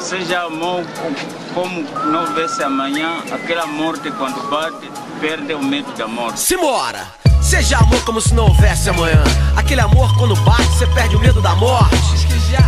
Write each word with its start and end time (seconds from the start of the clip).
seja 0.00 0.42
amor 0.42 0.84
como 1.54 1.82
não 2.10 2.20
houvesse 2.26 2.62
amanhã, 2.62 3.22
aquela 3.30 3.66
morte 3.66 4.10
quando 4.12 4.48
bate, 4.50 4.90
perde 5.20 5.52
o 5.54 5.62
medo 5.62 5.92
da 5.96 6.06
morte. 6.06 6.40
Simbora! 6.40 7.06
Seja 7.40 7.78
amor 7.78 8.02
como 8.04 8.20
se 8.20 8.34
não 8.34 8.46
houvesse 8.46 8.90
amanhã. 8.90 9.22
Aquele 9.56 9.80
amor 9.80 10.14
quando 10.16 10.34
bate, 10.36 10.66
você 10.66 10.86
perde 10.88 11.16
o 11.16 11.20
medo 11.20 11.40
da 11.40 11.54
morte. 11.54 11.96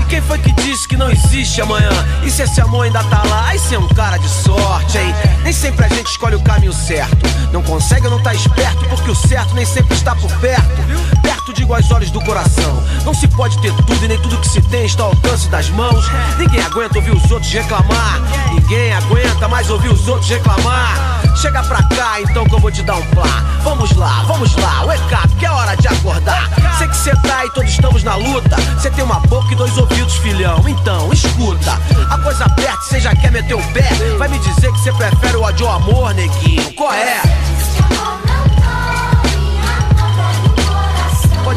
E 0.00 0.04
quem 0.04 0.20
foi 0.22 0.38
que 0.38 0.52
disse 0.52 0.86
que 0.86 0.96
não 0.96 1.10
existe 1.10 1.60
amanhã? 1.60 1.90
E 2.24 2.30
se 2.30 2.42
esse 2.42 2.60
amor 2.60 2.84
ainda 2.84 3.02
tá 3.04 3.22
lá? 3.24 3.48
Aí 3.48 3.58
você 3.58 3.74
é 3.74 3.78
um 3.78 3.88
cara 3.88 4.16
de 4.18 4.28
sorte, 4.28 4.98
hein? 4.98 5.14
Nem 5.42 5.52
sempre 5.52 5.84
a 5.84 5.88
gente 5.88 6.06
escolhe 6.06 6.36
o 6.36 6.42
caminho 6.42 6.72
certo. 6.72 7.16
Não 7.52 7.62
consegue 7.62 8.06
ou 8.06 8.12
não 8.12 8.22
tá 8.22 8.32
esperto, 8.34 8.84
porque 8.88 9.10
o 9.10 9.14
certo 9.14 9.54
nem 9.54 9.64
sempre 9.66 9.94
está 9.94 10.14
por 10.14 10.30
perto. 10.38 11.19
Perto 11.50 11.56
digo 11.56 11.74
aos 11.74 11.90
olhos 11.90 12.10
do 12.10 12.20
coração. 12.20 12.82
Não 13.04 13.12
se 13.12 13.26
pode 13.26 13.60
ter 13.60 13.74
tudo 13.74 14.04
e 14.04 14.08
nem 14.08 14.18
tudo 14.18 14.38
que 14.38 14.48
se 14.48 14.60
tem 14.62 14.84
está 14.84 15.02
ao 15.02 15.10
alcance 15.10 15.48
das 15.48 15.68
mãos. 15.70 16.04
Ninguém 16.38 16.62
aguenta 16.62 16.98
ouvir 16.98 17.12
os 17.12 17.30
outros 17.30 17.50
reclamar. 17.52 18.20
Ninguém 18.52 18.92
aguenta 18.92 19.48
mais 19.48 19.68
ouvir 19.68 19.88
os 19.88 20.06
outros 20.06 20.30
reclamar. 20.30 21.20
Chega 21.36 21.62
pra 21.64 21.82
cá 21.82 22.20
então 22.20 22.44
que 22.44 22.54
eu 22.54 22.60
vou 22.60 22.70
te 22.70 22.82
dar 22.82 22.96
um 22.96 23.06
plá. 23.06 23.44
Vamos 23.64 23.96
lá, 23.96 24.22
vamos 24.28 24.54
lá, 24.56 24.84
wake 24.84 25.14
up, 25.14 25.28
que 25.36 25.46
é 25.46 25.50
hora 25.50 25.76
de 25.76 25.88
acordar. 25.88 26.50
Sei 26.78 26.86
que 26.86 26.96
cê 26.96 27.10
tá 27.16 27.44
e 27.44 27.50
todos 27.50 27.70
estamos 27.70 28.04
na 28.04 28.14
luta. 28.14 28.56
Cê 28.78 28.90
tem 28.90 29.02
uma 29.02 29.18
boca 29.20 29.52
e 29.52 29.56
dois 29.56 29.76
ouvidos, 29.76 30.14
filhão. 30.16 30.62
Então, 30.68 31.12
escuta. 31.12 31.78
A 32.10 32.18
coisa 32.18 32.44
aperta, 32.44 32.80
cê 32.82 33.00
já 33.00 33.14
quer 33.16 33.32
meter 33.32 33.54
o 33.54 33.62
pé. 33.72 33.88
Vai 34.18 34.28
me 34.28 34.38
dizer 34.38 34.70
que 34.72 34.80
cê 34.80 34.92
prefere 34.92 35.36
o 35.36 35.42
ódio 35.42 35.66
ao 35.66 35.76
amor, 35.76 36.14
neguinho. 36.14 36.72
Qual 36.74 36.92
é? 36.92 37.20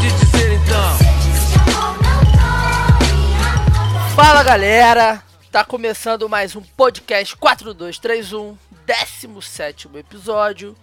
Pode 0.04 0.16
dizer 0.16 0.52
então. 0.52 0.98
Fala 4.14 4.44
galera, 4.44 5.24
tá 5.50 5.64
começando 5.64 6.28
mais 6.28 6.58
um 6.58 6.62
podcast 6.62 7.38
4231, 7.38 8.58
17 8.86 9.88
episódio, 9.96 10.76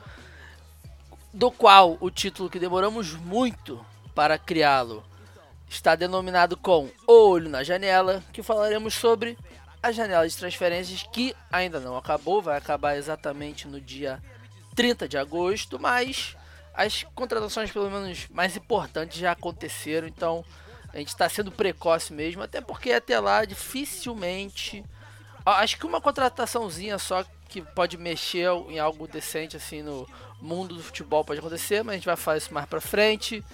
do 1.35 1.51
qual 1.51 1.99
o 2.01 2.11
título 2.11 2.49
que 2.49 2.59
demoramos 2.59 3.13
muito 3.13 3.85
para 4.15 4.39
criá-lo 4.39 5.05
está 5.69 5.95
denominado 5.95 6.57
com 6.57 6.89
Olho 7.07 7.51
na 7.51 7.63
Janela, 7.63 8.25
que 8.33 8.43
falaremos 8.43 8.95
sobre 8.95 9.37
a 9.83 9.93
janela 9.93 10.27
de 10.27 10.35
transferências 10.35 11.03
que 11.13 11.37
ainda 11.53 11.79
não 11.79 11.95
acabou, 11.95 12.41
vai 12.41 12.57
acabar 12.57 12.97
exatamente 12.97 13.69
no 13.69 13.83
dia 13.83 14.19
30 14.75 15.07
de 15.07 15.19
agosto, 15.19 15.79
mas 15.79 16.35
as 16.81 17.05
contratações 17.15 17.71
pelo 17.71 17.91
menos 17.91 18.27
mais 18.31 18.57
importantes 18.57 19.19
já 19.19 19.33
aconteceram, 19.33 20.09
então 20.09 20.43
a 20.93 20.97
gente 20.97 21.09
está 21.09 21.29
sendo 21.29 21.53
precoce 21.53 22.11
mesmo, 22.11 22.43
até 22.43 22.63
porque 22.63 22.91
até 22.91 23.21
lá 23.21 23.45
dificilmente. 23.45 24.83
Acho 25.45 25.79
que 25.79 25.87
uma 25.87 26.01
contrataçãozinha 26.01 26.99
só 26.99 27.25
que 27.49 27.61
pode 27.61 27.99
mexer 27.99 28.49
em 28.69 28.79
algo 28.79 29.07
decente 29.07 29.57
assim 29.57 29.83
no 29.83 30.09
mundo 30.41 30.75
do 30.75 30.83
futebol 30.83 31.23
pode 31.23 31.41
acontecer, 31.41 31.83
mas 31.83 31.93
a 31.93 31.97
gente 31.97 32.07
vai 32.07 32.17
falar 32.17 32.39
isso 32.39 32.55
mais 32.55 32.67
pra 32.67 32.81
frente. 32.81 33.45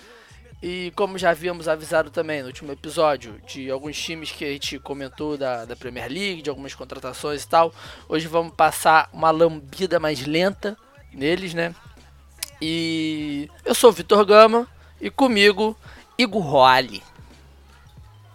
E 0.62 0.92
como 0.94 1.18
já 1.18 1.30
havíamos 1.30 1.66
avisado 1.66 2.10
também 2.10 2.42
no 2.42 2.46
último 2.46 2.72
episódio 2.72 3.40
de 3.46 3.70
alguns 3.70 4.00
times 4.00 4.30
que 4.30 4.44
a 4.44 4.52
gente 4.52 4.78
comentou 4.78 5.36
da, 5.36 5.64
da 5.64 5.74
Premier 5.74 6.08
League, 6.08 6.42
de 6.42 6.50
algumas 6.50 6.74
contratações 6.74 7.42
e 7.42 7.48
tal, 7.48 7.74
hoje 8.08 8.28
vamos 8.28 8.54
passar 8.54 9.10
uma 9.12 9.30
lambida 9.32 9.98
mais 9.98 10.24
lenta 10.24 10.76
neles, 11.12 11.52
né? 11.52 11.74
E 12.60 13.50
eu 13.66 13.74
sou 13.74 13.90
o 13.90 13.92
Vitor 13.92 14.24
Gama 14.24 14.66
e 14.98 15.10
comigo 15.10 15.76
Igor 16.16 16.42
Roale. 16.42 17.02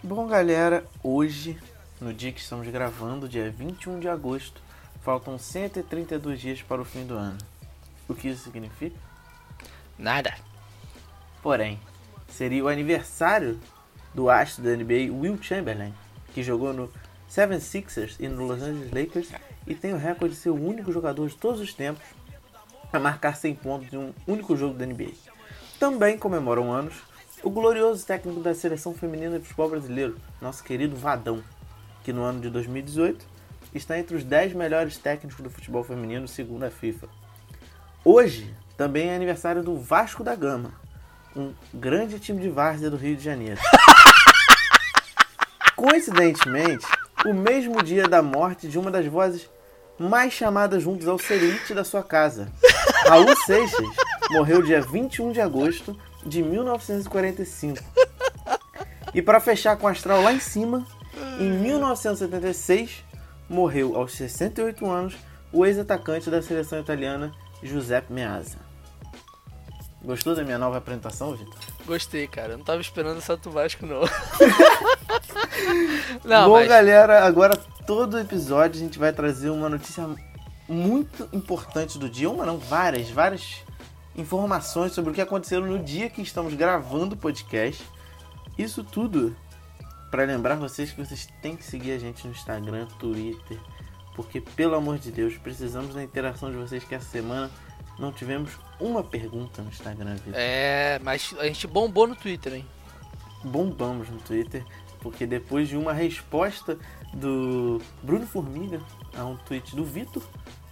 Bom, 0.03 0.27
galera, 0.27 0.86
hoje, 1.03 1.58
no 2.00 2.14
dia 2.14 2.31
que 2.31 2.39
estamos 2.39 2.67
gravando, 2.67 3.27
dia 3.27 3.49
21 3.49 3.99
de 3.99 4.08
agosto, 4.08 4.61
faltam 5.02 5.39
132 5.39 6.39
dias 6.39 6.61
para 6.61 6.80
o 6.80 6.86
fim 6.86 7.03
do 7.05 7.16
ano. 7.16 7.39
O 8.08 8.14
que 8.14 8.27
isso 8.27 8.43
significa? 8.43 8.95
Nada. 9.98 10.36
Porém, 11.42 11.80
seria 12.30 12.64
o 12.64 12.67
aniversário 12.67 13.59
do 14.14 14.30
astro 14.30 14.64
da 14.64 14.76
NBA, 14.76 15.11
Will 15.11 15.42
Chamberlain, 15.42 15.95
que 16.32 16.43
jogou 16.43 16.73
no 16.73 16.92
76ers 17.27 18.17
e 18.20 18.27
no 18.27 18.45
Los 18.45 18.61
Angeles 18.61 18.92
Lakers 18.92 19.30
e 19.65 19.73
tem 19.73 19.93
o 19.93 19.98
recorde 19.98 20.36
de 20.36 20.42
ser 20.42 20.49
o 20.49 20.55
único 20.55 20.92
jogador 20.92 21.27
de 21.27 21.36
todos 21.36 21.59
os 21.59 21.73
tempos 21.73 22.03
a 22.91 22.99
marcar 22.99 23.35
100 23.35 23.55
pontos 23.55 23.93
em 23.93 23.97
um 23.97 24.13
único 24.27 24.55
jogo 24.55 24.73
da 24.73 24.85
NBA. 24.85 25.11
Também 25.79 26.17
comemoram 26.17 26.71
anos 26.71 26.95
o 27.43 27.49
glorioso 27.49 28.05
técnico 28.05 28.39
da 28.39 28.53
seleção 28.53 28.93
feminina 28.93 29.39
de 29.39 29.45
futebol 29.45 29.69
brasileiro, 29.69 30.17
nosso 30.39 30.63
querido 30.63 30.95
Vadão, 30.95 31.43
que 32.03 32.13
no 32.13 32.23
ano 32.23 32.39
de 32.39 32.49
2018 32.49 33.25
está 33.73 33.97
entre 33.97 34.15
os 34.15 34.23
10 34.23 34.53
melhores 34.53 34.97
técnicos 34.97 35.41
do 35.41 35.49
futebol 35.49 35.83
feminino 35.83 36.27
segundo 36.27 36.63
a 36.63 36.69
FIFA. 36.69 37.07
Hoje 38.03 38.53
também 38.77 39.09
é 39.09 39.15
aniversário 39.15 39.63
do 39.63 39.77
Vasco 39.77 40.23
da 40.23 40.35
Gama, 40.35 40.73
um 41.35 41.53
grande 41.73 42.19
time 42.19 42.41
de 42.41 42.49
várzea 42.49 42.89
do 42.89 42.97
Rio 42.97 43.15
de 43.15 43.23
Janeiro. 43.23 43.59
Coincidentemente, 45.75 46.85
o 47.25 47.33
mesmo 47.33 47.81
dia 47.81 48.08
da 48.08 48.21
morte 48.21 48.67
de 48.67 48.77
uma 48.77 48.91
das 48.91 49.05
vozes 49.05 49.49
mais 49.97 50.33
chamadas 50.33 50.83
juntos 50.83 51.08
ao 51.08 51.17
Celite 51.17 51.73
da 51.73 51.83
sua 51.83 52.03
casa. 52.03 52.52
Raul 53.08 53.36
Seixas 53.45 53.88
morreu 54.30 54.62
dia 54.62 54.82
21 54.82 55.32
de 55.32 55.42
agosto 55.42 55.98
de 56.26 56.42
1945. 56.42 57.84
E 59.14 59.22
para 59.22 59.39
fechar 59.39 59.78
com 59.78 59.88
o 59.88 59.89
astral 59.89 60.22
lá 60.22 60.32
em 60.32 60.39
cima, 60.39 60.86
em 61.39 61.50
1976 61.50 63.04
morreu 63.50 63.98
aos 63.98 64.14
68 64.14 64.89
anos 64.89 65.16
o 65.52 65.66
ex-atacante 65.66 66.30
da 66.30 66.42
seleção 66.42 66.80
italiana 66.80 67.34
Giuseppe 67.62 68.14
Meazza. 68.14 68.58
Gostou 70.04 70.33
da 70.33 70.44
minha 70.44 70.58
nova 70.58 70.78
apresentação, 70.78 71.36
Vitor? 71.36 71.54
Gostei, 71.86 72.28
cara. 72.28 72.54
Eu 72.54 72.58
não 72.58 72.66
tava 72.66 72.82
esperando 72.82 73.20
essa 73.20 73.38
do 73.38 73.52
Vasco, 73.52 73.86
não. 73.86 74.02
não 76.26 76.50
Bom, 76.50 76.56
mas... 76.56 76.68
galera, 76.68 77.23
agora 77.23 77.56
todo 77.86 78.18
episódio 78.18 78.82
a 78.82 78.83
gente 78.83 78.98
vai 78.98 79.14
trazer 79.14 79.52
uma 79.52 79.70
notícia 79.70 80.04
muito 80.71 81.27
importante 81.33 81.99
do 81.99 82.09
dia. 82.09 82.30
Uma 82.30 82.45
não, 82.45 82.58
várias, 82.58 83.09
várias 83.09 83.58
informações 84.15 84.93
sobre 84.93 85.11
o 85.11 85.14
que 85.14 85.21
aconteceu 85.21 85.61
no 85.61 85.80
dia 85.80 86.09
que 86.09 86.21
estamos 86.21 86.54
gravando 86.54 87.15
o 87.15 87.17
podcast. 87.17 87.83
Isso 88.58 88.83
tudo 88.83 89.36
para 90.09 90.23
lembrar 90.23 90.55
vocês 90.55 90.92
que 90.92 91.04
vocês 91.04 91.27
têm 91.42 91.55
que 91.55 91.64
seguir 91.64 91.92
a 91.92 91.98
gente 91.98 92.26
no 92.26 92.33
Instagram, 92.33 92.86
Twitter, 92.99 93.58
porque 94.15 94.42
pelo 94.42 94.76
amor 94.76 94.98
de 94.98 95.11
Deus, 95.11 95.37
precisamos 95.37 95.93
da 95.93 96.04
interação 96.04 96.52
de 96.52 96.58
vocês 96.58 96.83
que 96.83 96.95
essa 96.95 97.09
semana 97.09 97.49
não 97.98 98.11
tivemos 98.11 98.52
uma 98.80 99.03
pergunta 99.03 99.61
no 99.61 99.70
Instagram, 99.70 100.15
Vitor. 100.15 100.33
É, 100.36 100.99
mas 101.03 101.33
a 101.39 101.45
gente 101.45 101.67
bombou 101.67 102.08
no 102.08 102.15
Twitter, 102.15 102.53
hein? 102.55 102.65
Bombamos 103.43 104.09
no 104.09 104.20
Twitter, 104.20 104.65
porque 104.99 105.26
depois 105.26 105.70
de 105.70 105.77
uma 105.77 105.93
resposta 105.93 106.77
do 107.14 107.82
Bruno 108.03 108.27
Formiga 108.27 108.82
a 109.17 109.26
um 109.26 109.38
tweet 109.38 109.76
do 109.76 109.86
Vitor, 109.86 110.23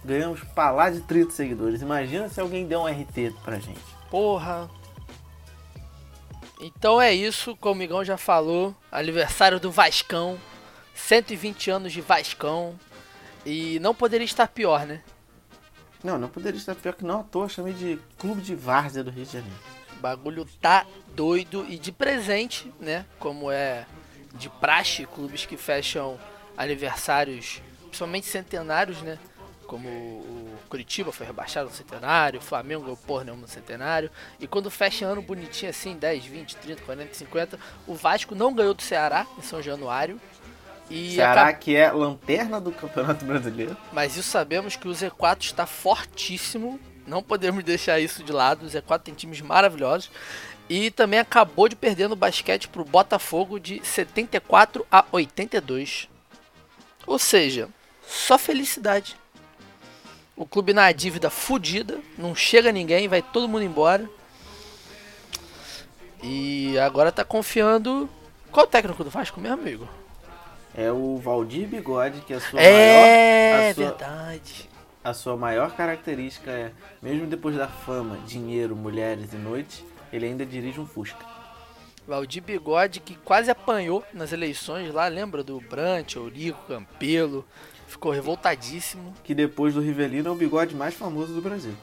ganhamos 0.04 0.40
pra 0.54 0.70
lá 0.70 0.90
de 0.90 1.00
30 1.00 1.30
seguidores. 1.30 1.82
Imagina 1.82 2.28
se 2.28 2.40
alguém 2.40 2.66
der 2.66 2.78
um 2.78 2.86
RT 2.86 3.34
pra 3.42 3.58
gente. 3.58 3.80
Porra. 4.10 4.68
Então 6.60 7.00
é 7.00 7.12
isso, 7.12 7.56
como 7.56 7.74
o 7.74 7.78
Migão 7.78 8.04
já 8.04 8.18
falou, 8.18 8.76
aniversário 8.92 9.58
do 9.58 9.70
Vascão, 9.70 10.38
120 10.94 11.70
anos 11.70 11.92
de 11.92 12.02
Vascão, 12.02 12.78
e 13.46 13.78
não 13.80 13.94
poderia 13.94 14.26
estar 14.26 14.46
pior, 14.46 14.84
né? 14.84 15.02
Não, 16.04 16.18
não 16.18 16.28
poderia 16.28 16.58
estar 16.58 16.74
pior 16.74 16.94
que 16.94 17.04
não 17.04 17.20
à 17.20 17.22
toa, 17.22 17.48
chamei 17.48 17.72
de 17.72 17.98
Clube 18.18 18.42
de 18.42 18.54
Várzea 18.54 19.02
do 19.02 19.10
Rio 19.10 19.24
de 19.24 19.32
Janeiro. 19.32 19.56
O 19.96 20.00
bagulho 20.00 20.46
tá 20.60 20.86
doido 21.14 21.64
e 21.68 21.78
de 21.78 21.92
presente, 21.92 22.72
né? 22.78 23.06
Como 23.18 23.50
é 23.50 23.86
de 24.34 24.48
praxe, 24.48 25.06
clubes 25.06 25.46
que 25.46 25.56
fecham 25.56 26.18
aniversários, 26.56 27.62
principalmente 27.88 28.26
centenários, 28.26 29.00
né? 29.02 29.18
Como 29.70 29.88
o 29.88 30.58
Curitiba 30.68 31.12
foi 31.12 31.24
rebaixado 31.24 31.68
no 31.68 31.74
centenário, 31.76 32.40
o 32.40 32.42
Flamengo 32.42 32.82
ganhou 32.82 32.96
porra 32.96 33.22
nenhuma 33.22 33.42
no 33.42 33.48
centenário. 33.48 34.10
E 34.40 34.46
quando 34.48 34.68
fecha 34.68 35.06
ano 35.06 35.22
bonitinho 35.22 35.70
assim, 35.70 35.96
10, 35.96 36.24
20, 36.24 36.56
30, 36.56 36.82
40, 36.82 37.14
50, 37.14 37.56
o 37.86 37.94
Vasco 37.94 38.34
não 38.34 38.52
ganhou 38.52 38.74
do 38.74 38.82
Ceará 38.82 39.24
em 39.38 39.42
São 39.42 39.62
Januário. 39.62 40.20
E 40.90 41.14
Ceará 41.14 41.42
acaba- 41.42 41.52
que 41.58 41.76
é 41.76 41.88
lanterna 41.92 42.60
do 42.60 42.72
Campeonato 42.72 43.24
Brasileiro. 43.24 43.76
Mas 43.92 44.16
isso 44.16 44.28
sabemos 44.28 44.74
que 44.74 44.88
o 44.88 44.90
Z4 44.90 45.42
está 45.44 45.64
fortíssimo. 45.66 46.80
Não 47.06 47.22
podemos 47.22 47.62
deixar 47.62 48.00
isso 48.00 48.24
de 48.24 48.32
lado. 48.32 48.66
O 48.66 48.68
Z4 48.68 48.98
tem 49.04 49.14
times 49.14 49.40
maravilhosos. 49.40 50.10
E 50.68 50.90
também 50.90 51.20
acabou 51.20 51.68
de 51.68 51.76
perder 51.76 52.08
no 52.08 52.16
basquete 52.16 52.66
para 52.66 52.82
o 52.82 52.84
Botafogo 52.84 53.60
de 53.60 53.80
74 53.86 54.84
a 54.90 55.04
82. 55.12 56.08
Ou 57.06 57.20
seja, 57.20 57.68
só 58.04 58.36
felicidade. 58.36 59.14
O 60.40 60.46
clube 60.46 60.72
na 60.72 60.90
dívida 60.90 61.28
fudida, 61.28 61.98
não 62.16 62.34
chega 62.34 62.72
ninguém, 62.72 63.06
vai 63.06 63.20
todo 63.20 63.46
mundo 63.46 63.62
embora. 63.62 64.08
E 66.22 66.78
agora 66.78 67.12
tá 67.12 67.22
confiando. 67.22 68.08
Qual 68.50 68.64
é 68.64 68.66
o 68.66 68.70
técnico 68.70 69.04
do 69.04 69.10
Vasco, 69.10 69.38
meu 69.38 69.52
amigo? 69.52 69.86
é 70.74 70.90
o 70.90 71.18
Valdir 71.18 71.68
Bigode, 71.68 72.22
que 72.22 72.32
é 72.32 72.36
a 72.36 72.40
sua 72.40 72.58
É 72.58 72.72
maior. 72.72 73.74
Sua, 73.74 73.84
verdade. 73.84 74.70
a 75.04 75.12
sua 75.12 75.36
maior 75.36 75.72
característica 75.76 76.50
é, 76.50 76.72
mesmo 77.02 77.26
depois 77.26 77.54
da 77.54 77.68
fama, 77.68 78.16
dinheiro, 78.26 78.74
mulheres 78.74 79.34
e 79.34 79.36
noite, 79.36 79.84
ele 80.10 80.24
ainda 80.24 80.46
dirige 80.46 80.80
um 80.80 80.86
Fusca. 80.86 81.22
Valdir 82.08 82.42
Bigode 82.42 83.00
que 83.00 83.14
quase 83.14 83.50
apanhou 83.50 84.02
nas 84.14 84.32
eleições 84.32 84.90
lá, 84.94 85.06
lembra 85.06 85.44
do 85.44 85.60
Brant, 85.60 86.14
Eurico, 86.14 86.66
Campelo. 86.66 87.44
Ficou 88.00 88.12
revoltadíssimo. 88.12 89.12
Que 89.22 89.34
depois 89.34 89.74
do 89.74 89.80
Rivelino 89.82 90.30
é 90.30 90.32
o 90.32 90.34
bigode 90.34 90.74
mais 90.74 90.94
famoso 90.94 91.34
do 91.34 91.42
Brasil. 91.42 91.74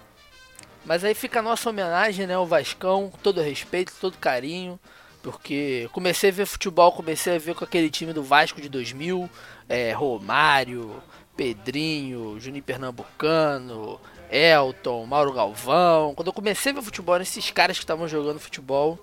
Mas 0.83 1.03
aí 1.03 1.13
fica 1.13 1.37
a 1.37 1.43
nossa 1.43 1.69
homenagem, 1.69 2.25
né? 2.25 2.35
O 2.35 2.43
Vascão, 2.43 3.11
com 3.11 3.19
todo 3.19 3.39
respeito, 3.39 3.93
todo 4.01 4.17
carinho. 4.17 4.79
Porque 5.21 5.87
comecei 5.93 6.31
a 6.31 6.33
ver 6.33 6.47
futebol, 6.47 6.91
comecei 6.91 7.35
a 7.35 7.37
ver 7.37 7.53
com 7.53 7.63
aquele 7.63 7.91
time 7.91 8.13
do 8.13 8.23
Vasco 8.23 8.59
de 8.59 8.67
2000. 8.67 9.29
É, 9.69 9.91
Romário, 9.91 11.03
Pedrinho, 11.35 12.39
Juninho 12.39 12.63
Pernambucano, 12.63 14.01
Elton, 14.31 15.05
Mauro 15.05 15.31
Galvão. 15.31 16.15
Quando 16.15 16.29
eu 16.29 16.33
comecei 16.33 16.71
a 16.71 16.75
ver 16.75 16.81
futebol, 16.81 17.13
eram 17.13 17.21
esses 17.21 17.51
caras 17.51 17.77
que 17.77 17.83
estavam 17.83 18.07
jogando 18.07 18.39
futebol. 18.39 18.97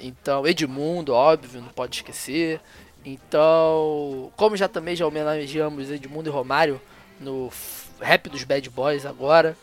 Então, 0.00 0.46
Edmundo, 0.46 1.14
óbvio, 1.14 1.60
não 1.60 1.70
pode 1.70 1.96
esquecer. 1.96 2.60
Então, 3.04 4.32
como 4.36 4.56
já 4.56 4.68
também 4.68 4.96
já 4.96 5.06
homenageamos 5.06 5.90
Edmundo 5.90 6.28
e 6.28 6.32
Romário 6.32 6.80
no 7.20 7.50
rap 8.00 8.28
dos 8.28 8.44
Bad 8.44 8.68
Boys 8.70 9.04
agora. 9.06 9.56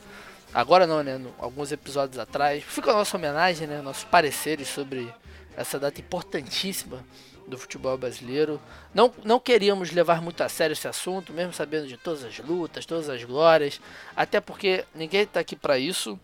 Agora 0.54 0.86
não, 0.86 1.02
né? 1.02 1.18
no- 1.18 1.34
alguns 1.40 1.72
episódios 1.72 2.20
atrás. 2.20 2.64
Fica 2.64 2.92
a 2.92 2.94
nossa 2.94 3.16
homenagem, 3.18 3.68
né? 3.68 3.82
Nossos 3.82 4.04
pareceres 4.04 4.68
sobre 4.68 5.12
essa 5.56 5.80
data 5.80 6.00
importantíssima 6.00 7.04
do 7.48 7.58
futebol 7.58 7.98
brasileiro. 7.98 8.62
Não, 8.94 9.14
não 9.24 9.40
queríamos 9.40 9.92
levar 9.92 10.22
muito 10.22 10.42
a 10.44 10.50
sério 10.50 10.74
esse 10.74 10.88
assunto, 10.88 11.34
mesmo 11.34 11.52
sabendo 11.54 11.88
de 11.88 11.98
todas 11.98 12.24
as 12.24 12.38
lutas, 12.40 12.86
todas 12.86 13.10
as 13.10 13.24
glórias. 13.24 13.80
Até 14.16 14.40
porque 14.42 14.86
ninguém 14.94 15.26
tá 15.26 15.40
aqui 15.40 15.56
pra 15.56 15.80
isso. 15.80 16.20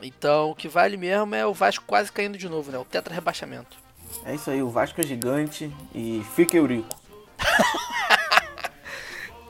Então, 0.00 0.50
o 0.50 0.54
que 0.54 0.68
vale 0.68 0.96
mesmo 0.96 1.34
é 1.34 1.44
o 1.44 1.52
Vasco 1.52 1.84
quase 1.86 2.10
caindo 2.12 2.38
de 2.38 2.48
novo, 2.48 2.70
né? 2.70 2.78
O 2.78 2.84
tetra 2.84 3.12
rebaixamento. 3.14 3.76
É 4.24 4.34
isso 4.34 4.50
aí, 4.50 4.62
o 4.62 4.68
Vasco 4.68 5.00
é 5.00 5.04
gigante 5.04 5.72
e 5.94 6.22
fica 6.34 6.56
Eurico. 6.56 6.88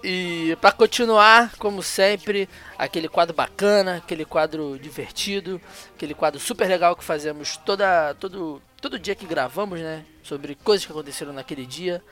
E 0.02 0.56
pra 0.60 0.70
continuar, 0.70 1.56
como 1.58 1.82
sempre, 1.82 2.48
aquele 2.78 3.08
quadro 3.08 3.34
bacana, 3.34 3.96
aquele 3.96 4.24
quadro 4.24 4.78
divertido, 4.78 5.60
aquele 5.94 6.14
quadro 6.14 6.38
super 6.38 6.68
legal 6.68 6.94
que 6.94 7.02
fazemos 7.02 7.56
toda, 7.58 8.14
todo, 8.14 8.62
todo 8.80 8.98
dia 8.98 9.14
que 9.14 9.26
gravamos, 9.26 9.80
né? 9.80 10.04
Sobre 10.22 10.54
coisas 10.54 10.86
que 10.86 10.92
aconteceram 10.92 11.32
naquele 11.32 11.66
dia. 11.66 12.02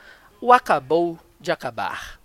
O 0.41 0.51
acabou 0.51 1.17
de 1.39 1.51
acabar. 1.51 2.16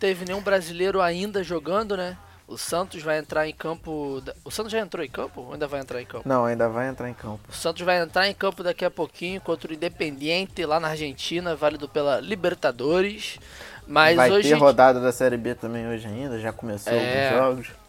Teve 0.00 0.24
nenhum 0.24 0.40
brasileiro 0.40 1.00
ainda 1.00 1.44
jogando, 1.44 1.96
né? 1.96 2.16
O 2.48 2.58
Santos 2.58 3.00
vai 3.02 3.18
entrar 3.18 3.46
em 3.48 3.52
campo. 3.54 4.20
da- 4.24 4.34
O 4.44 4.50
Santos 4.50 4.72
já 4.72 4.80
entrou 4.80 5.04
em 5.04 5.08
campo? 5.08 5.40
Ou 5.42 5.52
ainda 5.52 5.68
vai 5.68 5.80
entrar 5.80 6.02
em 6.02 6.04
campo? 6.04 6.28
Não, 6.28 6.44
ainda 6.44 6.68
vai 6.68 6.88
entrar 6.88 7.08
em 7.08 7.14
campo. 7.14 7.38
O 7.48 7.52
Santos 7.52 7.82
vai 7.82 8.00
entrar 8.02 8.26
em 8.28 8.34
campo 8.34 8.64
daqui 8.64 8.84
a 8.84 8.90
pouquinho 8.90 9.40
contra 9.40 9.70
o 9.70 9.74
Independiente 9.74 10.64
lá 10.64 10.80
na 10.80 10.88
Argentina, 10.88 11.54
válido 11.54 11.88
pela 11.88 12.18
Libertadores. 12.20 13.38
Mas 13.86 14.16
vai 14.16 14.32
hoje, 14.32 14.48
ter 14.48 14.54
rodada 14.56 15.00
da 15.00 15.12
Série 15.12 15.36
B 15.36 15.54
também 15.54 15.86
hoje 15.88 16.06
ainda, 16.08 16.40
já 16.40 16.52
começou 16.52 16.92
É. 16.92 17.28
alguns 17.30 17.38
jogos. 17.66 17.80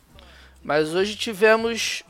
mas 0.64 0.94
hoje 0.94 1.16
tivemos 1.16 2.04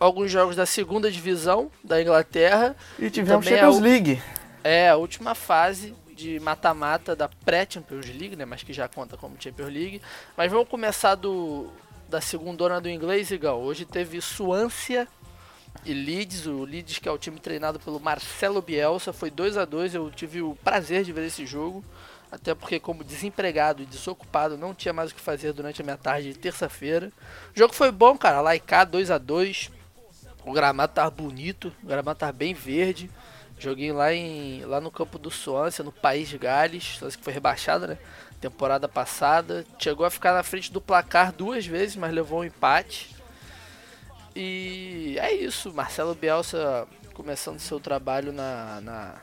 alguns 0.00 0.30
jogos 0.30 0.56
da 0.56 0.64
segunda 0.66 1.10
divisão 1.10 1.70
da 1.82 2.00
Inglaterra. 2.00 2.74
E 2.98 3.10
tivemos 3.10 3.46
é 3.46 3.50
Champions 3.50 3.76
o- 3.76 3.80
League. 3.80 4.22
É 4.62 4.88
a 4.88 4.96
última 4.96 5.34
fase 5.34 5.94
de 6.14 6.40
mata-mata 6.40 7.16
da 7.16 7.28
pré-Champions 7.28 8.06
League, 8.06 8.36
né? 8.36 8.44
Mas 8.44 8.62
que 8.62 8.72
já 8.72 8.88
conta 8.88 9.16
como 9.16 9.36
Champions 9.40 9.72
League. 9.72 10.02
Mas 10.36 10.50
vamos 10.50 10.68
começar 10.68 11.14
do 11.14 11.70
da 12.08 12.20
segundona 12.20 12.80
do 12.80 12.88
inglês, 12.88 13.30
Igão. 13.30 13.60
Hoje 13.60 13.84
teve 13.84 14.20
Swansea 14.20 15.08
e 15.84 15.92
Leeds. 15.92 16.46
O 16.46 16.64
Leeds, 16.64 16.98
que 16.98 17.08
é 17.08 17.12
o 17.12 17.18
time 17.18 17.40
treinado 17.40 17.80
pelo 17.80 17.98
Marcelo 17.98 18.62
Bielsa, 18.62 19.12
foi 19.12 19.30
2 19.30 19.56
a 19.56 19.64
2 19.64 19.94
Eu 19.94 20.10
tive 20.10 20.42
o 20.42 20.56
prazer 20.62 21.04
de 21.04 21.12
ver 21.12 21.26
esse 21.26 21.46
jogo. 21.46 21.84
Até 22.30 22.54
porque, 22.54 22.80
como 22.80 23.04
desempregado 23.04 23.82
e 23.82 23.86
desocupado, 23.86 24.58
não 24.58 24.74
tinha 24.74 24.92
mais 24.92 25.10
o 25.10 25.14
que 25.14 25.20
fazer 25.20 25.52
durante 25.52 25.80
a 25.80 25.84
minha 25.84 25.96
tarde 25.96 26.32
de 26.32 26.38
terça-feira. 26.38 27.12
O 27.54 27.58
jogo 27.58 27.72
foi 27.72 27.92
bom, 27.92 28.16
cara. 28.18 28.40
Laicá 28.40 28.84
2 28.84 29.10
a 29.10 29.18
2 29.18 29.70
O 30.44 30.52
gramado 30.52 30.92
tava 30.92 31.10
bonito, 31.10 31.72
o 31.82 31.86
gramado 31.86 32.18
tava 32.18 32.32
bem 32.32 32.52
verde. 32.52 33.10
Joguei 33.64 33.92
lá, 33.92 34.12
em, 34.12 34.62
lá 34.66 34.78
no 34.78 34.90
campo 34.90 35.18
do 35.18 35.30
Swansea, 35.30 35.82
no 35.82 35.90
País 35.90 36.28
de 36.28 36.36
Gales, 36.36 36.96
Swansea 36.98 37.18
que 37.18 37.24
foi 37.24 37.32
rebaixado, 37.32 37.86
né? 37.86 37.96
Temporada 38.38 38.86
passada. 38.86 39.64
Chegou 39.78 40.04
a 40.04 40.10
ficar 40.10 40.34
na 40.34 40.42
frente 40.42 40.70
do 40.70 40.82
placar 40.82 41.32
duas 41.32 41.64
vezes, 41.64 41.96
mas 41.96 42.12
levou 42.12 42.40
um 42.40 42.44
empate. 42.44 43.16
E 44.36 45.16
é 45.18 45.32
isso, 45.32 45.72
Marcelo 45.72 46.14
Bielsa 46.14 46.86
começando 47.14 47.58
seu 47.58 47.80
trabalho 47.80 48.32
na, 48.32 48.82
na, 48.82 49.14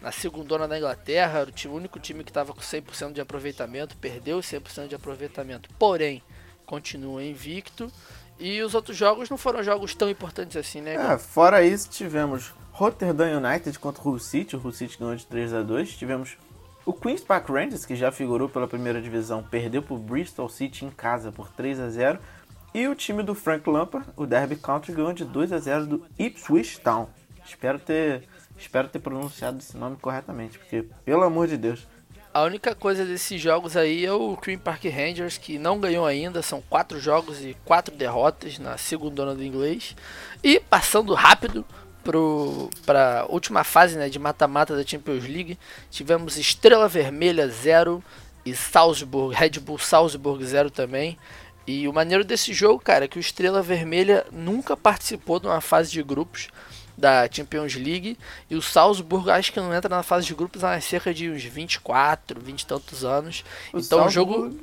na 0.00 0.10
segundona 0.10 0.66
da 0.66 0.78
Inglaterra, 0.78 1.40
era 1.40 1.50
o, 1.50 1.52
time, 1.52 1.74
o 1.74 1.76
único 1.76 2.00
time 2.00 2.24
que 2.24 2.30
estava 2.30 2.54
com 2.54 2.60
100% 2.60 3.12
de 3.12 3.20
aproveitamento, 3.20 3.94
perdeu 3.98 4.38
100% 4.38 4.88
de 4.88 4.94
aproveitamento, 4.94 5.68
porém 5.78 6.22
continua 6.64 7.22
invicto. 7.22 7.92
E 8.38 8.62
os 8.62 8.74
outros 8.74 8.96
jogos 8.96 9.28
não 9.28 9.36
foram 9.36 9.62
jogos 9.62 9.94
tão 9.94 10.08
importantes 10.08 10.56
assim, 10.56 10.80
né? 10.80 10.94
É, 10.94 11.18
fora 11.18 11.62
isso, 11.62 11.90
tivemos 11.90 12.54
Rotterdam 12.72 13.38
United 13.38 13.78
contra 13.78 14.02
Hull 14.02 14.18
City. 14.18 14.56
O 14.56 14.60
Hull 14.60 14.72
City 14.72 14.98
ganhou 14.98 15.14
de 15.14 15.26
3 15.26 15.54
a 15.54 15.62
2 15.62 15.96
Tivemos 15.96 16.36
o 16.84 16.92
Queen's 16.92 17.20
Park 17.22 17.48
Rangers, 17.48 17.84
que 17.84 17.94
já 17.94 18.10
figurou 18.10 18.48
pela 18.48 18.66
primeira 18.66 19.00
divisão, 19.00 19.42
perdeu 19.42 19.82
para 19.82 19.94
o 19.94 19.98
Bristol 19.98 20.48
City 20.48 20.84
em 20.84 20.90
casa 20.90 21.30
por 21.30 21.48
3 21.50 21.78
a 21.78 21.88
0 21.88 22.18
E 22.74 22.88
o 22.88 22.94
time 22.94 23.22
do 23.22 23.36
Frank 23.36 23.68
Lampard, 23.70 24.08
o 24.16 24.26
Derby 24.26 24.56
County, 24.56 24.90
ganhou 24.90 25.12
de 25.12 25.24
2 25.24 25.52
a 25.52 25.58
0 25.58 25.86
do 25.86 26.06
Ipswich 26.18 26.80
Town. 26.80 27.08
Espero 27.46 27.78
ter, 27.78 28.24
espero 28.58 28.88
ter 28.88 28.98
pronunciado 28.98 29.58
esse 29.58 29.76
nome 29.76 29.96
corretamente, 29.96 30.58
porque, 30.58 30.84
pelo 31.04 31.22
amor 31.22 31.46
de 31.46 31.56
Deus, 31.56 31.86
A 32.34 32.42
única 32.42 32.74
coisa 32.74 33.04
desses 33.04 33.38
jogos 33.40 33.76
aí 33.76 34.06
é 34.06 34.12
o 34.12 34.36
Queen 34.38 34.58
Park 34.58 34.84
Rangers, 34.86 35.36
que 35.36 35.58
não 35.58 35.78
ganhou 35.78 36.06
ainda, 36.06 36.40
são 36.42 36.62
quatro 36.62 36.98
jogos 36.98 37.44
e 37.44 37.54
quatro 37.64 37.94
derrotas 37.94 38.58
na 38.58 38.78
segunda 38.78 39.34
do 39.34 39.44
inglês. 39.44 39.94
E 40.42 40.58
passando 40.58 41.12
rápido 41.12 41.64
para 42.84 43.20
a 43.20 43.26
última 43.26 43.64
fase 43.64 43.96
né, 43.96 44.08
de 44.08 44.18
mata-mata 44.18 44.76
da 44.76 44.84
Champions 44.86 45.24
League, 45.24 45.58
tivemos 45.90 46.36
Estrela 46.36 46.88
Vermelha 46.88 47.48
0 47.48 48.02
e 48.44 48.54
Salzburg, 48.54 49.34
Red 49.34 49.60
Bull 49.60 49.78
Salzburg 49.78 50.44
0 50.44 50.70
também. 50.70 51.16
E 51.66 51.86
o 51.86 51.92
maneiro 51.92 52.24
desse 52.24 52.52
jogo, 52.52 52.80
cara, 52.82 53.04
é 53.04 53.08
que 53.08 53.18
o 53.18 53.20
Estrela 53.20 53.62
Vermelha 53.62 54.26
nunca 54.32 54.76
participou 54.76 55.38
de 55.38 55.46
uma 55.46 55.60
fase 55.60 55.92
de 55.92 56.02
grupos 56.02 56.48
da 56.98 57.28
Champions 57.30 57.74
League 57.74 58.18
e 58.50 58.54
o 58.56 58.60
Salzburg 58.60 59.30
acho 59.30 59.52
que 59.52 59.60
não 59.60 59.72
entra 59.74 59.88
na 59.88 60.02
fase 60.02 60.26
de 60.26 60.34
grupos 60.34 60.62
há 60.64 60.78
cerca 60.80 61.14
de 61.14 61.30
uns 61.30 61.42
24, 61.44 62.40
20 62.40 62.60
e 62.60 62.66
tantos 62.66 63.04
anos. 63.04 63.44
O 63.72 63.78
então 63.78 64.06
o 64.06 64.10
jogo. 64.10 64.32
Salzburg- 64.34 64.60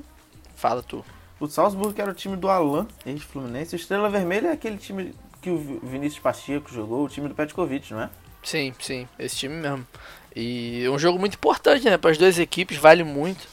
Fala 0.55 0.84
tu. 0.84 1.05
O 1.39 1.48
Salzburg 1.48 2.00
era 2.01 2.12
o 2.12 2.13
time 2.13 2.36
do 2.36 2.50
Alan, 2.50 2.86
ex-Fluminense. 3.05 3.74
O 3.74 3.77
Estrela 3.77 4.10
Vermelha 4.10 4.50
é 4.50 4.51
aquele 4.51 4.77
time 4.77 5.15
que 5.41 5.50
o 5.50 5.58
Vi- 5.58 5.79
Vinícius 5.84 6.19
Pacheco 6.22 6.72
jogou, 6.74 7.05
o 7.05 7.10
time 7.10 7.27
do 7.27 7.36
Petkovic, 7.36 7.91
não 7.93 8.01
é? 8.03 8.10
Sim, 8.43 8.74
sim, 8.79 9.08
esse 9.17 9.36
time 9.38 9.55
mesmo. 9.55 9.86
E 10.36 10.84
é 10.86 10.89
um 10.89 11.00
jogo 11.00 11.19
muito 11.19 11.34
importante, 11.36 11.86
né? 11.89 11.98
Para 11.98 12.12
as 12.12 12.17
duas 12.17 12.38
equipes, 12.39 12.77
vale 12.77 13.03
muito. 13.03 13.48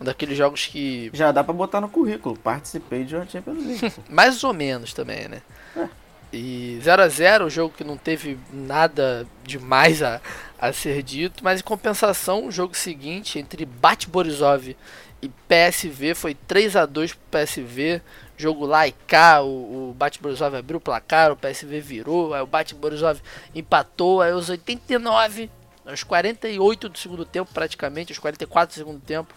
Um 0.00 0.04
daqueles 0.04 0.36
jogos 0.36 0.66
que. 0.66 1.10
Já 1.12 1.30
dá 1.30 1.44
pra 1.44 1.52
botar 1.52 1.80
no 1.80 1.88
currículo. 1.88 2.36
Participei 2.36 3.04
de 3.04 3.14
uma 3.14 3.26
Champions 3.26 3.64
League. 3.64 3.92
Mais 4.10 4.42
ou 4.42 4.52
menos 4.52 4.92
também, 4.92 5.28
né? 5.28 5.40
É. 5.76 5.86
E 6.32 6.80
0 6.82 7.02
a 7.02 7.08
0 7.08 7.44
o 7.46 7.50
jogo 7.50 7.72
que 7.76 7.84
não 7.84 7.96
teve 7.96 8.36
nada 8.52 9.24
demais 9.44 10.02
a, 10.02 10.20
a 10.58 10.72
ser 10.72 11.00
dito, 11.00 11.44
mas 11.44 11.60
em 11.60 11.62
compensação, 11.62 12.46
o 12.46 12.50
jogo 12.50 12.76
seguinte 12.76 13.38
entre 13.38 13.64
Bat 13.64 14.08
Borisov 14.08 14.74
e 15.22 15.28
PSV 15.48 16.12
foi 16.16 16.34
3 16.34 16.74
a 16.74 16.86
2 16.86 17.12
pro 17.14 17.22
PSV. 17.30 18.02
Jogo 18.36 18.66
lá 18.66 18.86
e 18.88 18.92
cá, 18.92 19.42
o, 19.42 19.90
o 19.90 19.96
Borisov 20.20 20.56
abriu 20.56 20.78
o 20.78 20.80
placar, 20.80 21.30
o 21.30 21.36
PSV 21.36 21.80
virou, 21.80 22.34
aí 22.34 22.42
o 22.42 22.46
Bat 22.46 22.74
Borisov 22.74 23.20
empatou, 23.54 24.20
aí 24.20 24.32
aos 24.32 24.48
89 24.48 25.50
Aos 25.86 26.02
48 26.02 26.88
do 26.88 26.98
segundo 26.98 27.24
tempo, 27.26 27.52
praticamente, 27.52 28.10
aos 28.10 28.18
44 28.18 28.74
do 28.74 28.78
segundo 28.78 29.00
tempo, 29.00 29.34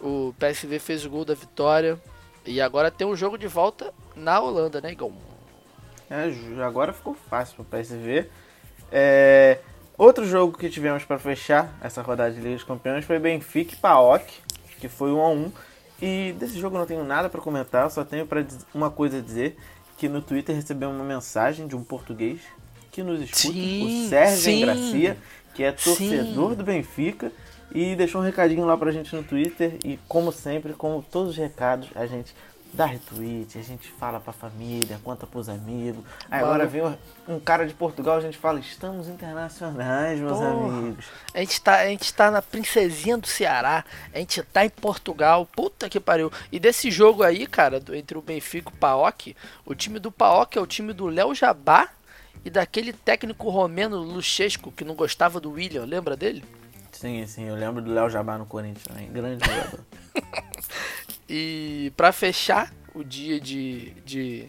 o 0.00 0.34
PSV 0.38 0.78
fez 0.78 1.04
o 1.04 1.10
gol 1.10 1.24
da 1.24 1.34
vitória. 1.34 1.98
E 2.46 2.60
agora 2.60 2.90
tem 2.90 3.06
um 3.06 3.14
jogo 3.14 3.36
de 3.36 3.46
volta 3.46 3.92
na 4.16 4.40
Holanda, 4.40 4.80
né, 4.80 4.92
Igor? 4.92 5.12
É, 6.08 6.32
agora 6.64 6.92
ficou 6.92 7.14
fácil 7.14 7.56
pro 7.56 7.64
PSV. 7.64 8.30
É, 8.90 9.58
outro 9.98 10.26
jogo 10.26 10.56
que 10.56 10.70
tivemos 10.70 11.04
para 11.04 11.18
fechar 11.18 11.76
essa 11.82 12.00
rodada 12.00 12.32
de 12.32 12.40
Liga 12.40 12.54
dos 12.54 12.64
Campeões 12.64 13.04
foi 13.04 13.18
Benfica 13.18 13.74
e 13.74 13.76
PAOK, 13.76 14.24
que 14.80 14.88
foi 14.88 15.12
1 15.12 15.20
a 15.20 15.28
1 15.28 15.52
E 16.02 16.34
desse 16.38 16.58
jogo 16.58 16.76
eu 16.76 16.80
não 16.80 16.86
tenho 16.86 17.04
nada 17.04 17.28
para 17.28 17.40
comentar, 17.40 17.90
só 17.90 18.04
tenho 18.04 18.26
para 18.26 18.44
uma 18.74 18.90
coisa 18.90 19.18
a 19.18 19.20
dizer, 19.20 19.56
que 19.96 20.08
no 20.08 20.22
Twitter 20.22 20.54
recebemos 20.56 20.96
uma 20.96 21.04
mensagem 21.04 21.66
de 21.66 21.76
um 21.76 21.84
português 21.84 22.40
que 22.90 23.02
nos 23.02 23.20
escuta, 23.20 23.52
sim, 23.52 24.06
o 24.06 24.08
Sérgio 24.08 24.60
Gracia, 24.60 25.16
que 25.54 25.62
é 25.62 25.72
torcedor 25.72 26.50
sim. 26.50 26.56
do 26.56 26.64
Benfica 26.64 27.30
e 27.72 27.94
deixou 27.94 28.20
um 28.20 28.24
recadinho 28.24 28.64
lá 28.64 28.76
pra 28.76 28.90
gente 28.90 29.14
no 29.14 29.22
Twitter 29.22 29.76
e 29.84 29.98
como 30.08 30.32
sempre, 30.32 30.72
como 30.72 31.02
todos 31.02 31.30
os 31.30 31.36
recados, 31.36 31.88
a 31.94 32.06
gente 32.06 32.34
dá 32.72 32.86
retweet, 32.86 33.58
a 33.58 33.62
gente 33.62 33.90
fala 33.92 34.20
pra 34.20 34.32
família, 34.32 35.00
conta 35.02 35.26
pros 35.26 35.48
amigos. 35.48 36.04
Aí 36.30 36.40
agora 36.40 36.66
vem 36.66 36.82
um 37.28 37.40
cara 37.40 37.66
de 37.66 37.74
Portugal, 37.74 38.16
a 38.16 38.20
gente 38.20 38.38
fala, 38.38 38.60
estamos 38.60 39.08
internacionais, 39.08 40.18
meus 40.20 40.32
Porra. 40.32 40.50
amigos. 40.50 41.04
A 41.34 41.40
gente, 41.40 41.60
tá, 41.60 41.80
a 41.80 41.86
gente 41.86 42.14
tá 42.14 42.30
na 42.30 42.42
princesinha 42.42 43.16
do 43.16 43.26
Ceará, 43.26 43.84
a 44.12 44.18
gente 44.18 44.42
tá 44.42 44.64
em 44.64 44.70
Portugal, 44.70 45.46
puta 45.46 45.88
que 45.88 45.98
pariu. 45.98 46.32
E 46.50 46.58
desse 46.58 46.90
jogo 46.90 47.22
aí, 47.22 47.46
cara, 47.46 47.82
entre 47.92 48.16
o 48.16 48.22
Benfica 48.22 48.70
e 48.70 48.74
o 48.74 48.76
Paok, 48.76 49.36
o 49.64 49.74
time 49.74 49.98
do 49.98 50.12
Paok 50.12 50.56
é 50.56 50.60
o 50.60 50.66
time 50.66 50.92
do 50.92 51.06
Léo 51.06 51.34
Jabá 51.34 51.88
e 52.44 52.50
daquele 52.50 52.92
técnico 52.92 53.50
romeno 53.50 53.98
Luchesco 53.98 54.72
que 54.72 54.84
não 54.84 54.94
gostava 54.94 55.40
do 55.40 55.52
William, 55.52 55.84
lembra 55.84 56.16
dele? 56.16 56.44
Sim, 56.92 57.26
sim, 57.26 57.44
eu 57.44 57.54
lembro 57.54 57.80
do 57.80 57.92
Léo 57.92 58.10
Jabá 58.10 58.36
no 58.36 58.46
Corinthians 58.46 58.84
também, 58.84 59.10
grande 59.10 59.44
jogador. 59.44 59.80
E 61.32 61.92
para 61.96 62.10
fechar 62.10 62.74
o 62.92 63.04
dia 63.04 63.40
de, 63.40 63.92
de 64.04 64.48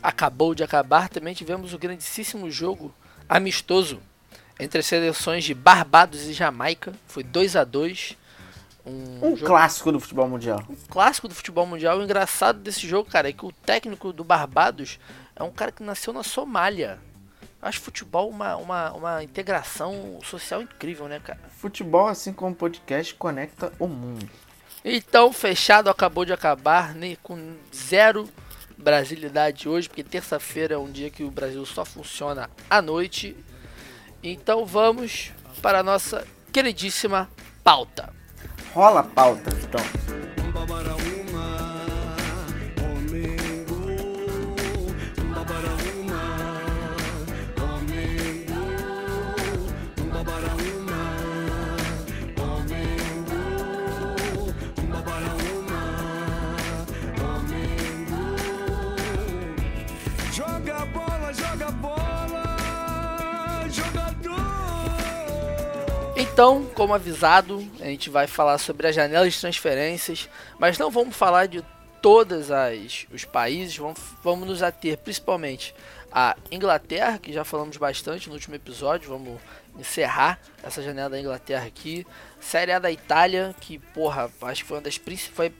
acabou 0.00 0.54
de 0.54 0.62
acabar, 0.62 1.08
também 1.08 1.34
tivemos 1.34 1.74
o 1.74 1.78
grandíssimo 1.78 2.48
jogo 2.48 2.94
amistoso 3.28 4.00
entre 4.60 4.78
as 4.78 4.86
seleções 4.86 5.42
de 5.42 5.52
Barbados 5.52 6.28
e 6.28 6.32
Jamaica. 6.32 6.92
Foi 7.08 7.24
2 7.24 7.56
a 7.56 7.64
2 7.64 8.16
um, 8.86 9.26
um 9.26 9.36
clássico 9.36 9.90
do 9.90 9.98
futebol 9.98 10.28
mundial. 10.28 10.62
Um 10.70 10.76
clássico 10.88 11.26
do 11.26 11.34
futebol 11.34 11.66
mundial. 11.66 11.98
O 11.98 12.04
engraçado 12.04 12.60
desse 12.60 12.86
jogo, 12.86 13.10
cara, 13.10 13.28
é 13.28 13.32
que 13.32 13.44
o 13.44 13.50
técnico 13.50 14.12
do 14.12 14.22
Barbados 14.22 15.00
é 15.34 15.42
um 15.42 15.50
cara 15.50 15.72
que 15.72 15.82
nasceu 15.82 16.12
na 16.12 16.22
Somália. 16.22 17.00
Eu 17.60 17.68
acho 17.68 17.80
futebol 17.80 18.30
uma, 18.30 18.54
uma, 18.54 18.92
uma 18.92 19.24
integração 19.24 20.20
social 20.22 20.62
incrível, 20.62 21.08
né, 21.08 21.18
cara? 21.18 21.40
Futebol, 21.58 22.06
assim 22.06 22.32
como 22.32 22.54
podcast, 22.54 23.16
conecta 23.16 23.72
o 23.80 23.88
mundo. 23.88 24.30
Então, 24.84 25.32
fechado, 25.32 25.90
acabou 25.90 26.24
de 26.24 26.32
acabar, 26.32 26.94
né, 26.94 27.16
com 27.22 27.56
zero 27.74 28.28
brasilidade 28.80 29.68
hoje, 29.68 29.88
porque 29.88 30.02
terça-feira 30.02 30.74
é 30.74 30.78
um 30.78 30.90
dia 30.90 31.10
que 31.10 31.22
o 31.22 31.30
Brasil 31.30 31.64
só 31.66 31.84
funciona 31.84 32.48
à 32.68 32.80
noite. 32.80 33.36
Então 34.22 34.64
vamos 34.64 35.32
para 35.62 35.80
a 35.80 35.82
nossa 35.82 36.26
queridíssima 36.52 37.30
pauta. 37.62 38.12
Rola 38.72 39.00
a 39.00 39.04
pauta, 39.04 39.50
então. 39.62 40.99
Então, 66.40 66.64
como 66.74 66.94
avisado, 66.94 67.62
a 67.80 67.84
gente 67.84 68.08
vai 68.08 68.26
falar 68.26 68.56
sobre 68.56 68.86
a 68.86 68.92
janela 68.92 69.28
de 69.28 69.38
transferências, 69.38 70.26
mas 70.58 70.78
não 70.78 70.90
vamos 70.90 71.14
falar 71.14 71.44
de 71.44 71.62
todos 72.00 72.48
os 73.12 73.26
países, 73.26 73.76
vamos, 73.76 73.98
vamos 74.24 74.48
nos 74.48 74.62
ater 74.62 74.96
principalmente 74.96 75.74
a 76.10 76.34
Inglaterra, 76.50 77.18
que 77.18 77.30
já 77.30 77.44
falamos 77.44 77.76
bastante 77.76 78.28
no 78.28 78.36
último 78.36 78.54
episódio, 78.54 79.10
vamos 79.10 79.38
encerrar 79.78 80.40
essa 80.62 80.82
janela 80.82 81.10
da 81.10 81.20
Inglaterra 81.20 81.66
aqui. 81.66 82.06
Série 82.40 82.72
A 82.72 82.78
da 82.78 82.90
Itália, 82.90 83.54
que, 83.60 83.78
porra, 83.78 84.30
acho 84.40 84.62
que 84.62 84.68
foi 84.68 84.78
uma 84.78 84.82
das 84.84 84.98
foi 85.30 85.52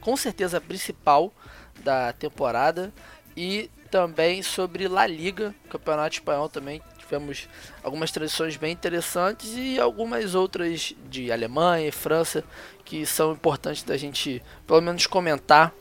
com 0.00 0.16
certeza 0.16 0.58
a 0.58 0.60
principal 0.60 1.32
da 1.80 2.12
temporada. 2.12 2.92
E 3.36 3.68
também 3.90 4.40
sobre 4.44 4.86
La 4.86 5.04
Liga, 5.04 5.52
Campeonato 5.68 6.14
Espanhol 6.14 6.48
também, 6.48 6.80
tivemos 7.08 7.48
algumas 7.82 8.10
tradições 8.10 8.56
bem 8.56 8.72
interessantes 8.72 9.54
e 9.56 9.80
algumas 9.80 10.34
outras 10.34 10.94
de 11.08 11.32
Alemanha 11.32 11.88
e 11.88 11.92
França 11.92 12.44
que 12.84 13.06
são 13.06 13.32
importantes 13.32 13.82
da 13.82 13.96
gente 13.96 14.42
pelo 14.66 14.82
menos 14.82 15.06
comentar. 15.06 15.72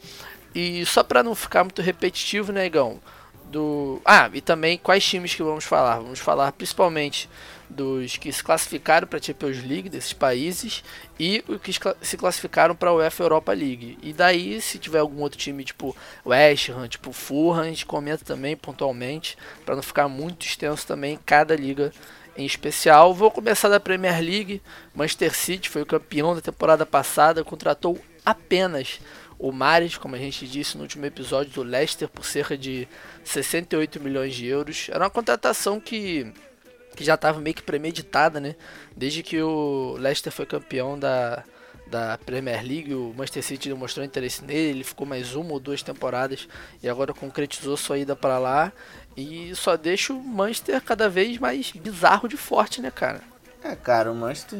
E 0.56 0.86
só 0.86 1.04
para 1.04 1.22
não 1.22 1.36
ficar 1.36 1.64
muito 1.64 1.82
repetitivo, 1.82 2.52
né? 2.52 2.70
Do... 3.52 4.02
Ah, 4.04 4.30
e 4.34 4.42
também 4.42 4.78
quais 4.78 5.06
times 5.06 5.36
que 5.36 5.44
vamos 5.44 5.66
falar? 5.66 6.00
Vamos 6.00 6.20
falar 6.20 6.52
principalmente 6.54 7.30
dos 7.70 8.18
que 8.18 8.32
se 8.32 8.44
classificaram 8.44 9.08
para 9.08 9.20
a 9.20 9.22
Champions 9.22 9.64
League 9.64 9.90
desses 9.90 10.14
países 10.14 10.84
e 11.20 11.44
os 11.48 11.62
que 11.62 11.72
se 12.02 12.18
classificaram 12.18 12.76
para 12.76 12.90
a 12.90 12.94
UEFA 12.94 13.24
Europa 13.24 13.54
League. 13.54 13.98
E 14.02 14.14
daí, 14.14 14.62
se 14.62 14.80
tiver 14.80 15.00
algum 15.00 15.22
outro 15.22 15.38
time, 15.38 15.64
tipo 15.64 15.96
West 16.26 16.70
Ham, 16.70 16.88
tipo 16.88 17.12
Fulham, 17.12 17.62
a 17.62 17.66
gente 17.66 17.86
comenta 17.86 18.24
também 18.24 18.56
pontualmente, 18.56 19.38
para 19.66 19.76
não 19.76 19.84
ficar 19.84 20.08
muito 20.08 20.46
extenso 20.46 20.88
também 20.88 21.20
cada 21.26 21.56
liga 21.56 21.92
em 22.38 22.46
especial. 22.46 23.14
Vou 23.14 23.32
começar 23.32 23.68
da 23.68 23.80
Premier 23.80 24.22
League. 24.22 24.62
Manchester 24.94 25.36
City 25.36 25.70
foi 25.70 25.82
o 25.82 25.86
campeão 25.86 26.36
da 26.36 26.42
temporada 26.42 26.86
passada, 26.86 27.44
contratou 27.44 28.00
apenas 28.26 29.00
o 29.40 29.52
Mares, 29.52 29.98
como 29.98 30.16
a 30.16 30.20
gente 30.20 30.48
disse 30.48 30.78
no 30.78 30.84
último 30.84 31.06
episódio 31.06 31.52
do 31.52 31.64
Leicester, 31.64 32.08
por 32.08 32.26
cerca 32.26 32.58
de 32.58 32.88
68 33.24 34.00
milhões 34.00 34.34
de 34.34 34.48
euros. 34.48 34.88
Era 34.90 35.04
uma 35.04 35.10
contratação 35.10 35.80
que 35.80 36.32
que 36.98 37.04
já 37.04 37.14
estava 37.14 37.40
meio 37.40 37.56
que 37.56 37.62
premeditada, 37.62 38.40
né? 38.40 38.56
Desde 38.96 39.22
que 39.22 39.40
o 39.40 39.96
Leicester 40.00 40.34
foi 40.34 40.48
campeão 40.48 40.98
da, 40.98 41.44
da 41.86 42.18
Premier 42.18 42.66
League, 42.66 42.94
o 42.96 43.14
Manchester 43.16 43.44
City 43.44 43.70
demonstrou 43.70 44.04
interesse 44.04 44.44
nele, 44.44 44.70
ele 44.70 44.84
ficou 44.84 45.06
mais 45.06 45.36
uma 45.36 45.54
ou 45.54 45.60
duas 45.60 45.84
temporadas 45.84 46.48
e 46.82 46.90
agora 46.90 47.14
concretizou 47.14 47.78
sua 47.78 48.00
ida 48.00 48.16
para 48.16 48.40
lá 48.40 48.74
e 49.16 49.56
só 49.56 49.78
deixa 49.78 50.12
o 50.12 50.22
Manchester 50.22 50.82
cada 50.82 51.08
vez 51.08 51.38
mais 51.38 51.72
bizarro 51.72 52.28
de 52.28 52.36
forte, 52.36 52.82
né, 52.82 52.90
cara? 52.90 53.22
É, 53.64 53.76
cara, 53.76 54.12
o 54.12 54.16
Manchester, 54.16 54.60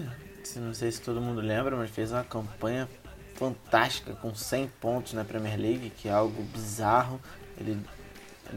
não 0.58 0.76
sei 0.76 0.92
se 0.92 1.02
todo 1.02 1.20
mundo 1.20 1.42
lembra, 1.42 1.76
mas 1.76 1.90
fez 1.90 2.12
uma 2.12 2.24
campanha 2.24 2.88
fantástica 3.34 4.14
com 4.14 4.34
100 4.34 4.68
pontos 4.80 5.14
na 5.14 5.26
Premier 5.26 5.60
League, 5.60 5.92
que 5.98 6.08
é 6.08 6.12
algo 6.12 6.44
bizarro. 6.44 7.20
Ele 7.60 7.80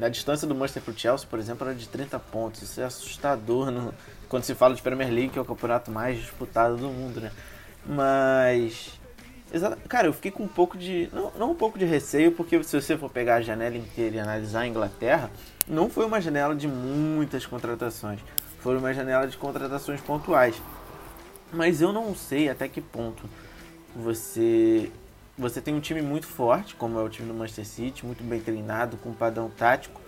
a 0.01 0.09
distância 0.09 0.47
do 0.47 0.55
Manchester 0.55 0.83
pro 0.83 0.99
Chelsea, 0.99 1.27
por 1.29 1.39
exemplo, 1.39 1.67
era 1.67 1.77
de 1.77 1.89
30 1.89 2.19
pontos. 2.19 2.63
Isso 2.63 2.81
é 2.81 2.85
assustador 2.85 3.71
no, 3.71 3.95
quando 4.29 4.45
se 4.45 4.55
fala 4.55 4.75
de 4.75 4.83
Premier 4.83 5.11
League, 5.11 5.31
que 5.31 5.39
é 5.39 5.43
o 5.43 5.45
campeonato 5.45 5.91
mais 5.91 6.19
disputado 6.19 6.77
do 6.77 6.89
mundo, 6.89 7.21
né? 7.21 7.33
Mas. 7.87 8.99
Cara, 9.89 10.07
eu 10.07 10.13
fiquei 10.13 10.31
com 10.31 10.45
um 10.45 10.49
pouco 10.49 10.79
de. 10.79 11.09
Não, 11.13 11.33
não 11.37 11.51
um 11.51 11.55
pouco 11.55 11.79
de 11.79 11.85
receio, 11.85 12.33
porque 12.33 12.63
se 12.63 12.81
você 12.81 12.97
for 12.97 13.11
pegar 13.11 13.37
a 13.37 13.41
janela 13.41 13.77
inteira 13.77 14.17
e 14.17 14.21
analisar 14.21 14.61
a 14.61 14.67
Inglaterra, 14.67 15.31
não 15.67 15.91
foi 15.91 16.07
uma 16.07 16.21
janela 16.21 16.55
de 16.55 16.69
muitas 16.69 17.45
contratações. 17.45 18.21
Foi 18.61 18.77
uma 18.77 18.95
janela 18.95 19.27
de 19.27 19.37
contratações 19.37 20.01
pontuais. 20.01 20.61
Mas 21.53 21.81
eu 21.81 21.93
não 21.93 22.15
sei 22.15 22.49
até 22.49 22.69
que 22.69 22.81
ponto 22.81 23.29
você 23.95 24.91
você 25.41 25.61
tem 25.61 25.75
um 25.75 25.81
time 25.81 26.03
muito 26.03 26.27
forte, 26.27 26.75
como 26.75 26.99
é 26.99 27.03
o 27.03 27.09
time 27.09 27.27
do 27.27 27.35
Manchester 27.35 27.67
City, 27.67 28.05
muito 28.05 28.23
bem 28.23 28.41
treinado, 28.41 28.99
com 28.99 29.09
um 29.09 29.15
padrão 29.15 29.49
tático. 29.49 30.01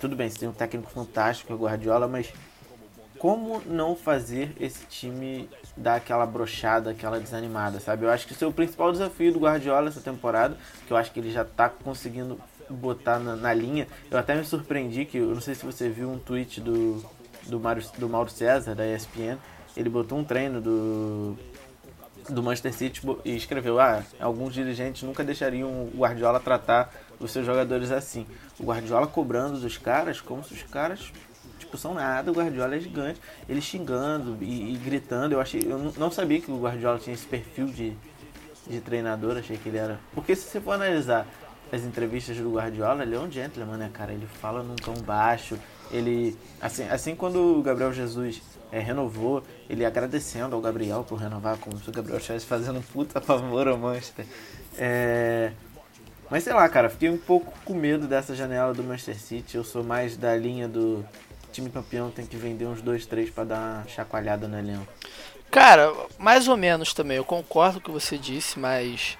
Tudo 0.00 0.16
bem, 0.16 0.30
você 0.30 0.38
tem 0.38 0.48
um 0.48 0.52
técnico 0.52 0.90
fantástico, 0.90 1.52
é 1.52 1.56
o 1.56 1.58
Guardiola, 1.58 2.08
mas 2.08 2.32
como 3.18 3.62
não 3.66 3.94
fazer 3.94 4.54
esse 4.58 4.86
time 4.86 5.48
dar 5.76 5.96
aquela 5.96 6.24
brochada, 6.26 6.90
aquela 6.90 7.20
desanimada, 7.20 7.80
sabe? 7.80 8.04
Eu 8.04 8.10
acho 8.10 8.26
que 8.26 8.32
esse 8.32 8.44
é 8.44 8.46
o 8.46 8.52
principal 8.52 8.92
desafio 8.92 9.32
do 9.32 9.38
Guardiola 9.38 9.88
essa 9.88 10.00
temporada, 10.00 10.56
que 10.86 10.92
eu 10.92 10.96
acho 10.96 11.12
que 11.12 11.20
ele 11.20 11.30
já 11.30 11.42
está 11.42 11.68
conseguindo 11.68 12.40
botar 12.70 13.18
na, 13.18 13.36
na, 13.36 13.52
linha. 13.52 13.86
Eu 14.10 14.18
até 14.18 14.34
me 14.34 14.44
surpreendi 14.44 15.04
que, 15.04 15.18
eu 15.18 15.34
não 15.34 15.40
sei 15.40 15.54
se 15.54 15.64
você 15.64 15.88
viu 15.88 16.10
um 16.10 16.18
tweet 16.18 16.60
do, 16.60 17.04
do, 17.46 17.60
Mário, 17.60 17.82
do 17.98 18.08
Mauro 18.08 18.30
César, 18.30 18.74
da 18.74 18.86
ESPN, 18.86 19.38
ele 19.76 19.88
botou 19.88 20.18
um 20.18 20.24
treino 20.24 20.60
do 20.60 21.38
do 22.28 22.42
Manchester 22.42 22.72
City 22.72 23.02
e 23.24 23.36
escreveu: 23.36 23.80
Ah, 23.80 24.02
alguns 24.20 24.54
dirigentes 24.54 25.02
nunca 25.02 25.24
deixariam 25.24 25.68
o 25.68 25.92
Guardiola 25.96 26.40
tratar 26.40 26.92
os 27.18 27.30
seus 27.30 27.46
jogadores 27.46 27.90
assim. 27.90 28.26
O 28.58 28.64
Guardiola 28.64 29.06
cobrando 29.06 29.58
dos 29.58 29.78
caras 29.78 30.20
como 30.20 30.44
se 30.44 30.54
os 30.54 30.62
caras 30.62 31.12
tipo, 31.58 31.76
são 31.76 31.94
nada, 31.94 32.30
o 32.30 32.34
Guardiola 32.34 32.76
é 32.76 32.80
gigante. 32.80 33.20
Ele 33.48 33.60
xingando 33.60 34.38
e, 34.40 34.74
e 34.74 34.76
gritando. 34.78 35.32
Eu 35.32 35.40
achei. 35.40 35.62
Eu 35.64 35.92
não 35.96 36.10
sabia 36.10 36.40
que 36.40 36.50
o 36.50 36.60
Guardiola 36.60 36.98
tinha 36.98 37.14
esse 37.14 37.26
perfil 37.26 37.66
de, 37.66 37.96
de 38.66 38.80
treinador, 38.80 39.36
achei 39.36 39.56
que 39.56 39.68
ele 39.68 39.78
era. 39.78 39.98
Porque 40.14 40.34
se 40.34 40.48
você 40.48 40.60
for 40.60 40.72
analisar 40.72 41.26
as 41.72 41.82
entrevistas 41.82 42.36
do 42.36 42.52
Guardiola, 42.52 43.02
ele 43.02 43.14
é 43.14 43.18
um 43.18 43.30
gentleman, 43.30 43.76
né, 43.76 43.90
cara? 43.92 44.12
Ele 44.12 44.26
fala 44.26 44.62
num 44.62 44.76
tom 44.76 44.94
baixo. 44.94 45.58
Ele. 45.90 46.36
Assim, 46.60 46.88
assim 46.88 47.14
quando 47.14 47.58
o 47.58 47.62
Gabriel 47.62 47.92
Jesus 47.92 48.42
é, 48.70 48.78
renovou, 48.78 49.42
ele 49.68 49.84
agradecendo 49.84 50.54
ao 50.54 50.60
Gabriel 50.60 51.04
por 51.04 51.16
renovar, 51.16 51.58
como 51.58 51.78
se 51.78 51.88
o 51.88 51.92
Gabriel 51.92 52.18
estivesse 52.18 52.46
fazendo 52.46 52.80
puta 52.92 53.20
favor 53.20 53.68
ao 53.68 53.76
Manchester. 53.76 54.26
É, 54.78 55.52
mas 56.30 56.44
sei 56.44 56.52
lá, 56.52 56.68
cara, 56.68 56.88
fiquei 56.90 57.08
um 57.08 57.18
pouco 57.18 57.52
com 57.64 57.74
medo 57.74 58.06
dessa 58.06 58.34
janela 58.34 58.74
do 58.74 58.82
Manchester 58.82 59.18
City. 59.18 59.56
Eu 59.56 59.64
sou 59.64 59.84
mais 59.84 60.16
da 60.16 60.36
linha 60.36 60.68
do 60.68 61.04
time 61.52 61.70
campeão 61.70 62.10
tem 62.10 62.26
que 62.26 62.36
vender 62.36 62.66
uns 62.66 62.82
dois, 62.82 63.06
três 63.06 63.30
para 63.30 63.44
dar 63.44 63.58
uma 63.58 63.88
chacoalhada 63.88 64.46
no 64.46 64.58
elenco. 64.58 64.86
Cara, 65.50 65.92
mais 66.18 66.48
ou 66.48 66.56
menos 66.56 66.92
também. 66.92 67.16
Eu 67.16 67.24
concordo 67.24 67.80
com 67.80 67.92
o 67.92 67.94
que 67.94 68.00
você 68.00 68.18
disse, 68.18 68.58
mas 68.58 69.16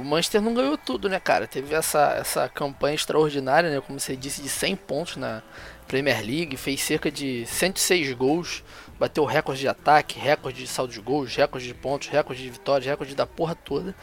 o 0.00 0.04
Manchester 0.04 0.40
não 0.40 0.54
ganhou 0.54 0.78
tudo, 0.78 1.08
né, 1.08 1.20
cara? 1.20 1.46
Teve 1.46 1.74
essa, 1.74 2.14
essa 2.18 2.48
campanha 2.48 2.94
extraordinária, 2.94 3.70
né? 3.70 3.80
Como 3.80 4.00
você 4.00 4.16
disse, 4.16 4.40
de 4.40 4.48
100 4.48 4.76
pontos 4.76 5.16
na 5.16 5.42
Premier 5.86 6.24
League, 6.24 6.56
fez 6.56 6.80
cerca 6.80 7.10
de 7.10 7.44
106 7.46 8.14
gols, 8.14 8.64
bateu 8.98 9.24
recorde 9.26 9.60
de 9.60 9.68
ataque, 9.68 10.18
recorde 10.18 10.62
de 10.62 10.66
saldo 10.66 10.92
de 10.92 11.00
gols, 11.00 11.36
recorde 11.36 11.66
de 11.66 11.74
pontos, 11.74 12.08
recorde 12.08 12.42
de 12.42 12.48
vitórias, 12.48 12.86
recorde 12.86 13.14
da 13.14 13.26
porra 13.26 13.54
toda. 13.54 13.94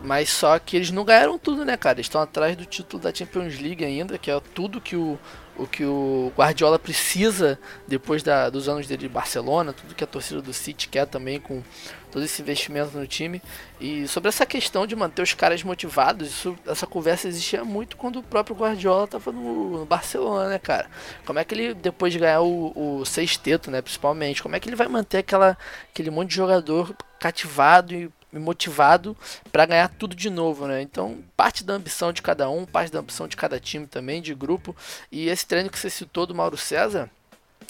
Mas 0.00 0.30
só 0.30 0.58
que 0.58 0.76
eles 0.76 0.90
não 0.90 1.04
ganharam 1.04 1.38
tudo, 1.38 1.64
né, 1.64 1.76
cara? 1.76 1.98
Eles 1.98 2.06
estão 2.06 2.20
atrás 2.22 2.56
do 2.56 2.64
título 2.64 3.02
da 3.02 3.14
Champions 3.14 3.58
League 3.58 3.84
ainda, 3.84 4.16
que 4.16 4.30
é 4.30 4.40
tudo 4.54 4.80
que 4.80 4.96
o, 4.96 5.18
o 5.58 5.66
que 5.66 5.84
o 5.84 6.32
Guardiola 6.36 6.78
precisa 6.78 7.58
depois 7.86 8.22
da, 8.22 8.50
dos 8.50 8.68
anos 8.68 8.86
dele 8.86 9.02
de 9.02 9.08
Barcelona, 9.08 9.72
tudo 9.72 9.94
que 9.94 10.04
a 10.04 10.06
torcida 10.06 10.42
do 10.42 10.52
City 10.52 10.88
quer 10.88 11.06
também 11.06 11.40
com 11.40 11.62
todo 12.10 12.24
esse 12.24 12.40
investimento 12.40 12.96
no 12.96 13.06
time. 13.06 13.42
E 13.80 14.06
sobre 14.08 14.28
essa 14.28 14.46
questão 14.46 14.86
de 14.86 14.96
manter 14.96 15.22
os 15.22 15.34
caras 15.34 15.62
motivados, 15.62 16.28
isso, 16.28 16.56
essa 16.66 16.86
conversa 16.86 17.28
existia 17.28 17.64
muito 17.64 17.96
quando 17.96 18.18
o 18.18 18.22
próprio 18.22 18.56
Guardiola 18.56 19.04
estava 19.04 19.32
no, 19.32 19.78
no, 19.78 19.86
Barcelona, 19.86 20.48
né, 20.48 20.58
cara? 20.58 20.88
Como 21.24 21.38
é 21.38 21.44
que 21.44 21.54
ele, 21.54 21.74
depois 21.74 22.12
de 22.12 22.18
ganhar 22.18 22.40
o, 22.40 23.00
o 23.00 23.04
sexteto, 23.04 23.70
né, 23.70 23.82
principalmente, 23.82 24.42
como 24.42 24.56
é 24.56 24.60
que 24.60 24.68
ele 24.68 24.76
vai 24.76 24.88
manter 24.88 25.18
aquela, 25.18 25.56
aquele 25.90 26.10
monte 26.10 26.30
de 26.30 26.36
jogador 26.36 26.94
cativado 27.18 27.94
e 27.94 28.10
motivado 28.38 29.16
para 29.52 29.66
ganhar 29.66 29.88
tudo 29.88 30.14
de 30.14 30.30
novo, 30.30 30.66
né? 30.66 30.82
Então, 30.82 31.18
parte 31.36 31.64
da 31.64 31.74
ambição 31.74 32.12
de 32.12 32.22
cada 32.22 32.48
um, 32.48 32.64
parte 32.64 32.92
da 32.92 33.00
ambição 33.00 33.28
de 33.28 33.36
cada 33.36 33.58
time 33.60 33.86
também, 33.86 34.22
de 34.22 34.34
grupo. 34.34 34.74
E 35.10 35.28
esse 35.28 35.46
treino 35.46 35.70
que 35.70 35.78
você 35.78 35.90
citou 35.90 36.26
do 36.26 36.34
Mauro 36.34 36.56
César, 36.56 37.10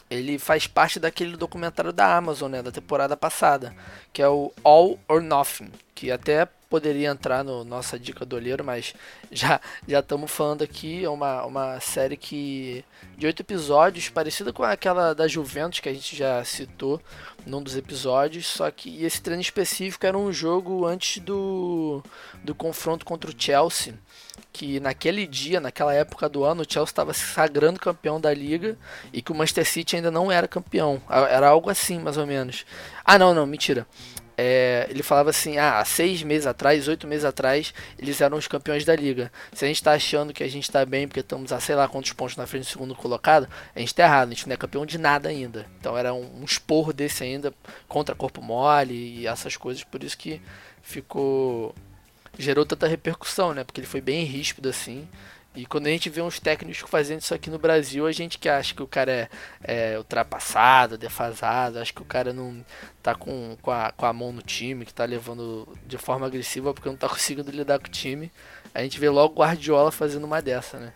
ele 0.08 0.38
faz 0.38 0.66
parte 0.66 1.00
daquele 1.00 1.36
documentário 1.36 1.92
da 1.92 2.16
Amazon, 2.16 2.50
né, 2.50 2.62
da 2.62 2.70
temporada 2.70 3.16
passada, 3.16 3.74
que 4.12 4.22
é 4.22 4.28
o 4.28 4.52
All 4.62 4.98
or 5.08 5.20
Nothing, 5.20 5.70
que 5.96 6.12
até 6.12 6.46
poderia 6.68 7.08
entrar 7.08 7.42
no 7.42 7.64
nossa 7.64 7.98
dica 7.98 8.24
do 8.24 8.36
olheiro, 8.36 8.62
mas 8.62 8.94
já 9.32 9.58
já 9.88 10.00
estamos 10.00 10.30
falando 10.30 10.62
aqui 10.62 11.02
é 11.02 11.08
uma, 11.08 11.44
uma 11.46 11.80
série 11.80 12.18
que 12.18 12.84
de 13.16 13.24
oito 13.24 13.40
episódios, 13.40 14.10
parecida 14.10 14.52
com 14.52 14.62
aquela 14.62 15.14
da 15.14 15.26
Juventus 15.26 15.80
que 15.80 15.88
a 15.88 15.94
gente 15.94 16.14
já 16.14 16.44
citou 16.44 17.00
num 17.46 17.62
dos 17.62 17.76
episódios, 17.76 18.46
só 18.46 18.70
que 18.70 19.02
esse 19.02 19.22
treino 19.22 19.40
específico 19.40 20.04
era 20.04 20.18
um 20.18 20.30
jogo 20.30 20.84
antes 20.84 21.22
do, 21.22 22.02
do 22.44 22.54
confronto 22.54 23.06
contra 23.06 23.30
o 23.30 23.34
Chelsea, 23.36 23.94
que 24.52 24.78
naquele 24.80 25.26
dia, 25.26 25.60
naquela 25.60 25.94
época 25.94 26.28
do 26.28 26.44
ano, 26.44 26.60
o 26.60 26.70
Chelsea 26.70 26.90
estava 26.90 27.14
se 27.14 27.24
sagrando 27.24 27.80
campeão 27.80 28.20
da 28.20 28.34
liga 28.34 28.76
e 29.14 29.22
que 29.22 29.32
o 29.32 29.34
Manchester 29.34 29.66
City 29.66 29.96
ainda 29.96 30.10
não 30.10 30.30
era 30.30 30.46
campeão. 30.46 31.00
Era 31.08 31.48
algo 31.48 31.70
assim, 31.70 31.98
mais 32.00 32.18
ou 32.18 32.26
menos. 32.26 32.66
Ah, 33.04 33.18
não, 33.18 33.32
não, 33.32 33.46
mentira 33.46 33.86
é, 34.36 34.86
ele 34.90 35.02
falava 35.02 35.30
assim: 35.30 35.56
ah, 35.56 35.78
há 35.78 35.84
seis 35.84 36.22
meses 36.22 36.46
atrás, 36.46 36.86
oito 36.88 37.06
meses 37.06 37.24
atrás, 37.24 37.72
eles 37.98 38.20
eram 38.20 38.36
os 38.36 38.46
campeões 38.46 38.84
da 38.84 38.94
liga. 38.94 39.32
Se 39.52 39.64
a 39.64 39.68
gente 39.68 39.76
está 39.76 39.92
achando 39.92 40.32
que 40.32 40.42
a 40.42 40.48
gente 40.48 40.64
está 40.64 40.84
bem 40.84 41.08
porque 41.08 41.20
estamos 41.20 41.52
a 41.52 41.60
sei 41.60 41.74
lá 41.74 41.88
quantos 41.88 42.12
pontos 42.12 42.36
na 42.36 42.46
frente 42.46 42.64
do 42.64 42.70
segundo 42.70 42.94
colocado, 42.94 43.48
a 43.74 43.78
gente 43.78 43.88
está 43.88 44.04
errado, 44.04 44.28
a 44.28 44.34
gente 44.34 44.46
não 44.46 44.54
é 44.54 44.56
campeão 44.56 44.84
de 44.84 44.98
nada 44.98 45.28
ainda. 45.28 45.66
Então 45.80 45.96
era 45.96 46.12
um, 46.12 46.40
um 46.40 46.44
esporro 46.44 46.92
desse 46.92 47.24
ainda 47.24 47.52
contra 47.88 48.14
corpo 48.14 48.42
mole 48.42 48.94
e 48.94 49.26
essas 49.26 49.56
coisas, 49.56 49.82
por 49.84 50.04
isso 50.04 50.18
que 50.18 50.40
ficou. 50.82 51.74
gerou 52.38 52.66
tanta 52.66 52.86
repercussão, 52.86 53.54
né? 53.54 53.64
Porque 53.64 53.80
ele 53.80 53.88
foi 53.88 54.00
bem 54.00 54.24
ríspido 54.24 54.68
assim. 54.68 55.08
E 55.56 55.64
quando 55.64 55.86
a 55.86 55.90
gente 55.90 56.10
vê 56.10 56.20
uns 56.20 56.38
técnicos 56.38 56.88
fazendo 56.88 57.22
isso 57.22 57.34
aqui 57.34 57.48
no 57.48 57.58
Brasil, 57.58 58.06
a 58.06 58.12
gente 58.12 58.38
que 58.38 58.46
acha 58.46 58.74
que 58.74 58.82
o 58.82 58.86
cara 58.86 59.10
é, 59.10 59.30
é 59.94 59.98
ultrapassado, 59.98 60.98
defasado, 60.98 61.78
acha 61.78 61.94
que 61.94 62.02
o 62.02 62.04
cara 62.04 62.30
não 62.30 62.62
tá 63.02 63.14
com, 63.14 63.56
com, 63.62 63.70
a, 63.70 63.90
com 63.90 64.04
a 64.04 64.12
mão 64.12 64.32
no 64.32 64.42
time, 64.42 64.84
que 64.84 64.92
tá 64.92 65.06
levando 65.06 65.66
de 65.86 65.96
forma 65.96 66.26
agressiva 66.26 66.74
porque 66.74 66.90
não 66.90 66.96
tá 66.96 67.08
conseguindo 67.10 67.50
lidar 67.50 67.78
com 67.78 67.86
o 67.86 67.90
time. 67.90 68.30
A 68.74 68.82
gente 68.82 69.00
vê 69.00 69.08
logo 69.08 69.32
o 69.32 69.38
Guardiola 69.38 69.90
fazendo 69.90 70.24
uma 70.24 70.42
dessa, 70.42 70.78
né? 70.78 70.92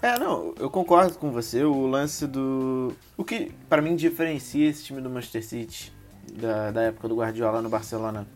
É, 0.00 0.16
não, 0.16 0.54
eu 0.60 0.70
concordo 0.70 1.18
com 1.18 1.32
você. 1.32 1.64
O 1.64 1.88
lance 1.88 2.24
do. 2.24 2.94
O 3.16 3.24
que 3.24 3.52
para 3.68 3.82
mim 3.82 3.96
diferencia 3.96 4.68
esse 4.68 4.84
time 4.84 5.00
do 5.00 5.10
Manchester 5.10 5.44
City 5.44 5.92
da, 6.34 6.70
da 6.70 6.82
época 6.82 7.08
do 7.08 7.16
Guardiola 7.16 7.60
no 7.60 7.68
Barcelona 7.68 8.28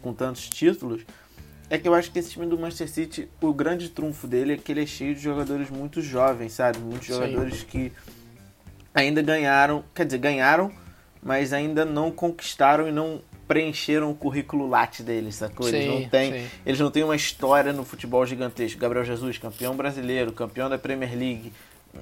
com 0.00 0.14
tantos 0.14 0.48
títulos 0.48 1.04
é 1.70 1.78
que 1.78 1.86
eu 1.86 1.94
acho 1.94 2.10
que 2.10 2.18
esse 2.18 2.30
time 2.30 2.46
do 2.46 2.58
Manchester 2.58 2.88
City, 2.88 3.28
o 3.40 3.52
grande 3.52 3.88
trunfo 3.88 4.26
dele 4.26 4.54
é 4.54 4.56
que 4.56 4.72
ele 4.72 4.82
é 4.82 4.86
cheio 4.86 5.14
de 5.14 5.20
jogadores 5.20 5.70
muito 5.70 6.00
jovens, 6.00 6.52
sabe? 6.52 6.78
Muitos 6.78 7.06
Sim. 7.06 7.14
jogadores 7.14 7.62
que 7.62 7.92
ainda 8.94 9.20
ganharam, 9.22 9.84
quer 9.94 10.06
dizer, 10.06 10.18
ganharam, 10.18 10.72
mas 11.22 11.52
ainda 11.52 11.84
não 11.84 12.10
conquistaram 12.10 12.88
e 12.88 12.92
não 12.92 13.20
preencheram 13.46 14.10
o 14.10 14.14
currículo 14.14 14.68
latte 14.68 15.02
deles, 15.02 15.36
sacou? 15.36 15.66
Sim, 15.66 15.76
eles, 15.76 15.86
não 15.86 16.08
têm, 16.08 16.46
eles 16.64 16.80
não 16.80 16.90
têm 16.90 17.04
uma 17.04 17.16
história 17.16 17.72
no 17.72 17.84
futebol 17.84 18.24
gigantesco. 18.26 18.80
Gabriel 18.80 19.04
Jesus, 19.04 19.38
campeão 19.38 19.74
brasileiro, 19.74 20.32
campeão 20.32 20.68
da 20.68 20.78
Premier 20.78 21.10
League, 21.10 21.52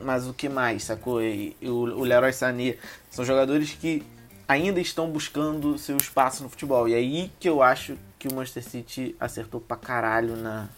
mas 0.03 0.27
o 0.27 0.35
que 0.35 0.49
mais, 0.49 0.85
sacou? 0.85 1.23
E, 1.23 1.57
e 1.61 1.69
o, 1.69 1.75
o 1.75 2.05
Leroy 2.05 2.33
Sané 2.33 2.77
são 3.11 3.25
jogadores 3.25 3.71
que 3.73 4.03
ainda 4.49 4.81
estão 4.81 5.09
buscando 5.09 5.79
seu 5.79 5.97
espaço 5.97 6.43
no 6.43 6.49
futebol. 6.49 6.89
E 6.89 6.95
é 6.95 6.97
aí 6.97 7.31
que 7.39 7.49
eu 7.49 7.63
acho 7.63 7.97
que 8.27 8.33
o 8.33 8.37
Manchester 8.37 8.65
City 8.65 9.17
acertou 9.21 9.61
pra 9.61 9.77
caralho 9.77 10.37
na, 10.37 10.69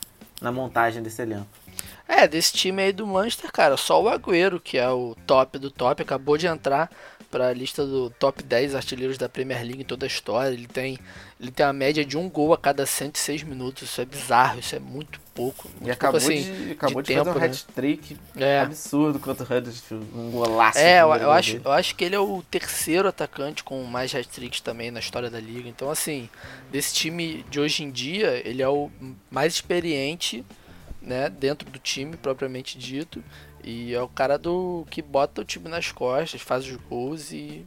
na 0.41 0.53
montagem 0.53 1.03
desse 1.03 1.23
elenco. 1.23 1.47
É, 2.07 2.27
desse 2.27 2.53
time 2.53 2.83
aí 2.83 2.93
do 2.93 3.07
Manchester, 3.07 3.51
cara, 3.53 3.77
só 3.77 4.03
o 4.03 4.09
Agüero, 4.09 4.61
que 4.61 4.77
é 4.79 4.89
o 4.89 5.17
top 5.27 5.59
do 5.59 5.71
top, 5.71 6.03
acabou 6.03 6.37
de 6.37 6.47
entrar 6.47 6.91
para 7.31 7.49
a 7.49 7.53
lista 7.53 7.85
do 7.85 8.11
top 8.11 8.43
10 8.43 8.75
artilheiros 8.75 9.19
da 9.19 9.29
Premier 9.29 9.63
League 9.63 9.83
em 9.83 9.85
toda 9.85 10.07
a 10.07 10.09
história. 10.09 10.53
Ele 10.53 10.67
tem, 10.67 10.99
ele 11.39 11.51
tem 11.51 11.65
a 11.65 11.73
média 11.73 12.05
de 12.05 12.17
um 12.17 12.29
gol 12.29 12.53
a 12.53 12.59
cada 12.59 12.87
106 12.87 13.43
minutos. 13.43 13.83
Isso 13.83 14.01
é 14.01 14.05
bizarro, 14.05 14.61
isso 14.61 14.75
é 14.75 14.79
muito 14.79 15.21
pouco. 15.35 15.69
Muito 15.75 15.89
e 15.89 15.91
acabou, 15.91 16.21
pouco, 16.21 16.35
assim, 16.35 16.65
de, 16.65 16.73
acabou 16.73 17.03
de, 17.03 17.09
de 17.09 17.15
tempo, 17.15 17.25
fazer 17.27 17.39
um 17.39 17.41
né? 17.41 17.47
hat-trick 17.47 18.17
é. 18.37 18.61
absurdo 18.61 19.19
contra 19.19 19.45
o 19.45 19.57
Huddersfield. 19.57 20.07
Um 20.15 20.31
golaço. 20.31 20.79
É, 20.79 21.03
eu, 21.03 21.15
eu 21.15 21.31
acho, 21.31 21.61
eu 21.63 21.73
acho 21.73 21.95
que 21.95 22.05
ele 22.05 22.15
é 22.15 22.21
o 22.21 22.43
terceiro 22.51 23.09
atacante 23.09 23.63
com 23.63 23.83
mais 23.85 24.15
hat-tricks 24.15 24.61
também 24.61 24.91
na 24.91 25.01
história 25.01 25.29
da 25.29 25.39
liga. 25.39 25.69
Então, 25.69 25.91
assim, 25.91 26.31
desse 26.71 26.95
time 26.95 27.45
de 27.51 27.61
hoje 27.61 27.85
em 27.85 27.91
dia, 27.91 28.41
ele 28.49 28.63
é 28.63 28.69
o 28.69 28.91
mais 29.31 29.53
experiente 29.55 30.45
né, 31.01 31.29
dentro 31.29 31.69
do 31.71 31.79
time 31.79 32.17
propriamente 32.17 32.79
dito. 32.79 33.23
E 33.71 33.95
é 33.95 34.01
o 34.01 34.09
cara 34.09 34.39
do 34.39 34.87
que 34.91 35.03
bota 35.03 35.43
o 35.43 35.45
time 35.45 35.69
nas 35.69 35.93
costas, 35.93 36.41
faz 36.41 36.65
os 36.65 36.77
gols 36.89 37.33
e 37.33 37.67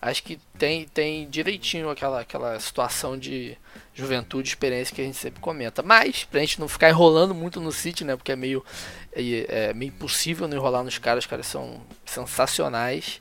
acho 0.00 0.22
que 0.22 0.40
tem, 0.58 0.86
tem 0.86 1.28
direitinho 1.28 1.90
aquela, 1.90 2.20
aquela 2.20 2.58
situação 2.58 3.18
de 3.18 3.54
juventude, 3.94 4.48
experiência 4.48 4.94
que 4.94 5.02
a 5.02 5.04
gente 5.04 5.18
sempre 5.18 5.38
comenta. 5.38 5.82
Mas, 5.82 6.24
pra 6.24 6.40
gente 6.40 6.58
não 6.58 6.66
ficar 6.66 6.88
enrolando 6.88 7.34
muito 7.34 7.60
no 7.60 7.70
City, 7.70 8.04
né? 8.04 8.16
Porque 8.16 8.32
é 8.32 8.36
meio, 8.36 8.64
é, 9.12 9.68
é 9.68 9.74
meio 9.74 9.90
impossível 9.90 10.48
não 10.48 10.56
enrolar 10.56 10.82
nos 10.82 10.96
caras, 10.96 11.24
os 11.24 11.28
caras 11.28 11.46
são 11.46 11.78
sensacionais. 12.06 13.20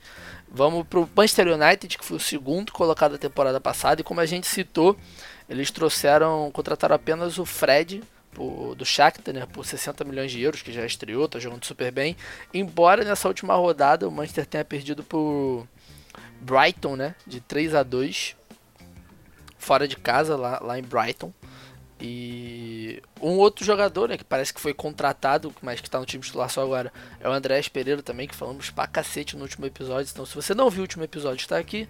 Vamos 0.49 0.87
pro 0.87 1.09
Manchester 1.13 1.49
United, 1.49 1.97
que 1.97 2.05
foi 2.05 2.15
o 2.15 2.21
segundo 2.21 2.71
colocado 2.71 3.11
da 3.11 3.17
temporada 3.17 3.59
passada, 3.59 3.99
e 3.99 4.03
como 4.05 4.21
a 4.21 4.25
gente 4.25 4.47
citou, 4.47 4.95
eles 5.49 5.71
trouxeram, 5.71 6.49
contrataram 6.53 6.95
apenas 6.95 7.37
o 7.37 7.43
Fred, 7.43 8.01
do 8.75 8.85
Shakhtar, 8.85 9.33
né, 9.33 9.45
por 9.45 9.65
60 9.65 10.03
milhões 10.03 10.31
de 10.31 10.41
euros, 10.41 10.61
que 10.61 10.71
já 10.71 10.85
estreou, 10.85 11.27
tá 11.27 11.39
jogando 11.39 11.65
super 11.65 11.91
bem. 11.91 12.15
Embora 12.53 13.03
nessa 13.03 13.27
última 13.27 13.55
rodada 13.55 14.07
o 14.07 14.11
Manchester 14.11 14.45
tenha 14.45 14.63
perdido 14.63 15.03
por 15.03 15.67
Brighton, 16.39 16.95
né, 16.95 17.15
de 17.25 17.41
3 17.41 17.73
a 17.73 17.83
2 17.83 18.35
fora 19.57 19.87
de 19.87 19.97
casa, 19.97 20.35
lá, 20.35 20.59
lá 20.61 20.77
em 20.77 20.83
Brighton. 20.83 21.33
E 21.99 23.01
um 23.19 23.37
outro 23.37 23.65
jogador, 23.65 24.07
né, 24.07 24.17
que 24.17 24.23
parece 24.23 24.53
que 24.53 24.61
foi 24.61 24.73
contratado, 24.73 25.53
mas 25.61 25.81
que 25.81 25.89
tá 25.89 25.99
no 25.99 26.05
time 26.05 26.23
titular 26.23 26.49
só 26.49 26.61
agora, 26.61 26.93
é 27.19 27.27
o 27.27 27.31
Andrés 27.31 27.67
Pereira 27.67 28.03
também, 28.03 28.27
que 28.27 28.35
falamos 28.35 28.69
pra 28.69 28.85
cacete 28.85 29.35
no 29.35 29.41
último 29.41 29.65
episódio. 29.65 30.11
Então, 30.11 30.25
se 30.25 30.35
você 30.35 30.53
não 30.53 30.69
viu 30.69 30.81
o 30.81 30.83
último 30.83 31.03
episódio, 31.03 31.41
está 31.41 31.57
aqui 31.57 31.87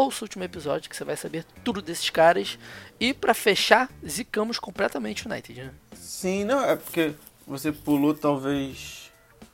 ouça 0.00 0.24
o 0.24 0.26
último 0.26 0.44
episódio 0.44 0.88
que 0.88 0.96
você 0.96 1.04
vai 1.04 1.16
saber 1.16 1.44
tudo 1.64 1.82
desses 1.82 2.08
caras. 2.08 2.58
E 3.00 3.12
para 3.12 3.34
fechar, 3.34 3.90
zicamos 4.06 4.58
completamente 4.58 5.26
o 5.26 5.30
United, 5.30 5.64
né? 5.64 5.72
Sim, 5.92 6.44
não, 6.44 6.64
é 6.64 6.76
porque 6.76 7.14
você 7.46 7.72
pulou 7.72 8.14
talvez 8.14 9.08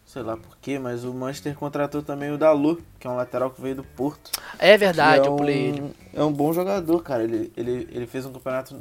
sei 0.07 0.23
lá 0.23 0.37
porquê, 0.37 0.79
mas 0.79 1.03
o 1.03 1.13
Manchester 1.13 1.57
contratou 1.57 2.01
também 2.01 2.31
o 2.31 2.39
Dalu, 2.39 2.81
que 3.01 3.07
é 3.07 3.11
um 3.11 3.17
lateral 3.17 3.51
que 3.51 3.61
veio 3.61 3.75
do 3.75 3.83
Porto. 3.83 4.31
É 4.61 4.79
verdade, 4.79 5.25
é 5.25 5.29
eu 5.29 5.35
um, 5.35 5.37
pulei 5.37 5.71
ele. 5.71 5.95
É 6.13 6.23
um 6.23 6.33
bom 6.33 6.53
jogador, 6.53 7.03
cara. 7.03 7.25
Ele, 7.25 7.53
ele, 7.57 7.89
ele 7.91 8.07
fez 8.07 8.25
um 8.25 8.33
campeonato 8.33 8.79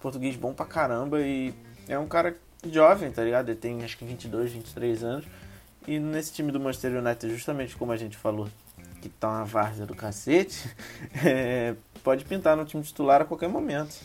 português 0.00 0.36
bom 0.36 0.54
pra 0.54 0.64
caramba 0.64 1.20
e 1.20 1.52
é 1.88 1.98
um 1.98 2.06
cara 2.06 2.36
jovem, 2.64 3.10
tá 3.10 3.24
ligado? 3.24 3.48
Ele 3.48 3.58
tem 3.58 3.82
acho 3.82 3.98
que 3.98 4.04
22, 4.04 4.52
23 4.52 5.02
anos. 5.02 5.24
E 5.84 5.98
nesse 5.98 6.32
time 6.32 6.52
do 6.52 6.60
Manchester 6.60 6.96
United, 7.02 7.32
justamente 7.32 7.74
como 7.74 7.90
a 7.90 7.96
gente 7.96 8.16
falou, 8.16 8.46
que 9.00 9.08
tá 9.08 9.28
uma 9.28 9.44
várzea 9.44 9.86
do 9.86 9.94
cacete, 9.94 10.68
é, 11.24 11.74
pode 12.02 12.24
pintar 12.24 12.56
no 12.56 12.64
time 12.64 12.82
titular 12.82 13.22
a 13.22 13.24
qualquer 13.24 13.48
momento. 13.48 13.96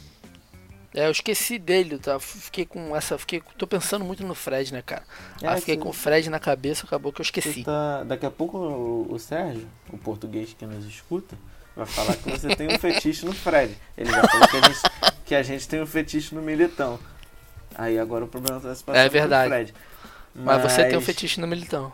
É, 0.95 1.07
eu 1.07 1.11
esqueci 1.11 1.57
dele, 1.57 1.97
tá? 1.97 2.19
Fiquei 2.19 2.65
com 2.65 2.95
essa. 2.95 3.17
Fiquei, 3.17 3.41
tô 3.57 3.65
pensando 3.65 4.05
muito 4.05 4.23
no 4.23 4.35
Fred, 4.35 4.71
né, 4.71 4.83
cara? 4.83 5.03
É, 5.41 5.47
Aí 5.47 5.59
fiquei 5.59 5.73
sim. 5.73 5.81
com 5.81 5.89
o 5.89 5.93
Fred 5.93 6.29
na 6.29 6.39
cabeça, 6.39 6.85
acabou 6.85 7.11
que 7.11 7.19
eu 7.19 7.23
esqueci. 7.23 7.63
Tá- 7.63 8.03
daqui 8.03 8.25
a 8.27 8.31
pouco 8.31 8.57
o, 8.57 9.11
o 9.11 9.17
Sérgio, 9.17 9.67
o 9.91 9.97
português 9.97 10.53
que 10.53 10.65
nos 10.67 10.85
escuta, 10.85 11.35
vai 11.75 11.87
falar 11.87 12.15
que 12.15 12.29
você 12.29 12.55
tem 12.55 12.67
um 12.67 12.77
fetiche 12.77 13.25
no 13.25 13.33
Fred. 13.33 13.75
Ele 13.97 14.11
já 14.11 14.21
falou 14.27 14.47
que 14.47 14.57
a 14.57 14.61
gente, 14.61 14.79
que 15.25 15.35
a 15.35 15.41
gente 15.41 15.67
tem 15.67 15.81
um 15.81 15.87
fetiche 15.87 16.35
no 16.35 16.43
Militão. 16.43 16.99
Aí 17.75 17.97
agora 17.97 18.25
o 18.25 18.27
problema 18.27 18.59
tá 18.59 18.75
se 18.75 18.83
passando 18.83 19.03
É 19.03 19.09
verdade. 19.09 19.49
Fred. 19.49 19.73
Mas 20.35 20.61
você 20.61 20.85
tem 20.85 20.97
um 20.97 21.01
fetiche 21.01 21.41
no 21.41 21.47
Militão. 21.47 21.91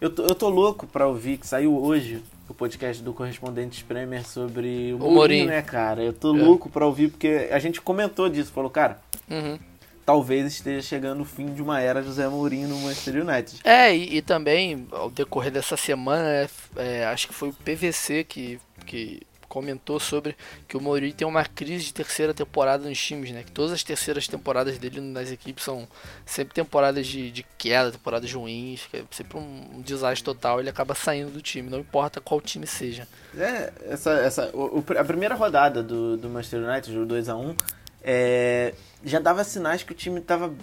Eu 0.00 0.10
tô, 0.10 0.22
eu 0.24 0.34
tô 0.34 0.48
louco 0.48 0.86
pra 0.86 1.06
ouvir 1.08 1.38
que 1.38 1.46
saiu 1.46 1.76
hoje 1.76 2.22
o 2.48 2.54
podcast 2.54 3.02
do 3.02 3.12
Correspondentes 3.12 3.82
Premier 3.82 4.24
sobre 4.26 4.92
o, 4.92 4.96
O 4.96 4.98
Mourinho, 5.00 5.14
Mourinho. 5.14 5.46
né, 5.46 5.60
cara? 5.62 6.02
Eu 6.02 6.12
tô 6.12 6.36
É. 6.36 6.40
louco 6.40 6.68
pra 6.70 6.86
ouvir 6.86 7.08
porque 7.10 7.48
a 7.50 7.58
gente 7.58 7.80
comentou 7.80 8.28
disso, 8.28 8.52
falou, 8.52 8.70
cara, 8.70 9.00
Uhum. 9.28 9.58
talvez 10.06 10.46
esteja 10.46 10.80
chegando 10.86 11.20
o 11.22 11.24
fim 11.24 11.46
de 11.52 11.60
uma 11.60 11.80
era 11.80 12.00
José 12.02 12.28
Mourinho 12.28 12.68
no 12.68 12.78
Manchester 12.80 13.22
United. 13.26 13.60
É, 13.64 13.94
e, 13.94 14.16
e 14.18 14.22
também, 14.22 14.86
ao 14.92 15.10
decorrer 15.10 15.50
dessa 15.50 15.76
semana, 15.76 16.28
é, 16.28 16.48
é, 16.76 17.04
acho 17.06 17.26
que 17.28 17.34
foi 17.34 17.48
o 17.48 17.52
PVC 17.52 18.22
que, 18.24 18.58
que 18.86 19.20
comentou 19.48 19.98
sobre 19.98 20.36
que 20.68 20.76
o 20.76 20.80
Mourinho 20.80 21.12
tem 21.14 21.26
uma 21.26 21.44
crise 21.44 21.84
de 21.86 21.94
terceira 21.94 22.34
temporada 22.34 22.88
nos 22.88 22.98
times, 23.02 23.30
né? 23.30 23.42
Que 23.42 23.50
todas 23.52 23.72
as 23.72 23.82
terceiras 23.82 24.28
temporadas 24.28 24.78
dele 24.78 25.00
nas 25.00 25.30
equipes 25.30 25.64
são 25.64 25.88
sempre 26.26 26.54
temporadas 26.54 27.06
de, 27.06 27.30
de 27.30 27.44
queda, 27.56 27.90
temporadas 27.92 28.32
ruins, 28.32 28.86
que 28.90 28.98
é 28.98 29.04
sempre 29.10 29.38
um, 29.38 29.76
um 29.76 29.80
desastre 29.80 30.24
total. 30.24 30.60
Ele 30.60 30.68
acaba 30.70 30.94
saindo 30.94 31.30
do 31.30 31.40
time, 31.42 31.70
não 31.70 31.80
importa 31.80 32.20
qual 32.20 32.40
time 32.40 32.66
seja. 32.66 33.08
É, 33.36 33.72
essa, 33.88 34.10
essa, 34.12 34.50
o- 34.54 34.84
a 34.98 35.04
primeira 35.04 35.34
rodada 35.34 35.82
do, 35.82 36.16
do 36.16 36.28
Manchester 36.28 36.60
United, 36.62 36.96
o 36.98 37.06
2x1, 37.06 37.56
é, 38.02 38.74
já 39.04 39.18
dava 39.18 39.42
sinais 39.44 39.82
que 39.82 39.92
o 39.92 39.94
time 39.94 40.20
tava 40.20 40.54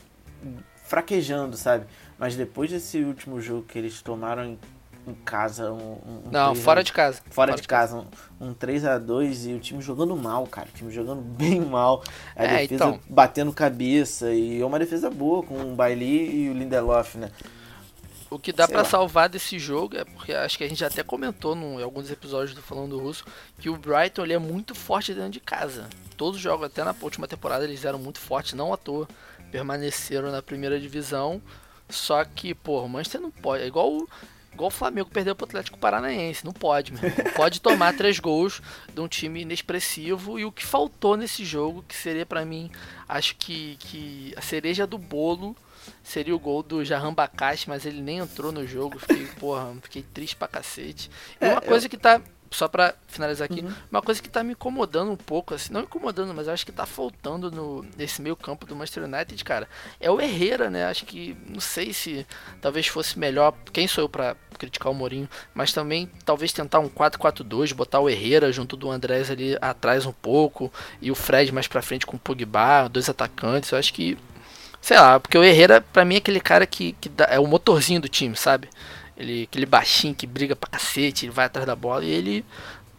fraquejando, 0.86 1.58
sabe? 1.58 1.86
Mas 2.18 2.36
depois 2.36 2.70
desse 2.72 3.00
último 3.04 3.42
jogo 3.42 3.64
que 3.64 3.78
eles 3.78 4.02
tomaram 4.02 4.58
em, 5.08 5.14
casa, 5.14 5.72
um, 5.72 5.94
um 6.06 6.22
Não, 6.32 6.52
3 6.52 6.60
a- 6.60 6.64
fora 6.64 6.84
de 6.84 6.92
casa. 6.94 7.22
Fora 7.30 7.56
de 7.56 7.68
casa, 7.68 7.98
um, 8.40 8.48
um 8.50 8.54
3x2 8.54 9.46
e 9.50 9.54
o 9.54 9.60
time 9.60 9.82
jogando 9.82 10.16
mal, 10.16 10.46
cara. 10.48 10.68
O 10.74 10.78
time 10.78 10.92
jogando 10.92 11.22
bem 11.38 11.60
mal. 11.62 12.04
A 12.36 12.44
É, 12.44 12.48
defesa 12.62 12.74
então. 12.74 13.00
batendo 13.10 13.52
cabeça. 13.54 14.34
E 14.34 14.62
é 14.62 14.66
uma 14.66 14.80
defesa 14.80 15.10
boa 15.10 15.44
com 15.44 15.56
o 15.74 15.76
Bailey 15.76 16.46
e 16.46 16.50
o 16.50 16.54
Lindelof, 16.54 17.16
né? 17.18 17.32
O 18.30 18.40
que 18.40 18.52
dá 18.52 18.68
lá. 18.70 18.84
salvar 18.84 19.30
desse 19.30 19.58
jogo 19.60 19.96
é 19.96 20.04
porque 20.04 20.34
acho 20.34 20.58
que 20.58 20.64
a 20.64 20.68
gente 20.68 20.84
até 20.84 21.04
comentou 21.04 21.56
num- 21.56 21.80
em 21.80 21.84
alguns 21.84 22.10
episódios 22.12 22.54
do 22.56 22.62
Falando 22.62 22.98
Russo 23.00 23.24
que 23.60 23.70
o 23.70 23.78
Brighton 23.78 24.24
ele 24.24 24.34
é 24.34 24.40
muito 24.40 24.74
forte 24.76 25.14
dentro 25.14 25.30
de 25.30 25.40
casa. 25.40 25.88
Todos 26.18 26.38
os 26.38 26.42
jogos, 26.42 26.66
até 26.66 26.84
na 26.84 26.94
última 27.02 27.28
temporada, 27.28 27.64
eles 27.64 27.86
eram 27.86 28.00
muito 28.00 28.20
fortes, 28.20 28.54
não 28.54 28.74
à 28.74 28.78
toa. 28.78 29.08
Permaneceram 29.52 30.32
na 30.32 30.42
primeira 30.42 30.80
divisão. 30.80 31.42
Só 31.88 32.26
que, 32.26 32.54
pô, 32.56 32.82
o 32.82 32.90
Manchester 32.90 33.22
não 33.22 33.30
pode. 33.32 33.64
É 33.64 33.68
igual, 33.68 33.90
o- 33.92 34.08
igual 34.56 34.68
o 34.70 34.72
Flamengo 34.72 35.10
perdeu 35.12 35.36
pro 35.36 35.46
Atlético 35.46 35.78
Paranaense. 35.78 36.44
Não 36.44 36.52
pode, 36.54 36.92
meu. 36.94 37.04
irmão. 37.04 37.26
Não 37.26 37.32
pode 37.34 37.62
tomar 37.62 37.94
três 37.98 38.20
gols 38.20 38.62
de 38.94 39.00
um 39.02 39.08
time 39.08 39.42
inexpressivo. 39.42 40.40
E 40.40 40.46
o 40.46 40.52
que 40.52 40.66
faltou 40.66 41.16
nesse 41.16 41.46
jogo, 41.46 41.84
que 41.88 41.96
seria 41.96 42.26
pra 42.26 42.44
mim, 42.46 42.72
acho 43.08 43.36
que, 43.36 43.76
que 43.80 44.34
a 44.36 44.42
cereja 44.42 44.88
do 44.88 44.98
bolo 44.98 45.56
seria 46.04 46.36
o 46.36 46.40
gol 46.40 46.64
do 46.64 46.84
Jahan 46.84 47.14
Bakashi, 47.14 47.70
mas 47.70 47.86
ele 47.86 48.02
nem 48.02 48.18
entrou 48.18 48.52
no 48.52 48.66
jogo. 48.66 48.98
Fiquei, 48.98 49.28
porra, 49.40 49.76
fiquei 49.84 50.02
triste 50.02 50.36
pra 50.36 50.48
cacete. 50.48 51.12
E 51.40 51.46
É, 51.46 51.50
uma 51.52 51.58
eu- 51.58 51.62
coisa 51.62 51.88
que 51.88 51.98
tá. 51.98 52.20
Só 52.56 52.70
pra 52.70 52.94
finalizar 53.08 53.46
aqui, 53.52 53.60
Uhum. 53.62 53.74
uma 53.92 54.02
coisa 54.02 54.22
que 54.22 54.30
tá 54.30 54.42
me 54.42 54.54
incomodando 54.54 55.12
um 55.12 55.18
pouco, 55.18 55.54
assim, 55.54 55.74
não 55.74 55.82
incomodando, 55.82 56.34
mas 56.34 56.48
acho 56.48 56.66
que 56.66 56.72
tá 56.72 56.86
faltando 56.86 57.52
no, 57.52 57.86
nesse 57.98 58.22
meio 58.22 58.36
campo 58.36 58.66
do 58.66 58.74
Manchester 58.76 59.04
United, 59.04 59.44
cara, 59.44 59.68
é 60.00 60.10
o 60.10 60.22
Herrera, 60.22 60.70
né? 60.70 60.86
Acho 60.86 61.06
que, 61.06 61.36
não 61.50 61.60
sei 61.60 61.92
se 61.92 62.26
talvez 62.62 62.88
fosse 62.88 63.20
melhor, 63.20 63.54
quem 63.74 63.90
sou 63.90 64.06
eu 64.06 64.10
pra 64.10 64.38
criticar 64.58 64.90
o 64.90 64.96
Mourinho, 64.96 65.28
mas 65.54 65.74
também 65.74 66.10
talvez 66.24 66.54
tentar 66.54 66.80
um 66.80 66.88
4-4-2, 66.88 67.74
botar 67.74 68.00
o 68.00 68.10
Herrera 68.10 68.50
junto 68.54 68.78
do 68.78 68.90
Andrés 68.90 69.30
ali 69.30 69.58
atrás 69.60 70.06
um 70.06 70.14
pouco, 70.14 70.72
e 71.02 71.12
o 71.12 71.16
Fred 71.16 71.52
mais 71.52 71.68
pra 71.68 71.82
frente 71.82 72.06
com 72.06 72.16
o 72.16 72.20
Pogba, 72.20 72.88
dois 72.88 73.10
atacantes, 73.10 73.72
eu 73.72 73.78
acho 73.78 73.94
que 73.94 74.18
Sei 74.82 74.96
lá, 75.00 75.20
porque 75.20 75.36
o 75.36 75.44
Herrera, 75.44 75.82
pra 75.82 76.06
mim, 76.06 76.14
é 76.14 76.18
aquele 76.20 76.40
cara 76.40 76.64
que, 76.68 76.92
que 77.02 77.10
dá- 77.10 77.26
é 77.32 77.40
o 77.40 77.48
motorzinho 77.48 78.00
do 78.00 78.08
time, 78.08 78.36
sabe? 78.36 78.70
Ele, 79.18 79.44
aquele 79.44 79.66
baixinho 79.66 80.14
que 80.16 80.28
briga 80.28 80.56
pra 80.56 80.70
cacete, 80.70 81.26
ele 81.26 81.32
vai 81.32 81.46
atrás 81.46 81.66
da 81.66 81.76
bola 81.76 82.04
e 82.04 82.10
ele 82.10 82.46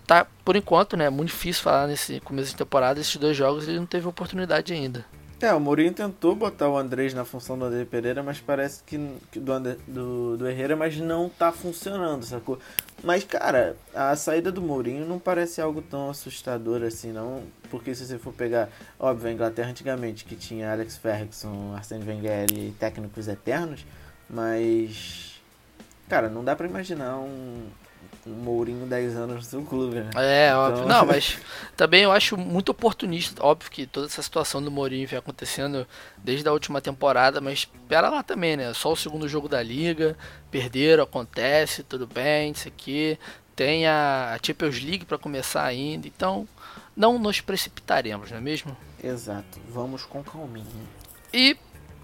tá, 0.06 0.26
por 0.44 0.56
enquanto, 0.56 0.96
né? 0.96 1.10
Muito 1.10 1.28
difícil 1.28 1.62
falar 1.62 1.86
nesse 1.86 2.20
começo 2.20 2.50
de 2.50 2.56
temporada, 2.56 3.00
esses 3.00 3.16
dois 3.16 3.36
jogos 3.36 3.68
ele 3.68 3.78
não 3.78 3.86
teve 3.86 4.06
oportunidade 4.08 4.72
ainda. 4.72 5.04
É, 5.38 5.52
o 5.52 5.60
Mourinho 5.60 5.92
tentou 5.92 6.34
botar 6.34 6.66
o 6.66 6.78
Andrés 6.78 7.12
na 7.12 7.22
função 7.22 7.58
do 7.58 7.66
André 7.66 7.84
Pereira, 7.84 8.22
mas 8.22 8.40
parece 8.40 8.82
que, 8.84 8.98
que 9.30 9.38
do, 9.38 9.52
André- 9.52 9.76
do, 9.86 10.38
do 10.38 10.48
Herrera, 10.48 10.74
mas 10.74 10.96
não 10.96 11.28
tá 11.28 11.52
funcionando, 11.52 12.24
sacou? 12.24 12.58
Mas, 13.04 13.22
cara, 13.22 13.76
a 13.94 14.16
saída 14.16 14.50
do 14.50 14.62
Mourinho 14.62 15.04
não 15.06 15.18
parece 15.18 15.60
algo 15.60 15.82
tão 15.82 16.08
assustador 16.08 16.82
assim, 16.82 17.12
não. 17.12 17.42
Porque 17.70 17.94
se 17.94 18.06
você 18.06 18.18
for 18.18 18.32
pegar, 18.32 18.70
óbvio, 18.98 19.28
a 19.28 19.32
Inglaterra 19.32 19.68
antigamente, 19.68 20.24
que 20.24 20.36
tinha 20.36 20.72
Alex 20.72 20.96
Ferguson, 20.96 21.74
Arsene 21.76 22.08
Wenger 22.08 22.46
e 22.54 22.70
técnicos 22.78 23.28
eternos, 23.28 23.84
mas. 24.30 25.35
Cara, 26.08 26.28
não 26.28 26.44
dá 26.44 26.54
pra 26.54 26.66
imaginar 26.66 27.16
um, 27.18 27.66
um 28.26 28.30
Mourinho 28.30 28.86
10 28.86 29.16
anos 29.16 29.36
no 29.36 29.42
seu 29.42 29.62
clube, 29.62 29.96
né? 30.00 30.10
É, 30.16 30.54
óbvio. 30.54 30.84
Então- 30.84 30.88
Não, 31.00 31.06
mas 31.06 31.38
também 31.76 32.02
eu 32.04 32.12
acho 32.12 32.36
muito 32.36 32.70
oportunista. 32.70 33.44
Óbvio 33.44 33.70
que 33.70 33.86
toda 33.86 34.06
essa 34.06 34.22
situação 34.22 34.62
do 34.62 34.70
Mourinho 34.70 35.06
vem 35.08 35.18
acontecendo 35.18 35.86
desde 36.18 36.48
a 36.48 36.52
última 36.52 36.80
temporada, 36.80 37.40
mas 37.40 37.60
espera 37.60 38.08
lá 38.08 38.22
também, 38.22 38.56
né? 38.56 38.72
Só 38.74 38.92
o 38.92 38.96
segundo 38.96 39.28
jogo 39.28 39.48
da 39.48 39.62
liga, 39.62 40.16
perderam, 40.50 41.04
acontece, 41.04 41.82
tudo 41.82 42.06
bem, 42.06 42.52
isso 42.52 42.68
aqui. 42.68 43.18
Tem 43.54 43.86
a 43.86 44.38
Champions 44.44 44.82
League 44.82 45.06
pra 45.06 45.16
começar 45.16 45.64
ainda, 45.64 46.06
então 46.06 46.46
não 46.94 47.18
nos 47.18 47.40
precipitaremos, 47.40 48.30
não 48.30 48.36
é 48.38 48.40
mesmo? 48.40 48.76
Exato, 49.02 49.58
vamos 49.70 50.04
com 50.04 50.22
calminha. 50.22 50.66
E 51.32 51.56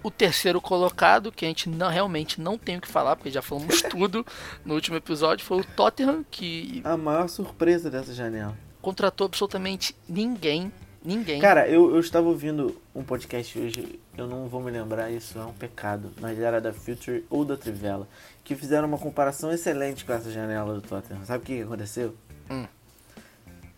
o 0.03 0.11
terceiro 0.11 0.59
colocado, 0.59 1.31
que 1.31 1.45
a 1.45 1.47
gente 1.47 1.69
não, 1.69 1.89
realmente 1.89 2.39
não 2.39 2.57
tem 2.57 2.77
o 2.77 2.81
que 2.81 2.87
falar, 2.87 3.15
porque 3.15 3.31
já 3.31 3.41
falamos 3.41 3.81
tudo 3.89 4.25
no 4.65 4.75
último 4.75 4.97
episódio, 4.97 5.45
foi 5.45 5.61
o 5.61 5.63
Tottenham, 5.63 6.23
que 6.29 6.81
A 6.83 6.97
maior 6.97 7.27
surpresa 7.29 7.89
dessa 7.89 8.13
janela. 8.13 8.55
contratou 8.81 9.25
absolutamente 9.25 9.95
ninguém. 10.07 10.71
Ninguém. 11.05 11.41
Cara, 11.41 11.67
eu, 11.67 11.93
eu 11.93 11.99
estava 11.99 12.29
ouvindo 12.29 12.79
um 12.95 13.03
podcast 13.03 13.59
hoje, 13.59 13.99
eu 14.17 14.25
não 14.25 14.47
vou 14.47 14.61
me 14.61 14.71
lembrar, 14.71 15.11
isso 15.11 15.37
é 15.37 15.43
um 15.43 15.51
pecado, 15.51 16.13
mas 16.21 16.39
era 16.39 16.61
da 16.61 16.71
Future 16.71 17.25
ou 17.29 17.43
da 17.43 17.57
Trivela, 17.57 18.07
que 18.41 18.55
fizeram 18.55 18.87
uma 18.87 18.97
comparação 18.97 19.51
excelente 19.51 20.05
com 20.05 20.13
essa 20.13 20.31
janela 20.31 20.75
do 20.75 20.81
Tottenham. 20.81 21.25
Sabe 21.25 21.43
o 21.43 21.45
que, 21.45 21.61
aconteceu? 21.61 22.15
Hum. 22.49 22.65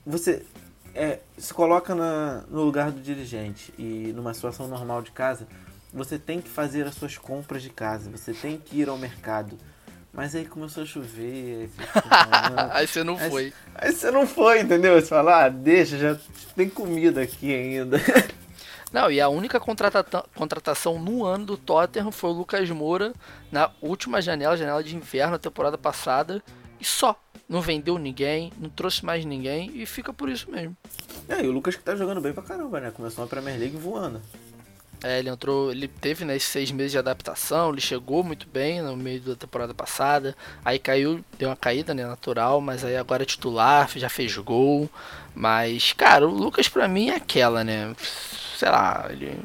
Você 0.05 0.45
é, 0.93 1.19
se 1.37 1.53
coloca 1.53 1.95
na, 1.95 2.43
no 2.49 2.63
lugar 2.63 2.91
do 2.91 3.01
dirigente 3.01 3.73
e 3.77 4.13
numa 4.15 4.33
situação 4.33 4.67
normal 4.67 5.01
de 5.01 5.11
casa, 5.11 5.47
você 5.95 6.19
tem 6.19 6.39
que 6.41 6.49
fazer 6.49 6.85
as 6.85 6.93
suas 6.95 7.17
compras 7.17 7.63
de 7.63 7.69
casa, 7.69 8.09
você 8.11 8.33
tem 8.33 8.57
que 8.57 8.81
ir 8.81 8.89
ao 8.89 8.97
mercado. 8.97 9.57
Mas 10.13 10.33
aí 10.35 10.45
começou 10.45 10.83
a 10.83 10.85
chover, 10.85 11.61
aí 11.61 11.67
você 11.67 11.81
"Não, 12.55 12.71
Aí 12.71 12.87
você 12.87 13.03
não 13.03 13.17
Aí- 13.17 13.29
foi. 13.29 13.53
Aí 13.73 13.91
você 13.91 14.11
não 14.11 14.25
foi, 14.27 14.61
entendeu? 14.61 14.93
Você 14.99 15.07
fala, 15.07 15.45
ah, 15.45 15.49
deixa, 15.49 15.97
já 15.97 16.17
tem 16.55 16.69
comida 16.69 17.21
aqui 17.21 17.53
ainda. 17.53 17.97
Não, 18.93 19.11
e 19.11 19.19
a 19.19 19.27
única 19.27 19.59
contrata- 19.59 20.23
contratação 20.35 20.97
no 20.97 21.25
ano 21.25 21.45
do 21.45 21.57
Tottenham 21.57 22.13
foi 22.13 22.29
o 22.29 22.33
Lucas 22.33 22.69
Moura 22.69 23.11
na 23.51 23.69
última 23.81 24.21
janela, 24.21 24.55
janela 24.55 24.81
de 24.81 24.95
inverno, 24.95 25.33
da 25.33 25.39
temporada 25.39 25.77
passada. 25.77 26.41
E 26.79 26.85
só. 26.85 27.19
Não 27.49 27.61
vendeu 27.61 27.97
ninguém, 27.99 28.51
não 28.57 28.69
trouxe 28.69 29.03
mais 29.05 29.23
ninguém 29.25 29.69
e 29.75 29.85
fica 29.85 30.11
por 30.13 30.29
isso 30.29 30.49
mesmo. 30.49 30.75
É, 31.27 31.43
e 31.43 31.47
o 31.47 31.51
Lucas 31.51 31.75
que 31.75 31.83
tá 31.83 31.95
jogando 31.95 32.19
bem 32.21 32.31
pra 32.33 32.41
caramba, 32.41 32.79
né? 32.79 32.89
Começou 32.89 33.23
a 33.23 33.27
Premier 33.27 33.59
League 33.59 33.75
voando. 33.77 34.19
É, 35.03 35.19
ele 35.19 35.29
entrou, 35.29 35.71
ele 35.71 35.87
teve 35.87 36.25
né, 36.25 36.35
esses 36.35 36.49
seis 36.49 36.71
meses 36.71 36.91
de 36.93 36.97
adaptação, 36.97 37.69
ele 37.71 37.81
chegou 37.81 38.23
muito 38.23 38.47
bem 38.47 38.81
no 38.81 38.95
meio 38.97 39.21
da 39.21 39.35
temporada 39.35 39.73
passada, 39.73 40.35
aí 40.63 40.79
caiu, 40.79 41.23
deu 41.37 41.49
uma 41.49 41.55
caída, 41.55 41.93
né, 41.93 42.05
natural, 42.05 42.59
mas 42.59 42.83
aí 42.83 42.97
agora 42.97 43.21
é 43.23 43.25
titular, 43.25 43.87
já 43.95 44.09
fez 44.09 44.35
gol, 44.37 44.89
mas, 45.35 45.93
cara, 45.93 46.27
o 46.27 46.31
Lucas 46.31 46.67
pra 46.67 46.87
mim 46.87 47.09
é 47.09 47.15
aquela, 47.15 47.63
né, 47.63 47.95
sei 48.57 48.69
lá, 48.69 49.05
ele... 49.11 49.37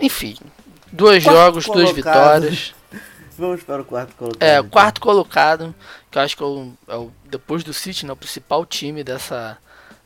Enfim, 0.00 0.36
dois 0.90 1.22
Quarto 1.22 1.36
jogos, 1.38 1.64
duas 1.64 1.90
colocado. 1.92 2.42
vitórias, 2.42 2.74
Vamos 3.38 3.62
para 3.62 3.80
o 3.80 3.84
quarto 3.84 4.14
colocado. 4.14 4.42
É, 4.42 4.58
então. 4.58 4.68
quarto 4.70 5.00
colocado, 5.00 5.74
que 6.10 6.18
eu 6.18 6.22
acho 6.22 6.36
que 6.36 6.42
é 6.42 6.46
o, 6.46 6.72
é 6.86 6.96
o- 6.96 7.10
depois 7.24 7.64
do 7.64 7.72
City, 7.72 8.04
né, 8.04 8.12
o 8.12 8.16
principal 8.16 8.64
time 8.66 9.02
dessa, 9.02 9.56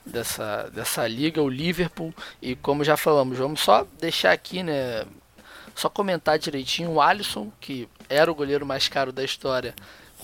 dessa, 0.06 0.70
dessa 0.72 1.06
liga, 1.06 1.42
o 1.42 1.48
Liverpool. 1.48 2.14
E 2.40 2.54
como 2.56 2.84
já 2.84 2.96
falamos, 2.96 3.36
vamos 3.36 3.60
só 3.60 3.86
deixar 4.00 4.32
aqui, 4.32 4.62
né? 4.62 5.04
Só 5.74 5.90
comentar 5.90 6.38
direitinho 6.38 6.92
o 6.92 7.00
Alisson, 7.00 7.52
que 7.60 7.88
era 8.08 8.30
o 8.30 8.34
goleiro 8.34 8.64
mais 8.64 8.88
caro 8.88 9.12
da 9.12 9.22
história, 9.22 9.74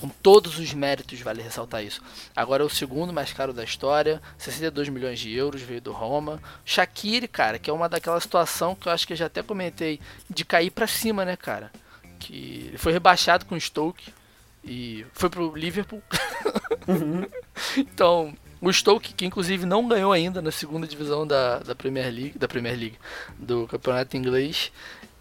com 0.00 0.08
todos 0.08 0.58
os 0.58 0.72
méritos, 0.72 1.20
vale 1.20 1.42
ressaltar 1.42 1.84
isso. 1.84 2.00
Agora 2.34 2.62
é 2.62 2.66
o 2.66 2.70
segundo 2.70 3.12
mais 3.12 3.32
caro 3.32 3.52
da 3.52 3.62
história, 3.62 4.22
62 4.38 4.88
milhões 4.88 5.20
de 5.20 5.32
euros, 5.32 5.60
veio 5.60 5.80
do 5.80 5.92
Roma. 5.92 6.42
Shaqiri, 6.64 7.28
cara, 7.28 7.58
que 7.58 7.68
é 7.68 7.72
uma 7.72 7.88
daquela 7.88 8.18
situação 8.18 8.74
que 8.74 8.88
eu 8.88 8.92
acho 8.92 9.06
que 9.06 9.12
eu 9.12 9.16
já 9.16 9.26
até 9.26 9.42
comentei, 9.42 10.00
de 10.28 10.44
cair 10.44 10.70
pra 10.70 10.86
cima, 10.86 11.24
né, 11.24 11.36
cara? 11.36 11.70
Que 12.18 12.66
ele 12.68 12.78
foi 12.78 12.92
rebaixado 12.92 13.44
com 13.44 13.54
o 13.54 13.60
Stoke 13.60 14.12
e 14.64 15.04
foi 15.12 15.28
pro 15.28 15.54
Liverpool. 15.54 16.02
então, 17.76 18.34
o 18.62 18.72
Stoke, 18.72 19.12
que 19.12 19.26
inclusive 19.26 19.66
não 19.66 19.88
ganhou 19.88 20.12
ainda 20.12 20.40
na 20.40 20.52
segunda 20.52 20.86
divisão 20.86 21.26
da, 21.26 21.58
da 21.58 21.74
Premier 21.74 22.06
League, 22.06 22.38
da 22.38 22.46
Premier 22.46 22.78
League, 22.78 22.98
do 23.36 23.66
campeonato 23.66 24.16
inglês, 24.16 24.70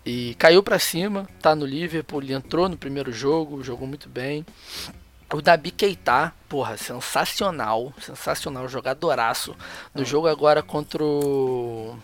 e 0.05 0.35
caiu 0.35 0.61
pra 0.61 0.77
cima, 0.77 1.27
tá 1.41 1.55
no 1.55 1.65
Liverpool, 1.65 2.21
ele 2.21 2.33
entrou 2.33 2.69
no 2.69 2.77
primeiro 2.77 3.11
jogo, 3.11 3.63
jogou 3.63 3.87
muito 3.87 4.07
bem. 4.07 4.45
O 5.33 5.41
Dabi 5.41 5.71
Keita, 5.71 6.31
porra, 6.47 6.77
sensacional, 6.77 7.91
sensacional, 7.99 8.67
jogadoraço. 8.67 9.55
No 9.93 10.05
jogo 10.05 10.27
agora 10.27 10.61
contra 10.61 11.03
o... 11.03 11.97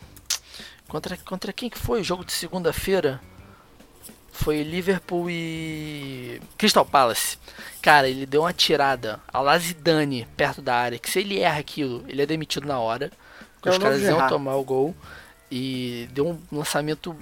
Contra, 0.87 1.17
contra 1.17 1.53
quem 1.53 1.69
que 1.69 1.77
foi 1.77 2.01
o 2.01 2.03
jogo 2.03 2.25
de 2.25 2.31
segunda-feira? 2.31 3.21
Foi 4.37 4.61
Liverpool 4.61 5.29
e 5.29 6.39
Crystal 6.57 6.85
Palace. 6.85 7.37
Cara, 7.81 8.07
ele 8.07 8.25
deu 8.25 8.41
uma 8.41 8.53
tirada 8.53 9.19
a 9.27 9.39
Lazidane 9.39 10.27
perto 10.37 10.61
da 10.61 10.75
área, 10.75 10.99
que 10.99 11.09
se 11.09 11.19
ele 11.19 11.39
erra 11.39 11.59
aquilo, 11.59 12.05
ele 12.07 12.21
é 12.21 12.25
demitido 12.25 12.67
na 12.67 12.77
hora. 12.79 13.11
Porque 13.55 13.69
É 13.69 13.71
os 13.71 13.77
caras 13.79 14.01
iam 14.01 14.27
tomar 14.27 14.55
o 14.55 14.63
gol. 14.63 14.95
E 15.51 16.07
deu 16.11 16.27
um 16.27 16.39
lançamento 16.51 17.15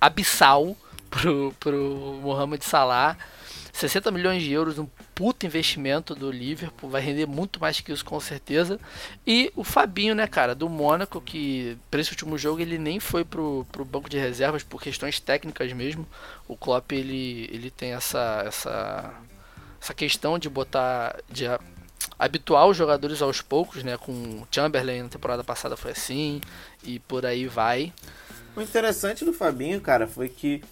abissal 0.00 0.74
pro, 1.10 1.54
pro 1.60 2.18
Mohamed 2.22 2.64
Salah. 2.64 3.16
60 3.74 4.12
milhões 4.12 4.40
de 4.40 4.52
euros, 4.52 4.78
um 4.78 4.86
puto 5.16 5.44
investimento 5.44 6.14
do 6.14 6.30
Liverpool, 6.30 6.88
vai 6.88 7.02
render 7.02 7.26
muito 7.26 7.58
mais 7.60 7.80
que 7.80 7.90
isso 7.90 8.04
com 8.04 8.20
certeza. 8.20 8.78
E 9.26 9.52
o 9.56 9.64
Fabinho, 9.64 10.14
né, 10.14 10.28
cara, 10.28 10.54
do 10.54 10.68
Mônaco, 10.68 11.20
que 11.20 11.76
para 11.90 12.00
esse 12.00 12.12
último 12.12 12.38
jogo 12.38 12.60
ele 12.60 12.78
nem 12.78 13.00
foi 13.00 13.24
pro, 13.24 13.66
pro 13.72 13.84
banco 13.84 14.08
de 14.08 14.16
reservas 14.16 14.62
por 14.62 14.80
questões 14.80 15.18
técnicas 15.18 15.72
mesmo. 15.72 16.06
O 16.46 16.56
Klopp 16.56 16.92
ele, 16.92 17.50
ele 17.52 17.68
tem 17.68 17.94
essa, 17.94 18.44
essa, 18.46 19.12
essa 19.82 19.92
questão 19.92 20.38
de 20.38 20.48
botar, 20.48 21.20
de 21.28 21.46
habituar 22.16 22.68
os 22.68 22.76
jogadores 22.76 23.20
aos 23.20 23.40
poucos, 23.40 23.82
né, 23.82 23.96
com 23.96 24.12
o 24.12 24.46
Chamberlain 24.52 25.02
na 25.02 25.08
temporada 25.08 25.42
passada 25.42 25.76
foi 25.76 25.90
assim, 25.90 26.40
e 26.84 27.00
por 27.00 27.26
aí 27.26 27.48
vai. 27.48 27.92
O 28.54 28.60
interessante 28.60 29.24
do 29.24 29.32
Fabinho, 29.32 29.80
cara, 29.80 30.06
foi 30.06 30.28
que 30.28 30.62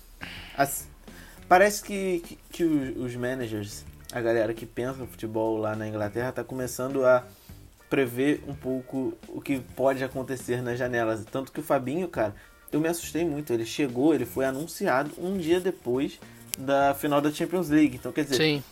parece 1.53 1.83
que, 1.83 2.21
que, 2.21 2.39
que 2.51 2.65
os, 2.65 3.15
managers, 3.15 3.85
a 4.11 4.23
galera 4.23 4.55
que 4.55 4.65
pensa 4.65 4.95
no 4.95 5.07
futebol 5.07 5.59
lá 5.59 5.77
na 5.77 5.87
Inglaterra, 5.87 6.33
tá 6.33 6.43
começando 6.43 7.05
a 7.05 7.25
prever 7.91 8.43
um 8.49 8.55
pouco 8.55 9.13
o 9.29 9.39
que 9.39 9.61
pode 9.77 10.03
acontecer 10.03 10.63
nas 10.63 10.79
janelas. 10.79 11.23
Tanto 11.31 11.53
que 11.53 11.61
o 11.61 11.63
Fabinho, 11.63 12.09
cara, 12.09 12.35
eu 12.73 12.81
me 12.81 12.89
assustei 12.89 13.23
muito. 13.23 13.53
Ele 13.53 13.67
chegou, 13.67 14.15
ele 14.15 14.25
foi 14.25 14.47
anunciado 14.47 15.11
um 15.19 15.37
dia 15.37 15.61
depois 15.61 16.19
da 16.59 16.95
final 16.95 17.21
da 17.21 17.31
Champions 17.31 17.69
League. 17.69 17.97
Então, 17.97 18.13
quer 18.13 18.25
dizer, 18.25 18.37
Sim. 18.37 18.65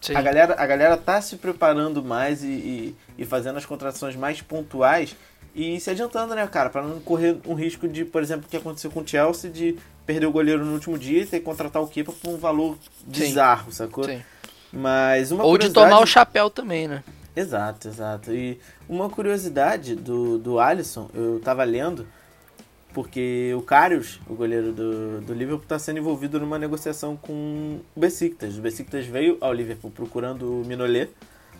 Sim. 0.00 0.16
a 0.16 0.20
galera, 0.20 0.56
a 0.58 0.66
galera 0.66 0.96
tá 0.96 1.22
se 1.22 1.36
preparando 1.36 2.02
mais 2.02 2.42
e, 2.42 2.48
e, 2.48 2.96
e 3.18 3.24
fazendo 3.24 3.56
as 3.56 3.64
contratações 3.64 4.16
mais 4.16 4.42
pontuais 4.42 5.14
e 5.54 5.78
se 5.78 5.90
adiantando, 5.90 6.34
né, 6.34 6.44
cara? 6.48 6.70
Pra 6.70 6.82
não 6.82 6.98
correr 6.98 7.36
um 7.46 7.54
risco 7.54 7.86
de, 7.86 8.04
por 8.04 8.20
exemplo, 8.20 8.46
o 8.46 8.48
que 8.48 8.56
aconteceu 8.56 8.90
com 8.90 9.02
o 9.02 9.06
Chelsea, 9.06 9.48
de 9.48 9.78
perder 10.06 10.26
o 10.26 10.30
goleiro 10.30 10.64
no 10.64 10.72
último 10.74 10.96
dia 10.96 11.22
e 11.22 11.26
ter 11.26 11.40
que 11.40 11.44
contratar 11.44 11.82
o 11.82 11.88
Kepa 11.88 12.12
por 12.12 12.30
um 12.30 12.36
valor 12.38 12.78
bizarro, 13.06 13.72
sacou? 13.72 14.04
Sim. 14.04 14.22
Mas 14.72 15.30
uma 15.32 15.44
Ou 15.44 15.52
de 15.52 15.58
curiosidade- 15.66 15.90
tomar 15.90 16.02
o 16.02 16.06
chapéu 16.06 16.48
também, 16.48 16.86
né? 16.88 17.02
Exato, 17.34 17.88
exato. 17.88 18.32
E 18.32 18.58
uma 18.88 19.10
curiosidade 19.10 19.94
do, 19.94 20.38
do 20.38 20.58
Alisson, 20.58 21.10
eu 21.14 21.40
tava 21.40 21.64
lendo, 21.64 22.06
porque 22.94 23.52
o 23.56 23.60
Karius, 23.60 24.20
o 24.26 24.34
goleiro 24.34 24.72
do, 24.72 25.20
do 25.20 25.34
Liverpool, 25.34 25.62
está 25.62 25.78
sendo 25.78 25.98
envolvido 25.98 26.40
numa 26.40 26.58
negociação 26.58 27.14
com 27.16 27.80
o 27.94 28.00
Besiktas. 28.00 28.56
O 28.56 28.60
Besiktas 28.62 29.04
veio 29.06 29.36
ao 29.40 29.52
Liverpool 29.52 29.90
procurando 29.90 30.60
o 30.62 30.64
Minolet, 30.64 31.10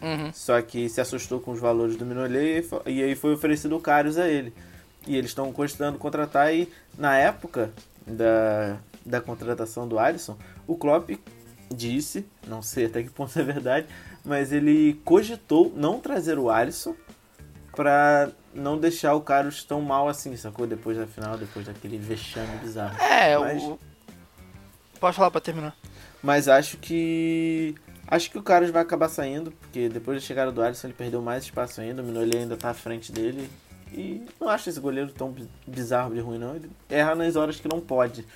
Uhum. 0.02 0.30
só 0.35 0.61
que 0.61 0.90
se 0.90 1.00
assustou 1.00 1.40
com 1.40 1.52
os 1.52 1.59
valores 1.59 1.96
do 1.96 2.04
Minolet 2.04 2.68
e 2.85 2.90
e 2.92 3.02
aí 3.02 3.14
foi 3.14 3.32
oferecido 3.32 3.74
o 3.76 3.80
Karius 3.80 4.18
a 4.18 4.28
ele. 4.28 4.52
E 5.06 5.16
eles 5.16 5.30
estão 5.30 5.50
cogitando 5.52 5.96
contratar 5.96 6.54
e 6.54 6.68
na 6.98 7.16
época 7.16 7.72
da, 8.06 8.78
da 9.04 9.20
contratação 9.20 9.86
do 9.88 9.98
Alisson, 9.98 10.36
o 10.66 10.76
Klopp 10.76 11.10
disse, 11.70 12.24
não 12.46 12.62
sei 12.62 12.86
até 12.86 13.02
que 13.02 13.10
ponto 13.10 13.36
é 13.38 13.42
verdade, 13.42 13.86
mas 14.24 14.52
ele 14.52 15.00
cogitou 15.04 15.72
não 15.74 15.98
trazer 16.00 16.38
o 16.38 16.50
Alisson 16.50 16.94
pra 17.74 18.30
não 18.54 18.78
deixar 18.78 19.14
o 19.14 19.20
Karius 19.20 19.62
tão 19.64 19.82
mal 19.82 20.08
assim, 20.08 20.34
sacou? 20.36 20.66
Depois 20.66 20.96
da 20.96 21.06
final, 21.06 21.36
depois 21.36 21.66
daquele 21.66 21.98
vexame 21.98 22.56
bizarro. 22.58 22.96
É, 23.02 23.36
Mas- 23.38 23.62
o... 23.62 23.78
Pode 24.98 25.14
falar 25.14 25.30
pra 25.30 25.40
terminar. 25.42 25.76
Mas 26.22 26.48
acho 26.48 26.78
que. 26.78 27.74
Acho 28.08 28.30
que 28.30 28.38
o 28.38 28.42
Carlos 28.42 28.70
vai 28.70 28.80
acabar 28.82 29.08
saindo, 29.08 29.50
porque 29.52 29.88
depois 29.88 30.20
da 30.20 30.26
chegada 30.26 30.50
do 30.50 30.62
Alisson 30.62 30.86
ele 30.86 30.94
perdeu 30.94 31.20
mais 31.20 31.44
espaço 31.44 31.80
ainda, 31.80 32.02
o 32.02 32.04
Minolet 32.04 32.38
ainda 32.38 32.56
tá 32.56 32.70
à 32.70 32.74
frente 32.74 33.12
dele. 33.12 33.50
E 33.96 34.26
não 34.40 34.48
acho 34.48 34.68
esse 34.68 34.78
goleiro 34.78 35.11
tão 35.12 35.30
bi- 35.30 35.48
bizarro 35.66 36.14
de 36.14 36.20
ruim, 36.20 36.38
não. 36.38 36.54
Ele 36.56 36.70
erra 36.88 37.14
nas 37.14 37.35
horas 37.37 37.59
que 37.59 37.66
não 37.68 37.80
pode. 37.80 38.26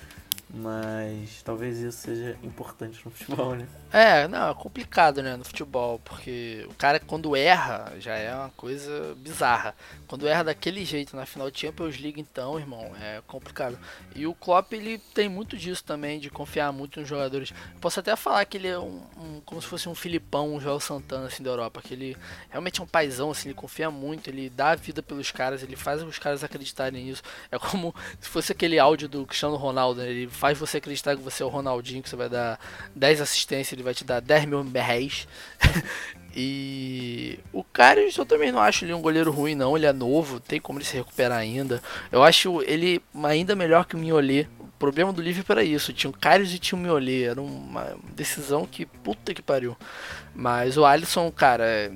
Mas 0.53 1.41
talvez 1.43 1.77
isso 1.77 1.97
seja 1.99 2.35
importante 2.43 2.99
no 3.05 3.11
futebol, 3.11 3.55
né? 3.55 3.67
É, 3.93 4.25
não, 4.25 4.49
é 4.49 4.53
complicado, 4.53 5.21
né, 5.21 5.35
no 5.35 5.43
futebol, 5.43 5.99
porque 6.05 6.65
o 6.69 6.73
cara 6.75 6.97
quando 6.97 7.35
erra 7.35 7.91
já 7.99 8.15
é 8.15 8.33
uma 8.33 8.49
coisa 8.51 9.13
bizarra. 9.17 9.75
Quando 10.07 10.25
erra 10.25 10.43
daquele 10.45 10.85
jeito 10.85 11.13
na 11.13 11.25
final 11.25 11.51
de 11.51 11.59
Champions 11.59 11.99
League, 11.99 12.21
então, 12.21 12.57
irmão, 12.57 12.93
é 13.01 13.21
complicado. 13.27 13.77
E 14.15 14.25
o 14.25 14.33
Klopp, 14.33 14.71
ele 14.71 14.97
tem 15.13 15.27
muito 15.27 15.57
disso 15.57 15.83
também, 15.83 16.21
de 16.21 16.29
confiar 16.29 16.71
muito 16.71 17.01
nos 17.01 17.09
jogadores. 17.09 17.53
Posso 17.81 17.99
até 17.99 18.15
falar 18.15 18.45
que 18.45 18.55
ele 18.57 18.69
é 18.69 18.79
um, 18.79 19.01
um- 19.17 19.41
como 19.45 19.61
se 19.61 19.67
fosse 19.67 19.89
um 19.89 19.95
Filipão, 19.95 20.53
um 20.55 20.59
Joel 20.61 20.79
Santana, 20.79 21.27
assim, 21.27 21.43
da 21.43 21.49
Europa, 21.49 21.81
que 21.81 21.93
ele 21.93 22.15
realmente 22.49 22.79
é 22.79 22.83
um 22.83 22.87
paizão, 22.87 23.31
assim, 23.31 23.49
ele 23.49 23.55
confia 23.55 23.91
muito, 23.91 24.29
ele 24.29 24.49
dá 24.49 24.69
a 24.69 24.75
vida 24.75 25.03
pelos 25.03 25.31
caras, 25.31 25.63
ele 25.63 25.75
faz 25.75 26.01
os 26.01 26.17
caras 26.17 26.45
acreditarem 26.45 27.03
nisso. 27.03 27.23
É 27.51 27.59
como 27.59 27.93
se 28.21 28.29
fosse 28.29 28.53
aquele 28.53 28.79
áudio 28.79 29.09
do 29.09 29.25
Cristiano 29.25 29.57
Ronaldo, 29.57 29.99
né? 30.01 30.09
ele 30.09 30.29
faz 30.29 30.57
você 30.57 30.77
acreditar 30.77 31.17
que 31.17 31.21
você 31.21 31.43
é 31.43 31.45
o 31.45 31.49
Ronaldinho, 31.49 32.01
que 32.01 32.07
você 32.09 32.15
vai 32.15 32.29
dar 32.29 32.57
10 32.95 33.19
assistências, 33.19 33.80
ele 33.81 33.85
vai 33.85 33.93
te 33.93 34.03
dar 34.03 34.19
10 34.19 34.45
mil 34.45 34.63
reais. 34.63 35.27
e 36.35 37.39
o 37.51 37.63
cara, 37.63 37.99
eu 37.99 38.25
também 38.25 38.51
não 38.51 38.59
acho 38.59 38.85
ele 38.85 38.93
um 38.93 39.01
goleiro 39.01 39.31
ruim, 39.31 39.55
não. 39.55 39.75
Ele 39.75 39.85
é 39.85 39.93
novo, 39.93 40.39
tem 40.39 40.61
como 40.61 40.79
ele 40.79 40.85
se 40.85 40.95
recuperar 40.95 41.39
ainda. 41.39 41.81
Eu 42.11 42.23
acho 42.23 42.61
ele 42.61 43.01
ainda 43.23 43.55
melhor 43.55 43.85
que 43.85 43.95
o 43.95 43.99
Mignolet. 43.99 44.47
O 44.59 44.67
problema 44.81 45.11
do 45.11 45.21
Liverpool 45.21 45.57
era 45.57 45.63
isso: 45.63 45.93
tinha 45.93 46.09
o 46.09 46.17
Karius 46.17 46.53
e 46.53 46.59
tinha 46.59 46.77
o 46.77 46.81
Mignolet. 46.81 47.23
Era 47.25 47.41
uma 47.41 47.95
decisão 48.15 48.65
que 48.65 48.85
puta 48.85 49.33
que 49.33 49.41
pariu. 49.41 49.75
Mas 50.33 50.77
o 50.77 50.85
Alisson, 50.85 51.29
cara, 51.31 51.91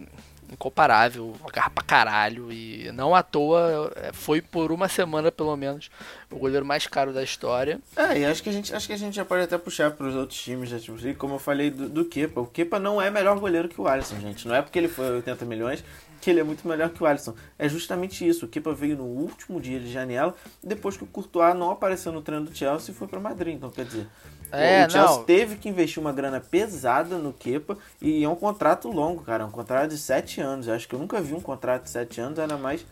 incomparável, 0.52 1.34
agarra 1.48 1.70
pra 1.70 1.84
caralho. 1.84 2.52
E 2.52 2.92
não 2.94 3.16
à 3.16 3.24
toa 3.24 3.92
é, 3.96 4.12
foi 4.14 4.42
por 4.42 4.72
uma 4.72 4.88
semana, 4.88 5.32
pelo 5.32 5.56
menos, 5.56 5.90
o 6.32 6.38
goleiro 6.38 6.66
mais 6.66 6.88
caro 6.88 7.14
da 7.14 7.24
história. 7.24 7.80
É, 7.96 8.20
e 8.20 8.26
acho 8.26 8.42
que 8.44 8.50
a 8.50 8.54
gente, 8.54 8.74
acho 8.74 8.88
que 8.88 8.94
a 8.94 8.98
gente 8.98 9.16
já 9.16 9.26
pode 9.26 9.44
até 9.44 9.58
puxar 9.58 9.92
para 9.92 10.08
os 10.08 10.16
outros 10.16 10.40
times 10.40 10.70
da 10.70 10.78
League, 10.78 11.16
como 11.16 11.36
eu 11.36 11.40
falei 11.40 11.70
do, 11.70 11.90
do 11.90 12.06
Kepa. 12.06 12.42
O 12.42 12.48
Kepa 12.48 12.80
não 12.80 13.02
é 13.02 13.10
melhor 13.10 13.40
goleiro 13.40 13.68
que 13.70 13.80
o 13.80 13.88
Alisson, 13.88 14.20
gente. 14.20 14.48
Não 14.48 14.56
é 14.56 14.62
porque 14.62 14.78
ele 14.78 14.88
foi 14.88 15.10
80 15.16 15.46
milhões 15.46 15.84
que 16.22 16.32
ele 16.32 16.40
é 16.40 16.44
muito 16.44 16.68
melhor 16.68 16.90
que 16.90 17.04
o 17.04 17.06
Alisson. 17.06 17.36
É 17.58 17.70
justamente 17.70 18.28
isso. 18.28 18.46
O 18.46 18.48
Kepa 18.48 18.74
veio 18.74 18.98
no 18.98 19.04
último 19.04 19.62
dia 19.62 19.80
de 19.80 19.92
janela, 19.92 20.36
depois 20.64 20.98
que 20.98 21.04
o 21.04 21.08
Courtois 21.08 21.56
não 21.56 21.70
apareceu 21.70 22.12
no 22.12 22.22
treino 22.22 22.46
do 22.46 22.56
Chelsea 22.56 22.92
e 22.92 22.98
foi 22.98 23.08
para 23.08 23.20
Madrid. 23.20 23.56
Então, 23.56 23.70
quer 23.70 23.86
dizer, 23.86 24.08
É, 24.52 24.86
o 24.86 24.90
Chelsea 24.90 25.18
não. 25.18 25.24
teve 25.24 25.56
que 25.58 25.68
investir 25.68 26.02
uma 26.02 26.14
grana 26.14 26.40
pesada 26.40 27.18
no 27.18 27.34
Kepa 27.34 27.78
e 28.02 28.24
é 28.24 28.30
um 28.30 28.36
contrato 28.36 28.90
longo, 28.90 29.22
cara. 29.24 29.44
É 29.44 29.46
um 29.46 29.52
contrato 29.52 29.90
de 29.90 29.98
7 29.98 30.40
anos. 30.40 30.68
Eu 30.68 30.74
acho 30.76 30.88
que 30.88 30.96
eu 30.96 31.00
nunca 31.00 31.20
vi 31.22 31.34
um 31.34 31.42
contrato 31.42 31.84
de 31.84 31.90
7 31.90 32.22
anos, 32.22 32.40
ainda 32.40 32.58
mais 32.58 32.86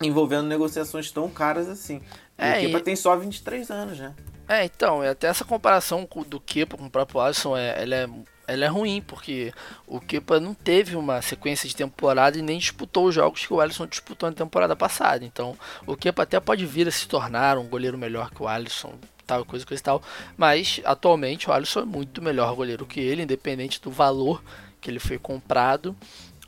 envolvendo 0.00 0.46
negociações 0.48 1.10
tão 1.10 1.28
caras 1.28 1.68
assim. 1.68 2.00
E 2.38 2.42
É, 2.42 2.58
o 2.58 2.60
Kepa 2.62 2.78
e- 2.78 2.82
tem 2.82 2.96
só 2.96 3.14
23 3.16 3.70
anos, 3.70 3.98
né? 3.98 4.14
É, 4.48 4.64
então, 4.64 5.04
e 5.04 5.08
até 5.08 5.28
essa 5.28 5.44
comparação 5.44 6.04
com- 6.06 6.22
do 6.22 6.40
Kepa 6.40 6.76
com 6.76 6.86
o 6.86 6.90
próprio 6.90 7.20
Alisson, 7.20 7.56
é, 7.56 7.80
ela, 7.82 7.94
é, 7.94 8.08
ela 8.48 8.64
é 8.64 8.68
ruim, 8.68 9.00
porque 9.06 9.52
o 9.86 10.00
Kepa 10.00 10.40
não 10.40 10.54
teve 10.54 10.96
uma 10.96 11.22
sequência 11.22 11.68
de 11.68 11.76
temporada 11.76 12.36
e 12.36 12.42
nem 12.42 12.58
disputou 12.58 13.06
os 13.06 13.14
jogos 13.14 13.46
que 13.46 13.52
o 13.52 13.60
Alisson 13.60 13.86
disputou 13.86 14.28
na 14.28 14.34
temporada 14.34 14.74
passada. 14.74 15.24
Então, 15.24 15.56
o 15.86 15.96
Kepa 15.96 16.24
até 16.24 16.40
pode 16.40 16.66
vir 16.66 16.88
a 16.88 16.90
se 16.90 17.06
tornar 17.06 17.58
um 17.58 17.68
goleiro 17.68 17.96
melhor 17.96 18.30
que 18.30 18.42
o 18.42 18.48
Alisson, 18.48 18.94
tal, 19.30 19.44
coisa, 19.44 19.64
coisa 19.64 19.80
e 19.80 19.84
tal. 19.84 20.02
Mas 20.36 20.80
atualmente 20.84 21.48
o 21.48 21.52
Alisson 21.52 21.80
é 21.80 21.84
muito 21.84 22.20
melhor 22.20 22.54
goleiro 22.54 22.84
que 22.84 23.00
ele, 23.00 23.22
independente 23.22 23.80
do 23.80 23.90
valor 23.90 24.42
que 24.80 24.90
ele 24.90 24.98
foi 24.98 25.18
comprado. 25.18 25.96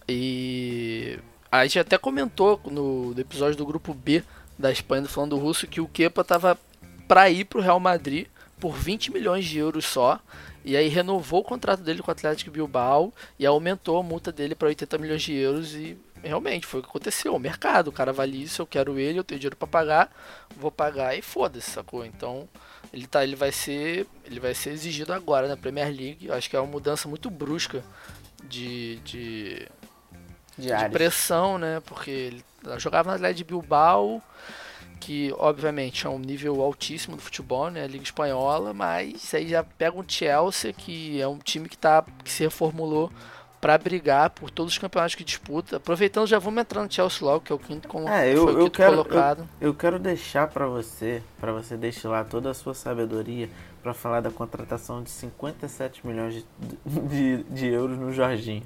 E 0.09 1.19
a 1.51 1.63
gente 1.65 1.79
até 1.79 1.97
comentou 1.97 2.61
no, 2.65 3.15
episódio 3.17 3.57
do 3.57 3.67
grupo 3.67 3.95
B 3.95 4.23
da 4.59 4.73
Espanha, 4.73 5.05
falando 5.07 5.31
do 5.31 5.39
Russo, 5.39 5.67
que 5.67 5.81
o 5.81 5.87
Kepa 5.87 6.25
tava 6.25 6.59
para 7.07 7.31
ir 7.31 7.45
pro 7.45 7.61
Real 7.61 7.79
Madrid 7.79 8.27
por 8.59 8.75
20 8.75 9.13
milhões 9.13 9.45
de 9.45 9.59
euros 9.59 9.85
só. 9.85 10.21
E 10.65 10.77
aí 10.77 10.89
renovou 10.89 11.41
o 11.41 11.45
contrato 11.45 11.83
dele 11.83 12.03
com 12.03 12.11
o 12.11 12.13
Atlético 12.13 12.51
Bilbao 12.51 13.13
e 13.39 13.45
aumentou 13.45 13.99
a 13.99 14.03
multa 14.03 14.31
dele 14.31 14.55
para 14.55 14.69
80 14.69 14.99
milhões 14.99 15.23
de 15.23 15.35
euros 15.35 15.75
e 15.75 15.99
realmente 16.23 16.67
foi 16.67 16.81
o 16.81 16.83
que 16.83 16.89
aconteceu. 16.89 17.35
O 17.35 17.39
mercado, 17.39 17.89
o 17.89 17.93
cara 17.93 18.13
vale 18.13 18.41
isso, 18.41 18.63
eu 18.63 18.67
quero 18.67 18.99
ele, 18.99 19.19
eu 19.19 19.25
tenho 19.25 19.41
dinheiro 19.41 19.57
para 19.57 19.67
pagar, 19.67 20.13
vou 20.57 20.71
pagar 20.71 21.17
e 21.17 21.23
foda-se, 21.23 21.71
sacou? 21.71 22.05
Então, 22.05 22.49
ele 22.93 23.07
tá, 23.07 23.23
ele 23.25 23.37
vai 23.37 23.53
ser, 23.53 24.07
ele 24.25 24.41
vai 24.41 24.55
ser 24.55 24.71
exigido 24.71 25.13
agora 25.13 25.49
na 25.49 25.57
Premier 25.57 25.89
League. 25.89 26.31
Acho 26.31 26.49
que 26.49 26.57
é 26.57 26.61
uma 26.61 26.71
mudança 26.71 27.09
muito 27.09 27.31
brusca 27.31 27.83
de 28.45 28.97
de, 29.05 29.69
De, 30.59 30.69
de 30.69 30.89
pressão, 30.91 31.59
né? 31.59 31.81
Porque 31.85 32.11
ele 32.11 32.45
jogava 32.79 33.11
na 33.11 33.17
Atlético 33.17 33.39
de 33.39 33.45
Bilbao, 33.45 34.23
que 35.01 35.33
obviamente 35.39 36.07
é 36.07 36.11
um 36.11 36.19
nível 36.19 36.61
altíssimo 36.63 37.17
do 37.17 37.23
futebol, 37.23 37.71
né? 37.71 37.85
A 37.85 37.87
Liga 37.87 38.05
Espanhola, 38.05 38.73
mas 38.73 39.35
aí 39.35 39.49
já 39.49 39.65
pega 39.65 39.99
um 39.99 40.05
Chelsea, 40.07 40.73
que 40.73 41.21
é 41.21 41.27
um 41.27 41.39
time 41.39 41.69
que, 41.69 41.77
tá, 41.79 42.05
que 42.23 42.31
se 42.31 42.45
reformulou 42.45 43.11
para 43.63 43.79
brigar 43.79 44.31
por 44.31 44.51
todos 44.51 44.73
os 44.73 44.79
campeonatos 44.79 45.15
que 45.15 45.23
disputa. 45.23 45.77
Aproveitando, 45.77 46.27
já 46.27 46.41
vamos 46.41 46.61
entrar 46.61 46.83
no 46.83 46.93
Chelsea 46.93 47.25
logo, 47.25 47.43
que 47.43 47.53
é 47.53 47.55
o 47.55 47.59
quinto, 47.61 47.87
como 47.87 48.09
É, 48.09 48.29
eu, 48.29 48.59
eu 48.59 48.69
quero, 48.69 48.91
colocado. 48.91 49.49
eu, 49.61 49.69
eu 49.69 49.75
quero 49.75 50.01
deixar 50.01 50.49
pra 50.49 50.67
você, 50.67 51.23
pra 51.41 51.53
você 51.53 51.77
destilar 51.77 52.25
toda 52.25 52.51
a 52.51 52.55
sua 52.55 52.75
sabedoria 52.75 53.49
pra 53.81 53.95
falar 53.95 54.21
da 54.21 54.33
contratação 54.33 55.01
de 55.01 55.11
57 55.11 56.05
milhões 56.05 56.35
de, 56.35 56.45
de, 56.85 57.43
de 57.45 57.67
euros 57.69 57.97
no 57.97 58.13
Jorginho. 58.13 58.65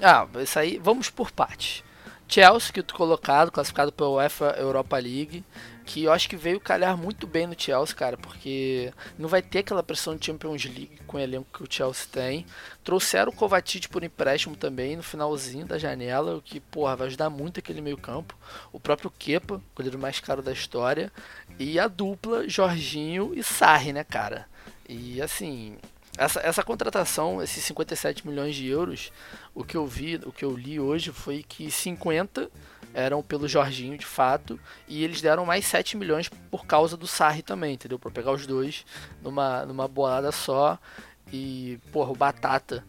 Ah, 0.00 0.26
isso 0.42 0.58
aí, 0.58 0.80
vamos 0.82 1.10
por 1.10 1.30
partes. 1.30 1.84
Chelsea, 2.26 2.72
quinto 2.72 2.94
colocado, 2.94 3.50
classificado 3.52 3.92
pela 3.92 4.08
UEFA 4.10 4.54
Europa 4.56 4.96
League, 4.96 5.44
que 5.92 6.04
eu 6.04 6.12
acho 6.12 6.28
que 6.28 6.36
veio 6.36 6.60
calhar 6.60 6.96
muito 6.96 7.26
bem 7.26 7.48
no 7.48 7.60
Chelsea, 7.60 7.96
cara, 7.96 8.16
porque 8.16 8.92
não 9.18 9.28
vai 9.28 9.42
ter 9.42 9.58
aquela 9.58 9.82
pressão 9.82 10.16
de 10.16 10.24
Champions 10.24 10.64
League 10.64 11.00
com 11.04 11.16
o 11.16 11.20
elenco 11.20 11.48
que 11.52 11.64
o 11.64 11.66
Chelsea 11.68 12.06
tem. 12.12 12.46
Trouxeram 12.84 13.32
o 13.32 13.34
Kovacic 13.34 13.88
por 13.88 14.04
empréstimo 14.04 14.54
também 14.54 14.96
no 14.96 15.02
finalzinho 15.02 15.66
da 15.66 15.78
janela, 15.78 16.36
o 16.36 16.40
que, 16.40 16.60
porra, 16.60 16.94
vai 16.94 17.08
ajudar 17.08 17.28
muito 17.28 17.58
aquele 17.58 17.80
meio 17.80 17.96
campo. 17.98 18.38
O 18.72 18.78
próprio 18.78 19.10
Kepa, 19.10 19.60
goleiro 19.74 19.98
mais 19.98 20.20
caro 20.20 20.40
da 20.42 20.52
história, 20.52 21.10
e 21.58 21.76
a 21.76 21.88
dupla 21.88 22.48
Jorginho 22.48 23.32
e 23.34 23.42
Sarri, 23.42 23.92
né, 23.92 24.04
cara? 24.04 24.46
E 24.88 25.20
assim, 25.20 25.76
essa, 26.16 26.38
essa 26.38 26.62
contratação, 26.62 27.42
esses 27.42 27.64
57 27.64 28.28
milhões 28.28 28.54
de 28.54 28.68
euros, 28.68 29.10
o 29.52 29.64
que 29.64 29.76
eu 29.76 29.88
vi, 29.88 30.20
o 30.24 30.30
que 30.30 30.44
eu 30.44 30.56
li 30.56 30.78
hoje 30.78 31.10
foi 31.10 31.42
que 31.42 31.68
50 31.68 32.48
eram 32.94 33.22
pelo 33.22 33.48
Jorginho 33.48 33.96
de 33.96 34.06
fato, 34.06 34.58
e 34.88 35.04
eles 35.04 35.20
deram 35.20 35.46
mais 35.46 35.66
7 35.66 35.96
milhões 35.96 36.28
por 36.50 36.66
causa 36.66 36.96
do 36.96 37.06
Sarri 37.06 37.42
também, 37.42 37.74
entendeu? 37.74 37.98
Pra 37.98 38.10
pegar 38.10 38.32
os 38.32 38.46
dois 38.46 38.84
numa, 39.22 39.64
numa 39.64 39.88
bolada 39.88 40.32
só. 40.32 40.78
E, 41.32 41.78
porra, 41.92 42.10
o 42.10 42.16
Batata, 42.16 42.84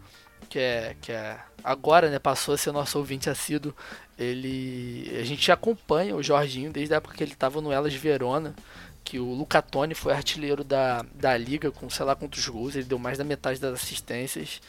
que 0.50 0.60
é, 0.60 0.96
que 1.02 1.12
é 1.12 1.40
agora, 1.64 2.10
né, 2.10 2.20
passou 2.20 2.54
a 2.54 2.58
ser 2.58 2.72
nosso 2.72 2.98
ouvinte 2.98 3.30
assíduo, 3.30 3.74
ele 4.18 5.12
a 5.20 5.24
gente 5.24 5.52
acompanha 5.52 6.16
o 6.16 6.24
Jorginho 6.24 6.72
desde 6.72 6.94
a 6.94 6.98
época 6.98 7.16
que 7.16 7.24
ele 7.24 7.36
tava 7.36 7.62
no 7.62 7.72
Elas 7.72 7.94
Verona, 7.94 8.56
que 9.04 9.20
o 9.20 9.34
Luca 9.34 9.62
Toni 9.62 9.96
foi 9.96 10.14
artilheiro 10.14 10.64
da, 10.64 11.04
da 11.14 11.36
liga 11.38 11.72
com 11.72 11.90
sei 11.90 12.06
lá 12.06 12.16
quantos 12.16 12.48
gols, 12.48 12.76
ele 12.76 12.86
deu 12.86 13.00
mais 13.00 13.18
da 13.18 13.24
metade 13.24 13.60
das 13.60 13.74
assistências. 13.74 14.62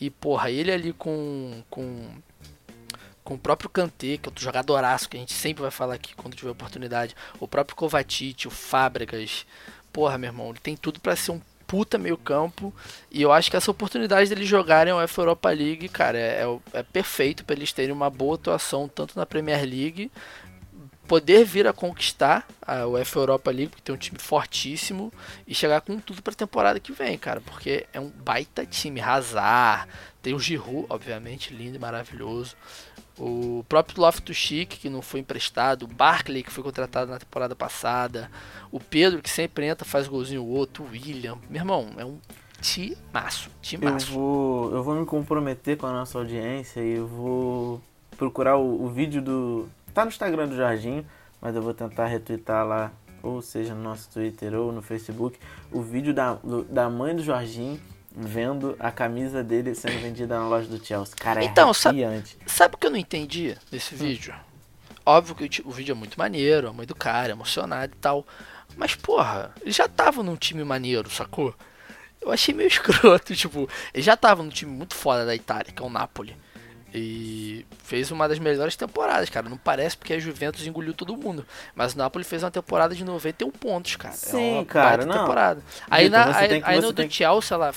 E 0.00 0.10
porra, 0.10 0.50
ele 0.50 0.72
ali 0.72 0.92
com 0.92 1.62
com 1.70 2.08
com 3.30 3.36
o 3.36 3.38
próprio 3.38 3.70
Kanté, 3.70 4.16
que 4.16 4.26
é 4.26 4.28
outro 4.28 4.42
jogadoraço 4.42 5.08
que 5.08 5.16
a 5.16 5.20
gente 5.20 5.32
sempre 5.32 5.62
vai 5.62 5.70
falar 5.70 5.94
aqui 5.94 6.16
quando 6.16 6.34
tiver 6.34 6.50
oportunidade, 6.50 7.14
o 7.38 7.46
próprio 7.46 7.76
Kovacic, 7.76 8.48
o 8.48 8.50
Fábregas. 8.50 9.46
Porra, 9.92 10.18
meu 10.18 10.30
irmão, 10.30 10.50
ele 10.50 10.58
tem 10.58 10.76
tudo 10.76 10.98
pra 10.98 11.14
ser 11.14 11.30
um 11.30 11.40
puta 11.64 11.96
meio 11.96 12.16
campo. 12.16 12.74
E 13.08 13.22
eu 13.22 13.30
acho 13.30 13.48
que 13.48 13.56
essa 13.56 13.70
oportunidade 13.70 14.28
deles 14.28 14.48
jogarem 14.48 14.92
a 14.92 14.96
UEFA 14.96 15.22
Europa 15.22 15.48
League, 15.50 15.88
cara, 15.88 16.18
é, 16.18 16.42
é, 16.42 16.78
é 16.80 16.82
perfeito 16.82 17.44
para 17.44 17.54
eles 17.54 17.72
terem 17.72 17.92
uma 17.92 18.10
boa 18.10 18.34
atuação 18.34 18.88
tanto 18.88 19.16
na 19.16 19.24
Premier 19.24 19.62
League, 19.62 20.10
poder 21.06 21.44
vir 21.44 21.68
a 21.68 21.72
conquistar 21.72 22.48
a 22.60 22.84
UEFA 22.88 23.20
Europa 23.20 23.50
League, 23.52 23.68
porque 23.68 23.82
tem 23.82 23.94
um 23.94 23.98
time 23.98 24.18
fortíssimo, 24.18 25.12
e 25.46 25.54
chegar 25.54 25.80
com 25.82 26.00
tudo 26.00 26.20
pra 26.20 26.34
temporada 26.34 26.80
que 26.80 26.90
vem, 26.90 27.16
cara, 27.16 27.40
porque 27.40 27.86
é 27.92 28.00
um 28.00 28.08
baita 28.08 28.66
time. 28.66 29.00
Hazard, 29.00 29.88
tem 30.20 30.34
o 30.34 30.38
Giroud, 30.40 30.86
obviamente, 30.88 31.54
lindo 31.54 31.76
e 31.76 31.78
maravilhoso. 31.78 32.56
O 33.20 33.64
próprio 33.68 34.00
Loftus 34.00 34.34
Cheek, 34.36 34.78
que 34.78 34.88
não 34.88 35.02
foi 35.02 35.20
emprestado, 35.20 35.82
o 35.82 35.86
Barkley, 35.86 36.42
que 36.42 36.50
foi 36.50 36.64
contratado 36.64 37.10
na 37.10 37.18
temporada 37.18 37.54
passada, 37.54 38.30
o 38.72 38.80
Pedro, 38.80 39.20
que 39.20 39.28
sempre 39.28 39.66
entra, 39.66 39.84
faz 39.84 40.08
golzinho 40.08 40.42
o 40.42 40.48
outro, 40.48 40.84
o 40.84 40.88
William. 40.90 41.36
Meu 41.50 41.60
irmão, 41.60 41.90
é 41.98 42.04
um 42.04 42.18
timaço, 42.62 43.48
Eu 43.48 43.52
timaço. 43.60 44.12
vou, 44.12 44.72
eu 44.72 44.82
vou 44.82 44.94
me 44.94 45.04
comprometer 45.04 45.76
com 45.76 45.86
a 45.86 45.92
nossa 45.92 46.16
audiência 46.18 46.80
e 46.80 46.92
eu 46.96 47.06
vou 47.06 47.82
procurar 48.16 48.56
o, 48.56 48.84
o 48.84 48.88
vídeo 48.88 49.20
do. 49.20 49.68
Tá 49.92 50.04
no 50.04 50.10
Instagram 50.10 50.48
do 50.48 50.56
Jorginho, 50.56 51.04
mas 51.42 51.54
eu 51.54 51.60
vou 51.62 51.74
tentar 51.74 52.06
retweetar 52.06 52.66
lá, 52.66 52.90
ou 53.22 53.42
seja, 53.42 53.74
no 53.74 53.82
nosso 53.82 54.08
Twitter 54.10 54.54
ou 54.54 54.72
no 54.72 54.80
Facebook, 54.80 55.38
o 55.70 55.82
vídeo 55.82 56.14
da, 56.14 56.34
do- 56.34 56.64
da 56.64 56.88
mãe 56.88 57.14
do 57.14 57.22
Jorginho 57.22 57.78
vendo 58.14 58.76
a 58.78 58.90
camisa 58.90 59.42
dele 59.42 59.74
sendo 59.74 59.98
vendida 60.00 60.38
na 60.38 60.46
loja 60.48 60.66
do 60.68 60.84
Chelsea. 60.84 61.14
Cara, 61.16 61.40
é 61.42 61.44
Então, 61.44 61.72
sabe- 61.72 62.04
o 62.74 62.78
que 62.78 62.86
eu 62.86 62.90
não 62.90 62.98
entendi 62.98 63.56
nesse 63.70 63.94
vídeo? 63.94 64.34
Óbvio 65.06 65.34
que 65.34 65.62
o 65.64 65.70
vídeo 65.70 65.92
é 65.92 65.94
muito 65.94 66.18
maneiro, 66.18 66.68
a 66.68 66.72
mãe 66.72 66.86
do 66.86 66.94
cara, 66.94 67.32
emocionado 67.32 67.92
e 67.94 67.98
tal. 67.98 68.26
Mas, 68.76 68.94
porra, 68.94 69.52
ele 69.62 69.72
já 69.72 69.88
tava 69.88 70.22
num 70.22 70.36
time 70.36 70.62
maneiro, 70.64 71.10
sacou? 71.10 71.54
Eu 72.20 72.30
achei 72.30 72.52
meio 72.54 72.68
escroto, 72.68 73.34
tipo, 73.34 73.68
ele 73.94 74.02
já 74.02 74.16
tava 74.16 74.42
num 74.42 74.50
time 74.50 74.70
muito 74.70 74.94
foda 74.94 75.24
da 75.24 75.34
Itália, 75.34 75.72
que 75.72 75.82
é 75.82 75.84
o 75.84 75.88
Napoli. 75.90 76.36
E 76.92 77.64
fez 77.84 78.10
uma 78.10 78.28
das 78.28 78.38
melhores 78.40 78.74
temporadas, 78.76 79.30
cara. 79.30 79.48
Não 79.48 79.56
parece 79.56 79.96
porque 79.96 80.12
a 80.12 80.18
Juventus 80.18 80.66
engoliu 80.66 80.92
todo 80.92 81.16
mundo. 81.16 81.46
Mas 81.74 81.94
o 81.94 81.98
Napoli 81.98 82.24
fez 82.24 82.42
uma 82.42 82.50
temporada 82.50 82.94
de 82.96 83.04
91 83.04 83.50
pontos, 83.52 83.94
cara. 83.96 84.14
Sim, 84.14 84.50
é 84.50 84.58
uma 84.58 84.64
cara, 84.64 85.06
não. 85.06 85.18
temporada. 85.20 85.62
Aí, 85.88 86.06
Vitor, 86.08 86.18
na, 86.26 86.36
aí, 86.36 86.62
aí 86.64 86.80
no 86.80 86.92
do 86.92 87.02
que- 87.04 87.10
Chelsea, 87.14 87.56
lá, 87.56 87.72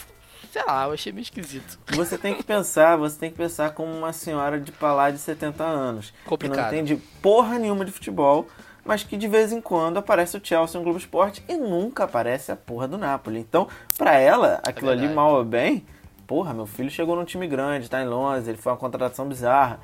sei 0.53 0.63
lá, 0.65 0.85
eu 0.85 0.93
achei 0.93 1.11
meio 1.11 1.23
esquisito. 1.23 1.79
Você 1.95 2.15
tem 2.15 2.35
que 2.35 2.43
pensar, 2.43 2.95
você 2.95 3.17
tem 3.19 3.31
que 3.31 3.37
pensar 3.37 3.71
como 3.71 3.91
uma 3.91 4.13
senhora 4.13 4.59
de 4.59 4.71
pra 4.71 4.93
lá 4.93 5.09
de 5.09 5.17
70 5.17 5.63
anos. 5.63 6.11
Que 6.11 6.15
não 6.17 6.29
Complicado. 6.29 6.67
entende 6.73 6.95
porra 7.23 7.57
nenhuma 7.57 7.83
de 7.83 7.91
futebol, 7.91 8.47
mas 8.85 9.03
que 9.03 9.17
de 9.17 9.27
vez 9.27 9.51
em 9.51 9.59
quando 9.59 9.97
aparece 9.97 10.37
o 10.37 10.41
Chelsea 10.43 10.77
no 10.77 10.83
Globo 10.83 10.99
Esporte 10.99 11.43
e 11.49 11.55
nunca 11.57 12.03
aparece 12.03 12.51
a 12.51 12.55
porra 12.55 12.87
do 12.87 12.99
Napoli. 12.99 13.39
Então, 13.39 13.67
pra 13.97 14.13
ela, 14.19 14.61
aquilo 14.63 14.89
ali 14.91 14.99
verdade. 14.99 15.15
mal 15.15 15.33
ou 15.33 15.43
bem, 15.43 15.83
porra, 16.27 16.53
meu 16.53 16.67
filho 16.67 16.91
chegou 16.91 17.15
num 17.15 17.25
time 17.25 17.47
grande, 17.47 17.89
tá 17.89 17.99
em 18.03 18.07
Londres, 18.07 18.47
ele 18.47 18.57
foi 18.57 18.71
uma 18.71 18.77
contratação 18.77 19.27
bizarra. 19.27 19.79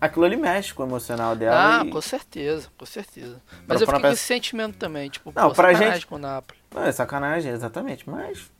Aquilo 0.00 0.24
ali 0.24 0.36
mexe 0.36 0.74
com 0.74 0.82
o 0.82 0.86
emocional 0.86 1.36
dela. 1.36 1.78
Ah, 1.80 1.84
e... 1.86 1.90
com 1.90 2.00
certeza, 2.00 2.66
com 2.76 2.84
certeza. 2.84 3.40
Mas 3.68 3.80
eu 3.80 3.86
fiquei 3.86 4.00
com 4.00 4.02
peça- 4.02 4.14
esse 4.14 4.24
sentimento 4.24 4.76
também, 4.76 5.08
tipo, 5.08 5.32
Não, 5.32 5.50
pô, 5.50 5.54
pra 5.54 5.68
sacanagem 5.68 5.92
gente- 5.94 6.06
com 6.08 6.16
o 6.16 6.18
Napoli. 6.18 6.58
Não, 6.74 6.82
é 6.82 6.90
sacanagem, 6.90 7.52
exatamente, 7.52 8.10
mas 8.10 8.50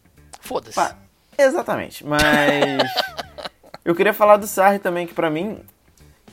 Foda-se. 0.40 0.76
Exatamente, 1.38 2.06
mas 2.06 2.22
eu 3.84 3.94
queria 3.94 4.12
falar 4.12 4.36
do 4.36 4.46
Sarri 4.46 4.78
também, 4.78 5.06
que 5.06 5.14
pra 5.14 5.30
mim 5.30 5.60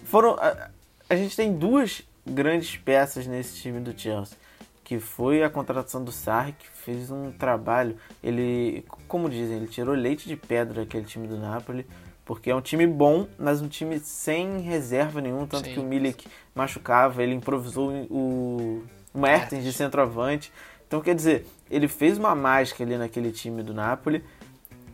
foram 0.05 0.35
a, 0.39 0.69
a 1.09 1.15
gente 1.15 1.35
tem 1.35 1.53
duas 1.53 2.03
grandes 2.25 2.77
peças 2.77 3.25
nesse 3.25 3.57
time 3.57 3.79
do 3.79 3.97
Chelsea, 3.97 4.37
que 4.83 4.99
foi 4.99 5.43
a 5.43 5.49
contratação 5.49 6.03
do 6.03 6.11
Sarri, 6.11 6.53
que 6.53 6.67
fez 6.67 7.11
um 7.11 7.31
trabalho, 7.31 7.95
ele, 8.23 8.85
como 9.07 9.29
dizem, 9.29 9.57
ele 9.57 9.67
tirou 9.67 9.93
leite 9.95 10.27
de 10.27 10.35
pedra 10.35 10.83
aquele 10.83 11.05
time 11.05 11.27
do 11.27 11.37
Napoli, 11.37 11.85
porque 12.25 12.51
é 12.51 12.55
um 12.55 12.61
time 12.61 12.85
bom, 12.85 13.27
mas 13.39 13.59
um 13.59 13.67
time 13.67 13.99
sem 13.99 14.59
reserva 14.59 15.19
nenhum, 15.19 15.47
tanto 15.47 15.65
Sim. 15.67 15.73
que 15.73 15.79
o 15.79 15.83
Milik 15.83 16.27
machucava, 16.53 17.23
ele 17.23 17.33
improvisou 17.33 17.89
o, 18.09 18.83
o 19.11 19.19
Mertens 19.19 19.63
de 19.63 19.73
centroavante. 19.73 20.51
Então, 20.87 21.01
quer 21.01 21.15
dizer, 21.15 21.47
ele 21.71 21.87
fez 21.87 22.19
uma 22.19 22.35
mágica 22.35 22.83
ali 22.83 22.97
naquele 22.97 23.31
time 23.31 23.63
do 23.63 23.73
Napoli. 23.73 24.23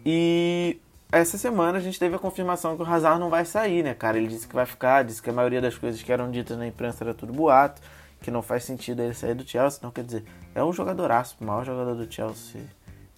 E 0.06 0.80
essa 1.12 1.38
semana 1.38 1.78
a 1.78 1.82
gente 1.82 1.98
teve 1.98 2.16
a 2.16 2.20
confirmação 2.20 2.76
que 2.76 2.84
o 2.84 2.86
Hazard 2.86 3.20
não 3.20 3.30
vai 3.30 3.44
sair, 3.44 3.84
né, 3.84 3.94
cara? 3.94 4.18
Ele 4.18 4.28
disse 4.28 4.48
que 4.48 4.54
vai 4.54 4.66
ficar, 4.66 5.04
disse 5.04 5.22
que 5.22 5.30
a 5.30 5.34
maioria 5.34 5.62
das 5.62 5.78
coisas 5.78 6.02
que 6.02 6.12
eram 6.12 6.30
ditas 6.30 6.58
na 6.58 6.68
imprensa 6.68 7.04
era 7.04 7.14
tudo 7.14 7.34
boato, 7.34 7.82
que 8.22 8.30
não 8.30 8.42
faz 8.42 8.64
sentido 8.64 9.02
ele 9.02 9.14
sair 9.14 9.34
do 9.34 9.48
Chelsea. 9.48 9.80
Então, 9.80 9.92
quer 9.92 10.04
dizer, 10.04 10.24
é 10.54 10.64
um 10.64 10.72
jogadoraço, 10.72 11.38
o 11.42 11.44
maior 11.44 11.66
jogador 11.66 11.96
do 11.96 12.12
Chelsea. 12.12 12.62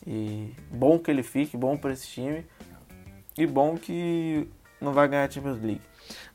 E 0.05 0.53
bom 0.71 0.97
que 0.97 1.11
ele 1.11 1.23
fique, 1.23 1.57
bom 1.57 1.75
para 1.75 1.91
esse 1.91 2.07
time. 2.07 2.45
E 3.37 3.45
bom 3.45 3.75
que 3.75 4.47
não 4.79 4.93
vai 4.93 5.07
ganhar 5.07 5.25
a 5.25 5.29
Champions 5.29 5.61
League. 5.61 5.81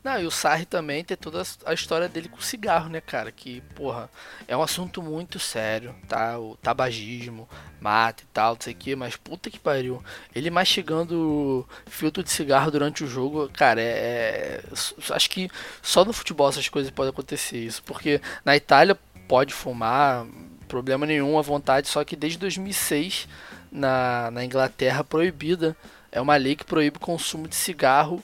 Não, 0.03 0.21
e 0.21 0.27
o 0.27 0.31
Sarri 0.31 0.65
também 0.65 1.05
tem 1.05 1.17
toda 1.17 1.43
a 1.65 1.73
história 1.73 2.09
dele 2.09 2.29
com 2.29 2.39
o 2.39 2.43
cigarro, 2.43 2.89
né, 2.89 3.01
cara? 3.01 3.31
Que, 3.31 3.61
porra, 3.75 4.11
é 4.49 4.57
um 4.57 4.63
assunto 4.63 5.03
muito 5.03 5.39
sério, 5.39 5.95
tá? 6.09 6.39
O 6.39 6.57
tabagismo, 6.57 7.49
mata 7.81 8.23
e 8.23 8.27
tal, 8.33 8.55
não 8.55 8.61
sei 8.61 8.73
o 8.73 8.77
que, 8.77 8.97
mas 8.97 9.17
puta 9.17 9.51
que 9.51 9.59
pariu. 9.59 10.03
Ele 10.35 10.51
mastigando 10.51 11.67
filtro 11.87 12.23
de 12.23 12.31
cigarro 12.31 12.71
durante 12.71 13.05
o 13.05 13.07
jogo, 13.07 13.49
cara, 13.51 13.81
é, 13.81 13.85
é. 13.85 14.63
Acho 15.11 15.31
que 15.31 15.51
só 15.81 16.05
no 16.05 16.13
futebol 16.13 16.49
essas 16.49 16.69
coisas 16.69 16.91
podem 16.91 17.11
acontecer 17.11 17.59
isso. 17.59 17.83
Porque 17.83 18.21
na 18.45 18.57
Itália 18.57 18.99
pode 19.29 19.55
fumar, 19.55 20.27
problema 20.69 21.07
nenhum, 21.07 21.39
à 21.39 21.43
vontade, 21.43 21.89
só 21.89 22.05
que 22.05 22.17
desde 22.17 22.39
2006 22.39 23.29
na, 23.73 24.31
na 24.31 24.45
Inglaterra 24.45 25.03
proibida. 25.03 25.75
É 26.15 26.21
uma 26.21 26.37
lei 26.37 26.55
que 26.55 26.65
proíbe 26.65 26.99
o 26.99 27.01
consumo 27.01 27.49
de 27.49 27.57
cigarro 27.57 28.23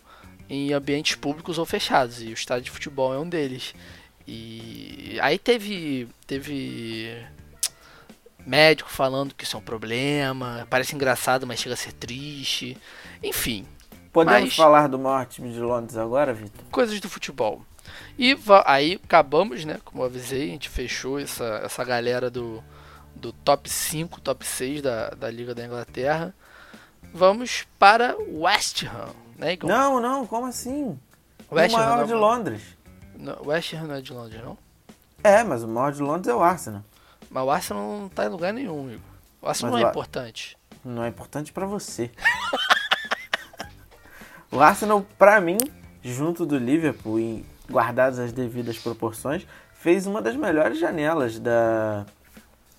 em 0.49 0.73
ambientes 0.73 1.15
públicos 1.15 1.59
ou 1.59 1.67
fechados, 1.67 2.23
e 2.23 2.27
o 2.27 2.33
estádio 2.33 2.65
de 2.65 2.71
futebol 2.71 3.13
é 3.13 3.19
um 3.19 3.29
deles. 3.29 3.75
E 4.27 5.19
aí 5.23 5.39
teve 5.39 6.09
teve 6.27 7.17
médico 8.47 8.91
falando 8.91 9.35
que 9.35 9.45
isso 9.45 9.57
é 9.57 9.59
um 9.59 9.63
problema, 9.63 10.67
parece 10.71 10.95
engraçado, 10.95 11.47
mas 11.47 11.61
chega 11.61 11.75
a 11.75 11.77
ser 11.77 11.93
triste. 11.93 12.77
Enfim. 13.23 13.67
Podemos 14.13 14.41
mas... 14.43 14.57
falar 14.57 14.87
do 14.87 14.99
maior 14.99 15.27
time 15.27 15.53
de 15.53 15.61
Londres 15.61 15.97
agora, 15.97 16.33
Vitor? 16.33 16.65
Coisas 16.71 16.99
do 17.01 17.09
futebol. 17.09 17.63
E 18.19 18.37
aí 18.65 19.01
acabamos, 19.03 19.65
né? 19.65 19.79
Como 19.85 20.03
eu 20.03 20.07
avisei, 20.07 20.49
a 20.49 20.53
gente 20.53 20.69
fechou 20.69 21.19
essa, 21.19 21.63
essa 21.65 21.85
galera 21.85 22.31
do, 22.31 22.63
do 23.15 23.33
top 23.33 23.69
5, 23.69 24.21
top 24.21 24.45
6 24.45 24.83
da, 24.83 25.11
da 25.11 25.31
Liga 25.31 25.55
da 25.55 25.65
Inglaterra. 25.65 26.35
Vamos 27.15 27.67
para 27.79 28.17
West 28.19 28.83
Ham 28.83 29.28
né, 29.39 29.53
Igor? 29.55 29.69
Não, 29.71 30.01
não, 30.01 30.27
como 30.27 30.47
assim? 30.47 30.99
West 31.51 31.75
o 31.75 31.79
maior 31.79 32.01
Ham, 32.01 32.07
de 32.07 32.15
Londres. 32.15 32.63
Não, 33.17 33.47
West 33.47 33.73
Ham 33.75 33.87
não 33.87 33.95
é 33.95 34.01
de 34.01 34.13
Londres, 34.13 34.43
não? 34.45 34.59
É, 35.25 35.43
mas 35.43 35.63
o 35.63 35.69
maior 35.69 35.93
de 35.93 36.03
Londres 36.03 36.29
é 36.29 36.35
o 36.35 36.43
Arsenal. 36.43 36.83
Mas 37.31 37.45
o 37.45 37.51
Arsenal 37.51 37.99
não 38.01 38.09
tá 38.09 38.27
em 38.27 38.29
lugar 38.29 38.53
nenhum, 38.53 38.91
Igor. 38.91 39.01
O 39.41 39.49
Arsenal 39.49 39.73
Mas 39.73 39.81
não 39.81 39.87
é 39.87 39.89
o- 39.89 39.93
importante. 39.93 40.59
Não 40.85 41.05
é 41.05 41.09
importante 41.09 41.53
pra 41.53 41.67
você. 41.67 42.11
o 44.51 44.61
Arsenal, 44.61 45.05
pra 45.19 45.41
mim, 45.41 45.59
junto 46.03 46.47
do 46.47 46.57
Liverpool 46.57 47.19
e 47.21 47.45
guardadas 47.71 48.19
as 48.19 48.33
devidas 48.33 48.79
proporções, 48.79 49.47
fez 49.75 50.07
uma 50.07 50.23
das 50.23 50.37
melhores 50.37 50.79
janelas 50.79 51.39
da, 51.39 52.07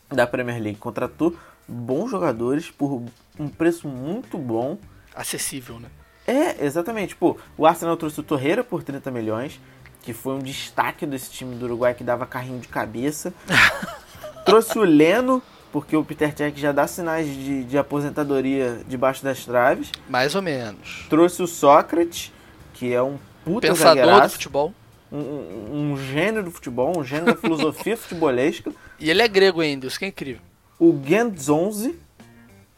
da 0.10 0.26
Premier 0.26 0.62
League. 0.62 0.80
Contratou 0.80 1.36
bons 1.68 2.10
jogadores 2.10 2.72
por 2.72 3.04
um 3.38 3.48
preço 3.50 3.88
muito 3.88 4.38
bom. 4.38 4.78
Acessível, 5.14 5.80
né? 5.80 5.90
É, 6.30 6.64
exatamente. 6.64 7.16
Pô, 7.16 7.38
o 7.58 7.66
Arsenal 7.66 7.98
trouxe 7.98 8.20
o 8.20 8.24
Torreira 8.24 8.64
por 8.64 8.84
30 8.84 9.10
milhões, 9.10 9.60
que 10.04 10.14
foi 10.14 10.36
um 10.36 10.40
destaque 10.40 11.06
desse 11.06 11.32
time 11.32 11.56
do 11.56 11.66
Uruguai 11.66 11.96
que 11.96 12.04
dava 12.04 12.28
carrinho 12.28 12.60
de 12.60 12.68
cabeça. 12.68 13.34
trouxe 14.46 14.78
o 14.78 14.84
Leno, 14.84 15.42
porque 15.72 15.98
o 15.98 16.06
Peter 16.06 16.32
Cech 16.36 16.60
já 16.60 16.72
dá 16.72 16.86
sinais 16.86 17.28
de, 17.28 17.64
de 17.64 17.78
aposentadoria 17.80 18.82
debaixo 18.88 19.24
das 19.24 19.44
traves. 19.44 19.92
Mais 20.08 20.36
ou 20.36 20.42
menos. 20.44 21.08
Trouxe 21.10 21.42
o 21.42 21.48
Sócrates, 21.48 22.32
que 22.76 22.94
é 22.94 23.02
um 23.02 23.18
puta 23.44 23.68
Pensador 23.68 23.96
do 23.96 24.00
zagueiraço, 24.00 24.34
futebol. 24.36 24.74
um, 25.12 25.92
um, 25.92 25.98
gênio 25.98 26.44
do 26.44 26.52
futebol, 26.52 26.96
um 26.96 27.04
gênio 27.04 27.26
da 27.26 27.36
filosofia 27.36 27.98
futebolística. 27.98 28.72
E 29.00 29.10
ele 29.10 29.24
é 29.24 29.28
grego 29.28 29.62
ainda, 29.62 29.88
isso 29.88 29.98
que 29.98 30.06
é 30.06 30.10
incrível. 30.10 30.42
O 30.78 30.94
Guendouzi, 30.94 31.98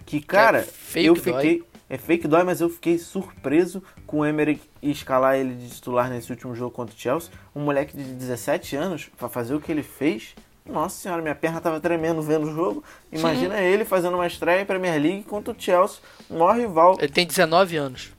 que, 0.05 0.21
cara, 0.21 0.63
fake 0.63 1.07
eu 1.07 1.15
dói. 1.15 1.63
É 1.91 1.97
fake 1.97 2.25
dói, 2.25 2.43
mas 2.43 2.61
eu 2.61 2.69
fiquei 2.69 2.97
surpreso 2.97 3.83
com 4.07 4.19
o 4.19 4.25
Emery 4.25 4.61
escalar 4.81 5.35
ele 5.35 5.53
de 5.53 5.67
titular 5.67 6.09
nesse 6.09 6.31
último 6.31 6.55
jogo 6.55 6.71
contra 6.71 6.95
o 6.95 6.97
Chelsea. 6.97 7.29
Um 7.53 7.59
moleque 7.59 7.97
de 7.97 8.01
17 8.01 8.77
anos, 8.77 9.09
pra 9.17 9.27
fazer 9.27 9.53
o 9.53 9.59
que 9.59 9.69
ele 9.69 9.83
fez. 9.83 10.33
Nossa 10.65 10.95
senhora, 10.95 11.21
minha 11.21 11.35
perna 11.35 11.59
tava 11.59 11.81
tremendo 11.81 12.21
vendo 12.21 12.47
o 12.47 12.55
jogo. 12.55 12.81
Imagina 13.11 13.59
ele 13.59 13.83
fazendo 13.83 14.13
uma 14.13 14.25
estreia 14.25 14.61
em 14.61 14.65
Premier 14.65 15.01
League 15.01 15.23
contra 15.23 15.53
o 15.53 15.55
Chelsea, 15.59 15.99
o 16.29 16.35
maior 16.35 16.55
rival. 16.55 16.97
Ele 16.97 17.11
tem 17.11 17.27
19 17.27 17.75
anos. 17.75 18.13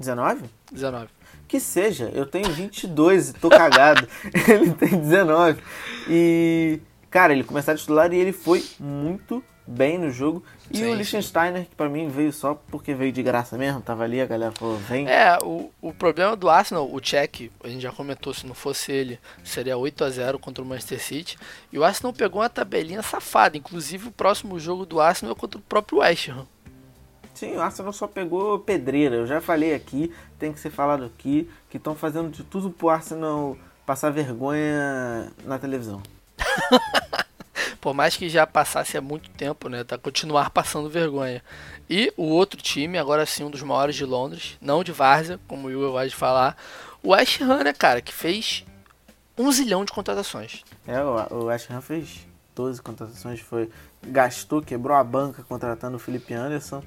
19? 0.00 0.50
19. 0.72 1.06
Que 1.46 1.60
seja, 1.60 2.10
eu 2.12 2.26
tenho 2.26 2.50
22 2.50 3.28
e 3.28 3.32
tô 3.34 3.48
cagado. 3.48 4.08
ele 4.50 4.72
tem 4.72 4.88
19. 4.88 5.62
E, 6.08 6.80
cara, 7.08 7.32
ele 7.32 7.44
começou 7.44 7.72
a 7.72 7.76
titular 7.76 8.12
e 8.12 8.16
ele 8.16 8.32
foi 8.32 8.64
muito 8.80 9.40
bem 9.66 9.98
no 9.98 10.10
jogo. 10.10 10.42
E 10.70 10.78
Sim, 10.78 10.92
o. 10.92 10.94
Liechtensteiner, 10.94 11.66
que 11.66 11.74
pra 11.74 11.88
mim 11.88 12.08
veio 12.08 12.32
só 12.32 12.54
porque 12.70 12.94
veio 12.94 13.12
de 13.12 13.22
graça 13.22 13.58
mesmo, 13.58 13.80
tava 13.80 14.04
ali, 14.04 14.20
a 14.20 14.26
galera 14.26 14.52
falou, 14.52 14.76
vem. 14.76 15.08
É, 15.08 15.36
o, 15.42 15.70
o 15.80 15.92
problema 15.92 16.36
do 16.36 16.48
Arsenal, 16.48 16.88
o 16.92 17.00
Czech, 17.00 17.50
a 17.62 17.68
gente 17.68 17.82
já 17.82 17.92
comentou, 17.92 18.32
se 18.32 18.46
não 18.46 18.54
fosse 18.54 18.92
ele, 18.92 19.18
seria 19.42 19.76
8 19.76 20.04
a 20.04 20.10
0 20.10 20.38
contra 20.38 20.62
o 20.62 20.66
Manchester 20.66 21.02
City. 21.02 21.38
E 21.72 21.78
o 21.78 21.84
Arsenal 21.84 22.12
pegou 22.12 22.40
uma 22.42 22.48
tabelinha 22.48 23.02
safada. 23.02 23.56
Inclusive, 23.56 24.08
o 24.08 24.12
próximo 24.12 24.58
jogo 24.58 24.86
do 24.86 25.00
Arsenal 25.00 25.34
é 25.34 25.38
contra 25.38 25.58
o 25.58 25.62
próprio 25.62 25.98
West 25.98 26.28
Ham. 26.28 26.46
Sim, 27.34 27.56
o 27.56 27.60
Arsenal 27.60 27.92
só 27.92 28.06
pegou 28.06 28.58
pedreira. 28.58 29.16
Eu 29.16 29.26
já 29.26 29.40
falei 29.40 29.74
aqui, 29.74 30.10
tem 30.38 30.52
que 30.52 30.60
ser 30.60 30.70
falado 30.70 31.04
aqui, 31.04 31.50
que 31.68 31.76
estão 31.76 31.94
fazendo 31.94 32.30
de 32.30 32.42
tudo 32.42 32.70
pro 32.70 32.88
Arsenal 32.88 33.58
passar 33.84 34.10
vergonha 34.10 35.30
na 35.44 35.58
televisão. 35.58 36.02
Por 37.76 37.94
mais 37.94 38.16
que 38.16 38.28
já 38.28 38.46
passasse 38.46 38.96
há 38.96 39.00
muito 39.00 39.30
tempo, 39.30 39.68
né? 39.68 39.84
Tá 39.84 39.96
continuar 39.96 40.50
passando 40.50 40.88
vergonha. 40.88 41.42
E 41.88 42.12
o 42.16 42.24
outro 42.24 42.60
time, 42.60 42.98
agora 42.98 43.24
sim, 43.24 43.44
um 43.44 43.50
dos 43.50 43.62
maiores 43.62 43.94
de 43.94 44.04
Londres, 44.04 44.56
não 44.60 44.82
de 44.82 44.92
Várzea, 44.92 45.38
como 45.46 45.68
o 45.68 45.70
Igor 45.70 45.92
vai 45.92 46.10
falar, 46.10 46.56
o 47.02 47.14
Ham, 47.14 47.64
né, 47.64 47.72
cara, 47.72 48.00
que 48.00 48.12
fez 48.12 48.64
um 49.38 49.50
zilhão 49.52 49.84
de 49.84 49.92
contratações. 49.92 50.64
É, 50.86 51.00
o, 51.02 51.44
o 51.44 51.48
Ham 51.48 51.80
fez 51.80 52.26
12 52.54 52.82
contratações, 52.82 53.40
foi 53.40 53.70
gastou, 54.02 54.62
quebrou 54.62 54.96
a 54.96 55.04
banca 55.04 55.42
contratando 55.42 55.96
o 55.96 56.00
Felipe 56.00 56.34
Anderson 56.34 56.82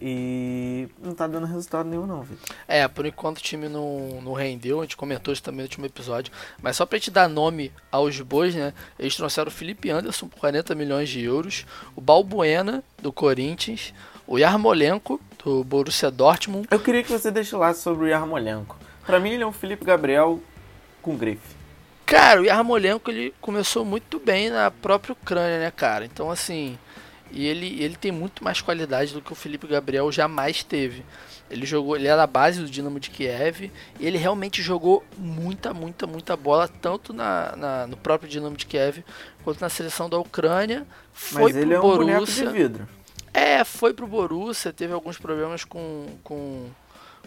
e 0.00 0.88
não 1.02 1.14
tá 1.14 1.26
dando 1.26 1.46
resultado 1.46 1.88
nenhum 1.88 2.06
não, 2.06 2.22
Vitor. 2.22 2.56
É, 2.66 2.88
por 2.88 3.04
enquanto 3.04 3.38
o 3.38 3.42
time 3.42 3.68
não, 3.68 4.20
não 4.22 4.32
rendeu, 4.32 4.80
a 4.80 4.82
gente 4.82 4.96
comentou 4.96 5.32
isso 5.32 5.42
também 5.42 5.58
no 5.58 5.64
último 5.64 5.84
episódio. 5.84 6.32
Mas 6.62 6.76
só 6.76 6.86
pra 6.86 6.98
te 6.98 7.10
dar 7.10 7.28
nome 7.28 7.70
aos 7.92 8.18
bois, 8.20 8.54
né? 8.54 8.72
Eles 8.98 9.14
trouxeram 9.14 9.48
o 9.48 9.52
Felipe 9.52 9.90
Anderson 9.90 10.26
por 10.26 10.38
40 10.40 10.74
milhões 10.74 11.08
de 11.08 11.22
euros, 11.22 11.66
o 11.94 12.00
Balbuena, 12.00 12.82
do 13.02 13.12
Corinthians, 13.12 13.92
o 14.26 14.38
Yarmolenko, 14.38 15.20
do 15.44 15.62
Borussia 15.64 16.10
Dortmund. 16.10 16.68
Eu 16.70 16.80
queria 16.80 17.02
que 17.02 17.10
você 17.10 17.30
deixasse 17.30 17.82
sobre 17.82 18.06
o 18.06 18.08
Yarmolenko. 18.08 18.76
Pra 19.04 19.20
mim 19.20 19.30
ele 19.30 19.42
é 19.42 19.46
um 19.46 19.52
Felipe 19.52 19.84
Gabriel 19.84 20.40
com 21.02 21.16
grife. 21.16 21.60
Cara, 22.06 22.40
o 22.40 22.44
Yarmolenko 22.44 23.10
ele 23.10 23.34
começou 23.40 23.84
muito 23.84 24.18
bem 24.18 24.50
na 24.50 24.70
própria 24.70 25.12
Ucrânia, 25.12 25.60
né, 25.60 25.70
cara? 25.70 26.04
Então, 26.04 26.30
assim, 26.30 26.78
e 27.30 27.46
ele, 27.46 27.82
ele 27.82 27.96
tem 27.96 28.10
muito 28.12 28.42
mais 28.42 28.60
qualidade 28.60 29.12
do 29.12 29.20
que 29.22 29.32
o 29.32 29.36
Felipe 29.36 29.66
Gabriel 29.66 30.10
jamais 30.10 30.62
teve. 30.62 31.04
Ele 31.50 31.66
jogou, 31.66 31.96
ele 31.96 32.06
era 32.06 32.22
a 32.22 32.26
base 32.26 32.60
do 32.60 32.70
Dinamo 32.70 33.00
de 33.00 33.10
Kiev 33.10 33.72
e 33.98 34.06
ele 34.06 34.16
realmente 34.18 34.62
jogou 34.62 35.04
muita, 35.18 35.74
muita, 35.74 36.06
muita 36.06 36.36
bola, 36.36 36.68
tanto 36.68 37.12
na, 37.12 37.56
na- 37.56 37.86
no 37.88 37.96
próprio 37.96 38.28
Dinamo 38.30 38.56
de 38.56 38.66
Kiev 38.66 39.04
quanto 39.42 39.60
na 39.60 39.68
seleção 39.68 40.08
da 40.08 40.16
Ucrânia. 40.18 40.86
Foi 41.12 41.42
Mas 41.52 41.56
ele 41.56 41.66
pro 41.66 41.74
é 41.74 41.78
um 41.78 41.82
boneco 41.82 42.24
de 42.26 42.32
Borussia. 42.32 42.50
vidro. 42.50 42.88
É, 43.34 43.64
foi 43.64 43.92
pro 43.92 44.06
Borussia, 44.06 44.72
teve 44.72 44.92
alguns 44.92 45.18
problemas 45.18 45.64
com, 45.64 46.06
com, 46.22 46.68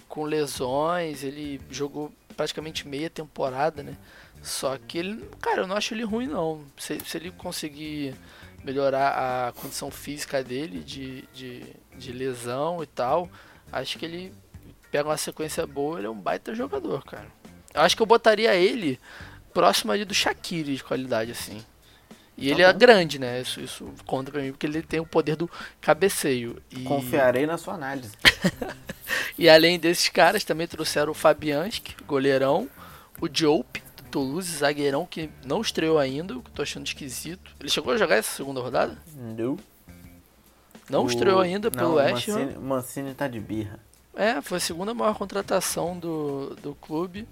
com 0.08 0.24
lesões, 0.24 1.24
ele 1.24 1.60
jogou 1.70 2.12
praticamente 2.36 2.88
meia 2.88 3.10
temporada, 3.10 3.84
né? 3.84 3.96
Só 4.42 4.78
que 4.78 4.98
ele, 4.98 5.24
cara, 5.42 5.62
eu 5.62 5.68
não 5.68 5.76
acho 5.76 5.94
ele 5.94 6.04
ruim 6.04 6.28
não. 6.28 6.62
Se, 6.78 6.98
se 7.06 7.18
ele 7.18 7.32
conseguir 7.32 8.14
melhorar 8.64 9.48
a 9.48 9.52
condição 9.52 9.92
física 9.92 10.44
dele 10.44 10.80
de, 10.80 11.24
de, 11.34 11.64
de 11.98 12.12
lesão 12.12 12.82
e 12.82 12.86
tal, 12.86 13.30
acho 13.72 13.98
que 13.98 14.06
ele 14.06 14.34
pega 14.92 15.10
uma 15.10 15.18
sequência 15.18 15.66
boa, 15.68 16.00
ele 16.00 16.08
é 16.08 16.10
um 16.10 16.20
baita 16.20 16.54
jogador, 16.56 17.04
cara. 17.04 17.28
Eu 17.74 17.82
acho 17.82 17.96
que 17.96 18.02
eu 18.02 18.06
botaria 18.06 18.56
ele 18.56 19.00
próximo 19.54 19.92
ali 19.92 20.06
do 20.06 20.14
Shaqiri 20.14 20.76
de 20.76 20.84
qualidade, 20.84 21.32
assim. 21.32 21.64
E 22.38 22.50
ele 22.50 22.64
é 22.64 22.72
bom. 22.72 22.80
grande, 22.80 23.20
né? 23.20 23.42
Isso, 23.42 23.62
isso 23.62 23.94
conta 24.06 24.32
pra 24.32 24.42
mim, 24.42 24.52
porque 24.52 24.66
ele 24.66 24.82
tem 24.82 25.00
o 25.00 25.06
poder 25.06 25.36
do 25.36 25.50
cabeceio. 25.80 26.62
E, 26.72 26.84
Confiarei 26.84 27.46
na 27.46 27.58
sua 27.58 27.76
análise. 27.76 28.12
e 29.38 29.48
além 29.48 29.80
desses 29.80 30.10
caras, 30.10 30.44
também 30.44 30.68
trouxeram 30.68 31.12
o 31.12 31.16
Fabianski, 31.16 31.96
goleirão, 32.06 32.68
o 33.22 33.28
Diop, 33.28 33.83
Toulouse, 34.14 34.58
zagueirão, 34.58 35.08
que 35.08 35.28
não 35.44 35.60
estreou 35.60 35.98
ainda, 35.98 36.38
o 36.38 36.42
que 36.44 36.50
eu 36.52 36.54
tô 36.54 36.62
achando 36.62 36.86
esquisito. 36.86 37.52
Ele 37.60 37.68
chegou 37.68 37.92
a 37.92 37.98
jogar 37.98 38.18
essa 38.18 38.32
segunda 38.32 38.62
rodada? 38.62 38.96
Não. 39.16 39.58
Não 40.88 41.06
O- 41.06 41.08
estreou 41.08 41.40
ainda 41.42 41.72
pelo 41.72 41.90
não, 41.90 41.96
West 41.96 42.28
o 42.28 42.32
Ham. 42.32 42.40
Mancini, 42.40 42.60
Mancini 42.60 43.14
tá 43.16 43.28
de 43.28 43.40
birra. 43.40 43.80
É, 44.16 44.40
foi 44.40 44.58
a 44.58 44.62
segunda 44.62 44.94
maior 44.94 45.16
contratação 45.16 45.98
do, 45.98 46.56
do 46.62 46.76
clube. 46.76 47.28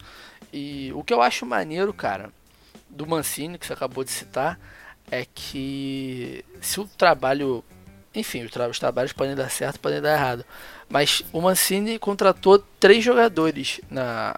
E 0.51 0.91
o 0.95 1.03
que 1.03 1.13
eu 1.13 1.21
acho 1.21 1.45
maneiro, 1.45 1.93
cara, 1.93 2.32
do 2.89 3.05
Mancini, 3.05 3.59
que 3.59 3.67
você 3.67 3.73
acabou 3.73 4.03
de 4.03 4.09
citar, 4.09 4.59
é 5.11 5.23
que 5.23 6.43
se 6.59 6.79
o 6.79 6.88
trabalho 6.88 7.63
enfim, 8.15 8.43
os, 8.43 8.51
tra 8.51 8.67
os, 8.67 8.79
trabalhos 8.79 9.13
podem 9.13 9.36
dar 9.36 9.49
certo, 9.49 9.79
podem 9.79 10.01
dar 10.01 10.13
errado. 10.13 10.43
Mas 10.89 11.23
o 11.32 11.39
Mancini 11.39 11.99
contratou 11.99 12.57
três 12.79 13.03
jogadores 13.03 13.79
na. 13.89 14.36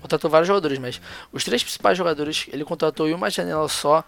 Contratou 0.00 0.30
vários 0.30 0.46
jogadores, 0.46 0.78
mas 0.78 1.00
os 1.32 1.44
três 1.44 1.62
principais 1.62 1.98
jogadores 1.98 2.46
ele 2.52 2.64
contratou 2.64 3.08
em 3.08 3.14
uma 3.14 3.30
janela 3.30 3.68
só 3.68 4.04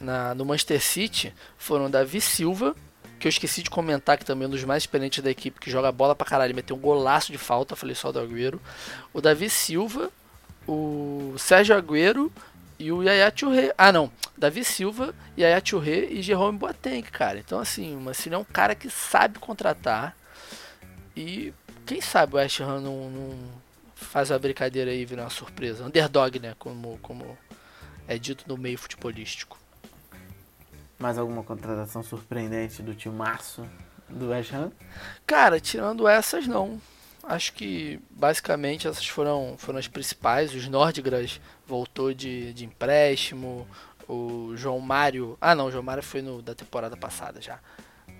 na, 0.00 0.34
no 0.34 0.44
Manchester 0.44 0.80
City 0.80 1.34
foram 1.56 1.90
Davi 1.90 2.20
Silva, 2.20 2.76
que 3.18 3.26
eu 3.26 3.30
esqueci 3.30 3.62
de 3.62 3.70
comentar 3.70 4.16
que 4.16 4.24
também 4.24 4.44
é 4.44 4.48
um 4.48 4.50
dos 4.50 4.64
mais 4.64 4.82
experientes 4.82 5.22
da 5.22 5.30
equipe, 5.30 5.60
que 5.60 5.70
joga 5.70 5.90
bola 5.92 6.14
pra 6.14 6.26
caralho, 6.26 6.54
meteu 6.54 6.76
um 6.76 6.80
golaço 6.80 7.32
de 7.32 7.38
falta, 7.38 7.76
falei 7.76 7.94
só 7.94 8.10
do 8.10 8.18
Agüero. 8.18 8.60
O 9.12 9.20
Davi 9.20 9.50
Silva, 9.50 10.10
o 10.66 11.34
Sérgio 11.36 11.76
Agüero 11.76 12.32
e 12.78 12.90
o 12.90 13.02
Yaya 13.02 13.30
Touré. 13.30 13.74
Ah, 13.76 13.92
não. 13.92 14.10
Davi 14.36 14.64
Silva, 14.64 15.14
Yaya 15.38 15.60
Touré 15.60 16.06
e 16.06 16.22
Jerome 16.22 16.58
Boateng, 16.58 17.02
cara. 17.02 17.38
Então, 17.38 17.58
assim, 17.58 17.94
o 17.94 18.00
Mancini 18.00 18.34
é 18.34 18.38
um 18.38 18.44
cara 18.44 18.74
que 18.74 18.88
sabe 18.88 19.38
contratar. 19.38 20.16
E 21.14 21.52
quem 21.84 22.00
sabe 22.00 22.34
o 22.34 22.36
West 22.38 22.60
Ham 22.60 22.80
não, 22.80 23.10
não 23.10 23.38
faz 24.04 24.30
uma 24.30 24.38
brincadeira 24.38 24.90
aí 24.90 25.02
e 25.02 25.04
vira 25.04 25.22
uma 25.22 25.30
surpresa. 25.30 25.84
Underdog, 25.84 26.38
né? 26.38 26.54
Como, 26.58 26.98
como 27.02 27.36
é 28.08 28.18
dito 28.18 28.44
no 28.48 28.56
meio 28.56 28.78
futebolístico. 28.78 29.58
Mais 30.98 31.16
alguma 31.16 31.42
contratação 31.42 32.02
surpreendente 32.02 32.82
do 32.82 32.94
tio 32.94 33.12
Março 33.12 33.66
do 34.08 34.30
West 34.30 34.52
Ham? 34.52 34.72
Cara, 35.26 35.60
tirando 35.60 36.08
essas, 36.08 36.46
não. 36.46 36.80
Acho 37.22 37.52
que 37.52 38.00
basicamente 38.10 38.88
essas 38.88 39.06
foram, 39.06 39.54
foram 39.58 39.78
as 39.78 39.86
principais. 39.86 40.54
Os 40.54 40.66
Nordgras 40.66 41.40
voltou 41.66 42.12
de, 42.12 42.52
de 42.52 42.64
empréstimo. 42.64 43.66
O 44.08 44.52
João 44.56 44.80
Mário. 44.80 45.38
Ah, 45.40 45.54
não, 45.54 45.66
o 45.66 45.70
João 45.70 45.84
Mário 45.84 46.02
foi 46.02 46.20
no 46.20 46.42
da 46.42 46.54
temporada 46.54 46.96
passada 46.96 47.40
já. 47.40 47.60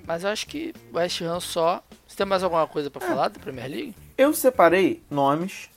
Mas 0.07 0.25
acho 0.25 0.47
que 0.47 0.73
o 0.93 0.97
West 0.97 1.21
Ham 1.23 1.41
só. 1.41 1.83
Você 2.07 2.17
tem 2.17 2.27
mais 2.27 2.43
alguma 2.43 2.67
coisa 2.67 2.91
para 2.91 3.05
é. 3.05 3.09
falar 3.09 3.29
da 3.29 3.41
Premier 3.41 3.69
League? 3.69 3.95
Eu 4.21 4.35
separei 4.35 5.03
nomes 5.09 5.71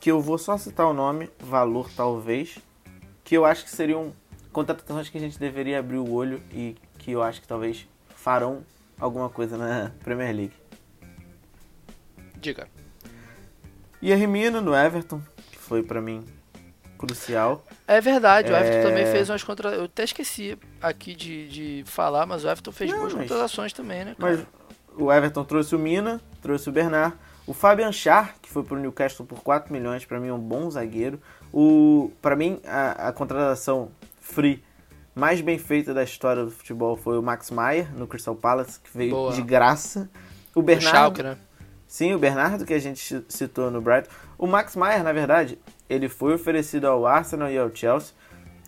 que 0.00 0.10
eu 0.10 0.20
vou 0.20 0.38
só 0.38 0.58
citar 0.58 0.88
o 0.88 0.92
nome, 0.92 1.30
valor 1.38 1.88
talvez, 1.94 2.58
que 3.22 3.36
eu 3.36 3.44
acho 3.44 3.62
que 3.62 3.70
seriam 3.70 4.12
contratações 4.52 5.08
que 5.08 5.16
a 5.16 5.20
gente 5.20 5.38
deveria 5.38 5.78
abrir 5.78 5.98
o 5.98 6.10
olho 6.12 6.42
e 6.50 6.74
que 6.98 7.12
eu 7.12 7.22
acho 7.22 7.40
que 7.40 7.46
talvez 7.46 7.86
farão 8.08 8.64
alguma 8.98 9.28
coisa 9.28 9.56
na 9.56 9.92
Premier 10.02 10.34
League. 10.34 10.52
Diga. 12.40 12.66
E 14.02 14.12
a 14.12 14.16
Remina 14.16 14.60
no 14.60 14.74
Everton, 14.74 15.22
que 15.52 15.56
foi 15.56 15.80
para 15.80 16.00
mim 16.00 16.24
crucial. 16.98 17.64
É 17.86 18.00
verdade, 18.00 18.50
é... 18.50 18.52
o 18.52 18.56
Everton 18.56 18.88
também 18.88 19.06
fez 19.06 19.30
umas 19.30 19.44
contra. 19.44 19.68
Eu 19.68 19.84
até 19.84 20.02
esqueci 20.02 20.58
aqui 20.82 21.14
de, 21.14 21.48
de 21.48 21.84
falar, 21.86 22.26
mas 22.26 22.42
o 22.42 22.48
Everton 22.48 22.72
fez 22.72 22.90
Não, 22.90 22.98
boas 22.98 23.14
mas... 23.14 23.28
contratações 23.28 23.72
também, 23.72 24.04
né? 24.04 24.16
Cara? 24.18 24.38
Mas 24.38 24.46
o 25.00 25.12
Everton 25.12 25.44
trouxe 25.44 25.76
o 25.76 25.78
Mina, 25.78 26.20
trouxe 26.42 26.68
o 26.68 26.72
Bernard. 26.72 27.16
O 27.46 27.54
Fabian 27.54 27.92
Char, 27.92 28.34
que 28.42 28.50
foi 28.50 28.64
pro 28.64 28.76
Newcastle 28.76 29.24
por 29.24 29.40
4 29.40 29.72
milhões, 29.72 30.04
para 30.04 30.18
mim 30.18 30.28
é 30.28 30.32
um 30.32 30.38
bom 30.38 30.68
zagueiro. 30.68 31.20
O, 31.52 32.10
para 32.20 32.34
mim, 32.34 32.60
a, 32.66 33.08
a, 33.08 33.12
contratação 33.12 33.90
free 34.20 34.64
mais 35.14 35.40
bem 35.40 35.56
feita 35.56 35.94
da 35.94 36.02
história 36.02 36.44
do 36.44 36.50
futebol 36.50 36.96
foi 36.96 37.16
o 37.16 37.22
Max 37.22 37.52
Maier, 37.52 37.94
no 37.94 38.06
Crystal 38.06 38.34
Palace, 38.34 38.80
que 38.80 38.90
veio 38.96 39.12
Boa. 39.12 39.32
de 39.32 39.42
graça. 39.42 40.10
O 40.54 40.60
Bernardo, 40.60 40.88
o 40.88 40.90
Schalke, 40.90 41.22
né? 41.22 41.38
Sim, 41.86 42.14
o 42.14 42.18
Bernardo 42.18 42.66
que 42.66 42.74
a 42.74 42.80
gente 42.80 43.24
citou 43.28 43.70
no 43.70 43.80
Brighton. 43.80 44.10
O 44.36 44.46
Max 44.46 44.74
Maier, 44.74 45.04
na 45.04 45.12
verdade, 45.12 45.56
ele 45.88 46.08
foi 46.08 46.34
oferecido 46.34 46.86
ao 46.88 47.06
Arsenal 47.06 47.48
e 47.48 47.56
ao 47.56 47.72
Chelsea, 47.72 48.12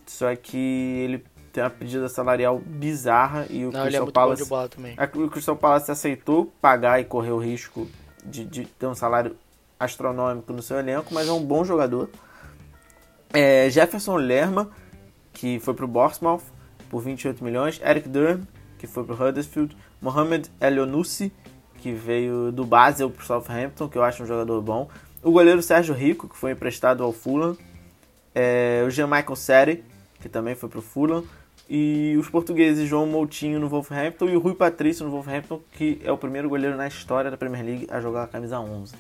só 0.07 0.35
que 0.37 0.57
ele 0.57 1.25
tem 1.53 1.65
uma 1.65 1.71
pedida 1.71 2.09
salarial 2.09 2.61
bizarra 2.65 3.47
e 3.51 3.67
o 3.67 3.73
Não, 3.73 3.83
Crystal 3.83 4.09
é 4.09 4.13
Palace 4.13 4.43
o 5.19 5.29
Crystal 5.29 5.57
Palace 5.57 5.91
aceitou 5.91 6.47
pagar 6.61 7.01
e 7.01 7.05
correr 7.05 7.33
o 7.33 7.39
risco 7.39 7.89
de, 8.29 8.45
de, 8.45 8.67
ter 8.67 8.87
um 8.87 8.95
salário 8.95 9.37
astronômico 9.79 10.53
no 10.53 10.63
seu 10.63 10.79
elenco, 10.79 11.13
mas 11.13 11.29
é 11.29 11.33
um 11.33 11.45
bom 11.45 11.65
jogador. 11.65 12.11
É, 13.33 13.69
Jefferson 13.71 14.17
Lerma, 14.17 14.71
que 15.33 15.59
foi 15.61 15.75
para 15.75 15.85
o 15.85 15.89
Bournemouth 15.89 16.43
por 16.89 17.01
28 17.01 17.45
milhões. 17.45 17.81
Eric 17.85 18.09
Durham, 18.09 18.47
que 18.79 18.87
foi 18.87 19.05
para 19.05 19.15
o 19.15 19.29
Huddersfield. 19.29 19.77
Mohamed 20.01 20.51
Elionussi, 20.61 21.33
que 21.79 21.93
veio 21.93 22.53
do 22.53 22.65
Basel 22.65 23.11
para 23.11 23.23
o 23.23 23.27
Southampton, 23.27 23.89
que 23.89 23.99
eu 23.99 24.03
acho 24.03 24.23
um 24.23 24.27
jogador 24.27 24.61
bom. 24.63 24.89
O 25.23 25.31
goleiro 25.31 25.63
Sérgio 25.63 25.95
Rico, 25.95 26.29
que 26.29 26.37
foi 26.37 26.53
emprestado 26.53 27.03
ao 27.03 27.13
Fulham. 27.13 27.57
É, 28.35 28.85
o 28.87 28.91
Jean-Michael 28.91 29.37
Seri, 29.37 29.85
que 30.21 30.29
também 30.29 30.55
foi 30.55 30.69
para 30.69 30.79
o 30.79 30.83
Fulham. 30.83 31.25
E 31.69 32.17
os 32.19 32.29
portugueses 32.31 32.89
João 32.89 33.07
Moutinho 33.07 33.61
no 33.61 33.69
Wolverhampton 33.69 34.29
e 34.29 34.37
o 34.37 34.41
Rui 34.41 34.55
Patrício 34.55 35.05
no 35.05 35.11
Wolverhampton, 35.11 35.61
que 35.73 36.01
é 36.03 36.11
o 36.11 36.17
primeiro 36.17 36.49
goleiro 36.49 36.77
na 36.77 36.87
história 36.89 37.31
da 37.31 37.37
Premier 37.37 37.65
League 37.65 37.87
a 37.91 38.01
jogar 38.01 38.23
a 38.25 38.27
camisa 38.27 38.59
11. 38.59 38.95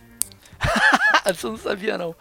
Isso 1.32 1.46
eu 1.46 1.52
não 1.52 1.58
sabia 1.58 1.96
não. 1.96 2.14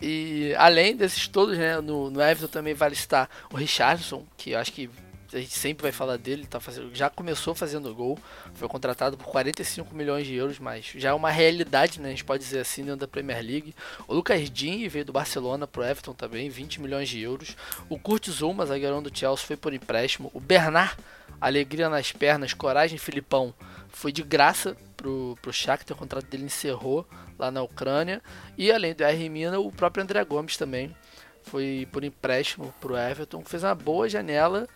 E 0.00 0.54
além 0.58 0.94
desses 0.94 1.26
todos, 1.26 1.56
né, 1.56 1.80
no, 1.80 2.10
no 2.10 2.20
Everton 2.20 2.48
também 2.48 2.74
vale 2.74 2.94
estar 2.94 3.28
o 3.50 3.56
Richardson, 3.56 4.24
que 4.36 4.50
eu 4.50 4.58
acho 4.58 4.72
que 4.72 4.90
a 5.36 5.40
gente 5.40 5.54
sempre 5.54 5.82
vai 5.82 5.92
falar 5.92 6.16
dele, 6.16 6.46
tá 6.46 6.58
fazendo, 6.58 6.94
já 6.94 7.10
começou 7.10 7.54
fazendo 7.54 7.94
gol, 7.94 8.18
foi 8.54 8.68
contratado 8.68 9.16
por 9.16 9.26
45 9.26 9.94
milhões 9.94 10.26
de 10.26 10.34
euros, 10.34 10.58
mas 10.58 10.92
já 10.94 11.10
é 11.10 11.12
uma 11.12 11.30
realidade, 11.30 12.00
né, 12.00 12.08
a 12.08 12.10
gente 12.10 12.24
pode 12.24 12.42
dizer 12.42 12.60
assim, 12.60 12.84
dentro 12.84 13.00
da 13.00 13.08
Premier 13.08 13.42
League. 13.42 13.74
O 14.08 14.14
Lucas 14.14 14.48
Digne 14.50 14.88
veio 14.88 15.04
do 15.04 15.12
Barcelona 15.12 15.66
pro 15.66 15.84
Everton 15.84 16.12
também, 16.12 16.48
20 16.48 16.80
milhões 16.80 17.08
de 17.08 17.20
euros. 17.20 17.56
O 17.88 17.98
Kurt 17.98 18.28
Zuma, 18.30 18.66
zagueirão 18.66 19.02
do 19.02 19.16
Chelsea, 19.16 19.46
foi 19.46 19.56
por 19.56 19.72
empréstimo. 19.72 20.30
O 20.32 20.40
Bernard, 20.40 20.96
alegria 21.40 21.88
nas 21.88 22.12
pernas, 22.12 22.54
coragem, 22.54 22.98
Filipão, 22.98 23.54
foi 23.88 24.12
de 24.12 24.22
graça 24.22 24.76
pro, 24.96 25.36
pro 25.40 25.52
Shakhtar, 25.52 25.96
o 25.96 25.98
contrato 25.98 26.26
dele 26.26 26.44
encerrou 26.44 27.06
lá 27.38 27.50
na 27.50 27.62
Ucrânia. 27.62 28.22
E 28.56 28.72
além 28.72 28.94
do 28.94 29.04
R. 29.04 29.28
Mina, 29.28 29.58
o 29.58 29.70
próprio 29.70 30.02
André 30.02 30.24
Gomes 30.24 30.56
também 30.56 30.94
foi 31.42 31.86
por 31.92 32.02
empréstimo 32.02 32.74
pro 32.80 32.96
Everton, 32.96 33.44
fez 33.44 33.62
uma 33.62 33.74
boa 33.74 34.08
janela 34.08 34.66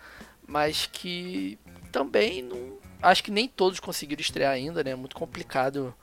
mas 0.51 0.87
que 0.93 1.57
também 1.93 2.43
não. 2.43 2.79
Acho 3.01 3.23
que 3.23 3.31
nem 3.31 3.47
todos 3.49 3.79
conseguiram 3.79 4.21
estrear 4.21 4.53
ainda, 4.53 4.83
né? 4.83 4.97
Muito 4.97 5.15
complicado. 5.15 5.95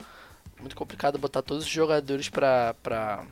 Muito 0.59 0.75
complicado 0.75 1.19
botar 1.19 1.41
todos 1.41 1.65
os 1.65 1.69
jogadores 1.69 2.29
pra, 2.29 2.73
pra 2.81 3.25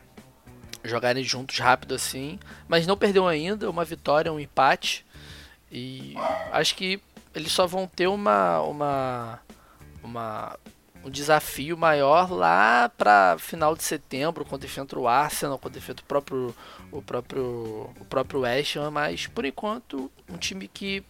jogarem 0.84 1.24
juntos 1.24 1.58
rápido 1.58 1.96
assim. 1.96 2.38
Mas 2.68 2.86
não 2.86 2.98
perdeu 2.98 3.28
ainda, 3.28 3.70
uma 3.70 3.86
vitória, 3.86 4.32
um 4.32 4.40
empate. 4.40 5.06
E 5.72 6.14
acho 6.52 6.76
que 6.76 7.02
eles 7.34 7.52
só 7.52 7.66
vão 7.66 7.88
ter 7.88 8.08
uma. 8.08 8.60
uma. 8.62 9.40
uma 10.04 10.60
um 11.06 11.10
desafio 11.10 11.78
maior 11.78 12.32
lá 12.32 12.90
para 12.90 13.38
final 13.38 13.76
de 13.76 13.84
setembro, 13.84 14.44
quando 14.44 14.66
enfrenta 14.66 14.98
o 14.98 15.08
Arsenal, 15.08 15.60
quando 15.60 15.78
enfrenta 15.78 16.02
o 16.02 16.06
próprio 16.06 16.56
o 16.92 17.02
próprio 17.02 17.44
o 18.00 18.06
próprio 18.10 18.40
West 18.42 18.76
Ham, 18.76 18.90
mas 18.90 19.28
por 19.28 19.46
enquanto 19.46 20.12
um 20.28 20.36
time 20.36 20.68
que 20.68 21.04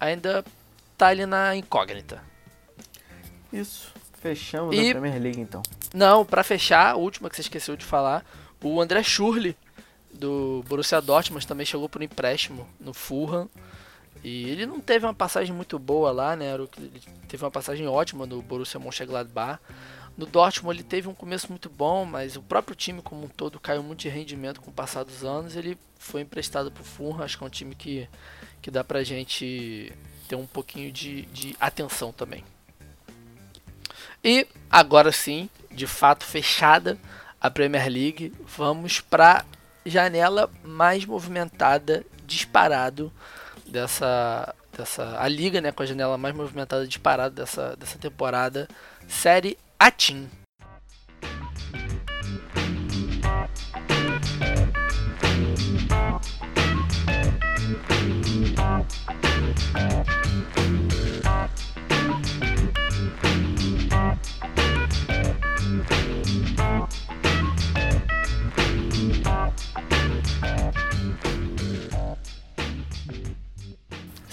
ainda 0.00 0.42
tá 0.96 1.08
ali 1.08 1.26
na 1.26 1.54
incógnita. 1.54 2.22
Isso. 3.52 3.92
Fechamos 4.22 4.74
e, 4.74 4.88
a 4.88 4.92
Premier 4.92 5.20
League 5.20 5.40
então. 5.40 5.62
Não, 5.94 6.24
para 6.24 6.42
fechar, 6.42 6.92
a 6.92 6.96
última 6.96 7.28
que 7.28 7.36
você 7.36 7.42
esqueceu 7.42 7.76
de 7.76 7.84
falar, 7.84 8.24
o 8.62 8.80
André 8.80 9.02
Schurrle 9.02 9.56
do 10.12 10.64
Borussia 10.66 11.00
Dortmund 11.00 11.46
também 11.46 11.66
chegou 11.66 11.88
por 11.88 12.02
empréstimo 12.02 12.66
no 12.78 12.94
Fulham. 12.94 13.48
E 14.22 14.50
ele 14.50 14.66
não 14.66 14.80
teve 14.80 15.06
uma 15.06 15.14
passagem 15.14 15.54
muito 15.54 15.78
boa 15.78 16.10
lá, 16.10 16.36
né? 16.36 16.54
Ele 16.54 16.68
teve 17.26 17.42
uma 17.42 17.50
passagem 17.50 17.86
ótima 17.88 18.26
no 18.26 18.42
Borussia 18.42 18.78
Mönchengladbach. 18.78 19.60
No 20.16 20.26
Dortmund 20.26 20.76
ele 20.76 20.84
teve 20.84 21.08
um 21.08 21.14
começo 21.14 21.48
muito 21.48 21.70
bom, 21.70 22.04
mas 22.04 22.36
o 22.36 22.42
próprio 22.42 22.76
time 22.76 23.00
como 23.00 23.24
um 23.24 23.28
todo 23.28 23.58
caiu 23.58 23.82
muito 23.82 24.00
de 24.00 24.08
rendimento 24.08 24.60
com 24.60 24.70
o 24.70 24.74
passar 24.74 25.04
dos 25.04 25.24
anos. 25.24 25.56
Ele 25.56 25.78
foi 25.98 26.20
emprestado 26.20 26.70
para 26.70 26.82
o 26.82 26.84
Fulham, 26.84 27.22
acho 27.22 27.38
que 27.38 27.44
é 27.44 27.46
um 27.46 27.50
time 27.50 27.74
que, 27.74 28.08
que 28.60 28.70
dá 28.70 28.84
pra 28.84 29.02
gente 29.02 29.92
ter 30.28 30.36
um 30.36 30.46
pouquinho 30.46 30.92
de, 30.92 31.22
de 31.26 31.56
atenção 31.58 32.12
também. 32.12 32.44
E 34.22 34.46
agora 34.70 35.10
sim, 35.10 35.48
de 35.70 35.86
fato 35.86 36.24
fechada 36.24 36.98
a 37.40 37.50
Premier 37.50 37.88
League, 37.88 38.34
vamos 38.46 39.00
para 39.00 39.46
janela 39.86 40.50
mais 40.62 41.06
movimentada 41.06 42.04
disparado 42.26 43.10
dessa 43.70 44.54
dessa 44.76 45.20
a 45.20 45.28
liga, 45.28 45.60
né, 45.60 45.72
com 45.72 45.82
a 45.82 45.86
janela 45.86 46.16
mais 46.16 46.34
movimentada 46.34 46.86
disparada 46.86 47.34
dessa 47.34 47.76
dessa 47.76 47.98
temporada, 47.98 48.68
série 49.08 49.56
Atim. 49.78 50.28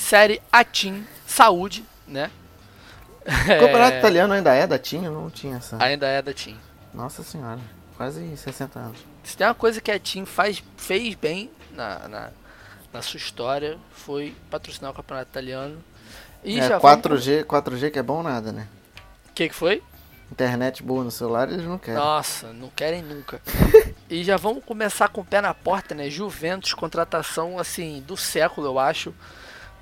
Série 0.08 0.42
Atim 0.50 1.06
Saúde, 1.26 1.84
né? 2.08 2.32
O 3.26 3.60
campeonato 3.60 3.98
italiano 3.98 4.34
ainda 4.34 4.54
é 4.54 4.66
da 4.66 4.80
TIM? 4.80 5.04
Eu 5.04 5.12
não 5.12 5.30
tinha 5.30 5.58
essa. 5.58 5.76
Ainda 5.84 6.08
é 6.08 6.22
da 6.22 6.34
TIM. 6.34 6.58
Nossa 6.94 7.24
senhora, 7.24 7.60
quase 7.98 8.38
60 8.38 8.80
anos. 8.80 9.00
Se 9.22 9.36
tem 9.36 9.46
uma 9.46 9.54
coisa 9.54 9.82
que 9.82 9.92
a 9.92 10.00
TIM 10.00 10.26
faz, 10.26 10.64
fez 10.78 11.14
bem 11.14 11.52
na, 11.74 12.08
na, 12.08 12.30
na 12.94 13.02
sua 13.02 13.18
história, 13.18 13.78
foi 13.92 14.34
patrocinar 14.50 14.92
o 14.92 14.94
campeonato 14.94 15.30
italiano. 15.30 15.84
E 16.42 16.58
é, 16.58 16.68
já 16.70 16.80
4G, 16.80 17.44
4G 17.44 17.92
que 17.92 18.00
é 18.00 18.04
bom 18.04 18.24
nada, 18.24 18.54
né? 18.54 18.66
O 19.30 19.34
que, 19.34 19.50
que 19.50 19.56
foi? 19.56 19.84
Internet 20.32 20.82
boa 20.82 21.04
no 21.04 21.12
celular 21.12 21.52
eles 21.52 21.66
não 21.66 21.78
querem. 21.78 22.00
Nossa, 22.00 22.54
não 22.54 22.70
querem 22.70 23.02
nunca. 23.02 23.42
e 24.10 24.24
já 24.24 24.38
vamos 24.38 24.64
começar 24.64 25.10
com 25.10 25.20
o 25.20 25.26
pé 25.26 25.42
na 25.42 25.54
porta, 25.54 25.94
né? 25.94 26.10
Juventus, 26.10 26.74
contratação 26.74 27.60
assim 27.60 28.02
do 28.08 28.16
século, 28.16 28.68
eu 28.68 28.80
acho. 28.80 29.14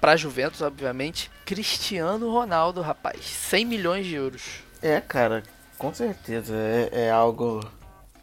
Pra 0.05 0.15
Juventus, 0.15 0.61
obviamente. 0.61 1.31
Cristiano 1.43 2.31
Ronaldo, 2.31 2.79
rapaz. 2.79 3.21
100 3.25 3.65
milhões 3.65 4.05
de 4.05 4.13
euros. 4.13 4.63
É, 4.79 5.01
cara, 5.01 5.41
com 5.79 5.91
certeza. 5.91 6.53
É, 6.53 7.05
é 7.05 7.09
algo 7.09 7.67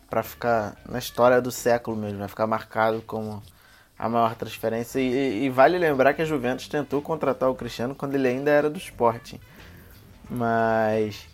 para 0.09 0.23
ficar 0.23 0.77
na 0.89 1.01
história 1.01 1.43
do 1.43 1.51
século 1.51 1.97
mesmo. 1.97 2.21
Vai 2.21 2.29
ficar 2.29 2.47
marcado 2.47 3.03
como 3.03 3.43
a 3.99 4.09
maior 4.09 4.37
transferência. 4.37 5.01
E, 5.01 5.43
e, 5.43 5.51
vale 5.51 5.77
lembrar 5.77 6.15
que 6.15 6.23
a 6.23 6.25
Juventus 6.25 6.69
tentou 6.69 7.03
contratar 7.03 7.51
o 7.51 7.55
Cristiano 7.57 7.97
quando 7.97 8.15
ele 8.15 8.29
ainda 8.29 8.53
era 8.53 8.71
do 8.71 8.79
Sporting. 8.79 9.41
Mas 10.31 11.27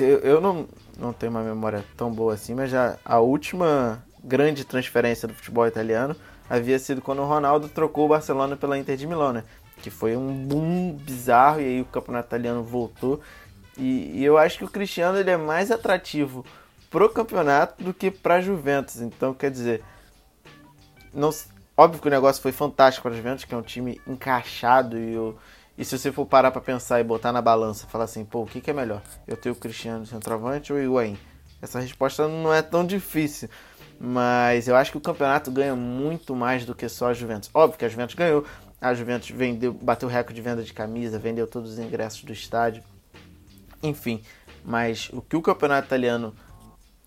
eu 0.00 0.40
não, 0.40 0.66
não 0.96 1.12
tenho 1.12 1.30
uma 1.30 1.42
memória 1.42 1.84
tão 1.94 2.10
boa 2.10 2.32
assim, 2.32 2.54
mas 2.54 2.70
já 2.70 2.96
a 3.04 3.18
última 3.18 4.02
grande 4.24 4.64
transferência 4.64 5.28
do 5.28 5.34
futebol 5.34 5.66
italiano 5.66 6.16
havia 6.50 6.78
sido 6.80 7.00
quando 7.00 7.20
o 7.20 7.26
Ronaldo 7.26 7.68
trocou 7.68 8.06
o 8.06 8.08
Barcelona 8.08 8.56
pela 8.56 8.76
Inter 8.76 8.96
de 8.96 9.06
Milão, 9.06 9.32
né? 9.32 9.44
Que 9.82 9.90
foi 9.90 10.16
um 10.16 10.32
boom 10.32 10.92
bizarro 10.92 11.60
e 11.60 11.64
aí 11.64 11.80
o 11.80 11.86
campeonato 11.86 12.28
italiano 12.28 12.62
voltou. 12.62 13.20
E, 13.76 14.18
e 14.18 14.24
eu 14.24 14.36
acho 14.36 14.58
que 14.58 14.64
o 14.64 14.70
Cristiano 14.70 15.18
ele 15.18 15.30
é 15.30 15.36
mais 15.36 15.70
atrativo 15.70 16.44
pro 16.90 17.08
campeonato 17.08 17.82
do 17.82 17.94
que 17.94 18.10
pra 18.10 18.40
Juventus. 18.40 19.00
Então, 19.00 19.32
quer 19.32 19.50
dizer, 19.50 19.82
não, 21.14 21.30
óbvio 21.76 22.00
que 22.00 22.08
o 22.08 22.10
negócio 22.10 22.42
foi 22.42 22.52
fantástico 22.52 23.08
para 23.08 23.16
Juventus, 23.16 23.44
que 23.44 23.54
é 23.54 23.56
um 23.56 23.62
time 23.62 24.00
encaixado 24.06 24.98
e 24.98 25.16
o 25.16 25.36
e 25.80 25.84
se 25.86 25.98
você 25.98 26.12
for 26.12 26.26
parar 26.26 26.50
para 26.50 26.60
pensar 26.60 27.00
e 27.00 27.04
botar 27.04 27.32
na 27.32 27.40
balança, 27.40 27.86
falar 27.86 28.04
assim, 28.04 28.22
pô, 28.22 28.42
o 28.42 28.46
que, 28.46 28.60
que 28.60 28.70
é 28.70 28.74
melhor? 28.74 29.00
Eu 29.26 29.34
tenho 29.34 29.54
o 29.54 29.58
Cristiano 29.58 30.04
centroavante 30.04 30.70
ou 30.70 30.78
o 30.78 30.82
Higuaín? 30.82 31.16
Essa 31.62 31.80
resposta 31.80 32.28
não 32.28 32.52
é 32.52 32.60
tão 32.60 32.86
difícil. 32.86 33.48
Mas 33.98 34.68
eu 34.68 34.76
acho 34.76 34.90
que 34.90 34.98
o 34.98 35.00
campeonato 35.00 35.50
ganha 35.50 35.74
muito 35.74 36.36
mais 36.36 36.66
do 36.66 36.74
que 36.74 36.86
só 36.86 37.08
a 37.08 37.14
Juventus. 37.14 37.48
Óbvio 37.54 37.78
que 37.78 37.84
a 37.86 37.88
Juventus 37.88 38.14
ganhou. 38.14 38.44
A 38.80 38.94
Juventus 38.94 39.30
vendeu, 39.30 39.72
bateu 39.72 40.08
recorde 40.08 40.40
de 40.40 40.42
venda 40.42 40.62
de 40.62 40.72
camisa, 40.72 41.18
vendeu 41.18 41.46
todos 41.46 41.72
os 41.72 41.78
ingressos 41.78 42.24
do 42.24 42.32
estádio. 42.32 42.82
Enfim, 43.82 44.22
mas 44.64 45.10
o 45.12 45.20
que 45.20 45.36
o 45.36 45.42
campeonato 45.42 45.86
italiano 45.86 46.34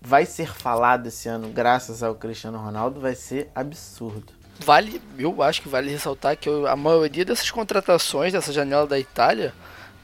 vai 0.00 0.26
ser 0.26 0.52
falado 0.52 1.06
esse 1.06 1.28
ano 1.28 1.48
graças 1.48 2.02
ao 2.02 2.14
Cristiano 2.14 2.58
Ronaldo 2.58 3.00
vai 3.00 3.14
ser 3.14 3.50
absurdo 3.54 4.32
vale, 4.58 5.00
eu 5.18 5.42
acho 5.42 5.62
que 5.62 5.68
vale 5.68 5.90
ressaltar 5.90 6.36
que 6.36 6.48
a 6.48 6.76
maioria 6.76 7.24
dessas 7.24 7.50
contratações 7.50 8.32
dessa 8.32 8.52
janela 8.52 8.86
da 8.86 8.98
Itália, 8.98 9.52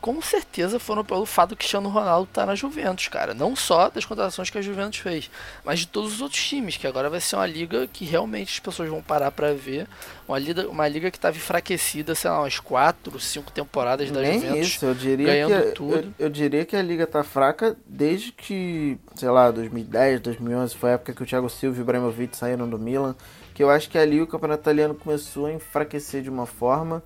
com 0.00 0.20
certeza 0.22 0.78
foram 0.78 1.04
pelo 1.04 1.26
fato 1.26 1.50
do 1.50 1.56
Cristiano 1.56 1.88
Ronaldo 1.88 2.28
tá 2.32 2.46
na 2.46 2.54
Juventus, 2.54 3.08
cara. 3.08 3.34
Não 3.34 3.54
só 3.54 3.90
das 3.90 4.04
contratações 4.04 4.50
que 4.50 4.58
a 4.58 4.62
Juventus 4.62 5.00
fez, 5.00 5.30
mas 5.64 5.80
de 5.80 5.86
todos 5.86 6.14
os 6.14 6.20
outros 6.20 6.42
times, 6.42 6.76
que 6.76 6.86
agora 6.86 7.10
vai 7.10 7.20
ser 7.20 7.36
uma 7.36 7.46
liga 7.46 7.86
que 7.86 8.04
realmente 8.04 8.54
as 8.54 8.58
pessoas 8.58 8.88
vão 8.88 9.02
parar 9.02 9.30
para 9.30 9.52
ver. 9.52 9.86
Uma 10.26 10.38
liga, 10.38 10.68
uma 10.68 10.88
liga 10.88 11.10
que 11.10 11.18
estava 11.18 11.36
enfraquecida, 11.36 12.14
sei 12.14 12.30
lá, 12.30 12.40
umas 12.40 12.58
4, 12.58 13.18
5 13.18 13.52
temporadas 13.52 14.10
da 14.10 14.20
Nem 14.20 14.40
Juventus. 14.40 14.68
Isso, 14.68 14.84
eu 14.84 14.94
diria 14.94 15.26
ganhando 15.26 15.66
que, 15.66 15.72
tudo. 15.72 16.14
Eu, 16.18 16.26
eu, 16.26 16.30
diria 16.30 16.64
que 16.64 16.76
a 16.76 16.82
liga 16.82 17.06
tá 17.06 17.22
fraca 17.22 17.76
desde 17.86 18.32
que, 18.32 18.98
sei 19.14 19.28
lá, 19.28 19.50
2010, 19.50 20.20
2011, 20.20 20.74
foi 20.76 20.90
a 20.90 20.92
época 20.94 21.12
que 21.12 21.22
o 21.22 21.26
Thiago 21.26 21.48
Silva 21.48 21.76
e 21.76 21.80
o 21.80 21.82
Ibrahimovic 21.82 22.36
saíram 22.36 22.68
do 22.68 22.78
Milan 22.78 23.14
que 23.60 23.62
eu 23.62 23.68
acho 23.68 23.90
que 23.90 23.98
ali 23.98 24.22
o 24.22 24.26
campeonato 24.26 24.62
italiano 24.62 24.94
começou 24.94 25.44
a 25.44 25.52
enfraquecer 25.52 26.22
de 26.22 26.30
uma 26.30 26.46
forma 26.46 27.02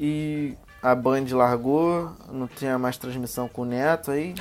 e 0.00 0.56
a 0.82 0.94
Band 0.94 1.26
largou, 1.30 2.12
não 2.30 2.48
tinha 2.48 2.78
mais 2.78 2.96
transmissão 2.96 3.48
com 3.48 3.62
o 3.62 3.64
Neto, 3.64 4.10
aí 4.10 4.34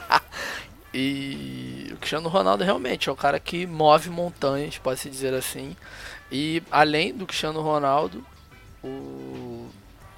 e 0.92 1.90
o 1.92 1.96
Cristiano 1.96 2.28
Ronaldo 2.28 2.62
realmente 2.62 3.08
é 3.08 3.12
o 3.12 3.16
cara 3.16 3.40
que 3.40 3.66
move 3.66 4.10
montanhas, 4.10 4.78
pode-se 4.78 5.08
dizer 5.08 5.32
assim. 5.32 5.76
E 6.30 6.62
além 6.70 7.14
do 7.14 7.26
Cristiano 7.26 7.60
Ronaldo, 7.60 8.24
o... 8.82 9.66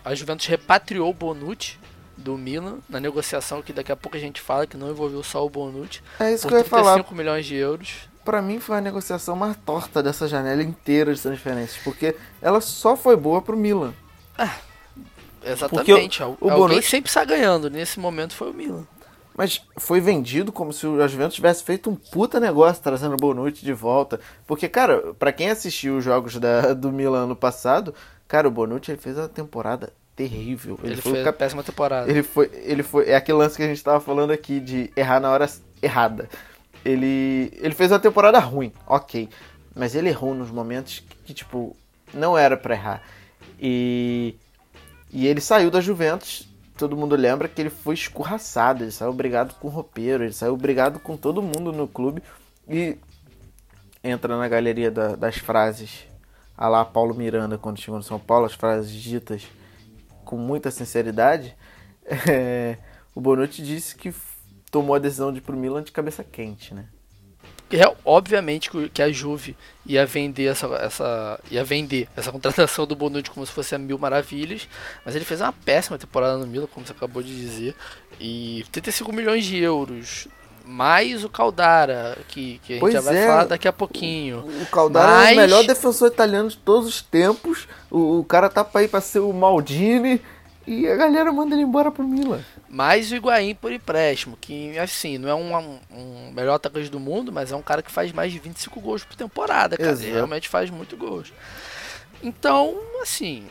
a 0.04 0.14
Juventus 0.14 0.46
repatriou 0.46 1.10
o 1.10 1.14
Bonucci 1.14 1.78
do 2.16 2.36
Milan 2.36 2.78
na 2.88 2.98
negociação 2.98 3.62
que 3.62 3.72
daqui 3.72 3.92
a 3.92 3.96
pouco 3.96 4.16
a 4.16 4.20
gente 4.20 4.40
fala 4.40 4.66
que 4.66 4.76
não 4.76 4.90
envolveu 4.90 5.22
só 5.22 5.44
o 5.44 5.50
Bonucci. 5.50 6.02
É 6.18 6.32
isso 6.32 6.48
que 6.48 6.54
eu 6.54 6.58
ia 6.58 6.64
falar. 6.64 6.94
35 6.94 7.14
milhões 7.14 7.46
de 7.46 7.54
euros 7.54 8.08
para 8.26 8.42
mim 8.42 8.58
foi 8.58 8.76
a 8.76 8.80
negociação 8.80 9.36
mais 9.36 9.56
torta 9.64 10.02
dessa 10.02 10.26
janela 10.26 10.60
inteira 10.60 11.14
de 11.14 11.22
transferências, 11.22 11.80
porque 11.84 12.16
ela 12.42 12.60
só 12.60 12.96
foi 12.96 13.16
boa 13.16 13.40
pro 13.40 13.56
Milan. 13.56 13.94
Ah, 14.36 14.56
exatamente. 15.52 16.22
O, 16.22 16.36
o 16.40 16.50
Alguém 16.50 16.58
Bonucci... 16.58 16.88
sempre 16.88 17.08
está 17.08 17.24
ganhando. 17.24 17.70
Nesse 17.70 17.98
momento 17.98 18.34
foi 18.34 18.50
o 18.50 18.54
Milan. 18.54 18.86
Mas 19.36 19.62
foi 19.76 20.00
vendido 20.00 20.50
como 20.50 20.72
se 20.72 20.86
o 20.86 21.06
Juventus 21.06 21.34
tivesse 21.34 21.62
feito 21.62 21.90
um 21.90 21.94
puta 21.94 22.40
negócio 22.40 22.82
trazendo 22.82 23.14
o 23.14 23.16
Bonucci 23.16 23.64
de 23.64 23.72
volta. 23.72 24.18
Porque, 24.46 24.66
cara, 24.68 25.14
para 25.18 25.30
quem 25.30 25.50
assistiu 25.50 25.98
os 25.98 26.04
jogos 26.04 26.36
da, 26.36 26.72
do 26.72 26.90
Milan 26.90 27.26
no 27.26 27.36
passado, 27.36 27.94
cara, 28.26 28.48
o 28.48 28.50
Bonucci 28.50 28.90
ele 28.90 28.98
fez 28.98 29.18
uma 29.18 29.28
temporada 29.28 29.92
terrível. 30.14 30.78
Ele, 30.82 30.94
ele 30.94 31.02
foi 31.02 31.22
uma 31.22 31.32
péssima 31.32 31.62
temporada. 31.62 32.10
Ele 32.10 32.22
foi, 32.22 32.50
ele 32.64 32.82
foi. 32.82 33.10
É 33.10 33.16
aquele 33.16 33.38
lance 33.38 33.56
que 33.56 33.62
a 33.62 33.66
gente 33.66 33.84
tava 33.84 34.00
falando 34.00 34.30
aqui 34.30 34.58
de 34.58 34.90
errar 34.96 35.20
na 35.20 35.30
hora 35.30 35.46
errada 35.82 36.30
ele, 36.86 37.52
ele 37.60 37.74
fez 37.74 37.90
uma 37.90 37.98
temporada 37.98 38.38
ruim, 38.38 38.72
ok. 38.86 39.28
Mas 39.74 39.94
ele 39.94 40.08
errou 40.08 40.34
nos 40.34 40.50
momentos 40.50 41.00
que, 41.00 41.16
que 41.24 41.34
tipo, 41.34 41.76
não 42.14 42.38
era 42.38 42.56
para 42.56 42.74
errar. 42.74 43.02
E, 43.60 44.36
e 45.12 45.26
ele 45.26 45.40
saiu 45.40 45.70
da 45.70 45.80
Juventus. 45.80 46.48
Todo 46.76 46.96
mundo 46.96 47.16
lembra 47.16 47.48
que 47.48 47.60
ele 47.60 47.70
foi 47.70 47.94
escorraçado. 47.94 48.84
Ele 48.84 48.90
saiu 48.90 49.12
brigado 49.12 49.54
com 49.54 49.68
o 49.68 49.70
roupeiro. 49.70 50.24
Ele 50.24 50.32
saiu 50.32 50.56
brigado 50.56 50.98
com 50.98 51.16
todo 51.16 51.42
mundo 51.42 51.72
no 51.72 51.88
clube. 51.88 52.22
E 52.68 52.98
entra 54.02 54.36
na 54.36 54.48
galeria 54.48 54.90
da, 54.90 55.16
das 55.16 55.36
frases 55.36 56.06
a 56.56 56.68
lá 56.68 56.84
Paulo 56.84 57.14
Miranda 57.14 57.58
quando 57.58 57.80
chegou 57.80 57.98
no 57.98 58.04
São 58.04 58.18
Paulo, 58.18 58.46
as 58.46 58.54
frases 58.54 58.90
ditas 58.92 59.46
com 60.24 60.36
muita 60.36 60.70
sinceridade. 60.70 61.56
É, 62.30 62.78
o 63.16 63.20
Bonucci 63.20 63.60
disse 63.60 63.96
que 63.96 64.14
tomou 64.70 64.94
a 64.94 65.00
decisão 65.00 65.32
de 65.32 65.38
ir 65.38 65.40
pro 65.40 65.56
Milan 65.56 65.82
de 65.82 65.90
cabeça 65.90 66.22
quente, 66.22 66.72
né? 66.72 66.86
Obviamente 68.04 68.70
que 68.92 69.02
a 69.02 69.10
Juve 69.10 69.56
ia 69.84 70.06
vender 70.06 70.46
essa, 70.46 70.66
essa 70.76 71.40
ia 71.50 71.64
vender 71.64 72.08
essa 72.16 72.30
contratação 72.32 72.86
do 72.86 72.94
Bonucci 72.94 73.30
como 73.30 73.44
se 73.44 73.52
fosse 73.52 73.74
a 73.74 73.78
mil 73.78 73.98
maravilhas, 73.98 74.68
mas 75.04 75.16
ele 75.16 75.24
fez 75.24 75.40
uma 75.40 75.52
péssima 75.52 75.98
temporada 75.98 76.38
no 76.38 76.46
Milan, 76.46 76.66
como 76.72 76.86
você 76.86 76.92
acabou 76.92 77.22
de 77.22 77.34
dizer, 77.34 77.74
e 78.20 78.64
35 78.70 79.12
milhões 79.12 79.44
de 79.44 79.58
euros, 79.58 80.28
mais 80.64 81.24
o 81.24 81.28
Caldara, 81.28 82.18
que, 82.28 82.60
que 82.64 82.72
a 82.72 82.76
gente 82.76 82.80
pois 82.80 82.92
já 82.92 83.00
vai 83.00 83.16
é. 83.16 83.26
falar 83.26 83.44
daqui 83.44 83.68
a 83.68 83.72
pouquinho. 83.72 84.38
O, 84.38 84.62
o 84.62 84.66
Caldara 84.66 85.12
mas... 85.12 85.30
é 85.30 85.32
o 85.32 85.36
melhor 85.36 85.64
defensor 85.64 86.08
italiano 86.08 86.48
de 86.48 86.56
todos 86.56 86.88
os 86.88 87.02
tempos, 87.02 87.68
o, 87.90 88.20
o 88.20 88.24
cara 88.24 88.48
tá 88.48 88.64
pra 88.64 88.82
ir 88.82 88.88
pra 88.88 89.00
ser 89.00 89.20
o 89.20 89.32
Maldini, 89.32 90.20
e 90.66 90.88
a 90.88 90.96
galera 90.96 91.32
manda 91.32 91.54
ele 91.54 91.62
embora 91.62 91.90
pro 91.90 92.02
Milan. 92.02 92.44
Mais 92.68 93.12
o 93.12 93.16
Higuaín 93.16 93.54
por 93.54 93.72
empréstimo, 93.72 94.36
que 94.40 94.76
assim, 94.78 95.16
não 95.16 95.28
é 95.28 95.34
um, 95.34 95.78
um, 95.92 96.32
melhor 96.32 96.54
atacante 96.54 96.90
do 96.90 96.98
mundo, 96.98 97.32
mas 97.32 97.52
é 97.52 97.56
um 97.56 97.62
cara 97.62 97.82
que 97.82 97.90
faz 97.90 98.12
mais 98.12 98.32
de 98.32 98.38
25 98.38 98.80
gols 98.80 99.04
por 99.04 99.14
temporada, 99.14 99.76
cara. 99.76 99.92
Ele 99.92 100.12
realmente 100.12 100.48
faz 100.48 100.68
muito 100.68 100.96
gols. 100.96 101.32
Então, 102.22 102.74
assim, 103.00 103.46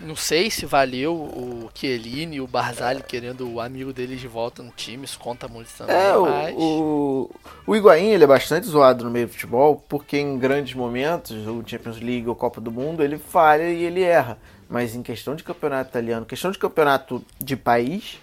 não 0.00 0.16
sei 0.16 0.50
se 0.50 0.66
valeu 0.66 1.14
o 1.14 1.70
Chiellini 1.74 2.36
e 2.36 2.40
o 2.40 2.46
Barzali 2.46 3.02
querendo 3.02 3.48
o 3.52 3.60
amigo 3.60 3.92
deles 3.92 4.20
de 4.20 4.28
volta 4.28 4.62
no 4.62 4.70
time, 4.70 5.04
isso 5.04 5.18
conta 5.18 5.46
muito 5.46 5.68
também. 5.76 5.94
É, 5.94 6.16
mas... 6.16 6.54
o, 6.56 7.30
o 7.66 7.76
Higuaín 7.76 8.08
ele 8.08 8.24
é 8.24 8.26
bastante 8.26 8.66
zoado 8.66 9.04
no 9.04 9.10
meio 9.10 9.26
do 9.26 9.32
futebol, 9.32 9.84
porque 9.88 10.18
em 10.18 10.38
grandes 10.38 10.74
momentos, 10.74 11.46
o 11.46 11.62
Champions 11.66 12.00
League 12.00 12.28
ou 12.28 12.34
Copa 12.34 12.60
do 12.60 12.70
Mundo, 12.70 13.02
ele 13.02 13.18
falha 13.18 13.68
e 13.68 13.84
ele 13.84 14.02
erra. 14.02 14.38
Mas 14.68 14.94
em 14.94 15.02
questão 15.02 15.34
de 15.34 15.44
campeonato 15.44 15.90
italiano, 15.90 16.26
questão 16.26 16.50
de 16.50 16.58
campeonato 16.58 17.24
de 17.38 17.56
país, 17.56 18.20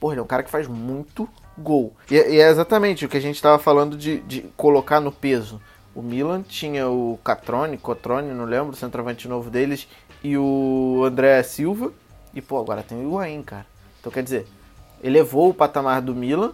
porra, 0.00 0.14
ele 0.14 0.20
é 0.20 0.22
um 0.22 0.26
cara 0.26 0.42
que 0.42 0.50
faz 0.50 0.66
muito 0.66 1.28
gol. 1.56 1.94
E, 2.10 2.14
e 2.14 2.40
é 2.40 2.48
exatamente 2.48 3.04
o 3.04 3.08
que 3.08 3.16
a 3.16 3.20
gente 3.20 3.36
estava 3.36 3.58
falando 3.58 3.96
de, 3.96 4.20
de 4.20 4.42
colocar 4.56 5.00
no 5.00 5.12
peso. 5.12 5.60
O 5.94 6.00
Milan 6.00 6.42
tinha 6.42 6.88
o 6.88 7.18
Catrone, 7.22 7.76
Cotrone, 7.76 8.32
não 8.32 8.44
lembro, 8.44 8.72
o 8.72 8.76
centroavante 8.76 9.28
novo 9.28 9.50
deles, 9.50 9.86
e 10.24 10.36
o 10.38 11.02
André 11.04 11.42
Silva. 11.42 11.92
E, 12.34 12.40
pô, 12.40 12.58
agora 12.58 12.82
tem 12.82 12.98
o 12.98 13.02
Higuaín, 13.02 13.42
cara. 13.42 13.66
Então, 14.00 14.10
quer 14.10 14.22
dizer, 14.22 14.46
elevou 15.02 15.50
o 15.50 15.54
patamar 15.54 16.00
do 16.00 16.14
Milan. 16.14 16.52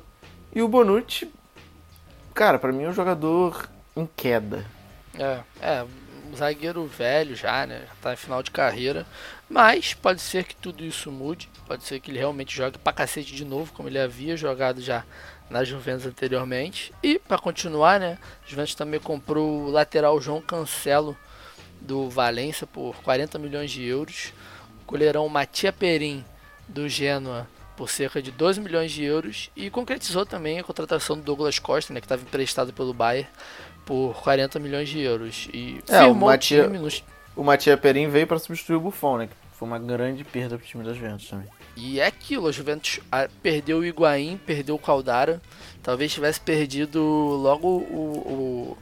E 0.52 0.60
o 0.60 0.66
Bonucci, 0.66 1.30
cara, 2.34 2.58
para 2.58 2.72
mim 2.72 2.84
é 2.84 2.88
um 2.88 2.92
jogador 2.92 3.68
em 3.94 4.08
queda. 4.16 4.64
É, 5.14 5.40
é 5.60 5.86
um 6.30 6.36
zagueiro 6.36 6.84
velho 6.86 7.34
já, 7.34 7.66
né? 7.66 7.84
Já 7.86 7.94
tá 8.00 8.12
em 8.12 8.16
final 8.16 8.42
de 8.42 8.50
carreira. 8.50 9.06
Mas 9.48 9.94
pode 9.94 10.20
ser 10.20 10.44
que 10.44 10.54
tudo 10.54 10.84
isso 10.84 11.10
mude. 11.10 11.48
Pode 11.66 11.84
ser 11.84 12.00
que 12.00 12.10
ele 12.10 12.18
realmente 12.18 12.54
jogue 12.54 12.78
pra 12.78 12.92
cacete 12.92 13.34
de 13.34 13.44
novo, 13.44 13.72
como 13.72 13.88
ele 13.88 13.98
havia 13.98 14.36
jogado 14.36 14.80
já 14.80 15.04
na 15.48 15.64
Juventus 15.64 16.06
anteriormente. 16.06 16.92
E 17.02 17.18
para 17.18 17.38
continuar, 17.38 17.98
né? 17.98 18.18
Juventus 18.46 18.74
também 18.74 19.00
comprou 19.00 19.64
o 19.64 19.70
lateral 19.70 20.20
João 20.20 20.40
Cancelo 20.40 21.16
do 21.80 22.08
Valência 22.08 22.66
por 22.66 22.96
40 23.02 23.38
milhões 23.38 23.70
de 23.70 23.84
euros. 23.84 24.32
O 24.82 24.90
goleirão 24.90 25.28
Matia 25.28 25.72
Perim 25.72 26.24
do 26.68 26.88
Genoa 26.88 27.48
por 27.78 27.88
cerca 27.88 28.20
de 28.20 28.32
12 28.32 28.60
milhões 28.60 28.90
de 28.90 29.04
euros 29.04 29.50
e 29.54 29.70
concretizou 29.70 30.26
também 30.26 30.58
a 30.58 30.64
contratação 30.64 31.16
do 31.16 31.22
Douglas 31.22 31.60
Costa, 31.60 31.94
né, 31.94 32.00
que 32.00 32.06
estava 32.06 32.22
emprestado 32.22 32.72
pelo 32.72 32.92
Bayern 32.92 33.28
por 33.88 34.14
40 34.22 34.58
milhões 34.58 34.86
de 34.86 35.00
euros 35.00 35.48
e 35.50 35.80
É, 35.88 36.04
o 36.04 36.12
o, 36.12 36.14
Matia- 36.14 36.68
O 37.34 37.42
Matia 37.42 37.74
Perim 37.74 38.06
veio 38.10 38.26
para 38.26 38.38
substituir 38.38 38.76
o 38.76 38.80
Buffon, 38.80 39.16
né? 39.16 39.26
Que 39.28 39.56
foi 39.58 39.66
uma 39.66 39.78
grande 39.78 40.22
perda 40.24 40.58
pro 40.58 40.66
time 40.66 40.84
das 40.84 40.94
Juventus 40.94 41.26
também. 41.26 41.48
E 41.74 41.98
é 41.98 42.06
aquilo, 42.06 42.48
a 42.48 42.52
Juventus 42.52 43.00
ah, 43.10 43.28
perdeu 43.42 43.78
o 43.78 43.84
Higuaín, 43.84 44.36
perdeu 44.44 44.74
o 44.74 44.78
Caldara. 44.78 45.40
Talvez 45.82 46.12
tivesse 46.12 46.38
perdido 46.38 47.00
logo 47.00 47.66
o, 47.66 48.76
o- 48.76 48.78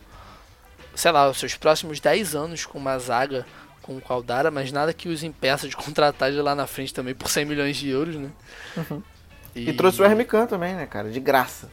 sei 0.95 1.13
lá, 1.13 1.31
os 1.31 1.39
seus 1.39 1.55
próximos 1.55 2.01
10 2.01 2.35
anos 2.35 2.67
com 2.67 2.77
uma 2.79 2.99
zaga 2.99 3.47
com 3.83 3.97
o 3.97 4.01
Caldara, 4.01 4.51
mas 4.51 4.73
nada 4.73 4.93
que 4.93 5.09
os 5.09 5.23
impeça 5.23 5.69
de 5.69 5.77
contratar 5.79 6.33
de 6.33 6.41
lá 6.41 6.57
na 6.57 6.67
frente 6.67 6.93
também 6.93 7.15
por 7.15 7.31
100 7.31 7.45
milhões 7.45 7.77
de 7.77 7.89
euros, 7.91 8.17
né? 8.17 8.31
E, 9.55 9.73
trouxe 9.73 10.03
o 10.03 10.05
Hermican 10.05 10.47
também, 10.47 10.75
né, 10.75 10.85
cara? 10.87 11.11
De 11.11 11.21
graça. 11.21 11.71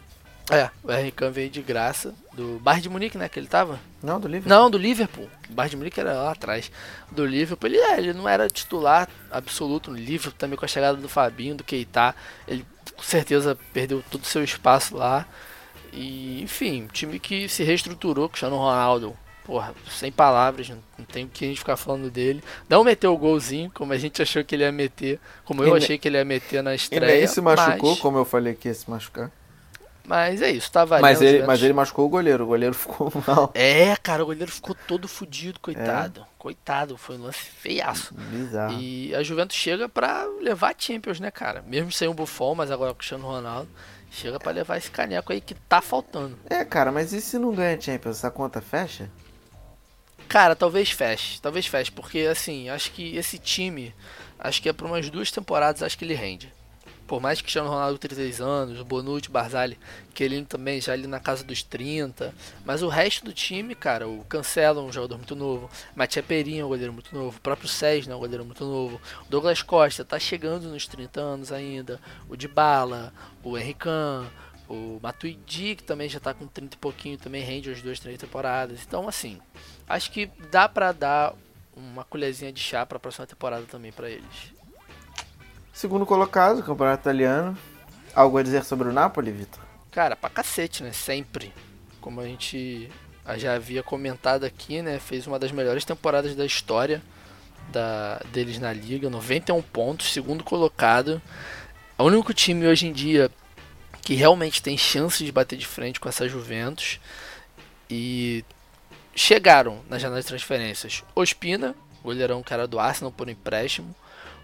É, 0.51 0.69
o 0.84 0.91
RK 0.91 1.31
veio 1.31 1.49
de 1.49 1.61
graça 1.61 2.13
do 2.34 2.59
Bayern 2.59 2.81
de 2.84 2.89
Munique, 2.89 3.17
né, 3.17 3.29
que 3.29 3.39
ele 3.39 3.47
tava? 3.47 3.79
Não, 4.01 4.19
do 4.19 4.27
Liverpool. 4.27 4.49
Não, 4.49 4.69
do 4.69 4.77
Liverpool. 4.77 5.29
O 5.49 5.53
Bayern 5.53 5.71
de 5.71 5.77
Munique 5.77 5.99
era 5.99 6.13
lá 6.13 6.31
atrás. 6.31 6.71
Do 7.11 7.25
Liverpool, 7.25 7.69
ele, 7.69 7.77
é, 7.77 7.97
ele 7.99 8.13
não 8.13 8.27
era 8.27 8.49
titular 8.49 9.07
absoluto 9.31 9.91
no 9.91 9.97
Liverpool, 9.97 10.34
também 10.38 10.57
com 10.57 10.65
a 10.65 10.67
chegada 10.67 10.97
do 10.97 11.07
Fabinho, 11.07 11.55
do 11.55 11.63
Keita, 11.63 12.15
ele 12.47 12.65
com 12.95 13.03
certeza 13.03 13.57
perdeu 13.71 14.03
todo 14.09 14.23
o 14.23 14.25
seu 14.25 14.43
espaço 14.43 14.95
lá. 14.97 15.25
E, 15.91 16.41
enfim, 16.41 16.84
um 16.84 16.88
time 16.88 17.19
que 17.19 17.47
se 17.47 17.63
reestruturou, 17.63 18.27
Cristiano 18.27 18.57
Ronaldo, 18.57 19.15
porra, 19.45 19.73
sem 19.91 20.11
palavras, 20.11 20.69
não, 20.69 21.05
tem 21.05 21.25
o 21.25 21.27
que 21.27 21.45
a 21.45 21.47
gente 21.49 21.59
ficar 21.59 21.77
falando 21.77 22.09
dele. 22.09 22.43
Não 22.67 22.84
meteu 22.84 23.13
o 23.13 23.17
golzinho, 23.17 23.69
como 23.73 23.93
a 23.93 23.97
gente 23.97 24.21
achou 24.21 24.43
que 24.43 24.55
ele 24.55 24.63
ia 24.63 24.71
meter, 24.71 25.19
como 25.45 25.63
eu 25.63 25.75
E 25.75 25.77
achei 25.77 25.97
que 25.99 26.07
ele 26.07 26.17
ia 26.17 26.25
meter 26.25 26.63
na 26.63 26.73
E 26.73 26.77
estreia. 26.77 27.17
nem 27.19 27.27
se 27.27 27.39
machucou, 27.41 27.91
mas, 27.91 27.99
como 27.99 28.17
eu 28.17 28.25
falei 28.25 28.55
que 28.55 28.67
ia 28.67 28.73
se 28.73 28.89
machucar. 28.89 29.31
Mas 30.06 30.41
é 30.41 30.51
isso, 30.51 30.72
tá 30.72 30.84
valendo. 30.84 31.04
Mas 31.04 31.22
ele, 31.22 31.43
mas 31.43 31.64
ele 31.64 31.74
machucou 31.74 32.06
o 32.06 32.10
goleiro. 32.10 32.43
O 32.43 32.47
goleiro 32.47 32.76
ficou 32.76 33.12
mal. 33.26 33.51
É, 33.54 33.95
cara, 33.95 34.24
o 34.24 34.26
goleiro 34.26 34.51
ficou 34.51 34.76
todo 34.88 35.08
fudido, 35.08 35.60
coitado. 35.60 36.26
Coitado, 36.38 36.97
foi 36.97 37.18
um 37.18 37.24
lance 37.24 37.39
feiaço. 37.39 38.14
Bizarro. 38.14 38.78
E 38.80 39.16
a 39.16 39.24
Juventus 39.24 39.56
chega 39.56 39.88
pra 39.88 40.26
levar 40.41 40.72
a 40.72 40.76
Champions, 40.78 41.20
né, 41.20 41.32
cara? 41.32 41.64
Mesmo 41.66 41.91
sem 41.91 42.08
o 42.08 42.14
Buffon, 42.14 42.54
mas 42.56 42.70
agora 42.70 42.91
com 42.91 42.95
o 42.95 42.97
Cristiano 42.97 43.26
Ronaldo, 43.26 43.70
chega 44.12 44.39
pra 44.39 44.51
levar 44.51 44.78
esse 44.78 44.91
caneco 44.91 45.32
aí 45.32 45.39
que 45.39 45.56
tá 45.56 45.82
faltando. 45.82 46.38
É, 46.49 46.66
cara, 46.66 46.91
mas 46.91 47.14
e 47.14 47.22
se 47.22 47.39
não 47.39 47.54
ganha 47.54 47.80
Champions? 47.80 48.18
Essa 48.18 48.30
conta 48.30 48.62
fecha? 48.62 49.10
Cara, 50.28 50.56
talvez 50.56 50.89
feche, 50.91 51.39
talvez 51.41 51.66
feche, 51.66 51.91
porque 51.91 52.20
assim, 52.22 52.70
acho 52.70 52.91
que 52.91 53.16
esse 53.16 53.38
time, 53.38 53.93
acho 54.39 54.62
que 54.62 54.70
é 54.70 54.74
por 54.74 54.88
umas 54.88 55.10
duas 55.10 55.32
temporadas, 55.32 55.84
acho 55.84 55.97
que 55.97 56.04
ele 56.04 56.14
rende. 56.14 56.51
Por 57.06 57.22
mais 57.22 57.39
que 57.39 57.43
Cristiano 57.43 57.70
Ronaldo 57.70 57.97
36 57.97 58.39
anos, 58.41 58.80
o 58.80 58.86
Bonucci, 58.86 59.30
Barzali, 59.30 59.78
ele 60.20 60.45
também 60.45 60.80
já 60.80 60.93
ali 60.93 61.06
na 61.06 61.20
casa 61.20 61.43
dos 61.43 61.62
30, 61.62 62.34
mas 62.66 62.82
o 62.82 62.88
resto 62.88 63.26
do 63.26 63.34
time, 63.34 63.76
cara, 63.76 64.08
o 64.08 64.24
Cancelo 64.24 64.80
é 64.80 64.84
um 64.84 64.91
jogador 64.91 65.18
muito 65.18 65.36
novo, 65.36 65.70
Matia 65.95 66.24
Perin 66.24 66.60
é 66.60 66.66
um 66.66 66.70
goleiro 66.70 66.93
muito 66.93 67.14
novo, 67.14 67.38
o 67.38 67.41
próprio 67.41 67.68
Sérgio 67.68 68.12
é 68.12 68.16
um 68.16 68.20
goleiro 68.20 68.45
muito 68.45 68.64
novo, 68.64 69.01
o 69.28 69.30
Douglas 69.30 69.62
Costa 69.62 70.06
tá 70.06 70.18
chegando 70.18 70.70
nos 70.70 70.88
30 70.88 71.20
anos 71.20 71.51
ainda, 71.51 71.99
o 72.30 72.38
Dybala, 72.38 73.14
o 73.43 73.58
Henrican, 73.58 74.26
o 74.70 74.97
Matuidi, 75.04 75.76
que 75.76 75.84
também 75.84 76.08
já 76.08 76.20
tá 76.20 76.34
com 76.34 76.47
30 76.47 76.76
e 76.76 76.80
pouquinho, 76.80 77.18
também 77.18 77.43
rende 77.43 77.70
as 77.70 77.82
duas, 77.82 77.99
três 77.99 78.18
temporadas. 78.18 78.80
Então, 78.88 79.08
assim, 79.08 79.39
acho 79.88 80.10
que 80.10 80.30
dá 80.49 80.70
pra 80.70 80.91
dar 80.91 81.36
uma 81.76 82.04
colherzinha 82.04 82.51
de 82.51 82.62
chá 82.62 82.86
pra 82.86 82.99
próxima 82.99 83.28
temporada 83.28 83.66
também 83.66 83.91
pra 83.91 84.10
eles. 84.10 84.54
Segundo 85.74 86.05
colocado, 86.05 86.61
campeonato 86.61 87.01
italiano. 87.01 87.57
Algo 88.13 88.38
a 88.38 88.43
dizer 88.43 88.63
sobre 88.63 88.88
o 88.88 88.93
Napoli, 88.93 89.32
Vitor? 89.32 89.59
Cara, 89.89 90.15
pra 90.15 90.30
cacete, 90.30 90.84
né? 90.84 90.91
Sempre. 90.93 91.51
Como 91.99 92.21
a 92.21 92.26
gente 92.26 92.91
já 93.38 93.55
havia 93.55 93.82
comentado 93.82 94.43
aqui, 94.43 94.84
né? 94.84 94.99
Fez 94.99 95.26
uma 95.26 95.39
das 95.39 95.51
melhores 95.51 95.84
temporadas 95.84 96.36
da 96.36 96.45
história 96.45 97.01
da, 97.71 98.21
deles 98.32 98.59
na 98.59 98.71
liga. 98.71 99.09
91 99.09 99.59
pontos, 99.63 100.13
segundo 100.13 100.43
colocado. 100.43 101.19
O 101.97 102.03
único 102.03 102.36
time 102.36 102.67
hoje 102.67 102.86
em 102.86 102.93
dia 102.93 103.32
que 104.03 104.13
realmente 104.13 104.61
tem 104.61 104.78
chance 104.78 105.26
de 105.26 105.32
bater 105.32 105.57
de 105.57 105.65
frente 105.65 105.99
com 105.99 106.07
essa 106.07 106.30
Juventus. 106.30 106.99
E 107.89 108.45
chegaram 109.15 109.82
na 109.89 109.97
janela 109.97 110.21
de 110.21 110.28
transferências. 110.28 111.03
Ospina, 111.15 111.74
goleirão 112.03 112.43
que 112.43 112.53
era 112.53 112.67
do 112.67 112.80
Arsenal 112.80 113.11
por 113.11 113.28
empréstimo. 113.28 113.95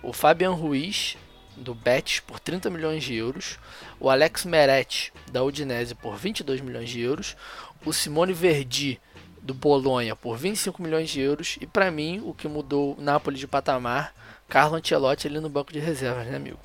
O 0.02 0.14
Fabian 0.14 0.52
Ruiz, 0.52 1.18
do 1.56 1.74
Betis, 1.74 2.20
por 2.20 2.40
30 2.40 2.70
milhões 2.70 3.04
de 3.04 3.16
euros. 3.16 3.60
O 4.00 4.10
Alex 4.10 4.46
Meret, 4.46 5.12
da 5.32 5.44
Udinese, 5.44 5.94
por 5.96 6.16
22 6.16 6.62
milhões 6.62 6.90
de 6.90 7.02
euros. 7.02 7.36
O 7.86 7.94
Simone 7.94 8.34
Verdi, 8.34 9.00
do 9.42 9.54
Bolonha, 9.54 10.16
por 10.16 10.38
25 10.38 10.82
milhões 10.82 11.10
de 11.10 11.22
euros. 11.22 11.58
E 11.62 11.68
para 11.68 11.92
mim, 11.92 12.22
o 12.26 12.34
que 12.34 12.48
mudou 12.48 12.96
o 12.98 13.02
Napoli 13.02 13.38
de 13.38 13.48
patamar, 13.48 14.14
Carlo 14.48 14.76
Ancelotti 14.76 15.28
ali 15.28 15.40
no 15.40 15.50
banco 15.50 15.72
de 15.72 15.80
reservas, 15.80 16.28
né, 16.28 16.36
amigo? 16.36 16.60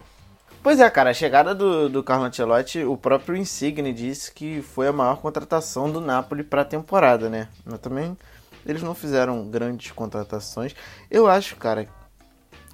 Pois 0.63 0.81
é, 0.81 0.89
cara, 0.89 1.11
a 1.11 1.15
chegada 1.15 1.55
do, 1.55 1.91
do 1.91 2.03
Carlo 2.03 2.25
Ancelotti, 2.25 2.83
o 2.85 2.97
próprio 2.97 3.37
Insigne 3.37 3.93
disse 3.93 4.33
que 4.33 4.63
foi 4.63 4.89
a 4.89 4.93
maior 4.93 5.17
contratação 5.17 5.93
do 5.93 6.01
Napoli 6.01 6.43
para 6.43 6.65
temporada, 6.65 7.29
né? 7.29 7.49
Mas 7.67 7.81
também 7.81 8.17
eles 8.65 8.83
não 8.83 8.95
fizeram 8.95 9.47
grandes 9.47 9.93
contratações. 9.93 10.75
Eu 11.11 11.27
acho, 11.27 11.57
cara, 11.57 11.87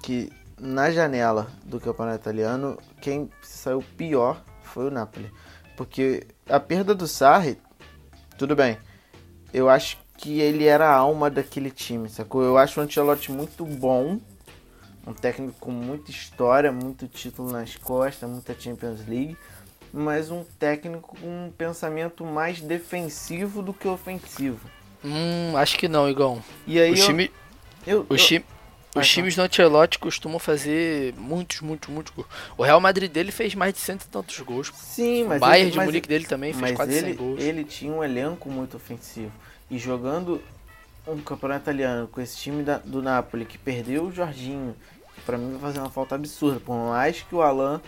que 0.01 0.31
na 0.61 0.91
janela 0.91 1.47
do 1.65 1.79
campeonato 1.79 2.19
italiano, 2.21 2.77
quem 3.01 3.29
saiu 3.41 3.83
pior 3.97 4.41
foi 4.61 4.85
o 4.87 4.91
Napoli. 4.91 5.31
Porque 5.75 6.27
a 6.47 6.59
perda 6.59 6.93
do 6.93 7.07
Sarri, 7.07 7.57
tudo 8.37 8.55
bem, 8.55 8.77
eu 9.51 9.67
acho 9.69 9.97
que 10.17 10.39
ele 10.39 10.65
era 10.65 10.87
a 10.87 10.95
alma 10.95 11.29
daquele 11.31 11.71
time, 11.71 12.07
sacou? 12.07 12.43
Eu 12.43 12.57
acho 12.57 12.79
o 12.79 12.83
Ancelotti 12.83 13.31
muito 13.31 13.65
bom, 13.65 14.19
um 15.07 15.13
técnico 15.13 15.55
com 15.59 15.71
muita 15.71 16.11
história, 16.11 16.71
muito 16.71 17.07
título 17.07 17.51
nas 17.51 17.75
costas, 17.75 18.29
muita 18.29 18.53
Champions 18.57 18.99
League, 19.07 19.35
mas 19.91 20.29
um 20.29 20.43
técnico 20.59 21.17
com 21.19 21.47
um 21.47 21.51
pensamento 21.51 22.23
mais 22.23 22.61
defensivo 22.61 23.63
do 23.63 23.73
que 23.73 23.87
ofensivo. 23.87 24.69
Hum, 25.03 25.57
acho 25.57 25.75
que 25.79 25.87
não, 25.87 26.07
Igão. 26.07 26.43
E 26.67 26.79
aí 26.79 26.91
O 26.91 26.95
eu- 26.95 27.05
time, 27.07 27.31
eu, 27.87 28.05
os, 28.07 28.21
eu- 28.21 28.27
time- 28.27 28.45
os 28.95 29.07
times 29.07 29.35
do 29.35 29.41
Ancelotti 29.41 29.97
costumam 29.99 30.37
fazer 30.39 31.13
muitos, 31.17 31.61
muitos, 31.61 31.89
muitos 31.89 32.13
gols. 32.13 32.27
O 32.57 32.63
Real 32.63 32.79
Madrid 32.81 33.11
dele 33.11 33.31
fez 33.31 33.55
mais 33.55 33.73
de 33.73 33.79
cento 33.79 34.03
e 34.03 34.07
tantos 34.07 34.39
gols. 34.41 34.71
sim, 34.75 35.23
mas 35.23 35.37
o 35.37 35.39
Bayern 35.39 35.69
ele- 35.71 35.79
de 35.79 35.85
Munique 35.85 36.07
dele 36.07 36.25
também 36.25 36.53
fez 36.53 36.75
quase 36.75 36.93
ele, 36.93 37.07
100 37.07 37.15
gols. 37.15 37.41
ele 37.41 37.63
tinha 37.63 37.93
um 37.93 38.03
elenco 38.03 38.49
muito 38.49 38.75
ofensivo. 38.77 39.31
E 39.69 39.77
jogando 39.77 40.41
um 41.07 41.17
campeonato 41.21 41.61
italiano 41.63 42.07
com 42.07 42.19
esse 42.21 42.37
time 42.37 42.63
da- 42.63 42.77
do 42.83 43.01
Napoli, 43.01 43.45
que 43.45 43.57
perdeu 43.57 44.05
o 44.05 44.11
Jorginho, 44.11 44.75
que 45.15 45.21
pra 45.21 45.37
mim 45.37 45.51
vai 45.53 45.61
fazer 45.61 45.79
uma 45.79 45.89
falta 45.89 46.15
absurda. 46.15 46.59
Por 46.59 46.75
mais 46.75 47.21
que 47.21 47.33
o 47.33 47.41
Alan 47.41 47.81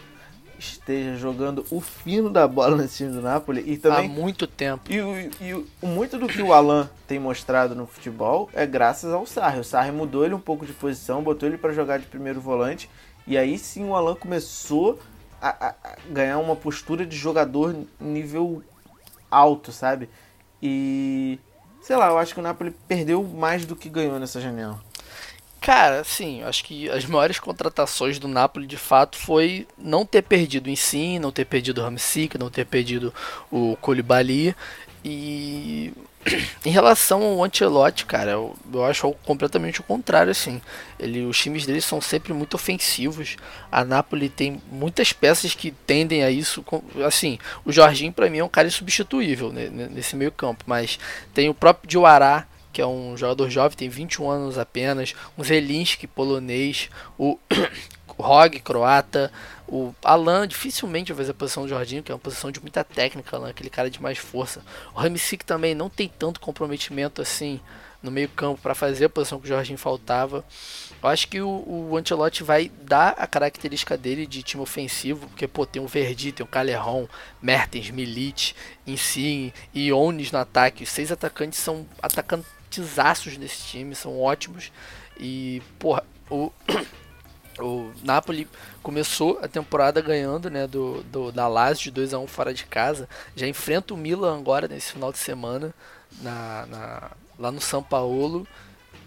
esteja 0.60 1.16
jogando 1.16 1.66
o 1.72 1.80
fino 1.82 2.30
da 2.30 2.48
bola 2.48 2.78
nesse 2.78 2.98
time 2.98 3.12
do 3.12 3.22
Napoli. 3.22 3.62
E 3.66 3.76
Há 3.76 3.80
também. 3.82 4.10
muito 4.10 4.46
tempo. 4.48 4.84
E, 4.92 4.96
e 5.42 5.54
o- 5.54 5.68
muito 5.82 6.18
do 6.18 6.28
que 6.28 6.42
o 6.42 6.54
Alan 6.54 6.90
tem 7.08 7.20
mostrado 7.20 7.76
no 7.76 7.86
futebol 7.88 8.50
é 8.54 8.66
graças 8.66 9.12
ao 9.14 9.26
Sarri. 9.26 9.60
O 9.60 9.64
Sarri 9.64 9.92
mudou 9.92 10.26
ele 10.26 10.34
um 10.34 10.40
pouco 10.40 10.66
de 10.66 10.74
posição, 10.74 11.22
botou 11.24 11.48
ele 11.48 11.58
para 11.58 11.74
jogar 11.74 12.00
de 12.00 12.06
primeiro 12.06 12.40
volante. 12.42 12.90
E 13.28 13.38
aí 13.38 13.58
sim 13.58 13.86
o 13.86 13.96
Alan 13.96 14.16
começou 14.16 15.00
a, 15.42 15.68
a- 15.68 15.76
a 15.84 15.96
ganhar 16.10 16.38
uma 16.38 16.56
postura 16.56 17.06
de 17.06 17.16
jogador 17.18 17.76
nível 18.00 18.62
alto, 19.30 19.72
sabe? 19.72 20.10
E. 20.62 21.40
Sei 21.82 21.98
lá, 21.98 22.08
eu 22.08 22.18
acho 22.18 22.34
que 22.34 22.40
o 22.40 22.44
Napoli 22.44 22.72
perdeu 22.88 23.22
mais 23.26 23.66
do 23.66 23.76
que 23.76 23.90
ganhou 23.90 24.18
nessa 24.18 24.40
janela. 24.40 24.80
Cara, 25.64 26.02
assim, 26.02 26.44
acho 26.44 26.62
que 26.66 26.90
as 26.90 27.06
maiores 27.08 27.40
contratações 27.40 28.20
do 28.20 28.28
Napoli 28.28 28.68
de 28.68 28.76
fato 28.76 29.18
foi 29.18 29.66
não 29.78 30.06
ter 30.06 30.22
perdido 30.22 30.70
em 30.70 30.76
si, 30.76 31.18
não 31.20 31.32
ter 31.32 31.46
perdido 31.46 31.80
o 31.80 31.84
Ramsik, 31.86 32.38
não 32.38 32.50
ter 32.50 32.66
perdido 32.66 33.14
o 33.50 33.78
Koulibaly 33.78 34.54
e 35.06 35.94
em 36.66 36.70
relação 36.70 37.24
ao 37.24 37.44
Ancelotti, 37.46 38.06
cara, 38.06 38.32
eu, 38.32 38.54
eu 38.74 38.84
acho 38.84 39.10
completamente 39.26 39.80
o 39.80 39.84
contrário, 39.84 40.32
assim. 40.32 40.62
Ele, 41.00 41.24
os 41.26 41.38
times 41.40 41.66
dele 41.66 41.80
são 41.80 42.02
sempre 42.02 42.34
muito 42.34 42.56
ofensivos. 42.56 43.38
A 43.72 43.86
Napoli 43.86 44.28
tem 44.28 44.62
muitas 44.70 45.14
peças 45.14 45.56
que 45.56 45.72
tendem 45.72 46.24
a 46.26 46.30
isso. 46.32 46.64
Assim, 47.06 47.40
o 47.64 47.72
Jorginho 47.72 48.12
pra 48.12 48.30
mim 48.30 48.40
é 48.40 48.44
um 48.44 48.50
cara 48.50 48.68
insubstituível 48.68 49.52
né, 49.54 49.70
ne- 49.70 49.88
nesse 49.88 50.16
meio 50.16 50.32
campo, 50.32 50.66
mas 50.68 51.00
tem 51.34 51.48
o 51.50 51.54
próprio 51.54 51.90
Diarra 51.90 52.48
que 52.74 52.82
é 52.82 52.88
um 52.88 53.16
jogador 53.16 53.50
jovem, 53.50 53.78
tem 53.78 53.88
21 53.88 54.30
anos 54.30 54.58
apenas, 54.58 55.14
um 55.38 55.44
Zelinski 55.44 56.08
polonês, 56.08 56.90
o 57.18 57.40
Rog 58.18 58.60
croata, 58.60 59.32
o 59.68 59.94
Alan 60.04 60.48
dificilmente 60.48 61.14
vai 61.14 61.20
fazer 61.20 61.32
a 61.32 61.36
posição 61.36 61.64
do 61.64 61.70
Jorginho, 61.70 62.04
que 62.04 62.12
é 62.12 62.16
uma 62.16 62.20
posição 62.20 62.52
de 62.52 62.60
muita 62.60 62.84
técnica, 62.84 63.38
Alan, 63.38 63.50
aquele 63.50 63.70
cara 63.70 63.90
de 63.90 64.02
mais 64.02 64.18
força. 64.18 64.62
O 64.94 65.00
Ramisic 65.00 65.46
também 65.46 65.74
não 65.74 65.90
tem 65.90 66.08
tanto 66.10 66.40
comprometimento 66.40 67.22
assim 67.22 67.60
no 68.04 68.12
meio 68.12 68.28
campo 68.28 68.62
para 68.62 68.76
fazer 68.76 69.06
a 69.06 69.10
posição 69.10 69.40
que 69.40 69.46
o 69.46 69.48
Jorginho 69.48 69.78
faltava. 69.78 70.44
Eu 71.02 71.10
acho 71.10 71.28
que 71.28 71.42
o, 71.42 71.48
o 71.48 71.98
Ancelotti 71.98 72.44
vai 72.44 72.70
dar 72.82 73.16
a 73.18 73.26
característica 73.26 73.98
dele 73.98 74.28
de 74.28 74.44
time 74.44 74.62
ofensivo, 74.62 75.28
porque 75.28 75.48
pô, 75.48 75.66
tem 75.66 75.82
o 75.82 75.88
Verdi, 75.88 76.34
tem 76.34 76.44
o 76.44 76.48
Calerron, 76.48 77.08
Mertens, 77.42 77.90
Milic, 77.90 78.54
Insigne 78.86 79.54
e 79.74 79.92
Onis 79.94 80.32
no 80.32 80.40
ataque. 80.40 80.84
Os 80.84 80.90
seis 80.90 81.12
atacantes 81.12 81.60
são 81.60 81.86
atacantesaços 82.74 83.38
desse 83.38 83.68
time, 83.68 83.96
são 83.96 84.20
ótimos. 84.20 84.72
E, 85.20 85.62
porra, 85.78 86.04
o, 86.30 86.52
o 87.60 87.92
Napoli 88.04 88.48
começou 88.82 89.40
a 89.42 89.48
temporada 89.48 90.02
ganhando 90.02 90.50
né, 90.50 90.66
do, 90.68 91.04
do, 91.04 91.32
da 91.32 91.48
Lazio 91.48 91.86
de 91.86 91.92
2 91.92 92.14
a 92.14 92.20
1 92.20 92.28
fora 92.28 92.54
de 92.54 92.66
casa. 92.66 93.08
Já 93.36 93.48
enfrenta 93.48 93.94
o 93.94 93.98
Milan 93.98 94.38
agora 94.38 94.68
nesse 94.68 94.94
final 94.94 95.12
de 95.12 95.20
semana 95.20 95.74
na, 96.22 96.66
na 96.68 97.12
lá 97.38 97.52
no 97.52 97.62
São 97.62 97.84
Paulo. 97.84 98.48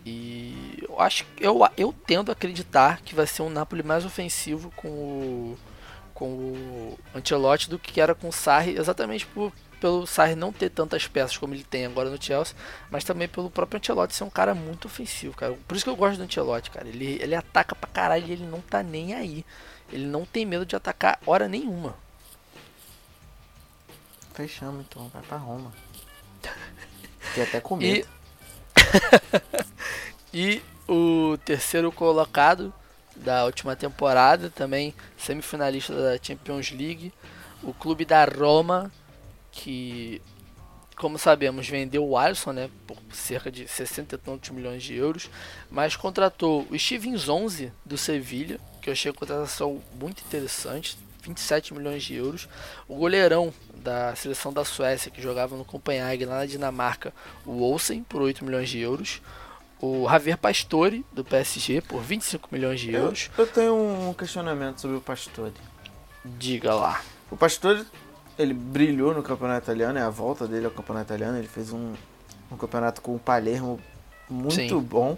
E 0.04 0.84
eu 0.88 1.00
acho 1.00 1.26
eu, 1.40 1.60
eu 1.76 1.92
tendo 2.06 2.30
a 2.30 2.32
acreditar 2.32 3.00
que 3.02 3.14
vai 3.14 3.26
ser 3.26 3.42
um 3.42 3.50
Napoli 3.50 3.82
mais 3.82 4.04
ofensivo 4.04 4.72
com 4.76 4.88
o, 4.88 5.58
com 6.14 6.26
o 6.26 6.98
Ancelotti 7.12 7.68
do 7.68 7.76
que 7.76 8.00
era 8.00 8.14
com 8.14 8.28
o 8.28 8.32
Sarri, 8.32 8.78
exatamente 8.78 9.26
por, 9.26 9.52
pelo 9.80 10.06
Sarri 10.06 10.34
não 10.34 10.52
ter 10.52 10.70
tantas 10.70 11.06
peças 11.06 11.36
como 11.36 11.54
ele 11.54 11.64
tem 11.64 11.86
agora 11.86 12.10
no 12.10 12.22
Chelsea, 12.22 12.56
mas 12.90 13.04
também 13.04 13.28
pelo 13.28 13.50
próprio 13.50 13.78
Ancelotti 13.78 14.14
ser 14.14 14.24
um 14.24 14.30
cara 14.30 14.54
muito 14.54 14.86
ofensivo, 14.86 15.36
cara. 15.36 15.56
Por 15.66 15.76
isso 15.76 15.84
que 15.84 15.90
eu 15.90 15.96
gosto 15.96 16.18
do 16.18 16.24
Ancelotti, 16.24 16.70
cara. 16.70 16.88
Ele, 16.88 17.18
ele 17.20 17.34
ataca 17.34 17.74
pra 17.74 17.88
caralho 17.88 18.26
e 18.26 18.32
ele 18.32 18.46
não 18.46 18.60
tá 18.60 18.82
nem 18.82 19.14
aí. 19.14 19.44
Ele 19.92 20.06
não 20.06 20.24
tem 20.24 20.44
medo 20.44 20.66
de 20.66 20.74
atacar 20.74 21.18
hora 21.26 21.48
nenhuma. 21.48 21.96
Fechamos 24.34 24.84
então, 24.86 25.08
vai 25.08 25.22
pra 25.22 25.36
Roma. 25.36 25.72
Fiquei 27.20 27.44
até 27.44 27.60
com 27.60 27.76
medo. 27.76 28.08
E... 30.32 30.32
e 30.58 30.62
o 30.88 31.36
terceiro 31.44 31.90
colocado 31.90 32.72
da 33.16 33.44
última 33.44 33.74
temporada, 33.74 34.50
também 34.50 34.94
semifinalista 35.16 35.94
da 35.94 36.18
Champions 36.22 36.70
League, 36.70 37.12
o 37.62 37.72
clube 37.72 38.04
da 38.04 38.24
Roma, 38.24 38.92
que, 39.56 40.20
como 40.96 41.18
sabemos, 41.18 41.66
vendeu 41.66 42.06
o 42.06 42.16
Alisson 42.16 42.52
né, 42.52 42.70
por 42.86 42.98
cerca 43.10 43.50
de 43.50 43.66
60 43.66 44.14
e 44.14 44.18
tantos 44.18 44.50
milhões 44.50 44.82
de 44.82 44.94
euros, 44.94 45.30
mas 45.70 45.96
contratou 45.96 46.66
o 46.70 46.78
Steven 46.78 47.16
Zonzi 47.16 47.72
do 47.84 47.96
Sevilha, 47.96 48.60
que 48.82 48.90
eu 48.90 48.92
achei 48.92 49.10
a 49.10 49.14
contratação 49.14 49.82
muito 49.98 50.22
interessante, 50.22 50.98
27 51.22 51.74
milhões 51.74 52.04
de 52.04 52.14
euros. 52.14 52.48
O 52.86 52.94
goleirão 52.94 53.52
da 53.74 54.14
seleção 54.14 54.52
da 54.52 54.64
Suécia, 54.64 55.10
que 55.10 55.20
jogava 55.20 55.56
no 55.56 55.64
Copenhague, 55.64 56.24
lá 56.24 56.36
na 56.36 56.46
Dinamarca, 56.46 57.12
o 57.44 57.62
Olsen, 57.62 58.02
por 58.04 58.20
8 58.20 58.44
milhões 58.44 58.68
de 58.68 58.78
euros. 58.78 59.20
O 59.80 60.08
Javier 60.08 60.38
Pastore, 60.38 61.04
do 61.12 61.24
PSG, 61.24 61.80
por 61.80 62.00
25 62.00 62.48
milhões 62.52 62.80
de 62.80 62.92
euros. 62.92 63.30
Eu, 63.36 63.44
eu 63.44 63.50
tenho 63.50 63.74
um 63.74 64.14
questionamento 64.14 64.80
sobre 64.80 64.96
o 64.96 65.00
Pastore. 65.00 65.52
Diga 66.24 66.74
lá. 66.74 67.02
O 67.30 67.36
Pastore, 67.36 67.84
ele 68.38 68.54
brilhou 68.54 69.14
no 69.14 69.22
campeonato 69.22 69.64
italiano, 69.64 69.98
é 69.98 70.02
a 70.02 70.10
volta 70.10 70.46
dele 70.46 70.66
ao 70.66 70.70
campeonato 70.70 71.06
italiano. 71.06 71.38
Ele 71.38 71.48
fez 71.48 71.72
um, 71.72 71.94
um 72.50 72.56
campeonato 72.56 73.00
com 73.00 73.14
o 73.14 73.18
Palermo 73.18 73.80
muito 74.28 74.54
Sim. 74.54 74.80
bom. 74.80 75.16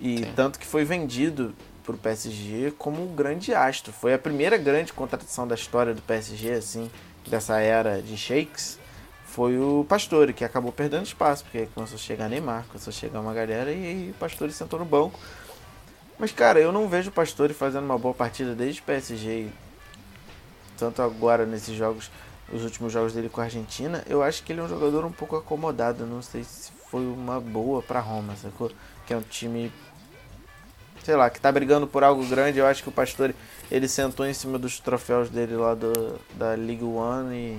E 0.00 0.18
Sim. 0.18 0.32
tanto 0.36 0.58
que 0.58 0.66
foi 0.66 0.84
vendido 0.84 1.54
para 1.82 1.94
o 1.94 1.98
PSG 1.98 2.72
como 2.76 3.02
um 3.02 3.14
grande 3.14 3.54
astro. 3.54 3.92
Foi 3.92 4.12
a 4.12 4.18
primeira 4.18 4.56
grande 4.56 4.92
contratação 4.92 5.48
da 5.48 5.54
história 5.54 5.94
do 5.94 6.02
PSG, 6.02 6.52
assim, 6.52 6.90
dessa 7.26 7.58
era 7.60 8.02
de 8.02 8.16
shakes. 8.16 8.78
Foi 9.24 9.58
o 9.58 9.86
Pastore, 9.88 10.32
que 10.32 10.44
acabou 10.44 10.72
perdendo 10.72 11.04
espaço, 11.04 11.44
porque 11.44 11.66
começou 11.74 11.96
a 11.96 11.98
chegar 11.98 12.28
Neymar, 12.28 12.64
começou 12.68 12.90
a 12.90 12.94
chegar 12.94 13.20
uma 13.20 13.32
galera 13.32 13.72
e 13.72 13.86
aí 13.86 14.10
o 14.10 14.14
Pastore 14.14 14.52
sentou 14.52 14.78
no 14.78 14.84
banco. 14.84 15.18
Mas, 16.18 16.32
cara, 16.32 16.58
eu 16.58 16.72
não 16.72 16.88
vejo 16.88 17.10
o 17.10 17.12
Pastore 17.12 17.54
fazendo 17.54 17.84
uma 17.84 17.96
boa 17.96 18.14
partida 18.14 18.54
desde 18.54 18.80
o 18.80 18.84
PSG, 18.84 19.48
tanto 20.76 21.00
agora 21.00 21.46
nesses 21.46 21.76
jogos, 21.76 22.10
os 22.52 22.62
últimos 22.64 22.92
jogos 22.92 23.12
dele 23.12 23.28
com 23.28 23.40
a 23.40 23.44
Argentina. 23.44 24.04
Eu 24.08 24.22
acho 24.22 24.42
que 24.42 24.52
ele 24.52 24.60
é 24.60 24.62
um 24.64 24.68
jogador 24.68 25.04
um 25.04 25.12
pouco 25.12 25.36
acomodado. 25.36 26.06
Não 26.06 26.22
sei 26.22 26.44
se 26.44 26.70
foi 26.90 27.06
uma 27.06 27.40
boa 27.40 27.82
pra 27.82 28.00
Roma, 28.00 28.34
sacou? 28.36 28.70
Que 29.06 29.14
é 29.14 29.16
um 29.16 29.22
time 29.22 29.72
sei 31.08 31.16
lá, 31.16 31.30
que 31.30 31.40
tá 31.40 31.50
brigando 31.50 31.86
por 31.86 32.04
algo 32.04 32.22
grande. 32.26 32.58
Eu 32.58 32.66
acho 32.66 32.82
que 32.82 32.90
o 32.90 32.92
Pastore, 32.92 33.34
ele 33.70 33.88
sentou 33.88 34.26
em 34.26 34.34
cima 34.34 34.58
dos 34.58 34.78
troféus 34.78 35.30
dele 35.30 35.56
lá 35.56 35.74
do, 35.74 36.20
da 36.34 36.50
League 36.50 36.84
One 36.84 37.34
e. 37.34 37.58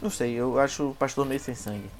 Não 0.00 0.08
sei, 0.08 0.32
eu 0.32 0.58
acho 0.58 0.90
o 0.90 0.94
Pastor 0.94 1.26
meio 1.26 1.38
sem 1.38 1.54
sangue. 1.54 1.90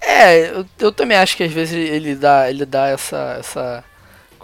É, 0.00 0.50
eu, 0.50 0.66
eu 0.80 0.90
também 0.90 1.16
acho 1.16 1.36
que 1.36 1.44
às 1.44 1.52
vezes 1.52 1.74
ele, 1.74 2.16
dá, 2.16 2.50
ele 2.50 2.66
dá 2.66 2.88
essa, 2.88 3.36
essa, 3.38 3.84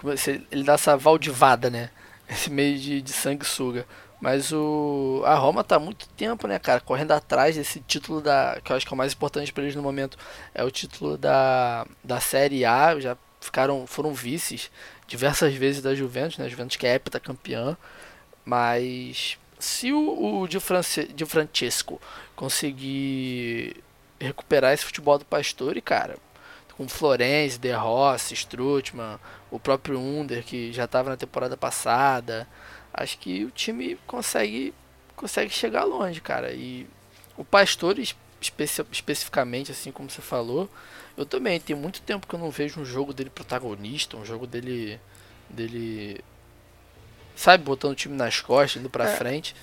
é 0.05 0.41
ele 0.49 0.63
dá 0.63 0.73
essa 0.73 0.95
valdivada, 0.95 1.69
né? 1.69 1.89
Esse 2.29 2.49
meio 2.49 2.79
de, 2.79 3.01
de 3.01 3.11
sanguessuga. 3.11 3.85
Mas 4.19 4.51
o 4.51 5.23
a 5.25 5.35
Roma 5.35 5.63
tá 5.63 5.77
há 5.77 5.79
muito 5.79 6.07
tempo, 6.09 6.47
né, 6.47 6.59
cara, 6.59 6.81
correndo 6.81 7.11
atrás 7.11 7.55
desse 7.55 7.79
título 7.79 8.21
da, 8.21 8.59
que 8.63 8.71
eu 8.71 8.75
acho 8.75 8.85
que 8.85 8.93
é 8.93 8.95
o 8.95 8.97
mais 8.97 9.13
importante 9.13 9.53
para 9.53 9.63
eles 9.63 9.75
no 9.75 9.81
momento, 9.81 10.17
é 10.53 10.63
o 10.63 10.71
título 10.71 11.17
da, 11.17 11.85
da 12.03 12.19
Série 12.19 12.65
A, 12.65 12.99
já 12.99 13.17
ficaram, 13.39 13.87
foram 13.87 14.13
vices 14.13 14.69
diversas 15.07 15.53
vezes 15.55 15.81
da 15.81 15.95
Juventus, 15.95 16.37
né? 16.37 16.49
Juventus 16.49 16.75
que 16.75 16.85
é 16.85 16.95
heptacampeã, 16.95 17.77
mas 18.45 19.37
se 19.57 19.93
o, 19.93 20.41
o 20.41 20.47
Di, 20.47 20.59
France, 20.59 21.09
Francesco 21.25 22.01
conseguir 22.35 23.83
recuperar 24.19 24.73
esse 24.73 24.85
futebol 24.85 25.17
do 25.17 25.25
Pastore, 25.25 25.81
cara, 25.81 26.17
com 26.75 26.87
Florenzi, 26.87 27.57
De 27.57 27.71
Rossi, 27.71 28.33
Strutman, 28.33 29.19
o 29.51 29.59
próprio 29.59 29.99
Under, 29.99 30.43
que 30.43 30.71
já 30.71 30.85
estava 30.85 31.09
na 31.09 31.17
temporada 31.17 31.57
passada, 31.57 32.47
acho 33.01 33.17
que 33.17 33.45
o 33.45 33.51
time 33.51 33.97
consegue, 34.05 34.73
consegue 35.15 35.51
chegar 35.51 35.83
longe, 35.85 36.19
cara. 36.21 36.51
E 36.53 36.85
o 37.37 37.43
Pastore, 37.45 38.01
especi 38.41 38.81
especificamente, 38.91 39.71
assim 39.71 39.91
como 39.91 40.09
você 40.09 40.21
falou, 40.21 40.69
eu 41.17 41.25
também, 41.25 41.59
tem 41.59 41.75
muito 41.75 42.01
tempo 42.01 42.27
que 42.27 42.33
eu 42.35 42.39
não 42.39 42.49
vejo 42.51 42.79
um 42.79 42.85
jogo 42.85 43.13
dele 43.13 43.29
protagonista, 43.29 44.17
um 44.17 44.25
jogo 44.25 44.45
dele, 44.45 44.99
dele 45.49 46.21
sabe, 47.35 47.63
botando 47.63 47.91
o 47.93 47.95
time 47.95 48.15
nas 48.15 48.41
costas, 48.41 48.81
indo 48.81 48.89
pra 48.89 49.09
É. 49.09 49.15
frente. 49.15 49.55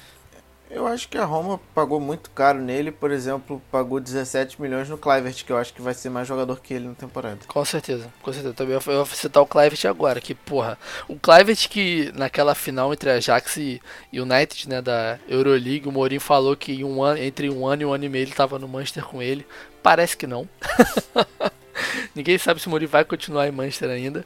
Eu 0.69 0.87
acho 0.87 1.09
que 1.09 1.17
a 1.17 1.25
Roma 1.25 1.61
pagou 1.75 2.01
muito 2.01 2.31
caro 2.31 2.61
nele, 2.61 2.91
por 2.91 3.13
exemplo, 3.13 3.63
pagou 3.71 4.01
17 4.01 4.61
milhões 4.61 4.89
no 4.89 4.99
Clivert, 4.99 5.45
que 5.45 5.53
eu 5.53 5.57
acho 5.57 5.73
que 5.73 5.81
vai 5.81 5.95
ser 5.95 6.11
mais 6.11 6.27
jogador 6.27 6.61
que 6.61 6.75
ele 6.75 6.89
na 6.89 6.95
temporada. 6.95 7.39
Com 7.47 7.65
certeza, 7.65 8.13
com 8.21 8.33
certeza. 8.33 8.53
Também 8.53 8.75
eu 8.75 8.81
vou 8.81 9.07
citar 9.07 9.43
o 9.43 9.47
Clivert 9.47 9.85
agora, 9.87 10.21
que 10.21 10.35
porra, 10.35 10.77
o 11.09 11.17
Clivert 11.17 11.69
que 11.69 12.11
naquela 12.15 12.55
final 12.55 12.93
entre 12.93 13.11
Ajax 13.11 13.57
e 13.57 13.81
United, 14.13 14.69
né, 14.69 14.83
da 14.83 15.19
Euroleague, 15.29 15.89
o 15.89 15.93
Mourinho 15.93 16.21
falou 16.21 16.57
que 16.57 16.83
um 16.83 17.03
ano, 17.03 17.23
entre 17.23 17.49
um 17.49 17.67
ano 17.67 17.83
e 17.83 17.87
um 17.87 17.93
ano 17.93 18.05
e 18.05 18.09
meio 18.09 18.25
ele 18.25 18.33
tava 18.33 18.59
no 18.59 18.67
Manchester 18.67 19.05
com 19.05 19.23
ele. 19.23 19.47
Parece 19.83 20.17
que 20.17 20.27
não. 20.27 20.49
Ninguém 22.15 22.39
sabe 22.39 22.61
se 22.61 22.67
o 22.67 22.71
Mourinho 22.71 22.91
vai 22.91 23.05
continuar 23.05 23.47
em 23.47 23.53
Manchester 23.53 23.91
ainda, 23.91 24.25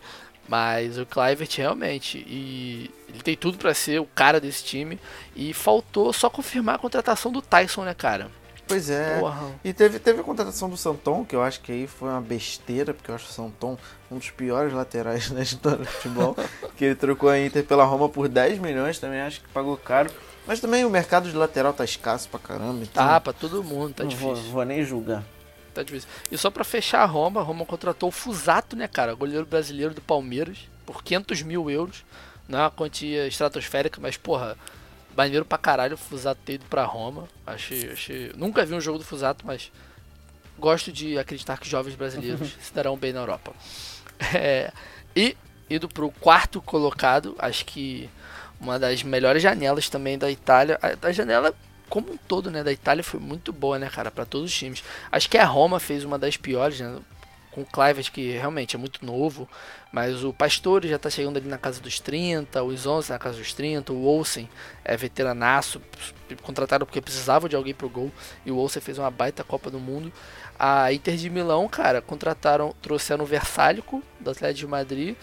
mas 0.51 0.99
o 0.99 1.07
Clivert 1.07 1.57
realmente 1.57 2.19
e 2.27 2.91
ele 3.09 3.23
tem 3.23 3.37
tudo 3.37 3.57
pra 3.57 3.73
ser 3.73 4.01
o 4.01 4.05
cara 4.05 4.41
desse 4.41 4.65
time 4.65 4.99
e 5.37 5.55
faltou 5.55 6.13
só 6.13 6.29
confirmar 6.29 6.75
a 6.75 6.79
contratação 6.79 7.31
do 7.31 7.41
Tyson, 7.41 7.85
né, 7.85 7.95
cara? 7.95 8.29
Pois 8.67 8.91
é. 8.91 9.19
Porra. 9.21 9.53
E 9.65 9.73
teve, 9.73 10.01
teve 10.01 10.21
a 10.21 10.25
contratação 10.25 10.69
do 10.69 10.77
Santon, 10.77 11.25
que 11.25 11.35
eu 11.37 11.43
acho 11.43 11.61
que 11.61 11.71
aí 11.71 11.87
foi 11.87 12.09
uma 12.09 12.21
besteira, 12.21 12.93
porque 12.93 13.11
eu 13.11 13.15
acho 13.15 13.27
o 13.27 13.33
Santon 13.33 13.79
um 14.11 14.19
dos 14.19 14.31
piores 14.31 14.73
laterais 14.73 15.31
da 15.31 15.41
história 15.41 15.79
do 15.79 15.87
futebol. 15.87 16.37
que 16.77 16.85
ele 16.85 16.95
trocou 16.97 17.29
a 17.29 17.39
Inter 17.39 17.65
pela 17.65 17.85
Roma 17.85 18.09
por 18.09 18.29
10 18.29 18.59
milhões, 18.59 18.99
também 18.99 19.21
acho 19.21 19.41
que 19.41 19.49
pagou 19.51 19.77
caro. 19.77 20.11
Mas 20.47 20.59
também 20.59 20.85
o 20.85 20.91
mercado 20.91 21.31
de 21.31 21.37
lateral 21.37 21.73
tá 21.73 21.85
escasso 21.85 22.29
pra 22.29 22.41
caramba. 22.41 22.83
Então 22.83 23.05
Tá, 23.07 23.21
pra 23.21 23.33
todo 23.33 23.63
mundo, 23.63 23.95
tá 23.95 24.03
não 24.03 24.11
difícil. 24.11 24.35
vou, 24.35 24.53
vou 24.53 24.65
nem 24.65 24.85
julgar. 24.85 25.23
Tá 25.73 25.83
difícil. 25.83 26.09
E 26.31 26.37
só 26.37 26.51
pra 26.51 26.65
fechar 26.65 27.03
a 27.03 27.07
Roma, 27.07 27.41
a 27.41 27.45
Roma 27.45 27.65
contratou 27.65 28.09
o 28.09 28.13
Fusato, 28.13 28.77
né, 28.77 28.89
cara? 28.89 29.15
Goleiro 29.15 29.47
brasileiro 29.47 29.95
do 29.95 30.01
Palmeiras, 30.01 30.59
por 30.85 31.03
500 31.03 31.43
mil 31.43 31.71
euros. 31.71 32.05
Não 32.49 32.59
é 32.59 32.63
uma 32.63 32.71
quantia 32.71 33.27
estratosférica, 33.27 34.01
mas, 34.01 34.17
porra, 34.17 34.57
maneiro 35.17 35.45
pra 35.45 35.59
caralho 35.59 35.95
o 35.95 35.99
Fusato 35.99 36.41
ter 36.45 36.55
ido 36.55 36.65
pra 36.67 36.85
Roma. 36.85 37.29
Achei, 37.47 37.93
achei... 37.93 38.33
Nunca 38.37 38.65
vi 38.65 38.75
um 38.75 38.81
jogo 38.81 38.99
do 38.99 39.05
Fusato, 39.05 39.47
mas 39.47 39.71
gosto 40.59 40.93
de 40.93 41.19
acreditar 41.19 41.59
que 41.59 41.69
jovens 41.69 41.95
brasileiros 41.95 42.57
se 42.61 42.73
darão 42.75 42.97
bem 42.97 43.13
na 43.13 43.21
Europa. 43.21 43.53
É, 44.35 44.71
e 45.17 45.35
indo 45.71 45.89
pro 45.89 46.11
quarto 46.11 46.61
colocado, 46.61 47.35
acho 47.39 47.65
que 47.65 48.11
uma 48.61 48.79
das 48.79 49.03
melhores 49.03 49.43
janelas 49.43 49.89
também 49.89 50.19
da 50.19 50.31
Itália. 50.31 50.79
A, 50.83 51.07
a 51.07 51.11
janela 51.11 51.55
como 51.91 52.13
um 52.13 52.17
todo, 52.17 52.51
né, 52.51 52.65
da 52.65 52.73
Itália 52.73 53.05
foi 53.05 53.21
muito 53.21 53.53
boa, 53.53 53.79
né, 53.79 53.91
cara, 53.91 54.11
para 54.11 54.25
todos 54.25 54.51
os 54.51 54.57
times. 54.57 54.83
Acho 55.13 55.29
que 55.29 55.37
a 55.37 55.45
Roma 55.45 55.79
fez 55.79 56.05
uma 56.05 56.19
das 56.19 56.37
piores, 56.37 56.81
né, 56.81 56.97
com 57.51 57.63
o 57.63 57.67
Clivert, 57.67 58.13
que 58.13 58.31
realmente 58.31 58.77
é 58.77 58.79
muito 58.79 59.05
novo, 59.05 59.49
mas 59.93 60.23
o 60.23 60.33
Pastore 60.33 60.89
já 60.89 60.99
tá 60.99 61.11
chegando 61.11 61.37
ali 61.37 61.49
na 61.49 61.59
casa 61.59 61.81
dos 61.81 61.99
30, 61.99 62.63
o 62.63 62.77
Zonzi 62.77 63.11
na 63.11 63.19
casa 63.19 63.39
dos 63.39 63.53
30, 63.53 63.93
o 63.93 64.05
Olsen 64.05 64.49
é 64.85 64.97
veteranaço, 64.97 65.83
contratado 66.43 66.87
porque 66.87 67.01
precisava 67.01 67.49
de 67.49 67.57
alguém 67.57 67.75
pro 67.75 67.89
gol, 67.89 68.13
e 68.47 68.53
o 68.53 68.57
Olsen 68.57 68.81
fez 68.81 68.99
uma 68.99 69.11
baita 69.11 69.43
Copa 69.43 69.69
do 69.69 69.81
Mundo. 69.81 70.13
A 70.57 70.93
Inter 70.93 71.17
de 71.17 71.29
Milão, 71.29 71.67
cara, 71.69 72.01
contrataram, 72.01 72.73
trouxeram 72.81 73.25
o 73.25 73.27
Versálico, 73.27 74.01
do 74.21 74.31
Atlético 74.31 74.61
de 74.61 74.67
Madrid, 74.69 75.17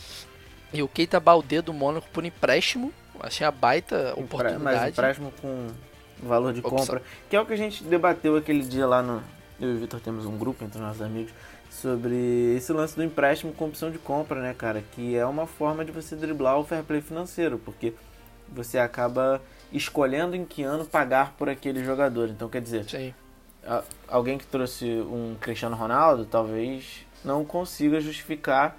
e 0.73 0.83
o 0.83 0.87
Keita 0.87 1.19
Balde 1.21 1.61
do 1.61 1.73
Mônaco 1.73 2.09
por 2.11 2.25
empréstimo, 2.25 2.91
achei 3.21 3.47
a 3.47 3.51
baita 3.51 4.13
oportunidade. 4.17 4.63
Mas 4.63 4.89
empréstimo 4.89 5.31
com 5.41 5.67
valor 6.21 6.53
de 6.53 6.59
Opção. 6.59 6.77
compra, 6.77 7.01
que 7.29 7.35
é 7.35 7.41
o 7.41 7.45
que 7.45 7.53
a 7.53 7.57
gente 7.57 7.83
debateu 7.83 8.35
aquele 8.35 8.63
dia 8.63 8.85
lá 8.87 9.01
no... 9.01 9.21
Eu 9.59 9.71
e 9.71 9.75
o 9.75 9.79
Vitor 9.79 9.99
temos 9.99 10.25
um 10.25 10.37
grupo 10.37 10.63
entre 10.63 10.79
nossos 10.79 11.01
amigos, 11.01 11.33
sobre 11.69 12.55
esse 12.55 12.71
lance 12.71 12.95
do 12.95 13.03
empréstimo 13.03 13.53
com 13.53 13.65
opção 13.65 13.91
de 13.91 13.97
compra, 13.97 14.41
né, 14.41 14.53
cara? 14.55 14.83
Que 14.91 15.15
é 15.15 15.25
uma 15.25 15.45
forma 15.45 15.83
de 15.83 15.91
você 15.91 16.15
driblar 16.15 16.59
o 16.59 16.63
fair 16.63 16.83
play 16.83 17.01
financeiro, 17.01 17.59
porque 17.59 17.93
você 18.49 18.77
acaba 18.77 19.41
escolhendo 19.71 20.35
em 20.35 20.45
que 20.45 20.63
ano 20.63 20.85
pagar 20.85 21.33
por 21.33 21.49
aquele 21.49 21.83
jogador. 21.83 22.29
Então, 22.29 22.49
quer 22.49 22.61
dizer, 22.61 22.85
Sim. 22.85 23.13
alguém 24.07 24.37
que 24.37 24.45
trouxe 24.45 24.85
um 24.85 25.35
Cristiano 25.39 25.75
Ronaldo 25.75 26.25
talvez 26.25 27.05
não 27.23 27.43
consiga 27.43 27.99
justificar 27.99 28.77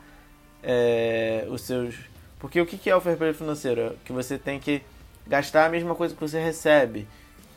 é, 0.62 1.46
os 1.50 1.62
seus. 1.62 1.94
Porque 2.38 2.60
o 2.60 2.66
que 2.66 2.78
que 2.78 2.88
é 2.88 2.96
o 2.96 3.00
fair 3.00 3.16
play 3.16 3.32
financeiro? 3.32 3.80
É 3.80 3.92
Que 4.04 4.12
você 4.12 4.38
tem 4.38 4.58
que 4.58 4.82
gastar 5.26 5.66
a 5.66 5.68
mesma 5.68 5.94
coisa 5.94 6.14
que 6.14 6.20
você 6.20 6.40
recebe. 6.40 7.06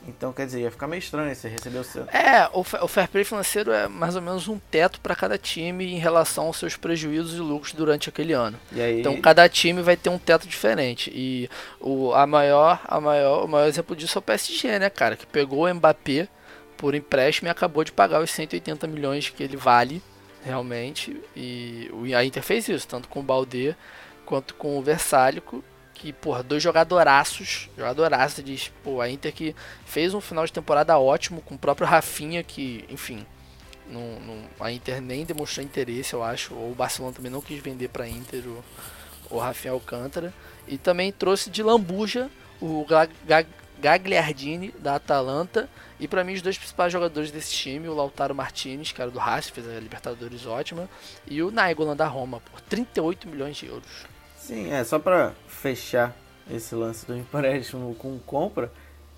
Então, 0.08 0.34
quer 0.34 0.46
dizer, 0.46 0.62
ia 0.62 0.72
ficar 0.72 0.88
meio 0.88 1.00
estranho 1.00 1.34
você 1.34 1.48
receber 1.48 1.78
o 1.80 1.84
seu. 1.84 2.04
É, 2.06 2.50
o, 2.54 2.62
o 2.62 2.88
fair 2.88 3.08
play 3.08 3.24
financeiro 3.24 3.72
é 3.72 3.88
mais 3.88 4.16
ou 4.16 4.22
menos 4.22 4.48
um 4.48 4.58
teto 4.58 5.00
para 5.00 5.16
cada 5.16 5.38
time 5.38 5.86
em 5.86 6.00
relação 6.00 6.48
aos 6.48 6.58
seus 6.58 6.76
prejuízos 6.76 7.36
e 7.36 7.40
lucros 7.40 7.74
durante 7.74 8.10
aquele 8.10 8.34
ano. 8.34 8.60
Aí, 8.76 9.00
Então 9.00 9.20
cada 9.22 9.48
time 9.48 9.82
vai 9.82 9.96
ter 9.96 10.10
um 10.10 10.18
teto 10.18 10.48
diferente. 10.48 11.12
E 11.14 11.50
o, 11.80 12.14
a 12.14 12.26
maior, 12.26 12.82
a 12.86 13.00
maior, 13.00 13.46
o 13.46 13.48
maior 13.48 13.68
exemplo 13.68 13.96
disso 13.96 14.18
é 14.18 14.20
o 14.20 14.24
PSG, 14.24 14.80
né, 14.80 14.90
cara? 14.90 15.16
Que 15.16 15.26
pegou 15.26 15.66
o 15.66 15.74
Mbappé 15.74 16.28
por 16.78 16.96
empréstimo 16.96 17.48
e 17.48 17.52
acabou 17.52 17.84
de 17.84 17.92
pagar 17.92 18.22
os 18.22 18.32
180 18.32 18.88
milhões 18.88 19.30
que 19.30 19.44
ele 19.44 19.56
vale 19.56 20.02
realmente. 20.44 21.16
E 21.36 21.90
a 22.16 22.26
Inter 22.26 22.42
fez 22.42 22.68
isso, 22.68 22.88
tanto 22.88 23.08
com 23.08 23.20
o 23.20 23.24
Balde 23.24 23.76
quanto 24.26 24.56
com 24.56 24.78
o 24.78 24.82
Versálico. 24.82 25.64
Que, 26.02 26.12
porra, 26.12 26.42
dois 26.42 26.64
jogadoraços. 26.64 27.70
Jogadoraços, 27.78 28.44
diz, 28.44 28.72
pô, 28.84 29.00
a 29.02 29.08
Inter 29.10 29.32
que 29.32 29.56
fez 29.86 30.14
um 30.16 30.20
final 30.22 30.44
de 30.46 30.52
temporada 30.52 30.98
ótimo 30.98 31.42
com 31.42 31.54
o 31.54 31.60
próprio 31.60 31.86
Rafinha, 31.88 32.42
que, 32.42 32.84
enfim, 32.90 33.24
não, 33.88 34.20
não- 34.20 34.44
a 34.60 34.72
Inter 34.72 35.00
nem 35.00 35.24
demonstrou 35.26 35.64
interesse, 35.64 36.14
eu 36.14 36.24
acho. 36.24 36.56
Ou 36.56 36.72
o 36.72 36.76
Barcelona 36.76 37.14
também 37.16 37.32
não 37.32 37.40
quis 37.42 37.60
vender 37.62 37.90
pra 37.90 38.08
Inter 38.08 38.42
o, 38.48 38.64
o 39.30 39.38
Rafael 39.38 39.76
Alcântara. 39.76 40.34
E 40.68 40.76
também 40.78 41.12
trouxe 41.12 41.52
de 41.52 41.62
lambuja 41.62 42.32
o 42.60 42.84
Ga- 42.90 43.08
Ga- 43.28 43.46
Gagliardini 43.80 44.74
da 44.80 44.96
Atalanta. 44.96 45.70
E 46.00 46.08
pra 46.08 46.24
mim 46.24 46.34
os 46.34 46.42
dois 46.42 46.58
principais 46.58 46.92
jogadores 46.92 47.30
desse 47.30 47.52
time, 47.54 47.88
o 47.88 47.94
Lautaro 47.94 48.34
Martinez, 48.34 48.92
era 48.98 49.12
do 49.12 49.20
Racing, 49.20 49.52
fez 49.52 49.68
a 49.70 49.80
Libertadores 49.80 50.48
ótima, 50.48 50.90
e 51.28 51.44
o 51.44 51.52
Nainggolan 51.52 51.96
da 51.96 52.08
Roma, 52.08 52.40
por 52.52 52.60
38 52.62 53.28
milhões 53.28 53.56
de 53.58 53.68
euros. 53.68 54.10
Sim, 54.52 54.70
é 54.70 54.84
só 54.84 55.00
pra 55.00 55.32
fechar 55.48 56.14
esse 56.54 56.76
lance 56.76 57.06
do 57.06 57.16
empréstimo 57.18 57.96
com 58.00 58.20
compra. 58.20 58.70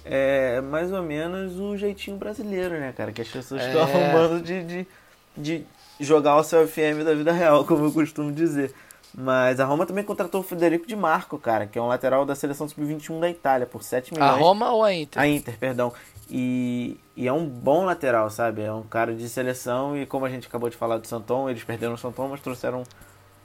É 0.06 0.62
mais 0.62 0.92
ou 0.92 1.02
menos 1.02 1.58
o 1.60 1.76
jeitinho 1.76 2.18
brasileiro, 2.18 2.80
né, 2.80 2.94
cara? 2.96 3.12
Que 3.12 3.22
as 3.24 3.28
pessoas 3.28 3.62
É. 3.64 3.68
estão 3.68 3.82
arrumando 3.82 4.44
de, 4.44 4.64
de, 4.64 4.88
de 5.36 5.66
jogar 6.00 6.36
o 6.36 6.44
seu 6.44 6.68
FM 6.68 7.04
da 7.04 7.16
vida 7.16 7.32
real, 7.32 7.66
como 7.66 7.86
eu 7.86 7.92
costumo 7.92 8.32
dizer. 8.32 8.76
Mas 9.12 9.60
a 9.60 9.66
Roma 9.66 9.88
também 9.88 10.04
contratou 10.04 10.42
o 10.42 10.44
Federico 10.44 10.86
Di 10.86 10.96
Marco, 10.96 11.40
cara, 11.40 11.66
que 11.66 11.80
é 11.80 11.82
um 11.82 11.88
lateral 11.88 12.26
da 12.28 12.36
seleção 12.36 12.68
sub-21 12.68 13.20
da 13.20 13.30
Itália, 13.30 13.66
por 13.66 13.82
7 13.82 14.14
milhões. 14.14 14.32
A 14.32 14.36
Roma 14.36 14.72
ou 14.72 14.84
a 14.84 14.94
Inter? 14.94 15.20
A 15.20 15.28
Inter, 15.28 15.58
perdão. 15.58 15.92
E, 16.30 16.98
e 17.16 17.28
é 17.28 17.34
um 17.34 17.46
bom 17.48 17.86
lateral, 17.86 18.30
sabe? 18.30 18.62
É 18.62 18.72
um 18.72 18.84
cara 18.84 19.16
de 19.16 19.28
seleção 19.30 19.98
e 19.98 20.06
como 20.06 20.26
a 20.26 20.30
gente 20.30 20.48
acabou 20.48 20.70
de 20.70 20.76
falar 20.78 20.98
do 21.00 21.08
Santon, 21.08 21.50
eles 21.50 21.64
perderam 21.64 21.94
o 21.94 21.98
Santon, 21.98 22.28
mas 22.28 22.42
trouxeram 22.42 22.84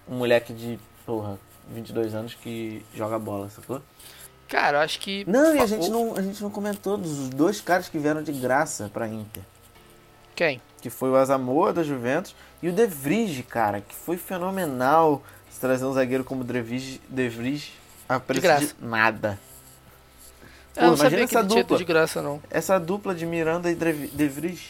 um 0.09 0.17
moleque 0.17 0.53
de, 0.53 0.79
porra, 1.07 1.39
22 1.73 2.15
anos 2.15 2.35
que 2.35 2.85
joga 2.95 3.19
bola, 3.19 3.49
sacou? 3.51 3.83
Cara, 4.49 4.79
eu 4.79 4.83
acho 4.83 4.99
que. 5.01 5.25
Não, 5.29 5.55
e 5.55 5.59
a 5.61 5.67
gente 5.67 5.91
não, 5.91 6.17
a 6.17 6.23
gente 6.23 6.43
não 6.43 6.51
comentou 6.51 6.97
dos 6.97 7.29
dois 7.29 7.61
caras 7.61 7.89
que 7.89 7.99
vieram 7.99 8.23
de 8.23 8.33
graça 8.33 8.91
pra 8.93 9.07
Inter. 9.07 9.43
Quem? 10.35 10.61
Que 10.81 10.89
foi 10.89 11.11
o 11.11 11.17
Asamoah 11.17 11.73
da 11.73 11.83
Juventus 11.83 12.35
e 12.63 12.69
o 12.69 12.73
De 12.73 12.87
Vrij, 12.87 13.43
cara, 13.43 13.81
que 13.81 13.95
foi 13.95 14.17
fenomenal 14.17 15.23
se 15.51 15.61
trazer 15.61 15.85
um 15.85 15.93
zagueiro 15.93 16.25
como 16.25 16.43
o 16.43 16.45
De 16.45 16.63
Vrij, 16.63 17.01
De 17.09 17.29
Vrij 17.29 17.73
a 18.09 18.19
preço 18.19 18.41
de, 18.41 18.47
graça. 18.47 18.75
nada. 18.81 19.39
Eu 20.77 20.83
não 20.83 20.91
Pô, 20.91 20.95
imagina 20.97 21.11
sabia 21.11 21.27
que 21.27 21.37
essa 21.37 21.41
ele 21.41 21.49
dupla. 21.63 21.77
de 21.79 21.85
graça, 21.85 22.23
não. 22.23 22.41
Essa 22.49 22.79
dupla 22.79 23.15
de 23.15 23.27
Miranda 23.27 23.71
e 23.71 23.75
De 23.75 23.93
De 24.09 24.29
Vrij. 24.29 24.61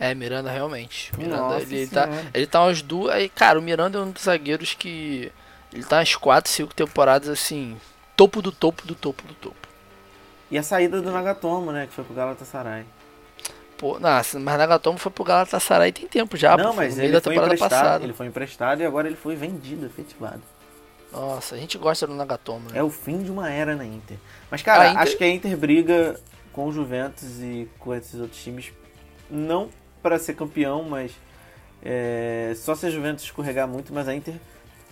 É, 0.00 0.14
Miranda 0.14 0.50
realmente. 0.50 1.10
Miranda, 1.16 1.36
Nossa 1.36 1.62
ele, 1.62 1.76
ele 1.76 1.86
tá, 1.88 2.08
ele 2.34 2.46
tá 2.46 2.62
umas 2.64 2.82
duas. 2.82 3.30
Cara, 3.34 3.58
o 3.58 3.62
Miranda 3.62 3.98
é 3.98 4.00
um 4.02 4.10
dos 4.10 4.24
zagueiros 4.24 4.74
que. 4.74 5.32
Ele 5.72 5.84
tá 5.84 5.98
umas 5.98 6.14
4, 6.14 6.50
5 6.50 6.74
temporadas 6.74 7.28
assim. 7.28 7.76
Topo 8.16 8.40
do 8.42 8.50
topo 8.50 8.86
do 8.86 8.94
topo 8.94 9.22
do 9.26 9.34
topo. 9.34 9.68
E 10.50 10.56
a 10.58 10.62
saída 10.62 11.00
do 11.02 11.12
Nagatomo, 11.12 11.70
né? 11.72 11.86
Que 11.86 11.92
foi 11.92 12.04
pro 12.04 12.14
Galatasaray. 12.14 12.84
Pô, 13.76 14.00
nossa, 14.00 14.40
mas 14.40 14.58
Nagatomo 14.58 14.98
foi 14.98 15.12
pro 15.12 15.22
Galatasaray 15.22 15.92
tem 15.92 16.08
tempo 16.08 16.36
já, 16.36 16.56
não, 16.56 16.70
pô, 16.70 16.76
mas 16.76 16.98
ele 16.98 17.20
foi 17.20 17.36
emprestado. 17.36 17.70
passada. 17.70 18.04
Ele 18.04 18.12
foi 18.12 18.26
emprestado 18.26 18.80
e 18.80 18.84
agora 18.84 19.06
ele 19.06 19.14
foi 19.16 19.36
vendido, 19.36 19.86
efetivado. 19.86 20.42
Nossa, 21.12 21.54
a 21.54 21.58
gente 21.58 21.78
gosta 21.78 22.06
do 22.06 22.14
Nagatomo, 22.14 22.68
né? 22.70 22.78
É 22.78 22.82
o 22.82 22.90
fim 22.90 23.22
de 23.22 23.30
uma 23.30 23.50
era 23.50 23.76
na 23.76 23.84
Inter. 23.84 24.16
Mas, 24.50 24.62
cara, 24.62 24.82
A 24.82 24.88
Inter- 24.88 25.02
acho 25.02 25.16
que 25.16 25.24
a 25.24 25.28
Inter 25.28 25.56
briga 25.56 26.18
com 26.52 26.66
o 26.66 26.72
Juventus 26.72 27.38
e 27.40 27.68
com 27.78 27.94
esses 27.94 28.18
outros 28.20 28.42
times. 28.42 28.72
Não 29.30 29.68
para 30.02 30.18
ser 30.18 30.34
campeão, 30.34 30.82
mas 30.82 31.12
é, 31.82 32.52
só 32.56 32.74
se 32.74 32.84
a 32.86 32.90
Juventus 32.90 33.24
escorregar 33.24 33.68
muito, 33.68 33.92
mas 33.94 34.08
a 34.08 34.14
Inter. 34.14 34.34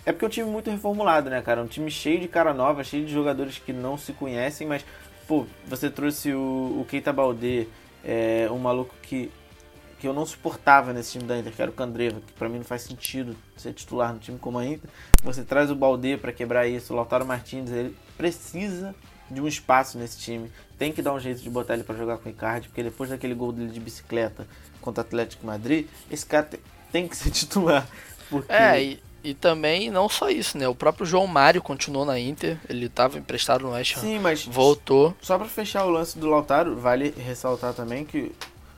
É 0.07 0.11
porque 0.13 0.23
é 0.23 0.27
um 0.27 0.31
time 0.31 0.49
muito 0.49 0.71
reformulado, 0.71 1.29
né, 1.29 1.41
cara? 1.41 1.61
Um 1.61 1.67
time 1.67 1.91
cheio 1.91 2.19
de 2.21 2.29
cara 2.29 2.53
nova, 2.53 2.81
cheio 2.81 3.05
de 3.05 3.11
jogadores 3.11 3.57
que 3.57 3.73
não 3.73 3.97
se 3.97 4.13
conhecem, 4.13 4.65
mas, 4.65 4.85
pô, 5.27 5.45
você 5.67 5.89
trouxe 5.89 6.31
o, 6.33 6.77
o 6.79 6.85
Keita 6.89 7.11
Balde, 7.11 7.67
é, 8.05 8.47
um 8.49 8.57
maluco 8.57 8.95
que, 9.01 9.29
que 9.99 10.07
eu 10.07 10.13
não 10.13 10.25
suportava 10.25 10.93
nesse 10.93 11.11
time 11.11 11.25
da 11.25 11.37
Inter, 11.37 11.51
que 11.51 11.61
era 11.61 11.69
o 11.69 11.73
Candreva, 11.73 12.21
que 12.25 12.31
pra 12.33 12.47
mim 12.47 12.57
não 12.59 12.63
faz 12.63 12.83
sentido 12.83 13.35
ser 13.57 13.73
titular 13.73 14.13
no 14.13 14.19
time 14.19 14.39
como 14.39 14.57
a 14.57 14.65
Inter. 14.65 14.89
Você 15.23 15.43
traz 15.43 15.69
o 15.69 15.75
Balde 15.75 16.15
pra 16.15 16.31
quebrar 16.31 16.65
isso, 16.67 16.93
o 16.93 16.95
Lautaro 16.95 17.25
Martins, 17.25 17.69
ele 17.69 17.93
precisa 18.17 18.95
de 19.29 19.41
um 19.41 19.47
espaço 19.47 19.97
nesse 19.97 20.17
time. 20.19 20.49
Tem 20.79 20.93
que 20.93 21.01
dar 21.01 21.11
um 21.13 21.19
jeito 21.19 21.41
de 21.41 21.49
botar 21.49 21.73
ele 21.73 21.83
pra 21.83 21.93
jogar 21.97 22.17
com 22.17 22.29
o 22.29 22.31
Icardi, 22.31 22.69
porque 22.69 22.81
depois 22.81 23.09
daquele 23.09 23.33
gol 23.33 23.51
dele 23.51 23.71
de 23.71 23.79
bicicleta 23.81 24.47
contra 24.79 25.03
o 25.03 25.05
Atlético 25.05 25.45
Madrid, 25.45 25.85
esse 26.09 26.25
cara 26.25 26.45
te- 26.45 26.59
tem 26.93 27.09
que 27.09 27.17
ser 27.17 27.29
titular. 27.31 27.85
Porque 28.29 28.51
É, 28.53 28.81
e, 28.81 29.06
e 29.23 29.33
também 29.33 29.89
não 29.89 30.07
só 30.07 30.29
isso, 30.29 30.57
né? 30.57 30.67
O 30.67 30.75
próprio 30.75 31.05
João 31.05 31.27
Mário 31.27 31.61
continuou 31.61 32.05
na 32.05 32.19
Inter, 32.19 32.57
ele 32.69 32.87
tava 32.89 33.17
emprestado 33.17 33.61
no 33.63 33.71
West 33.71 33.97
Ham, 33.97 34.01
Sim, 34.01 34.19
mas 34.19 34.45
voltou. 34.45 35.15
só 35.21 35.37
pra 35.37 35.47
fechar 35.47 35.85
o 35.85 35.89
lance 35.89 36.17
do 36.17 36.27
Lautaro, 36.27 36.75
vale 36.75 37.13
ressaltar 37.17 37.73
também 37.73 38.05
que 38.05 38.31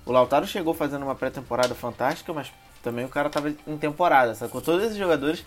o 0.05 0.11
Lautaro 0.11 0.47
chegou 0.47 0.73
fazendo 0.73 1.03
uma 1.03 1.15
pré-temporada 1.15 1.75
fantástica, 1.75 2.33
mas 2.33 2.51
também 2.81 3.05
o 3.05 3.09
cara 3.09 3.29
tava 3.29 3.53
em 3.67 3.77
temporada, 3.77 4.33
sacou? 4.33 4.61
Todos 4.61 4.83
esses 4.85 4.97
jogadores 4.97 5.43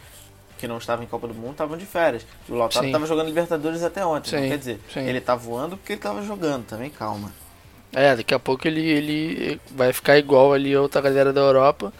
que 0.58 0.68
não 0.68 0.78
estavam 0.78 1.04
em 1.04 1.08
Copa 1.08 1.26
do 1.26 1.34
Mundo 1.34 1.52
estavam 1.52 1.76
de 1.76 1.84
férias. 1.86 2.24
E 2.48 2.52
o 2.52 2.54
Lautaro 2.54 2.86
Sim. 2.86 2.92
tava 2.92 3.06
jogando 3.06 3.26
Libertadores 3.26 3.82
até 3.82 4.06
ontem. 4.06 4.30
Sim, 4.30 4.36
Então, 4.36 4.48
quer 4.50 4.58
dizer, 4.58 4.80
sim. 4.92 5.00
ele 5.00 5.20
tá 5.20 5.34
voando 5.34 5.76
porque 5.76 5.94
ele 5.94 6.00
tava 6.00 6.22
jogando 6.22 6.64
também, 6.66 6.88
calma. 6.90 7.32
É, 7.92 8.14
daqui 8.16 8.32
a 8.32 8.38
pouco 8.38 8.66
ele, 8.66 8.80
ele 8.80 9.60
vai 9.72 9.92
ficar 9.92 10.16
igual 10.16 10.52
ali 10.52 10.74
a 10.74 10.80
outra 10.80 11.00
galera 11.00 11.32
da 11.32 11.40
Europa. 11.40 11.92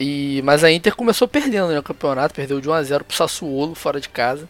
E, 0.00 0.40
mas 0.44 0.64
a 0.64 0.72
Inter 0.72 0.96
começou 0.96 1.28
perdendo 1.28 1.68
né, 1.68 1.78
o 1.78 1.82
campeonato, 1.82 2.34
perdeu 2.34 2.58
de 2.58 2.70
1 2.70 2.72
a 2.72 2.82
0 2.82 3.04
pro 3.04 3.14
Sassuolo 3.14 3.74
fora 3.74 4.00
de 4.00 4.08
casa. 4.08 4.48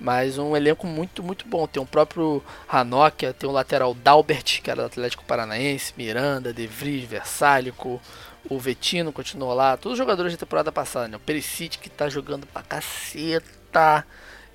Mas 0.00 0.38
um 0.38 0.56
elenco 0.56 0.86
muito, 0.86 1.22
muito 1.22 1.46
bom. 1.46 1.66
Tem 1.68 1.80
o 1.80 1.86
próprio 1.86 2.42
Ranocchia, 2.66 3.32
tem 3.32 3.48
o 3.48 3.52
lateral 3.52 3.94
Dalbert, 3.94 4.60
que 4.60 4.70
era 4.70 4.82
do 4.82 4.86
Atlético 4.86 5.24
Paranaense, 5.24 5.94
Miranda, 5.96 6.52
De 6.52 6.66
Vries, 6.66 7.08
Versálico, 7.08 8.00
o 8.48 8.58
Vetino 8.58 9.12
continuou 9.12 9.54
lá. 9.54 9.76
Todos 9.76 9.92
os 9.92 9.98
jogadores 9.98 10.32
da 10.32 10.38
temporada 10.38 10.72
passada, 10.72 11.08
né? 11.08 11.16
O 11.16 11.20
Perisic 11.20 11.78
que 11.78 11.90
tá 11.90 12.08
jogando 12.08 12.46
pra 12.46 12.62
caceta. 12.62 14.04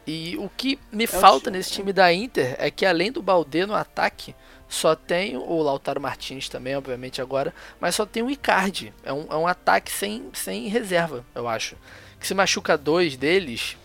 E 0.05 0.35
o 0.37 0.49
que 0.49 0.77
me 0.91 1.07
falta 1.07 1.45
time, 1.45 1.57
nesse 1.57 1.71
time 1.71 1.93
da 1.93 2.11
Inter 2.11 2.55
é 2.57 2.69
que 2.69 2.85
além 2.85 3.11
do 3.11 3.21
Balde 3.21 3.65
no 3.65 3.73
ataque, 3.73 4.35
só 4.67 4.95
tem 4.95 5.37
o 5.37 5.61
Lautaro 5.61 6.01
Martins 6.01 6.49
também, 6.49 6.75
obviamente, 6.75 7.21
agora, 7.21 7.53
mas 7.79 7.95
só 7.95 8.05
tem 8.05 8.23
o 8.23 8.29
Icardi. 8.29 8.93
É 9.03 9.13
um, 9.13 9.25
é 9.29 9.35
um 9.35 9.47
ataque 9.47 9.91
sem, 9.91 10.29
sem 10.33 10.67
reserva, 10.67 11.23
eu 11.35 11.47
acho. 11.47 11.75
Que 12.19 12.27
se 12.27 12.33
machuca 12.33 12.77
dois 12.77 13.15
deles, 13.15 13.77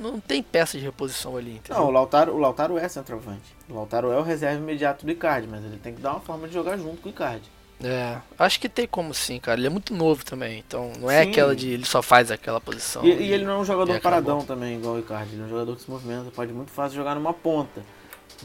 não 0.00 0.20
tem 0.20 0.42
peça 0.42 0.78
de 0.78 0.84
reposição 0.84 1.36
ali, 1.36 1.56
entendeu? 1.56 1.82
Não, 1.82 1.88
o 1.88 1.90
Lautaro, 1.90 2.34
o 2.34 2.38
Lautaro 2.38 2.78
é 2.78 2.88
centroavante. 2.88 3.56
O 3.68 3.74
Lautaro 3.74 4.12
é 4.12 4.18
o 4.18 4.22
reserva 4.22 4.60
imediato 4.60 5.04
do 5.04 5.12
Icardi, 5.12 5.48
mas 5.48 5.64
ele 5.64 5.78
tem 5.78 5.94
que 5.94 6.00
dar 6.00 6.12
uma 6.12 6.20
forma 6.20 6.46
de 6.46 6.54
jogar 6.54 6.76
junto 6.76 7.00
com 7.02 7.08
o 7.08 7.12
Icardi. 7.12 7.50
É, 7.82 8.18
acho 8.36 8.58
que 8.58 8.68
tem 8.68 8.88
como 8.88 9.14
sim, 9.14 9.38
cara. 9.38 9.58
Ele 9.58 9.68
é 9.68 9.70
muito 9.70 9.94
novo 9.94 10.24
também, 10.24 10.58
então 10.58 10.92
não 10.98 11.08
é 11.08 11.22
Sim. 11.22 11.30
aquela 11.30 11.54
de 11.54 11.70
ele 11.70 11.84
só 11.84 12.02
faz 12.02 12.30
aquela 12.30 12.60
posição. 12.60 13.04
E, 13.04 13.08
e 13.08 13.32
ele 13.32 13.44
não 13.44 13.52
é 13.52 13.58
um 13.58 13.64
jogador 13.64 14.00
paradão 14.00 14.44
também, 14.44 14.78
igual 14.78 14.96
o 14.96 14.98
Icardi. 14.98 15.34
Ele 15.34 15.42
é 15.42 15.44
um 15.44 15.48
jogador 15.48 15.76
que 15.76 15.82
se 15.82 15.90
movimenta, 15.90 16.30
pode 16.32 16.52
muito 16.52 16.72
fácil 16.72 16.96
jogar 16.96 17.14
numa 17.14 17.32
ponta. 17.32 17.82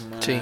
Mas 0.09 0.25
Sim. 0.25 0.41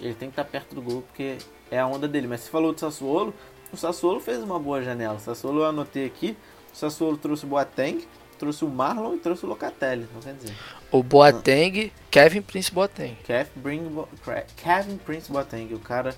ele 0.00 0.14
tem 0.14 0.28
que 0.28 0.32
estar 0.32 0.44
perto 0.44 0.74
do 0.74 0.82
gol 0.82 1.02
porque 1.02 1.36
é 1.70 1.78
a 1.78 1.86
onda 1.86 2.06
dele. 2.08 2.26
Mas 2.26 2.40
você 2.40 2.50
falou 2.50 2.72
do 2.72 2.78
Sassuolo, 2.80 3.34
o 3.72 3.76
Sassuolo 3.76 4.20
fez 4.20 4.42
uma 4.42 4.58
boa 4.58 4.82
janela. 4.82 5.14
O 5.14 5.20
Sassuolo 5.20 5.60
eu 5.60 5.66
anotei 5.66 6.06
aqui, 6.06 6.36
o 6.72 6.76
Sassuolo 6.76 7.16
trouxe 7.16 7.44
o 7.44 7.48
Boateng, 7.48 8.06
trouxe 8.38 8.64
o 8.64 8.68
Marlon 8.68 9.14
e 9.14 9.18
trouxe 9.18 9.44
o 9.44 9.48
Locatelli. 9.48 10.06
Não 10.14 10.20
quer 10.20 10.34
dizer, 10.34 10.54
O 10.90 11.02
Boateng, 11.02 11.92
Kevin 12.10 12.42
Prince 12.42 12.72
Boateng. 12.72 13.16
Kevin, 13.24 13.88
Bo- 13.88 14.08
Kevin 14.56 14.96
Prince 14.98 15.30
Boateng, 15.32 15.72
o 15.74 15.78
cara 15.80 16.14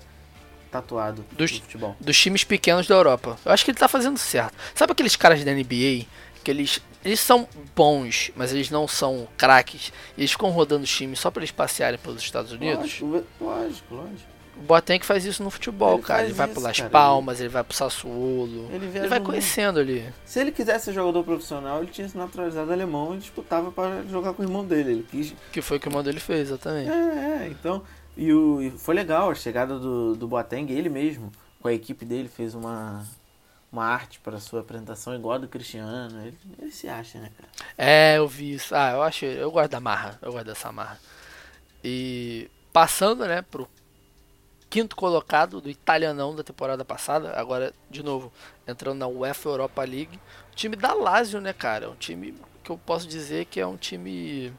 tatuado 0.71 1.25
Dos- 1.31 1.51
do 1.51 1.61
futebol. 1.61 1.95
Dos 1.99 2.19
times 2.19 2.43
pequenos 2.43 2.87
da 2.87 2.95
Europa. 2.95 3.37
Eu 3.45 3.51
acho 3.51 3.63
que 3.63 3.71
ele 3.71 3.77
tá 3.77 3.87
fazendo 3.87 4.17
certo. 4.17 4.53
Sabe 4.75 4.91
aqueles 4.91 5.15
caras 5.15 5.43
da 5.43 5.51
NBA 5.51 6.05
que 6.47 6.51
eles, 6.51 6.81
eles 7.03 7.19
são 7.19 7.45
bons, 7.75 8.31
mas 8.33 8.53
eles 8.53 8.69
não 8.69 8.87
são 8.87 9.27
craques. 9.35 9.91
Eles 10.17 10.31
ficam 10.31 10.49
rodando 10.49 10.85
os 10.85 10.89
times 10.89 11.19
só 11.19 11.29
pra 11.29 11.41
eles 11.41 11.51
passearem 11.51 11.99
pelos 11.99 12.21
Estados 12.21 12.53
Unidos? 12.53 13.01
Lógico, 13.01 13.25
lógico, 13.41 13.95
lógico. 13.95 14.37
O 14.55 14.61
Boateng 14.61 15.03
faz 15.03 15.25
isso 15.25 15.43
no 15.43 15.49
futebol, 15.49 15.95
Ele 15.95 16.03
cara. 16.03 16.23
Ele 16.23 16.33
vai 16.33 16.47
pro 16.47 16.61
Las 16.61 16.77
cara. 16.77 16.89
Palmas, 16.89 17.41
ele 17.41 17.49
vai 17.49 17.65
pro 17.65 17.75
Sassuolo. 17.75 18.69
Ele 18.71 18.85
Ele, 18.97 19.07
vai 19.09 19.19
conhecendo 19.19 19.77
ali. 19.77 20.07
Se 20.23 20.39
ele 20.39 20.53
quisesse 20.53 20.85
ser 20.85 20.93
jogador 20.93 21.21
profissional, 21.25 21.83
ele 21.83 21.91
tinha 21.91 22.07
se 22.07 22.17
naturalizado 22.17 22.71
alemão 22.71 23.13
e 23.13 23.17
disputava 23.17 23.69
para 23.69 24.03
jogar 24.03 24.31
com 24.31 24.41
o 24.41 24.45
irmão 24.45 24.65
dele. 24.65 24.93
Ele 24.93 25.07
quis. 25.11 25.35
Que 25.51 25.61
foi 25.61 25.77
o 25.77 25.79
que 25.81 25.87
o 25.87 25.89
irmão 25.89 26.01
dele 26.01 26.21
fez, 26.21 26.47
exatamente. 26.47 26.89
É, 26.89 27.43
é, 27.43 27.47
então. 27.51 27.83
E, 28.15 28.31
o, 28.31 28.61
e 28.61 28.71
foi 28.71 28.95
legal 28.95 29.29
a 29.29 29.35
chegada 29.35 29.77
do, 29.77 30.15
do 30.15 30.27
Boateng, 30.27 30.71
ele 30.71 30.89
mesmo, 30.89 31.29
com 31.61 31.67
a 31.67 31.73
equipe 31.73 32.03
dele, 32.05 32.29
fez 32.29 32.55
uma, 32.55 33.05
uma 33.77 33.85
arte 33.85 34.19
para 34.19 34.39
sua 34.39 34.61
apresentação 34.61 35.15
igual 35.15 35.35
a 35.35 35.37
do 35.39 35.47
Cristiano. 35.47 36.21
Ele, 36.25 36.37
ele 36.59 36.71
se 36.71 36.87
acha, 36.87 37.19
né, 37.19 37.31
cara? 37.37 37.49
É, 37.77 38.17
eu 38.17 38.27
vi 38.27 38.53
isso. 38.53 38.75
Ah, 38.75 38.91
eu 38.91 39.01
acho. 39.03 39.25
Eu 39.25 39.51
gosto 39.51 39.71
da 39.71 39.79
marra. 39.79 40.17
Eu 40.21 40.31
gosto 40.31 40.45
dessa 40.45 40.71
marra. 40.71 40.99
E 41.83 42.49
passando, 42.73 43.25
né, 43.25 43.41
pro 43.41 43.67
quinto 44.69 44.95
colocado 44.95 45.61
do 45.61 45.69
italianão 45.69 46.35
da 46.35 46.43
temporada 46.43 46.83
passada, 46.83 47.39
agora 47.39 47.73
de 47.89 48.03
novo 48.03 48.31
entrando 48.67 48.99
na 48.99 49.07
UEFA 49.07 49.49
Europa 49.49 49.81
League, 49.83 50.19
o 50.51 50.55
time 50.55 50.75
da 50.75 50.93
Lazio, 50.93 51.39
né, 51.39 51.53
cara? 51.53 51.85
É 51.85 51.87
um 51.87 51.95
time 51.95 52.35
que 52.63 52.69
eu 52.69 52.77
posso 52.77 53.07
dizer 53.07 53.45
que 53.45 53.59
é 53.59 53.65
um 53.65 53.77
time 53.77 54.53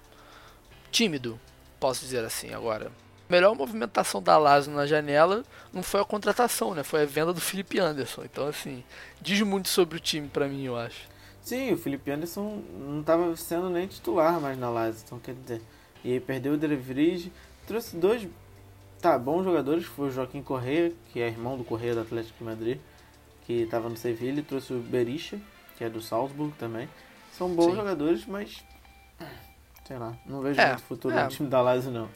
tímido, 0.90 1.38
posso 1.78 2.00
dizer 2.00 2.24
assim 2.24 2.54
agora. 2.54 2.90
A 3.28 3.32
melhor 3.32 3.54
movimentação 3.54 4.22
da 4.22 4.38
Lazio 4.38 4.72
na 4.72 4.86
janela 4.86 5.44
não 5.72 5.82
foi 5.82 6.00
a 6.00 6.04
contratação, 6.04 6.74
né? 6.74 6.82
Foi 6.82 7.02
a 7.02 7.06
venda 7.06 7.32
do 7.32 7.40
Felipe 7.40 7.78
Anderson. 7.78 8.22
Então, 8.24 8.46
assim, 8.46 8.82
diz 9.20 9.40
muito 9.42 9.68
sobre 9.68 9.98
o 9.98 10.00
time 10.00 10.28
pra 10.28 10.48
mim, 10.48 10.64
eu 10.64 10.76
acho. 10.76 11.06
Sim, 11.42 11.72
o 11.72 11.76
Felipe 11.76 12.10
Anderson 12.10 12.62
não 12.78 13.00
estava 13.00 13.36
sendo 13.36 13.68
nem 13.68 13.86
titular 13.86 14.40
mais 14.40 14.58
na 14.58 14.70
Lazio, 14.70 15.02
então 15.04 15.18
quer 15.18 15.34
dizer. 15.34 15.62
E 16.02 16.12
aí 16.12 16.20
perdeu 16.20 16.54
o 16.54 16.56
De 16.56 17.32
trouxe 17.66 17.96
dois 17.96 18.26
tá, 19.00 19.18
bons 19.18 19.44
jogadores, 19.44 19.84
foi 19.84 20.08
o 20.08 20.10
Joaquim 20.10 20.42
Correia, 20.42 20.92
que 21.12 21.20
é 21.20 21.28
irmão 21.28 21.56
do 21.56 21.64
Correia 21.64 21.94
do 21.94 22.00
Atlético 22.00 22.38
de 22.38 22.44
Madrid, 22.44 22.78
que 23.46 23.52
estava 23.62 23.88
no 23.88 23.96
Sevilla, 23.96 24.40
e 24.40 24.42
trouxe 24.42 24.72
o 24.72 24.80
Berisha, 24.80 25.38
que 25.76 25.84
é 25.84 25.88
do 25.88 26.00
Salzburg 26.00 26.52
também. 26.58 26.88
São 27.32 27.48
bons 27.54 27.70
Sim. 27.70 27.76
jogadores, 27.76 28.26
mas 28.26 28.64
sei 29.86 29.98
lá, 29.98 30.16
não 30.26 30.40
vejo 30.40 30.60
É, 30.60 30.68
muito 30.68 30.82
futuro 30.82 31.16
é. 31.16 31.22
no 31.24 31.28
time 31.30 31.48
da 31.48 31.60
Lazio 31.60 31.90
não. 31.90 32.08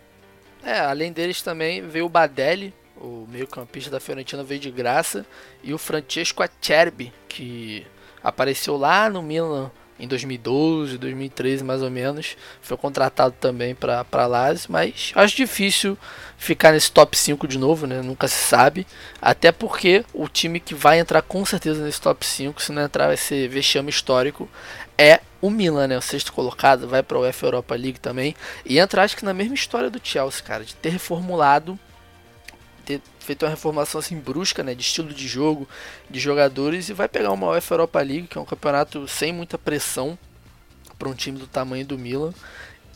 É, 0.64 0.78
além 0.80 1.12
deles 1.12 1.42
também 1.42 1.86
veio 1.86 2.06
o 2.06 2.08
Badelli, 2.08 2.72
o 2.96 3.26
meio-campista 3.28 3.90
da 3.90 3.98
Fiorentina 4.00 4.44
veio 4.44 4.60
de 4.60 4.70
graça, 4.70 5.26
e 5.62 5.74
o 5.74 5.78
Francesco 5.78 6.42
Acerbi, 6.42 7.12
que 7.28 7.86
apareceu 8.22 8.76
lá 8.76 9.10
no 9.10 9.22
Milan 9.22 9.70
em 10.02 10.08
2012, 10.08 10.98
2013 10.98 11.62
mais 11.62 11.80
ou 11.80 11.90
menos, 11.90 12.36
foi 12.60 12.76
contratado 12.76 13.34
também 13.40 13.74
para 13.74 14.04
para 14.04 14.26
Lazio, 14.26 14.66
mas 14.70 15.12
acho 15.14 15.36
difícil 15.36 15.96
ficar 16.36 16.72
nesse 16.72 16.90
top 16.90 17.16
5 17.16 17.46
de 17.46 17.56
novo, 17.56 17.86
né? 17.86 18.02
Nunca 18.02 18.26
se 18.26 18.34
sabe, 18.34 18.84
até 19.20 19.52
porque 19.52 20.04
o 20.12 20.28
time 20.28 20.58
que 20.58 20.74
vai 20.74 20.98
entrar 20.98 21.22
com 21.22 21.44
certeza 21.44 21.84
nesse 21.84 22.00
top 22.00 22.26
5, 22.26 22.60
se 22.60 22.72
não 22.72 22.82
entrar 22.82 23.06
vai 23.06 23.16
ser 23.16 23.48
vexame 23.48 23.90
histórico, 23.90 24.48
é 24.98 25.20
o 25.40 25.50
Milan, 25.50 25.86
né? 25.86 25.96
O 25.96 26.02
sexto 26.02 26.32
colocado, 26.32 26.88
vai 26.88 27.02
para 27.02 27.16
a 27.16 27.20
UEFA 27.20 27.46
Europa 27.46 27.74
League 27.76 28.00
também. 28.00 28.34
E 28.64 28.78
entra, 28.78 29.02
acho 29.02 29.16
que 29.16 29.24
na 29.24 29.32
mesma 29.32 29.54
história 29.54 29.88
do 29.88 30.00
Chelsea, 30.02 30.42
cara, 30.42 30.64
de 30.64 30.74
ter 30.74 30.90
reformulado, 30.90 31.78
ter 32.84 33.00
feito 33.20 33.44
uma 33.44 33.50
reformação 33.50 33.98
assim 34.00 34.18
brusca, 34.18 34.62
né? 34.62 34.74
De 34.74 34.82
estilo 34.82 35.12
de 35.12 35.26
jogo, 35.28 35.68
de 36.10 36.18
jogadores, 36.20 36.88
e 36.88 36.92
vai 36.92 37.08
pegar 37.08 37.32
uma 37.32 37.48
UEFA 37.48 37.74
Europa 37.74 38.00
League, 38.00 38.26
que 38.28 38.38
é 38.38 38.40
um 38.40 38.44
campeonato 38.44 39.06
sem 39.08 39.32
muita 39.32 39.56
pressão 39.58 40.18
para 40.98 41.08
um 41.08 41.14
time 41.14 41.38
do 41.38 41.46
tamanho 41.46 41.86
do 41.86 41.98
Milan. 41.98 42.32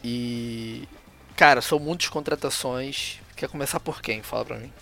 E. 0.02 0.88
Cara, 1.36 1.60
são 1.60 1.78
muitas 1.78 2.08
contratações. 2.08 3.20
Quer 3.36 3.48
começar 3.48 3.78
por 3.80 4.00
quem? 4.00 4.22
Fala 4.22 4.44
pra 4.44 4.56
mim. 4.58 4.72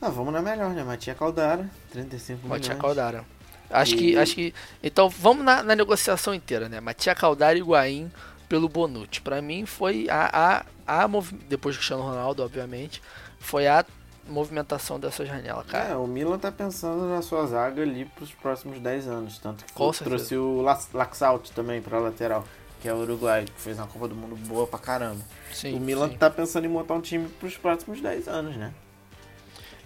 Ah, 0.00 0.08
vamos 0.10 0.32
na 0.32 0.40
melhor, 0.42 0.70
né? 0.70 0.82
Matia 0.82 1.14
Caldara, 1.14 1.68
35 1.90 2.46
Matia 2.48 2.70
milhões. 2.74 2.80
Caldara. 2.82 3.24
Acho 3.70 3.94
E- 3.94 3.98
que, 3.98 4.16
acho 4.18 4.34
que. 4.34 4.54
Então 4.82 5.08
vamos 5.08 5.44
na, 5.44 5.62
na 5.62 5.74
negociação 5.74 6.34
inteira, 6.34 6.68
né? 6.68 6.80
Matia 6.80 7.14
Caldara 7.14 7.56
e 7.56 7.60
Higuaín 7.60 8.10
pelo 8.48 8.68
Bonucci. 8.68 9.20
Pra 9.20 9.40
mim 9.42 9.66
foi 9.66 10.06
a, 10.10 10.64
a, 10.86 11.02
a 11.04 11.08
depois 11.48 11.74
do 11.74 11.78
Cristiano 11.78 12.02
Ronaldo, 12.02 12.42
obviamente, 12.42 13.02
foi 13.38 13.66
a 13.66 13.84
movimentação 14.28 14.98
dessa 14.98 15.24
janela, 15.24 15.64
cara. 15.64 15.90
É, 15.90 15.96
o 15.96 16.06
Milan 16.06 16.38
tá 16.38 16.50
pensando 16.50 17.08
na 17.08 17.20
sua 17.22 17.46
zaga 17.46 17.82
ali 17.82 18.04
pros 18.16 18.32
próximos 18.32 18.78
10 18.80 19.06
anos. 19.08 19.38
Tanto 19.38 19.64
que 19.64 19.72
Com 19.72 19.84
foi- 19.92 19.94
certeza. 19.94 20.16
trouxe 20.16 20.36
o 20.36 20.60
Lax- 20.62 20.88
Laxalt 20.92 21.50
também 21.50 21.80
pra 21.82 21.98
lateral, 21.98 22.44
que 22.80 22.88
é 22.88 22.92
o 22.92 22.98
Uruguai, 22.98 23.44
que 23.44 23.60
fez 23.60 23.78
uma 23.78 23.86
Copa 23.86 24.08
do 24.08 24.14
Mundo 24.14 24.36
boa 24.46 24.66
pra 24.66 24.78
caramba. 24.78 25.20
Sim, 25.52 25.74
o 25.74 25.80
Milan 25.80 26.08
sim. 26.10 26.16
tá 26.16 26.30
pensando 26.30 26.64
em 26.64 26.68
montar 26.68 26.94
um 26.94 27.00
time 27.00 27.28
pros 27.28 27.56
próximos 27.56 28.00
10 28.00 28.26
anos, 28.28 28.56
né? 28.56 28.72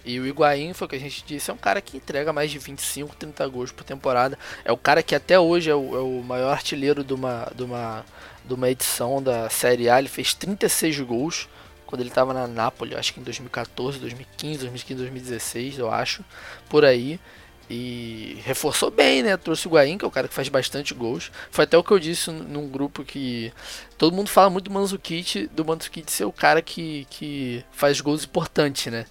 E 0.05 0.17
o 0.19 0.25
Higuaín, 0.25 0.71
foi 0.73 0.85
o 0.87 0.89
que 0.89 0.95
a 0.95 0.99
gente 0.99 1.23
disse, 1.27 1.51
é 1.51 1.53
um 1.53 1.57
cara 1.57 1.81
que 1.81 1.97
entrega 1.97 2.31
mais 2.31 2.49
de 2.49 2.57
25, 2.57 3.15
30 3.17 3.45
gols 3.49 3.71
por 3.71 3.83
temporada. 3.83 4.39
É 4.63 4.71
o 4.71 4.77
cara 4.77 5.03
que 5.03 5.13
até 5.13 5.37
hoje 5.37 5.69
é 5.69 5.75
o, 5.75 5.95
é 5.95 5.99
o 5.99 6.23
maior 6.23 6.51
artilheiro 6.51 7.03
de 7.03 7.13
uma, 7.13 7.51
de, 7.53 7.63
uma, 7.63 8.05
de 8.45 8.53
uma 8.53 8.69
edição 8.69 9.21
da 9.21 9.49
Série 9.49 9.89
A. 9.89 9.99
Ele 9.99 10.07
fez 10.07 10.33
36 10.33 11.01
gols 11.01 11.49
quando 11.89 12.01
ele 12.01 12.09
estava 12.09 12.35
na 12.35 12.45
Napoli, 12.45 12.95
acho 12.95 13.11
que 13.11 13.19
em 13.19 13.23
2014, 13.23 13.97
2015, 13.97 14.59
2015, 14.59 14.93
2016, 14.99 15.79
eu 15.79 15.91
acho, 15.91 16.23
por 16.69 16.85
aí. 16.85 17.19
E 17.67 18.37
reforçou 18.45 18.91
bem, 18.91 19.23
né? 19.23 19.35
Trouxe 19.37 19.67
o 19.67 19.69
Higuaín, 19.69 19.97
que 19.97 20.05
é 20.05 20.07
o 20.07 20.11
cara 20.11 20.27
que 20.27 20.33
faz 20.33 20.49
bastante 20.49 20.93
gols. 20.93 21.31
Foi 21.51 21.63
até 21.65 21.75
o 21.77 21.83
que 21.83 21.91
eu 21.91 21.97
disse 21.99 22.29
num- 22.31 22.67
grupo 22.67 23.03
que 23.03 23.51
todo 23.97 24.15
mundo 24.15 24.27
fala 24.29 24.49
muito 24.51 24.65
do 24.65 24.71
Mandzukic, 24.71 25.47
do 25.47 25.65
Mandzukic 25.65 26.11
ser 26.11 26.25
o 26.25 26.31
cara 26.31 26.61
que, 26.61 27.05
que 27.09 27.63
faz 27.71 27.99
gols 28.01 28.23
importantes, 28.23 28.91
né? 28.91 29.05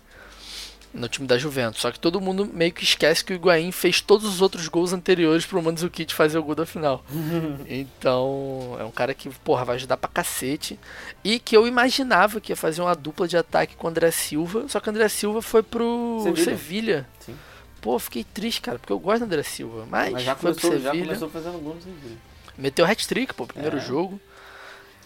No 0.93 1.09
time 1.09 1.27
da 1.27 1.37
Juventus. 1.39 1.81
Só 1.81 1.91
que 1.91 1.99
todo 2.01 2.21
mundo 2.21 2.45
meio 2.53 2.73
que 2.73 2.83
esquece 2.85 3.25
que 3.25 3.33
o 3.33 3.37
Higuaín 3.37 3.71
fez 3.73 4.01
todos 4.01 4.27
os 4.27 4.41
outros 4.43 4.69
gols 4.69 4.93
anteriores 4.93 5.45
pro 5.47 5.63
Mandzukic 5.63 6.13
fazer 6.15 6.39
o 6.39 6.43
gol 6.43 6.55
da 6.55 6.65
final. 6.67 7.05
então, 7.69 8.77
é 8.79 8.85
um 8.85 8.91
cara 8.91 9.15
que, 9.15 9.29
porra, 9.29 9.65
vai 9.65 9.77
ajudar 9.77 9.97
pra 9.97 10.09
cacete. 10.09 10.79
E 11.23 11.39
que 11.39 11.57
eu 11.57 11.67
imaginava 11.67 12.41
que 12.41 12.53
ia 12.53 12.57
fazer 12.57 12.81
uma 12.83 12.95
dupla 12.95 13.29
de 13.29 13.37
ataque 13.37 13.77
com 13.77 13.87
o 13.87 13.91
André 13.91 14.11
Silva, 14.11 14.65
só 14.69 14.81
que 14.81 14.89
o 14.89 14.91
André 14.91 15.09
Silva 15.09 15.43
foi 15.43 15.63
pro 15.63 16.21
Sevilha. 16.23 16.45
Sevilha. 16.45 17.09
Sim. 17.21 17.37
Pô, 17.81 17.99
fiquei 17.99 18.25
triste, 18.25 18.61
cara, 18.61 18.79
porque 18.79 18.93
eu 18.93 18.99
gosto 18.99 19.21
do 19.21 19.25
André 19.27 19.43
Silva. 19.43 19.87
Mas, 19.89 20.13
Mas 20.13 20.23
já 20.25 20.35
foi 20.35 20.53
pro 20.53 20.61
começou, 20.63 20.83
já 20.83 20.91
Sevilha. 20.91 21.07
começou 21.07 21.31
fazendo 21.31 21.59
gol 21.59 21.75
no 21.77 21.81
Sevilla. 21.83 22.17
Meteu 22.57 22.85
hat-trick, 22.85 23.33
pô, 23.35 23.47
primeiro 23.47 23.77
É. 23.77 23.81
jogo. 23.81 24.21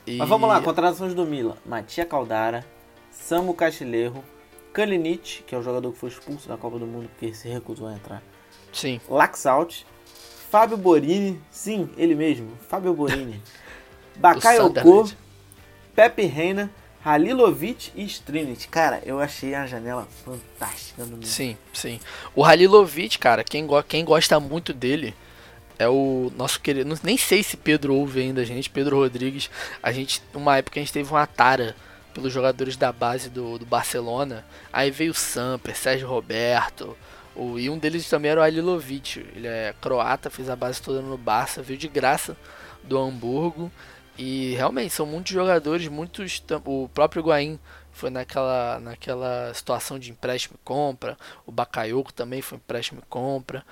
E- 0.07 0.17
Mas 0.17 0.29
vamos 0.29 0.49
lá, 0.49 0.61
contratações 0.61 1.13
do 1.15 1.25
Milan. 1.27 1.55
Matia 1.67 2.05
Caldara, 2.07 2.65
Samu 3.11 3.53
Castilheiro, 3.55 4.25
Kalinic, 4.73 5.43
que 5.47 5.55
é 5.55 5.59
o 5.59 5.63
jogador 5.63 5.93
que 5.93 5.99
foi 5.99 6.09
expulso 6.09 6.49
da 6.49 6.57
Copa 6.57 6.79
do 6.79 6.87
Mundo 6.87 7.09
porque 7.09 7.35
se 7.35 7.49
recusou 7.49 7.89
a 7.89 7.95
entrar. 7.95 8.23
Sim. 8.73 9.01
Laxalt, 9.09 9.83
Fábio 10.51 10.77
Borini, 10.77 11.41
sim, 11.51 11.91
ele 11.97 12.15
mesmo, 12.15 12.53
Fábio 12.69 12.95
Borini. 12.95 13.43
Bakayoko. 14.17 15.11
Pepe 15.95 16.23
Reina, 16.25 16.71
Halilovic 17.05 17.91
e 17.95 18.05
Strinit. 18.05 18.69
Cara, 18.69 19.03
eu 19.05 19.19
achei 19.19 19.55
a 19.55 19.67
janela 19.67 20.07
fantástica 20.25 21.03
no 21.05 21.17
Milan. 21.17 21.27
Sim, 21.27 21.57
sim. 21.73 22.01
O 22.35 22.45
Halilovic, 22.45 23.19
cara, 23.19 23.43
quem, 23.43 23.67
go 23.67 23.83
quem 23.83 24.05
gosta 24.05 24.39
muito 24.39 24.73
dele 24.73 25.15
é 25.79 25.89
o 25.89 26.33
nosso 26.37 26.61
querido. 26.61 26.99
Nem 27.03 27.17
sei 27.17 27.43
se 27.43 27.57
Pedro 27.57 27.95
ouve 27.95 28.21
ainda 28.21 28.43
a 28.43 28.45
gente, 28.45 28.71
Pedro 28.71 28.97
Rodrigues. 28.97 29.51
A 29.83 29.91
gente, 29.91 30.23
uma 30.35 30.57
época 30.59 30.79
a 30.79 30.83
gente 30.83 30.93
teve 30.93 31.11
uma 31.11 31.27
tara 31.27 31.75
pelos 32.13 32.33
jogadores 32.33 32.77
da 32.77 32.93
base 32.93 33.29
do, 33.29 33.59
do 33.59 33.67
Barcelona. 33.67 34.45
Aí 34.73 34.91
veio 34.91 35.13
o 35.13 35.15
Samper, 35.15 35.77
Sérgio 35.77 36.09
Roberto. 36.09 36.97
O, 37.35 37.59
e 37.59 37.71
um 37.71 37.79
deles 37.79 38.09
também 38.09 38.31
era 38.31 38.41
o 38.41 38.43
Halilovic. 38.43 39.21
Ele 39.35 39.47
é 39.47 39.75
croata, 39.81 40.31
fez 40.31 40.49
a 40.51 40.57
base 40.57 40.81
toda 40.81 41.01
no 41.01 41.17
Barça, 41.17 41.63
veio 41.63 41.79
de 41.79 41.89
graça 41.89 42.37
do 42.83 42.99
Hamburgo. 42.99 43.71
E 44.19 44.55
realmente 44.55 44.93
são 44.93 45.07
muitos 45.07 45.33
jogadores, 45.33 45.89
muitos. 45.89 46.43
O 46.65 46.89
próprio 46.93 47.21
Higuaín 47.21 47.59
foi 47.93 48.11
naquela, 48.11 48.79
naquela 48.81 49.53
situação 49.55 49.99
de 49.99 50.11
empréstimo 50.11 50.57
e 50.61 50.65
compra. 50.65 51.17
O 51.47 51.53
Bakayoko 51.53 52.13
também 52.13 52.43
foi 52.43 52.57
empréstimo 52.59 53.01
e 53.01 53.09
compra. 53.09 53.65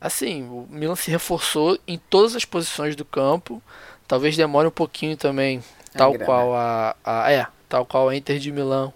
Assim, 0.00 0.42
o 0.44 0.66
Milan 0.68 0.96
se 0.96 1.10
reforçou 1.10 1.78
em 1.86 1.98
todas 1.98 2.34
as 2.34 2.44
posições 2.44 2.96
do 2.96 3.04
campo. 3.04 3.62
Talvez 4.06 4.36
demore 4.36 4.68
um 4.68 4.72
pouquinho 4.72 5.16
também, 5.16 5.62
tal 5.96 6.10
engrenar. 6.10 6.26
qual 6.26 6.54
a, 6.54 6.96
a 7.04 7.32
é, 7.32 7.46
tal 7.68 7.86
qual 7.86 8.08
a 8.08 8.16
Inter 8.16 8.38
de 8.38 8.52
Milão, 8.52 8.92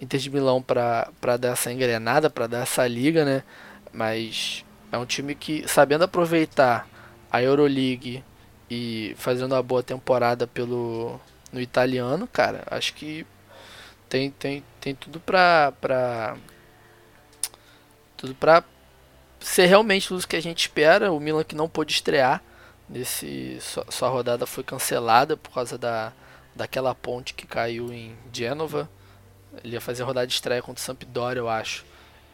Inter 0.00 0.20
de 0.20 0.30
Milão 0.30 0.62
para 0.62 1.36
dar 1.38 1.52
essa 1.52 1.72
engrenada, 1.72 2.28
para 2.30 2.46
dar 2.46 2.62
essa 2.62 2.86
liga, 2.86 3.24
né? 3.24 3.42
Mas 3.92 4.64
é 4.90 4.98
um 4.98 5.06
time 5.06 5.34
que 5.34 5.66
sabendo 5.68 6.04
aproveitar 6.04 6.88
a 7.30 7.42
Euroleague 7.42 8.24
e 8.70 9.14
fazendo 9.18 9.52
uma 9.52 9.62
boa 9.62 9.82
temporada 9.82 10.46
pelo 10.46 11.20
no 11.52 11.60
italiano, 11.60 12.26
cara, 12.26 12.64
acho 12.70 12.94
que 12.94 13.26
tem 14.08 14.30
tem, 14.30 14.64
tem 14.80 14.94
tudo 14.94 15.20
pra, 15.20 15.72
pra 15.80 16.36
tudo 18.16 18.34
pra 18.34 18.64
ser 19.40 19.66
realmente 19.66 20.08
tudo 20.08 20.26
que 20.26 20.36
a 20.36 20.42
gente 20.42 20.60
espera. 20.60 21.12
O 21.12 21.20
Milan 21.20 21.44
que 21.44 21.54
não 21.54 21.68
pôde 21.68 21.92
estrear 21.92 22.42
nesse 22.88 23.58
sua, 23.60 23.86
sua 23.90 24.08
rodada 24.08 24.46
foi 24.46 24.64
cancelada 24.64 25.36
por 25.36 25.52
causa 25.52 25.76
da 25.78 26.12
daquela 26.54 26.94
ponte 26.94 27.34
que 27.34 27.46
caiu 27.46 27.92
em 27.92 28.16
Gênova. 28.32 28.88
Ele 29.62 29.74
ia 29.74 29.80
fazer 29.80 30.02
a 30.02 30.06
rodada 30.06 30.26
de 30.26 30.32
estreia 30.34 30.62
contra 30.62 30.80
o 30.80 30.84
Sampdoria, 30.84 31.40
eu 31.40 31.48
acho. 31.48 31.84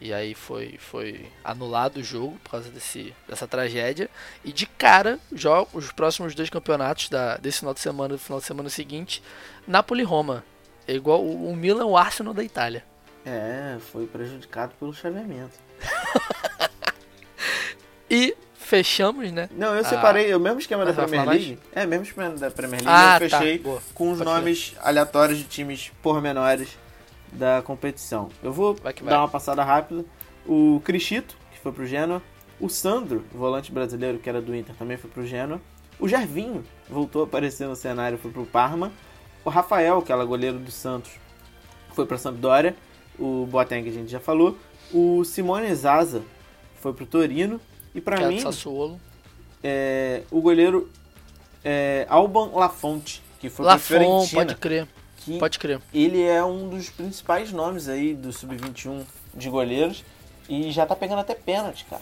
E 0.01 0.13
aí 0.13 0.33
foi, 0.33 0.77
foi 0.77 1.29
anulado 1.43 1.97
o 1.97 2.03
jogo 2.03 2.37
por 2.43 2.51
causa 2.51 2.69
desse, 2.71 3.13
dessa 3.27 3.45
tragédia. 3.47 4.09
E 4.45 4.53
de 4.53 4.65
cara, 4.65 5.19
jo- 5.31 5.67
os 5.73 5.91
próximos 5.91 6.33
dois 6.33 6.49
campeonatos 6.49 7.09
da, 7.09 7.35
desse 7.35 7.59
final 7.59 7.73
de 7.73 7.81
semana 7.81 8.13
e 8.13 8.17
do 8.17 8.23
final 8.23 8.39
de 8.39 8.45
semana 8.45 8.69
seguinte, 8.69 9.21
Napoli 9.67 10.03
Roma. 10.03 10.43
É 10.87 10.93
igual 10.93 11.21
o, 11.21 11.49
o 11.51 11.55
Milan, 11.55 11.85
o 11.85 11.97
Arsenal 11.97 12.33
da 12.33 12.43
Itália. 12.43 12.83
É, 13.25 13.77
foi 13.91 14.07
prejudicado 14.07 14.73
pelo 14.79 14.93
chaveamento. 14.93 15.57
E 18.11 18.35
fechamos, 18.69 19.31
né? 19.31 19.49
Não, 19.51 19.73
eu 19.73 19.81
Ah. 19.81 19.83
separei 19.83 20.33
o 20.35 20.39
mesmo 20.39 20.59
esquema 20.59 20.85
da 20.85 20.93
Premier 20.93 21.25
mais? 21.25 21.41
League. 21.41 21.59
É, 21.73 21.85
mesmo 21.87 22.03
esquema 22.05 22.29
da 22.29 22.51
Premier 22.51 22.81
League. 22.83 22.87
Ah, 22.87 23.17
eu 23.19 23.29
tá, 23.29 23.39
fechei 23.39 23.57
boa. 23.57 23.81
com 23.95 24.11
os 24.11 24.19
Pode 24.19 24.29
nomes 24.29 24.75
aleatórios 24.79 25.39
de 25.39 25.43
times 25.45 25.91
pormenores 26.03 26.77
da 27.33 27.61
competição. 27.63 28.29
Eu 28.43 28.53
vou 28.53 28.75
Vai 28.75 28.93
vai. 28.93 29.03
dar 29.09 29.19
uma 29.21 29.27
passada 29.27 29.63
rápida. 29.63 30.05
O 30.45 30.81
Crichito, 30.85 31.35
que 31.51 31.59
foi 31.59 31.71
pro 31.71 31.85
Genoa. 31.85 32.21
O 32.59 32.69
Sandro, 32.69 33.23
volante 33.33 33.71
brasileiro, 33.71 34.19
que 34.19 34.29
era 34.29 34.41
do 34.41 34.55
Inter, 34.55 34.75
também 34.75 34.97
foi 34.97 35.09
pro 35.09 35.25
Genoa. 35.25 35.59
O 35.99 36.07
Gervinho 36.07 36.63
voltou 36.89 37.21
a 37.23 37.25
aparecer 37.25 37.67
no 37.67 37.75
cenário, 37.75 38.17
foi 38.17 38.31
pro 38.31 38.45
Parma. 38.45 38.91
O 39.43 39.49
Rafael, 39.49 40.01
que 40.01 40.11
era 40.11 40.23
goleiro 40.25 40.57
do 40.59 40.69
Santos, 40.71 41.11
foi 41.95 42.05
pra 42.05 42.17
Sampdoria. 42.17 42.75
O 43.17 43.47
Boateng, 43.49 43.87
a 43.87 43.91
gente 43.91 44.11
já 44.11 44.19
falou. 44.19 44.57
O 44.93 45.23
Simone 45.23 45.73
Zaza 45.75 46.21
foi 46.81 46.93
pro 46.93 47.05
Torino. 47.05 47.59
E 47.95 47.99
é 47.99 48.01
do 48.01 48.27
mim, 48.27 48.39
Sassuolo. 48.39 48.99
é, 49.63 50.23
o 50.31 50.41
goleiro 50.41 50.89
é, 51.63 52.05
Alban 52.09 52.51
Lafonte, 52.53 53.21
que 53.39 53.49
foi 53.49 53.65
Lafon, 53.65 53.77
pra 53.77 53.99
Fiorentina. 53.99 54.45
pode 54.45 54.55
crer. 54.55 54.87
Pode 55.37 55.59
crer. 55.59 55.79
ele 55.93 56.23
é 56.23 56.43
um 56.43 56.69
dos 56.69 56.89
principais 56.89 57.51
nomes 57.51 57.87
aí 57.87 58.15
do 58.15 58.31
Sub-21 58.33 59.03
de 59.35 59.49
goleiros 59.49 60.03
e 60.47 60.71
já 60.71 60.85
tá 60.85 60.95
pegando 60.95 61.19
até 61.19 61.35
pênalti, 61.35 61.85
cara. 61.89 62.01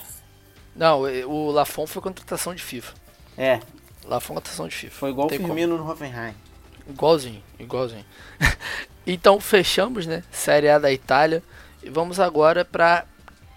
Não, 0.76 1.10
e- 1.10 1.26
o 1.26 1.52
Lafon 1.52 1.86
foi 1.88 2.02
contratação 2.02 2.54
de 2.56 2.62
FIFA. 2.64 2.94
É, 3.38 3.60
Lafon 4.06 4.36
contratação 4.36 4.68
de 4.68 4.76
FIFA. 4.76 4.96
foi 4.96 5.10
igual 5.10 5.28
o 5.28 5.30
Tem 5.30 5.40
como. 5.40 5.54
Firmino 5.54 5.78
no 5.78 5.90
Hoffenheim. 5.90 6.34
Igualzinho, 6.88 7.44
igualzinho. 7.60 8.06
então 9.06 9.40
fechamos, 9.42 10.06
né? 10.06 10.24
Série 10.32 10.70
A 10.70 10.80
da 10.80 10.92
Itália. 10.92 11.44
E 11.84 11.90
vamos 11.90 12.20
agora 12.20 12.64
pra 12.64 13.06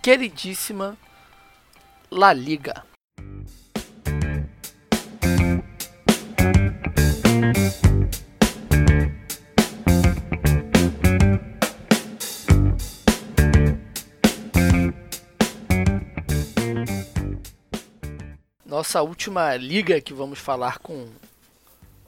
queridíssima 0.02 0.96
La 2.12 2.32
Liga. 2.32 2.84
Nossa 18.66 19.02
última 19.02 19.54
liga 19.54 20.00
que 20.00 20.12
vamos 20.12 20.40
falar 20.40 20.78
com 20.78 21.06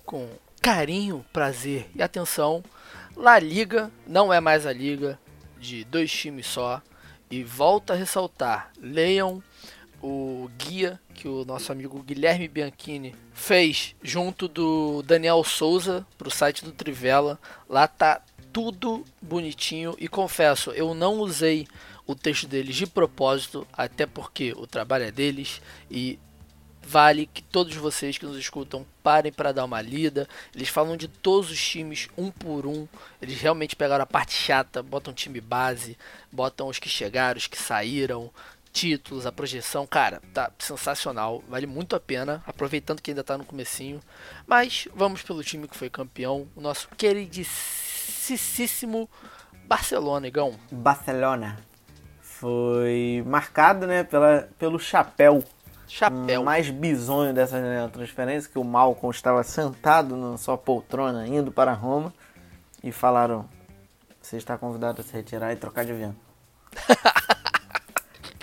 com 0.04 0.28
carinho, 0.60 1.24
prazer 1.32 1.88
e 1.94 2.02
atenção. 2.02 2.64
La 3.16 3.38
Liga 3.38 3.88
não 4.04 4.32
é 4.32 4.40
mais 4.40 4.66
a 4.66 4.72
liga 4.72 5.16
de 5.60 5.84
dois 5.84 6.10
times 6.10 6.46
só. 6.46 6.82
E 7.30 7.44
volta 7.44 7.92
a 7.92 7.96
ressaltar, 7.96 8.72
leiam 8.78 9.40
o 10.02 10.50
guia 10.58 11.00
que 11.14 11.28
o 11.28 11.44
nosso 11.44 11.70
amigo 11.70 12.02
Guilherme 12.02 12.48
Bianchini 12.48 13.14
fez 13.32 13.94
junto 14.02 14.48
do 14.48 15.02
Daniel 15.02 15.44
Souza 15.44 16.06
para 16.18 16.28
o 16.28 16.30
site 16.30 16.64
do 16.64 16.72
Trivela. 16.72 17.38
Lá 17.68 17.86
tá 17.86 18.20
tudo 18.52 19.04
bonitinho 19.20 19.94
e 19.98 20.08
confesso, 20.08 20.72
eu 20.72 20.92
não 20.92 21.20
usei 21.20 21.66
o 22.06 22.14
texto 22.14 22.46
deles 22.48 22.74
de 22.74 22.86
propósito, 22.86 23.66
até 23.72 24.06
porque 24.06 24.52
o 24.56 24.66
trabalho 24.66 25.04
é 25.04 25.10
deles 25.10 25.62
e 25.90 26.18
vale 26.84 27.26
que 27.26 27.42
todos 27.42 27.74
vocês 27.76 28.18
que 28.18 28.26
nos 28.26 28.36
escutam 28.36 28.84
parem 29.02 29.32
para 29.32 29.52
dar 29.52 29.64
uma 29.64 29.80
lida. 29.80 30.28
Eles 30.54 30.68
falam 30.68 30.96
de 30.96 31.06
todos 31.08 31.50
os 31.50 31.64
times 31.64 32.08
um 32.18 32.30
por 32.30 32.66
um. 32.66 32.86
Eles 33.20 33.40
realmente 33.40 33.76
pegaram 33.76 34.02
a 34.02 34.06
parte 34.06 34.34
chata, 34.34 34.82
botam 34.82 35.14
time 35.14 35.40
base, 35.40 35.96
botam 36.30 36.68
os 36.68 36.78
que 36.78 36.88
chegaram, 36.88 37.38
os 37.38 37.46
que 37.46 37.56
saíram, 37.56 38.30
títulos, 38.72 39.26
a 39.26 39.32
projeção. 39.32 39.86
Cara, 39.86 40.22
tá 40.32 40.50
sensacional, 40.58 41.44
vale 41.48 41.66
muito 41.66 41.94
a 41.94 42.00
pena, 42.00 42.42
aproveitando 42.46 43.02
que 43.02 43.10
ainda 43.10 43.22
tá 43.22 43.36
no 43.36 43.44
comecinho. 43.44 44.00
Mas 44.46 44.88
vamos 44.94 45.22
pelo 45.22 45.44
time 45.44 45.68
que 45.68 45.76
foi 45.76 45.90
campeão, 45.90 46.48
o 46.56 46.60
nosso 46.60 46.88
queridíssimo 46.96 47.40
Barcelona, 49.66 50.26
Igão. 50.26 50.58
Barcelona 50.70 51.58
foi 52.20 53.22
marcado, 53.26 53.86
né, 53.86 54.02
pela, 54.02 54.48
pelo 54.58 54.78
chapéu 54.78 55.44
Chapéu. 55.86 56.42
mais 56.42 56.70
bizonho 56.70 57.34
dessa 57.34 57.60
janela 57.60 57.86
de 57.86 57.92
transferência, 57.92 58.50
que 58.50 58.58
o 58.58 58.64
Malcolm 58.64 59.14
estava 59.14 59.42
sentado 59.42 60.16
na 60.16 60.38
sua 60.38 60.56
poltrona 60.56 61.26
indo 61.26 61.52
para 61.52 61.72
Roma 61.72 62.12
e 62.82 62.90
falaram: 62.90 63.46
você 64.20 64.38
está 64.38 64.56
convidado 64.56 65.02
a 65.02 65.04
se 65.04 65.12
retirar 65.12 65.52
e 65.52 65.56
trocar 65.56 65.84
de 65.84 65.92
avião. 65.92 66.16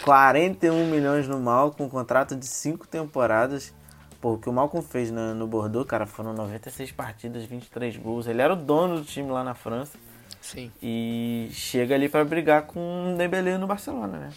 41 0.10 0.88
milhões 0.88 1.28
no 1.28 1.40
Malcolm, 1.40 1.88
contrato 1.88 2.36
de 2.36 2.48
5 2.48 2.88
temporadas. 2.88 3.72
Pô, 4.20 4.34
o 4.34 4.38
que 4.40 4.50
o 4.50 4.52
Malcolm 4.52 4.84
fez 4.84 5.12
no, 5.12 5.36
no 5.36 5.46
Bordeaux, 5.46 5.88
cara, 5.88 6.08
foram 6.08 6.34
96 6.34 6.92
partidas, 6.94 7.44
23 7.44 7.96
gols. 7.98 8.26
Ele 8.26 8.42
era 8.42 8.54
o 8.54 8.56
dono 8.56 8.96
do 8.96 9.06
time 9.06 9.30
lá 9.30 9.44
na 9.44 9.54
França 9.54 10.00
Sim. 10.42 10.72
e 10.82 11.50
chega 11.52 11.94
ali 11.94 12.10
para 12.10 12.26
brigar 12.26 12.64
com 12.64 13.14
o 13.14 13.18
Dembélé 13.18 13.56
no 13.60 13.68
Barcelona, 13.68 14.18
né? 14.18 14.30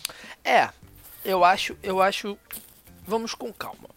É, 0.45 0.69
eu 1.25 1.43
acho, 1.43 1.75
eu 1.83 2.03
acho. 2.03 2.37
Vamos 3.07 3.35
com 3.35 3.51
calma. 3.51 3.89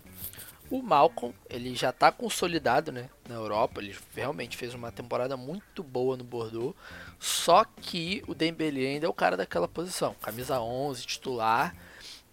O 0.69 0.81
Malcolm, 0.81 1.33
ele 1.49 1.75
já 1.75 1.91
tá 1.91 2.11
consolidado, 2.11 2.91
né, 2.91 3.09
na 3.27 3.35
Europa. 3.35 3.81
Ele 3.81 3.95
realmente 4.15 4.57
fez 4.57 4.73
uma 4.73 4.91
temporada 4.91 5.37
muito 5.37 5.83
boa 5.83 6.17
no 6.17 6.23
Bordeaux. 6.23 6.75
Só 7.19 7.63
que 7.63 8.23
o 8.27 8.33
Dembélé 8.33 8.87
ainda 8.87 9.05
é 9.05 9.09
o 9.09 9.13
cara 9.13 9.37
daquela 9.37 9.67
posição, 9.67 10.15
camisa 10.21 10.59
11, 10.59 11.05
titular. 11.05 11.75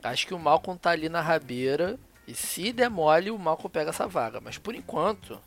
Acho 0.03 0.27
que 0.27 0.35
o 0.35 0.39
Malcolm 0.39 0.79
tá 0.79 0.91
ali 0.91 1.09
na 1.09 1.21
rabeira 1.21 1.99
e 2.27 2.35
se 2.35 2.73
der 2.73 2.89
mole, 2.89 3.31
o 3.31 3.39
Malcolm 3.39 3.71
pega 3.71 3.91
essa 3.91 4.07
vaga. 4.07 4.41
Mas 4.41 4.59
por 4.59 4.75
enquanto, 4.75 5.41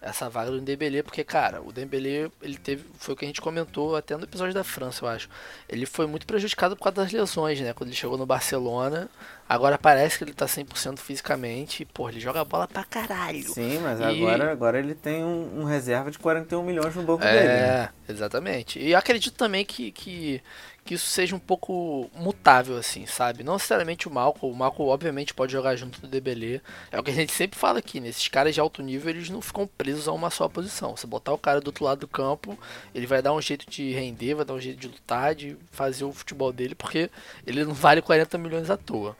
essa 0.00 0.28
vaga 0.30 0.50
do 0.50 0.60
Dembélé, 0.60 1.02
porque 1.02 1.24
cara, 1.24 1.60
o 1.60 1.72
Dembélé, 1.72 2.30
ele 2.40 2.56
teve, 2.56 2.84
foi 2.98 3.14
o 3.14 3.16
que 3.16 3.24
a 3.24 3.28
gente 3.28 3.40
comentou 3.40 3.96
até 3.96 4.16
no 4.16 4.24
episódio 4.24 4.54
da 4.54 4.62
França, 4.62 5.04
eu 5.04 5.08
acho. 5.08 5.28
Ele 5.68 5.84
foi 5.86 6.06
muito 6.06 6.26
prejudicado 6.26 6.76
por 6.76 6.84
causa 6.84 7.02
das 7.02 7.12
lesões, 7.12 7.60
né? 7.60 7.72
Quando 7.72 7.88
ele 7.90 7.96
chegou 7.96 8.16
no 8.16 8.24
Barcelona, 8.24 9.08
agora 9.48 9.76
parece 9.76 10.16
que 10.18 10.24
ele 10.24 10.32
tá 10.32 10.46
100% 10.46 10.98
fisicamente, 11.00 11.82
e, 11.82 11.86
pô, 11.86 12.08
ele 12.08 12.20
joga 12.20 12.44
bola 12.44 12.68
pra 12.68 12.84
caralho. 12.84 13.48
Sim, 13.52 13.78
mas 13.80 13.98
E- 14.00 14.04
agora, 14.04 14.52
agora 14.52 14.78
ele 14.78 14.94
tem 14.94 15.24
um, 15.24 15.60
um 15.60 15.64
reserva 15.64 16.10
de 16.10 16.18
41 16.18 16.62
milhões 16.62 16.94
no 16.94 17.02
banco 17.02 17.24
dele. 17.24 17.48
né? 17.48 17.90
É, 18.08 18.12
exatamente. 18.12 18.78
E 18.78 18.92
eu 18.92 18.98
acredito 18.98 19.34
também 19.34 19.64
que, 19.64 19.90
que, 19.90 20.40
que 20.88 20.94
isso 20.94 21.04
seja 21.04 21.36
um 21.36 21.38
pouco 21.38 22.10
mutável, 22.14 22.78
assim, 22.78 23.04
sabe? 23.04 23.44
Não 23.44 23.52
necessariamente 23.52 24.08
o 24.08 24.10
Malcolm. 24.10 24.54
O 24.54 24.56
Malcolm, 24.56 24.90
obviamente, 24.90 25.34
pode 25.34 25.52
jogar 25.52 25.76
junto 25.76 26.00
do 26.00 26.08
Dembélé. 26.08 26.62
É 26.90 26.98
o 26.98 27.02
que 27.02 27.10
a 27.10 27.14
gente 27.14 27.30
sempre 27.30 27.58
fala 27.58 27.78
aqui, 27.78 28.00
né? 28.00 28.08
Esses 28.08 28.26
caras 28.28 28.54
de 28.54 28.60
alto 28.60 28.80
nível, 28.80 29.10
eles 29.10 29.28
não 29.28 29.42
ficam 29.42 29.66
presos 29.66 30.08
a 30.08 30.12
uma 30.12 30.30
só 30.30 30.48
posição. 30.48 30.96
Se 30.96 31.06
botar 31.06 31.34
o 31.34 31.36
cara 31.36 31.60
do 31.60 31.66
outro 31.66 31.84
lado 31.84 31.98
do 32.00 32.08
campo, 32.08 32.58
ele 32.94 33.06
vai 33.06 33.20
dar 33.20 33.34
um 33.34 33.42
jeito 33.42 33.68
de 33.68 33.92
render, 33.92 34.32
vai 34.32 34.46
dar 34.46 34.54
um 34.54 34.60
jeito 34.60 34.80
de 34.80 34.88
lutar, 34.88 35.34
de 35.34 35.58
fazer 35.72 36.04
o 36.04 36.12
futebol 36.12 36.54
dele, 36.54 36.74
porque 36.74 37.10
ele 37.46 37.66
não 37.66 37.74
vale 37.74 38.00
40 38.00 38.38
milhões 38.38 38.70
à 38.70 38.78
toa. 38.78 39.14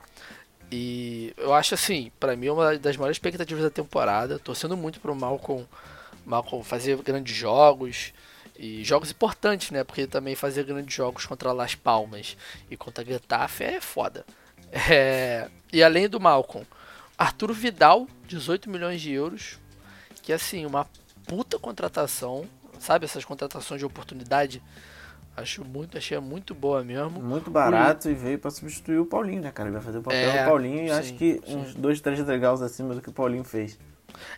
E 0.73 1.35
eu 1.37 1.53
acho 1.53 1.75
assim, 1.75 2.11
pra 2.19 2.35
mim 2.35 2.47
é 2.47 2.53
uma 2.53 2.79
das 2.79 2.97
maiores 2.97 3.17
expectativas 3.17 3.63
da 3.63 3.71
temporada. 3.71 4.39
Torcendo 4.39 4.75
muito 4.75 5.01
pro 5.01 5.15
Malcolm 5.15 5.67
Malcolm 6.25 6.65
fazia 6.65 6.97
grandes 6.97 7.37
jogos. 7.37 8.15
E 8.59 8.83
jogos 8.83 9.11
importantes, 9.13 9.71
né? 9.71 9.85
Porque 9.85 10.07
também 10.07 10.35
fazia 10.35 10.65
grandes 10.65 10.93
jogos 10.93 11.25
contra 11.25 11.53
Las 11.53 11.77
Palmas 11.77 12.37
e 12.69 12.77
contra 12.77 13.05
Getafe 13.05 13.65
é 13.65 13.81
foda. 13.81 14.25
É, 14.91 15.49
e 15.73 15.83
além 15.83 16.11
do 16.11 16.21
Malcolm, 16.21 16.67
Arturo 17.17 17.55
Vidal, 17.55 18.07
18 18.27 18.69
milhões 18.69 19.01
de 19.01 19.11
euros. 19.13 19.59
Que 20.23 20.31
assim, 20.31 20.67
uma 20.67 20.87
puta 21.27 21.59
contratação. 21.59 22.45
Sabe 22.79 23.07
essas 23.07 23.25
contratações 23.25 23.81
de 23.81 23.87
oportunidade? 23.87 24.63
Acho 25.35 25.65
muito, 25.65 25.97
achei 25.97 26.19
muito 26.19 26.55
boa 26.55 26.85
mesmo. 26.85 27.23
Muito 27.23 27.51
barato 27.51 28.11
e 28.11 28.15
veio 28.15 28.39
pra 28.39 28.51
substituir 28.51 28.99
o 28.99 29.07
Paulinho, 29.07 29.41
né, 29.41 29.51
cara? 29.53 29.69
Ele 29.69 29.77
vai 29.77 29.85
fazer 29.85 29.99
o 29.99 30.03
papel 30.03 30.19
É, 30.19 30.43
do 30.43 30.49
Paulinho 30.49 30.85
e 30.85 30.89
sim, 30.89 30.93
acho 30.93 31.15
que 31.15 31.41
sim. 31.47 31.57
uns 31.57 31.75
dois, 31.75 32.01
três 32.01 32.23
degraus 32.25 32.61
acima 32.61 32.95
do 32.95 33.01
que 33.01 33.09
o 33.09 33.13
Paulinho 33.13 33.45
fez. 33.45 33.79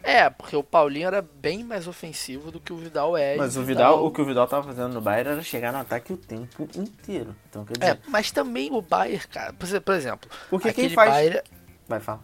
É, 0.03 0.29
porque 0.31 0.57
o 0.57 0.63
Paulinho 0.63 1.07
era 1.07 1.23
bem 1.23 1.63
mais 1.65 1.87
ofensivo 1.87 2.51
do 2.51 2.59
que 2.61 2.73
o 2.73 2.77
Vidal 2.77 3.17
é. 3.17 3.37
Mas 3.37 3.57
o 3.57 3.63
Vidal, 3.63 4.05
o 4.05 4.11
que 4.11 4.21
o 4.21 4.25
Vidal 4.25 4.47
tava 4.47 4.67
fazendo 4.67 4.93
no 4.95 5.01
Bayern 5.01 5.31
era 5.33 5.43
chegar 5.43 5.73
no 5.73 5.79
ataque 5.79 6.13
o 6.13 6.17
tempo 6.17 6.69
inteiro. 6.75 7.35
Então, 7.49 7.65
quer 7.65 7.79
dizer, 7.79 7.93
É, 7.93 7.99
mas 8.09 8.31
também 8.31 8.71
o 8.73 8.81
Bayern, 8.83 9.27
cara. 9.29 9.53
Por 9.53 9.67
exe- 9.67 9.81
por 9.81 9.95
exemplo, 9.95 10.31
Porque 10.49 10.73
quem 10.73 10.85
aquele 10.87 10.95
faz- 10.95 11.11
Bayern, 11.11 11.41
vai 11.89 12.01
falar. 12.01 12.21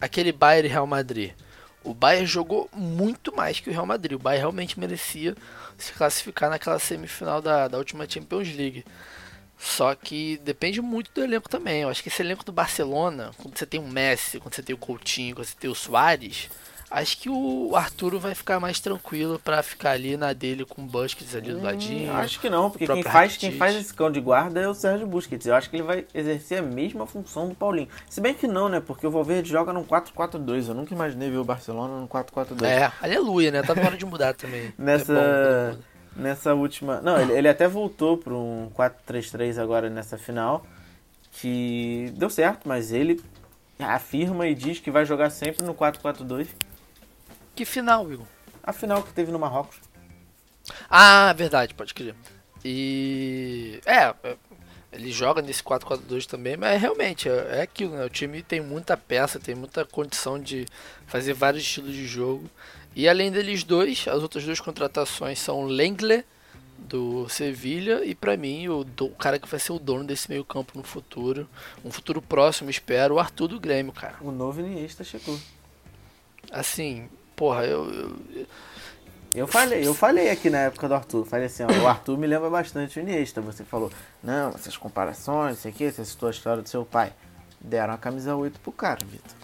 aquele 0.00 0.32
Bayern 0.32 0.68
e 0.68 0.72
Real 0.72 0.86
Madrid. 0.86 1.32
O 1.82 1.94
Bayern 1.94 2.26
jogou 2.26 2.68
muito 2.72 3.34
mais 3.34 3.60
que 3.60 3.70
o 3.70 3.72
Real 3.72 3.86
Madrid. 3.86 4.16
O 4.18 4.22
Bayern 4.22 4.40
realmente 4.40 4.78
merecia 4.78 5.34
se 5.78 5.92
classificar 5.92 6.50
naquela 6.50 6.78
semifinal 6.78 7.40
da, 7.40 7.68
da 7.68 7.78
última 7.78 8.08
Champions 8.08 8.54
League. 8.54 8.84
Só 9.58 9.94
que 9.94 10.38
depende 10.44 10.80
muito 10.82 11.10
do 11.14 11.22
elenco 11.22 11.48
também. 11.48 11.82
Eu 11.82 11.88
acho 11.88 12.02
que 12.02 12.08
esse 12.08 12.20
elenco 12.22 12.44
do 12.44 12.52
Barcelona, 12.52 13.30
quando 13.38 13.56
você 13.56 13.64
tem 13.64 13.80
o 13.80 13.86
Messi, 13.88 14.38
quando 14.38 14.54
você 14.54 14.62
tem 14.62 14.74
o 14.74 14.78
Coutinho, 14.78 15.34
quando 15.36 15.46
você 15.46 15.56
tem 15.58 15.70
o 15.70 15.74
Soares, 15.74 16.50
acho 16.90 17.18
que 17.18 17.28
o 17.28 17.74
Arturo 17.74 18.18
vai 18.18 18.34
ficar 18.34 18.60
mais 18.60 18.80
tranquilo 18.80 19.38
pra 19.38 19.62
ficar 19.62 19.90
ali 19.92 20.16
na 20.16 20.32
dele 20.32 20.64
com 20.64 20.82
o 20.82 20.86
Busquets 20.86 21.34
ali 21.34 21.52
do 21.52 21.62
ladinho. 21.62 22.12
Hum, 22.12 22.16
Acho 22.16 22.40
que 22.40 22.48
não, 22.48 22.70
porque 22.70 22.86
quem 22.86 23.02
faz, 23.02 23.36
quem 23.36 23.52
faz 23.52 23.74
esse 23.76 23.92
cão 23.92 24.10
de 24.10 24.20
guarda 24.20 24.60
é 24.60 24.68
o 24.68 24.74
Sérgio 24.74 25.06
Busquets. 25.06 25.46
Eu 25.46 25.54
acho 25.54 25.68
que 25.68 25.76
ele 25.76 25.82
vai 25.82 26.06
exercer 26.14 26.58
a 26.58 26.62
mesma 26.62 27.06
função 27.06 27.48
do 27.48 27.54
Paulinho. 27.54 27.88
Se 28.08 28.20
bem 28.20 28.34
que 28.34 28.46
não, 28.46 28.68
né? 28.68 28.80
Porque 28.80 29.06
o 29.06 29.10
Valverde 29.10 29.50
joga 29.50 29.72
num 29.72 29.84
4-4-2. 29.84 30.68
Eu 30.68 30.74
nunca 30.74 30.94
imaginei 30.94 31.30
ver 31.30 31.38
o 31.38 31.44
Barcelona 31.44 31.98
num 31.98 32.06
4-4-2. 32.06 32.64
É, 32.64 32.90
aleluia, 33.02 33.50
né? 33.50 33.62
Tá 33.62 33.74
na 33.74 33.82
hora 33.82 33.96
de 33.96 34.06
mudar 34.06 34.34
também. 34.34 34.72
Nessa, 34.78 35.12
É 35.12 35.72
bom 35.72 35.78
nessa 36.16 36.54
última. 36.54 37.00
Não, 37.02 37.20
ele, 37.20 37.32
ele 37.34 37.48
até 37.48 37.68
voltou 37.68 38.16
para 38.16 38.32
um 38.32 38.70
4-3-3 38.74 39.58
agora 39.62 39.90
nessa 39.90 40.16
final. 40.16 40.64
Que 41.32 42.10
deu 42.16 42.30
certo, 42.30 42.66
mas 42.66 42.90
ele 42.90 43.20
afirma 43.78 44.46
e 44.46 44.54
diz 44.54 44.78
que 44.80 44.90
vai 44.90 45.04
jogar 45.04 45.28
sempre 45.28 45.64
no 45.66 45.74
4-4-2. 45.74 46.46
Que 47.56 47.64
final, 47.64 48.10
Igor? 48.12 48.26
A 48.62 48.72
final 48.72 49.02
que 49.02 49.12
teve 49.12 49.32
no 49.32 49.38
Marrocos. 49.38 49.78
Ah, 50.90 51.32
verdade, 51.32 51.74
pode 51.74 51.94
crer. 51.94 52.14
E. 52.64 53.80
É, 53.86 54.14
é, 54.22 54.36
ele 54.92 55.10
joga 55.12 55.40
nesse 55.42 55.62
4-4-2 55.62 56.26
também, 56.26 56.56
mas 56.56 56.80
realmente 56.80 57.28
é, 57.28 57.58
é 57.58 57.62
aquilo, 57.62 57.96
né? 57.96 58.04
O 58.04 58.10
time 58.10 58.42
tem 58.42 58.60
muita 58.60 58.96
peça, 58.96 59.38
tem 59.40 59.54
muita 59.54 59.84
condição 59.84 60.38
de 60.38 60.66
fazer 61.06 61.32
vários 61.32 61.62
estilos 61.62 61.94
de 61.94 62.06
jogo. 62.06 62.48
E 62.94 63.08
além 63.08 63.30
deles 63.30 63.62
dois, 63.62 64.06
as 64.08 64.22
outras 64.22 64.44
duas 64.44 64.60
contratações 64.60 65.38
são 65.38 65.60
o 65.62 65.66
Lenglet, 65.66 66.24
do 66.78 67.26
Sevilha, 67.28 68.04
e 68.04 68.14
pra 68.14 68.36
mim, 68.36 68.68
o, 68.68 68.84
do- 68.84 69.06
o 69.06 69.14
cara 69.14 69.38
que 69.38 69.48
vai 69.48 69.58
ser 69.58 69.72
o 69.72 69.78
dono 69.78 70.04
desse 70.04 70.28
meio 70.28 70.44
campo 70.44 70.76
no 70.76 70.84
futuro, 70.84 71.48
um 71.84 71.90
futuro 71.90 72.20
próximo, 72.20 72.68
espero, 72.68 73.14
o 73.14 73.18
Arthur 73.18 73.48
do 73.48 73.60
Grêmio, 73.60 73.92
cara. 73.92 74.16
O 74.20 74.30
novo 74.30 74.60
Iniesta 74.60 75.02
chegou. 75.02 75.38
Assim, 76.50 77.08
porra, 77.36 77.64
eu- 77.66 77.90
eu, 78.34 78.46
Eu 79.34 79.46
falei, 79.46 79.86
eu 79.86 79.92
falei 79.94 80.30
aqui 80.30 80.48
na 80.48 80.60
época 80.60 80.88
do 80.88 80.94
Arthur. 80.94 81.26
Falei 81.26 81.46
assim, 81.46 81.62
ó, 81.64 81.70
o 81.82 81.86
Arthur 81.88 82.16
me 82.16 82.26
lembra 82.26 82.48
bastante 82.48 82.98
o 82.98 83.02
Iniesta. 83.02 83.40
Você 83.42 83.64
falou, 83.64 83.92
não, 84.22 84.48
essas 84.50 84.76
comparações, 84.78 85.58
isso 85.58 85.68
aqui, 85.68 85.90
você 85.92 86.04
citou 86.04 86.28
a 86.28 86.30
história 86.32 86.62
do 86.62 86.68
seu 86.68 86.84
pai. 86.86 87.12
Deram 87.60 87.92
a 87.94 87.98
camisa 87.98 88.34
8 88.34 88.58
pro 88.60 88.72
cara, 88.72 88.98
Vitor. 89.04 89.36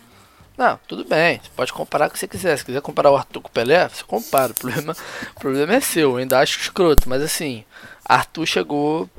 Não, 0.57 0.79
tudo 0.87 1.05
bem. 1.05 1.41
Você 1.43 1.51
pode 1.57 1.73
comparar 1.73 2.09
o 2.09 2.11
que 2.11 2.19
você 2.19 2.27
quiser. 2.29 2.57
Se 2.57 2.65
quiser 2.65 2.81
comparar 2.81 3.11
o 3.11 3.17
Arthur 3.17 3.41
com 3.43 3.49
o 3.49 3.53
Pelé, 3.53 3.89
você 3.89 4.05
compara. 4.05 4.53
O 4.53 4.55
problema, 4.55 4.97
o 5.37 5.41
problema 5.41 5.75
é 5.75 5.81
seu. 5.81 6.11
Eu 6.13 6.17
ainda 6.19 6.39
acho 6.39 6.59
escroto. 6.61 7.09
Mas 7.09 7.23
assim, 7.23 7.65
Arthur 8.05 8.47
chegou. 8.47 9.11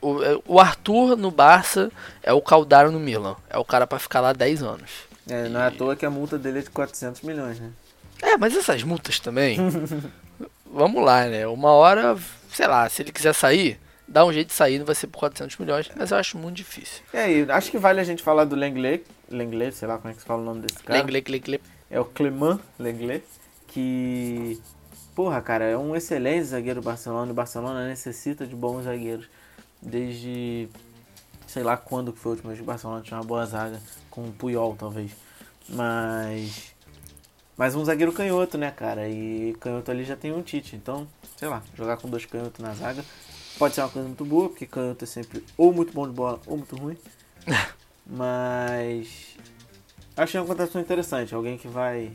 O, 0.00 0.18
o 0.54 0.60
Arthur 0.60 1.16
no 1.16 1.30
Barça 1.30 1.90
é 2.22 2.32
o 2.32 2.40
Caldaro 2.42 2.90
no 2.92 2.98
Milan. 3.00 3.36
É 3.48 3.56
o 3.58 3.64
cara 3.64 3.86
pra 3.86 3.98
ficar 3.98 4.20
lá 4.20 4.32
10 4.32 4.62
anos. 4.62 4.90
É, 5.28 5.48
não 5.48 5.60
é 5.60 5.66
à 5.68 5.70
toa 5.70 5.94
que 5.96 6.04
a 6.04 6.10
multa 6.10 6.36
dele 6.36 6.58
é 6.58 6.62
de 6.62 6.70
400 6.70 7.22
milhões, 7.22 7.60
né? 7.60 7.70
É, 8.22 8.38
mas 8.38 8.56
essas 8.56 8.82
multas 8.84 9.18
também. 9.18 9.58
vamos 10.72 11.04
lá, 11.04 11.26
né? 11.26 11.46
Uma 11.46 11.72
hora, 11.72 12.16
sei 12.50 12.66
lá, 12.66 12.88
se 12.88 13.02
ele 13.02 13.12
quiser 13.12 13.34
sair, 13.34 13.78
dá 14.08 14.24
um 14.24 14.32
jeito 14.32 14.48
de 14.48 14.54
sair, 14.54 14.78
não 14.78 14.86
vai 14.86 14.94
ser 14.94 15.06
por 15.08 15.18
400 15.18 15.58
milhões. 15.58 15.90
Mas 15.94 16.10
eu 16.10 16.16
acho 16.16 16.38
muito 16.38 16.56
difícil. 16.56 17.02
E 17.12 17.16
aí, 17.16 17.46
acho 17.50 17.70
que 17.70 17.78
vale 17.78 18.00
a 18.00 18.04
gente 18.04 18.22
falar 18.22 18.44
do 18.44 18.56
Lenglet. 18.56 19.04
Lenglet, 19.30 19.74
sei 19.74 19.86
lá 19.86 19.98
como 19.98 20.10
é 20.10 20.14
que 20.14 20.20
se 20.20 20.26
fala 20.26 20.40
o 20.40 20.44
nome 20.44 20.62
desse 20.62 20.82
cara. 20.82 20.98
Lenglet, 20.98 21.30
Lenglet. 21.30 21.62
É 21.90 22.00
o 22.00 22.04
Clement 22.04 22.58
Lenglet. 22.78 23.24
Que, 23.68 24.60
porra, 25.14 25.40
cara, 25.40 25.64
é 25.64 25.76
um 25.76 25.94
excelente 25.94 26.44
zagueiro 26.44 26.80
do 26.80 26.84
Barcelona. 26.84 27.30
O 27.30 27.34
Barcelona 27.34 27.86
necessita 27.86 28.46
de 28.46 28.54
bons 28.54 28.84
zagueiros. 28.84 29.26
Desde, 29.80 30.68
sei 31.46 31.62
lá 31.62 31.76
quando 31.76 32.12
que 32.12 32.18
foi 32.18 32.32
a 32.32 32.34
última 32.34 32.48
vez 32.50 32.60
que 32.60 32.64
o 32.64 32.66
Barcelona 32.66 33.02
tinha 33.02 33.18
uma 33.18 33.26
boa 33.26 33.44
zaga. 33.46 33.80
Com 34.10 34.22
o 34.22 34.32
Puyol, 34.32 34.76
talvez. 34.78 35.12
Mas... 35.68 36.71
Mas 37.56 37.74
um 37.74 37.84
zagueiro 37.84 38.12
canhoto, 38.12 38.56
né, 38.56 38.70
cara? 38.70 39.08
E 39.08 39.54
canhoto 39.60 39.90
ali 39.90 40.04
já 40.04 40.16
tem 40.16 40.32
um 40.32 40.42
Tite. 40.42 40.74
Então, 40.76 41.06
sei 41.36 41.48
lá, 41.48 41.62
jogar 41.76 41.96
com 41.98 42.08
dois 42.08 42.24
canhotos 42.24 42.60
na 42.60 42.72
zaga 42.74 43.04
pode 43.58 43.74
ser 43.74 43.82
uma 43.82 43.90
coisa 43.90 44.08
muito 44.08 44.24
boa, 44.24 44.48
porque 44.48 44.66
canhoto 44.66 45.04
é 45.04 45.06
sempre 45.06 45.44
ou 45.56 45.72
muito 45.72 45.92
bom 45.92 46.06
de 46.08 46.14
bola 46.14 46.40
ou 46.46 46.56
muito 46.56 46.74
ruim. 46.76 46.96
Mas 48.06 49.36
achei 50.16 50.40
uma 50.40 50.46
contratação 50.46 50.80
interessante. 50.80 51.34
Alguém 51.34 51.56
que 51.58 51.68
vai 51.68 52.12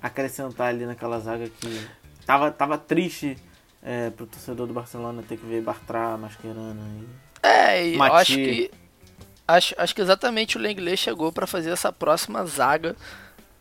acrescentar 0.00 0.68
ali 0.68 0.84
naquela 0.84 1.18
zaga 1.18 1.48
que 1.48 1.88
tava, 2.26 2.50
tava 2.50 2.78
triste 2.78 3.36
é, 3.82 4.10
pro 4.10 4.26
torcedor 4.26 4.66
do 4.66 4.74
Barcelona 4.74 5.24
ter 5.26 5.36
que 5.38 5.46
ver 5.46 5.62
Bartra, 5.62 6.16
Mascherano 6.16 6.80
e... 7.02 7.46
É, 7.46 7.86
e 7.88 7.92
eu 7.92 7.98
Mati. 7.98 8.14
acho 8.14 8.34
que. 8.34 8.70
Acho, 9.46 9.74
acho 9.76 9.94
que 9.94 10.00
exatamente 10.00 10.56
o 10.56 10.60
Lenglet 10.60 10.96
chegou 10.96 11.30
pra 11.30 11.46
fazer 11.46 11.70
essa 11.70 11.92
próxima 11.92 12.46
zaga 12.46 12.96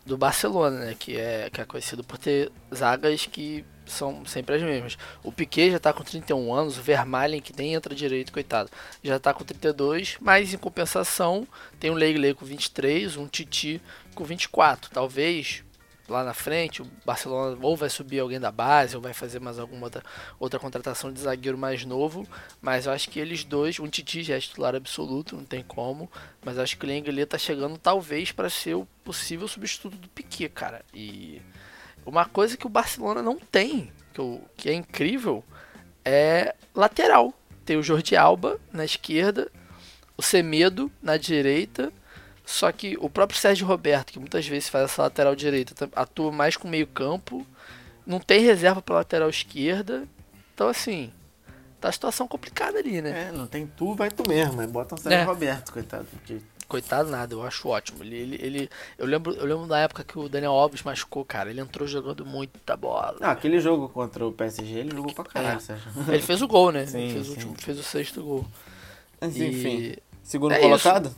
do 0.05 0.17
Barcelona, 0.17 0.79
né? 0.79 0.95
Que 0.97 1.17
é, 1.17 1.49
que 1.49 1.61
é 1.61 1.65
conhecido 1.65 2.03
por 2.03 2.17
ter 2.17 2.51
zagas 2.73 3.25
que 3.25 3.65
são 3.85 4.25
sempre 4.25 4.55
as 4.55 4.61
mesmas. 4.61 4.97
O 5.23 5.31
Piquet 5.31 5.71
já 5.71 5.79
tá 5.79 5.93
com 5.93 6.03
31 6.03 6.53
anos, 6.53 6.77
o 6.77 6.81
Vermaelen, 6.81 7.41
que 7.41 7.55
nem 7.55 7.73
entra 7.73 7.93
direito, 7.93 8.31
coitado, 8.31 8.69
já 9.03 9.19
tá 9.19 9.33
com 9.33 9.43
32, 9.43 10.17
mas 10.21 10.53
em 10.53 10.57
compensação 10.57 11.47
tem 11.79 11.91
um 11.91 11.95
Lenglet 11.95 12.35
com 12.35 12.45
23, 12.45 13.17
um 13.17 13.27
Titi 13.27 13.81
com 14.15 14.23
24. 14.23 14.89
Talvez 14.91 15.63
lá 16.07 16.23
na 16.23 16.33
frente 16.33 16.81
o 16.81 16.87
Barcelona 17.05 17.57
ou 17.61 17.77
vai 17.77 17.89
subir 17.89 18.19
alguém 18.19 18.39
da 18.39 18.51
base 18.51 18.95
ou 18.95 19.01
vai 19.01 19.13
fazer 19.13 19.39
mais 19.39 19.57
alguma 19.57 19.85
outra, 19.85 20.03
outra 20.39 20.59
contratação 20.59 21.11
de 21.13 21.19
zagueiro 21.19 21.57
mais 21.57 21.85
novo, 21.85 22.27
mas 22.61 22.85
eu 22.85 22.91
acho 22.91 23.09
que 23.09 23.19
eles 23.19 23.43
dois, 23.43 23.79
um 23.79 23.87
Titi 23.87 24.21
já 24.23 24.35
é 24.35 24.39
titular 24.39 24.75
absoluto, 24.75 25.35
não 25.35 25.45
tem 25.45 25.63
como, 25.63 26.11
mas 26.43 26.57
eu 26.57 26.63
acho 26.63 26.77
que 26.77 26.85
o 26.85 26.87
Lenglet 26.89 27.25
tá 27.27 27.37
chegando 27.37 27.77
talvez 27.77 28.31
para 28.31 28.49
ser 28.49 28.75
o 28.75 28.85
possível 29.03 29.47
substituto 29.47 29.95
do 29.97 30.09
Piquet, 30.09 30.49
cara. 30.49 30.83
E 30.93 31.41
uma 32.05 32.25
coisa 32.25 32.57
que 32.57 32.65
o 32.65 32.69
Barcelona 32.69 33.21
não 33.21 33.37
tem, 33.39 33.91
que, 34.13 34.19
eu- 34.19 34.41
que 34.57 34.69
é 34.69 34.73
incrível, 34.73 35.43
é 36.03 36.53
lateral. 36.75 37.33
Tem 37.65 37.77
o 37.77 37.83
Jordi 37.83 38.15
Alba 38.17 38.59
na 38.73 38.83
esquerda, 38.83 39.49
o 40.17 40.21
Semedo 40.21 40.91
na 41.01 41.15
direita, 41.15 41.91
só 42.45 42.71
que 42.71 42.97
o 42.99 43.09
próprio 43.09 43.39
Sérgio 43.39 43.65
Roberto, 43.67 44.11
que 44.13 44.19
muitas 44.19 44.45
vezes 44.47 44.69
faz 44.69 44.85
essa 44.85 45.03
lateral 45.03 45.35
direita, 45.35 45.89
atua 45.95 46.31
mais 46.31 46.55
com 46.57 46.67
meio 46.67 46.87
campo, 46.87 47.45
não 48.05 48.19
tem 48.19 48.41
reserva 48.41 48.81
para 48.81 48.95
lateral 48.95 49.29
esquerda. 49.29 50.03
Então 50.53 50.67
assim, 50.67 51.11
tá 51.79 51.89
a 51.89 51.91
situação 51.91 52.27
complicada 52.27 52.77
ali, 52.79 53.01
né? 53.01 53.29
É, 53.29 53.31
não 53.31 53.47
tem 53.47 53.65
tu, 53.65 53.95
vai 53.95 54.09
tu 54.11 54.23
mesmo. 54.27 54.59
Aí 54.61 54.67
bota 54.67 54.95
um 54.95 54.97
Sérgio 54.97 55.19
É. 55.19 55.23
Roberto, 55.23 55.71
coitado. 55.71 56.05
Porque 56.11 56.37
Coitado 56.65 57.09
nada, 57.09 57.35
eu 57.35 57.43
acho 57.43 57.67
ótimo. 57.67 58.03
Ele, 58.03 58.15
ele, 58.15 58.35
ele- 58.41 58.69
eu 58.97 59.05
lembro, 59.05 59.33
eu 59.33 59.45
lembro 59.45 59.67
da 59.67 59.77
época 59.79 60.03
que 60.03 60.17
o 60.17 60.27
Daniel 60.27 60.53
Alves 60.53 60.81
machucou, 60.81 61.23
cara. 61.23 61.49
Ele 61.51 61.61
entrou 61.61 61.87
jogando 61.87 62.25
muita 62.25 62.75
bola. 62.75 63.15
Ah, 63.21 63.31
aquele 63.31 63.59
jogo 63.59 63.89
contra 63.89 64.25
o 64.25 64.31
PSG, 64.31 64.79
ele 64.79 64.95
jogou 64.95 65.13
pra 65.13 65.23
caralho, 65.25 65.57
É. 65.57 65.59
Sérgio. 65.59 65.91
Ele 66.07 66.21
fez 66.21 66.41
o 66.41 66.47
gol, 66.47 66.71
né? 66.71 66.85
Sim, 66.87 67.11
fez, 67.11 67.21
o 67.21 67.23
sim. 67.25 67.31
último, 67.31 67.55
fez 67.59 67.77
o 67.77 67.83
sexto 67.83 68.23
gol. 68.23 68.45
Mas 69.21 69.35
E- 69.37 69.45
enfim, 69.45 69.95
segundo 70.23 70.53
é 70.53 70.59
colocado? 70.59 71.13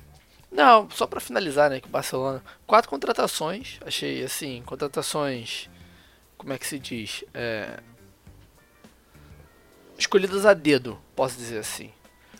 Não, 0.56 0.90
só 0.90 1.06
pra 1.06 1.20
finalizar, 1.20 1.70
né, 1.70 1.82
que 1.82 1.88
o 1.88 1.92
Barcelona, 1.92 2.42
quatro 2.66 2.90
contratações, 2.90 3.78
achei 3.86 4.24
assim, 4.24 4.64
contratações, 4.66 5.70
como 6.38 6.54
é 6.54 6.58
que 6.58 6.66
se 6.66 6.80
diz, 6.80 7.26
é, 7.34 7.82
escolhidas 9.98 10.46
a 10.46 10.54
dedo, 10.54 10.98
posso 11.14 11.36
dizer 11.36 11.58
assim, 11.58 11.92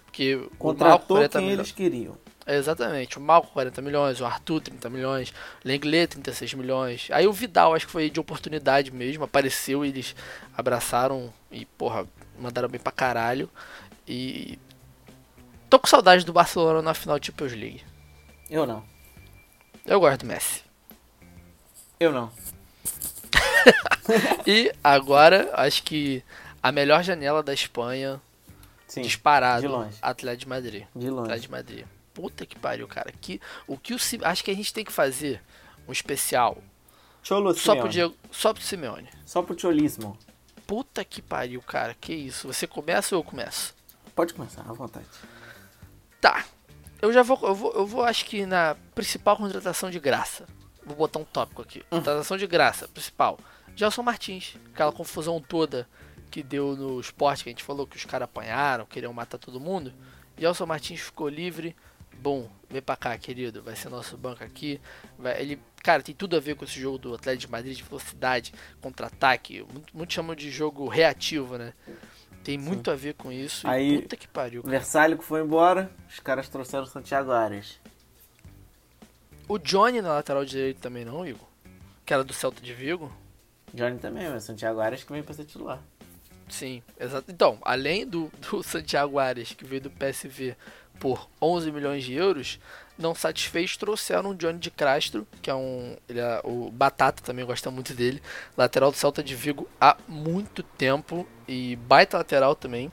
porque 0.06 0.36
o 0.36 0.50
Contratou 0.58 1.18
ele 1.18 1.28
tá 1.28 1.40
quem 1.40 1.50
eles 1.50 1.74
queriam. 1.74 2.18
Exatamente. 2.48 3.18
O 3.18 3.22
Malco 3.22 3.52
40 3.52 3.82
milhões, 3.82 4.22
o 4.22 4.26
Arthur 4.26 4.62
30 4.62 4.88
milhões, 4.90 5.30
o 5.30 5.68
Lenglet 5.68 6.08
36 6.12 6.54
milhões. 6.54 7.08
Aí 7.12 7.28
o 7.28 7.34
Vidal 7.34 7.74
acho 7.74 7.88
que 7.88 7.92
foi 7.92 8.10
de 8.10 8.20
oportunidade 8.20 8.92
mesmo, 8.92 9.24
apareceu 9.24 9.84
e 9.84 9.90
eles 9.90 10.16
abraçaram 10.56 11.34
e, 11.52 11.66
porra, 11.66 12.08
mandaram 12.40 12.70
bem 12.70 12.80
pra 12.80 12.92
caralho. 12.92 13.50
E 14.08 14.60
tô 15.70 15.80
com 15.80 15.88
saudade 15.88 16.24
do 16.24 16.32
Barcelona 16.32 16.84
na 16.84 16.94
final 16.94 17.18
de 17.18 17.28
Champions 17.28 17.54
League. 17.54 17.95
Eu 18.50 18.66
não. 18.66 18.84
Eu 19.86 20.00
gosto 20.00 20.22
do 20.22 20.28
Messi. 20.28 20.64
Eu 22.00 22.12
não. 22.12 22.32
E 24.46 24.72
agora, 24.84 25.50
acho 25.56 25.82
que 25.82 26.24
a 26.62 26.72
melhor 26.72 27.04
janela 27.04 27.42
da 27.42 27.54
Espanha, 27.54 28.22
Sim. 28.88 29.02
disparado, 29.02 29.62
de 29.62 29.68
longe. 29.68 29.98
Atlético 30.00 30.42
de 30.42 30.50
Madrid. 30.50 30.84
De 30.96 31.10
longe. 31.10 31.22
Atlético 31.24 31.48
de 31.48 31.52
Madrid. 31.52 31.86
Puta 32.14 32.46
que 32.46 32.56
pariu, 32.56 32.88
cara. 32.88 33.12
Que, 33.20 33.42
o 33.68 33.78
que 33.78 33.94
o 33.94 33.98
acho 34.24 34.44
que 34.44 34.52
a 34.52 34.56
gente 34.56 34.74
tem 34.74 34.86
que 34.86 34.92
fazer 34.92 35.42
um 35.88 35.92
especial 35.92 36.62
Cholo 37.24 37.56
só 37.56 37.74
pro 37.76 37.92
Simeone. 37.92 37.92
Diego, 37.92 38.16
só 38.32 38.54
pro 38.54 38.64
Simeone. 38.64 39.10
Só 39.26 39.42
pro 39.42 39.60
cholismo. 39.60 40.18
Puta 40.68 41.04
que 41.04 41.22
pariu, 41.22 41.62
cara. 41.62 41.96
Que 42.00 42.14
isso? 42.14 42.48
Você 42.48 42.68
começa 42.68 43.16
ou 43.16 43.22
eu 43.22 43.26
começo? 43.26 43.76
Pode 44.14 44.34
começar, 44.34 44.62
à 44.62 44.74
vontade. 44.74 45.08
Tá. 46.22 46.46
Eu 47.02 47.12
já 47.12 47.22
vou, 47.24 47.40
eu 47.44 47.56
vou, 47.56 47.74
eu 47.74 47.86
vou 47.86 48.04
acho 48.04 48.26
que 48.26 48.46
na 48.46 48.76
principal 48.94 49.38
contratação 49.38 49.90
de 49.90 50.00
graça. 50.00 50.46
Vou 50.86 50.96
botar 50.96 51.20
um 51.20 51.26
tópico 51.26 51.62
aqui. 51.62 51.84
Contratação 51.90 52.38
de 52.38 52.48
graça, 52.48 52.88
principal. 52.88 53.40
Gelson 53.76 54.04
Martins. 54.04 54.56
Aquela 54.74 54.92
confusão 54.92 55.42
toda 55.42 55.88
que 56.32 56.44
deu 56.44 56.76
no 56.76 57.00
esporte 57.00 57.44
que 57.44 57.50
a 57.50 57.52
gente 57.52 57.64
falou 57.64 57.88
que 57.88 57.98
os 57.98 58.06
caras 58.06 58.26
apanharam, 58.26 58.86
queriam 58.86 59.14
matar 59.14 59.38
todo 59.38 59.60
mundo. 59.60 59.94
Gelson 60.38 60.66
Martins 60.66 61.02
ficou 61.02 61.28
livre. 61.30 61.76
Bom, 62.18 62.50
vem 62.70 62.82
pra 62.82 62.96
cá, 62.96 63.18
querido. 63.18 63.62
Vai 63.62 63.76
ser 63.76 63.90
nosso 63.90 64.18
banco 64.18 64.44
aqui. 64.44 64.80
Vai, 65.18 65.42
ele, 65.42 65.60
cara, 65.84 66.02
tem 66.02 66.16
tudo 66.16 66.36
a 66.36 66.40
ver 66.40 66.56
com 66.56 66.66
esse 66.66 66.80
jogo 66.80 66.98
do 66.98 67.14
Atlético 67.14 67.48
de 67.48 67.52
Madrid 67.52 67.76
de 67.76 67.84
velocidade, 67.84 68.54
contra-ataque. 68.82 69.66
Muito, 69.72 69.96
muito 69.96 70.14
chamam 70.14 70.36
de 70.36 70.50
jogo 70.50 70.88
reativo, 70.88 71.58
né? 71.58 71.74
Tem 72.46 72.60
muito 72.60 72.92
a 72.92 72.96
ver 72.96 73.16
com 73.16 73.32
isso. 73.32 73.68
Aí- 73.68 74.04
puta 74.04 74.16
que 74.16 74.28
pariu. 74.28 74.62
O 74.62 74.64
cara. 74.66 75.16
Que 75.18 75.24
foi 75.24 75.42
embora, 75.42 75.92
os 76.08 76.20
caras 76.20 76.48
trouxeram 76.48 76.84
o 76.84 76.88
Santiago 76.88 77.32
Arias. 77.32 77.80
O 79.50 79.58
Johnny 79.58 80.00
na 80.00 80.10
lateral 80.14 80.46
direito 80.46 80.80
também 80.80 81.04
não, 81.04 81.26
Igor? 81.26 81.48
Que 82.06 82.14
era 82.14 82.24
do 82.24 82.34
Celta 82.34 82.62
de 82.62 82.72
Vigo? 82.72 83.12
Johnny 83.74 83.98
também, 83.98 84.30
mas 84.30 84.44
Santiago 84.44 84.80
Arias 84.80 85.04
que 85.04 85.12
vem 85.12 85.24
pra 85.24 85.34
ser 85.34 85.46
titular. 85.46 85.82
Sim, 86.48 86.84
exato. 87.00 87.32
Então, 87.32 87.58
além 87.64 88.06
do, 88.06 88.32
do 88.50 88.62
Santiago 88.64 89.18
Arias, 89.18 89.52
que 89.52 89.66
veio 89.66 89.82
do 89.82 89.90
PSV 89.90 90.56
por 91.00 91.28
11 91.42 91.72
milhões 91.72 92.04
de 92.04 92.14
euros, 92.14 92.60
não 92.98 93.14
satisfeitos, 93.14 93.78
trouxeram 93.78 94.32
o 94.32 94.36
Johnny 94.36 94.60
de 94.60 94.72
Castro, 94.72 95.28
que 95.42 95.50
é 95.50 95.56
um. 95.56 95.98
Ele 96.08 96.20
é, 96.20 96.42
o 96.44 96.72
Batata 96.72 97.22
também 97.22 97.46
gosta 97.46 97.70
muito 97.70 97.94
dele, 97.94 98.22
lateral 98.58 98.92
do 98.92 98.98
Celta 98.98 99.24
de 99.24 99.36
Vigo 99.36 99.68
há 99.80 99.98
muito 100.08 100.64
tempo 100.64 101.28
e 101.48 101.76
baita 101.76 102.18
lateral 102.18 102.56
também. 102.56 102.92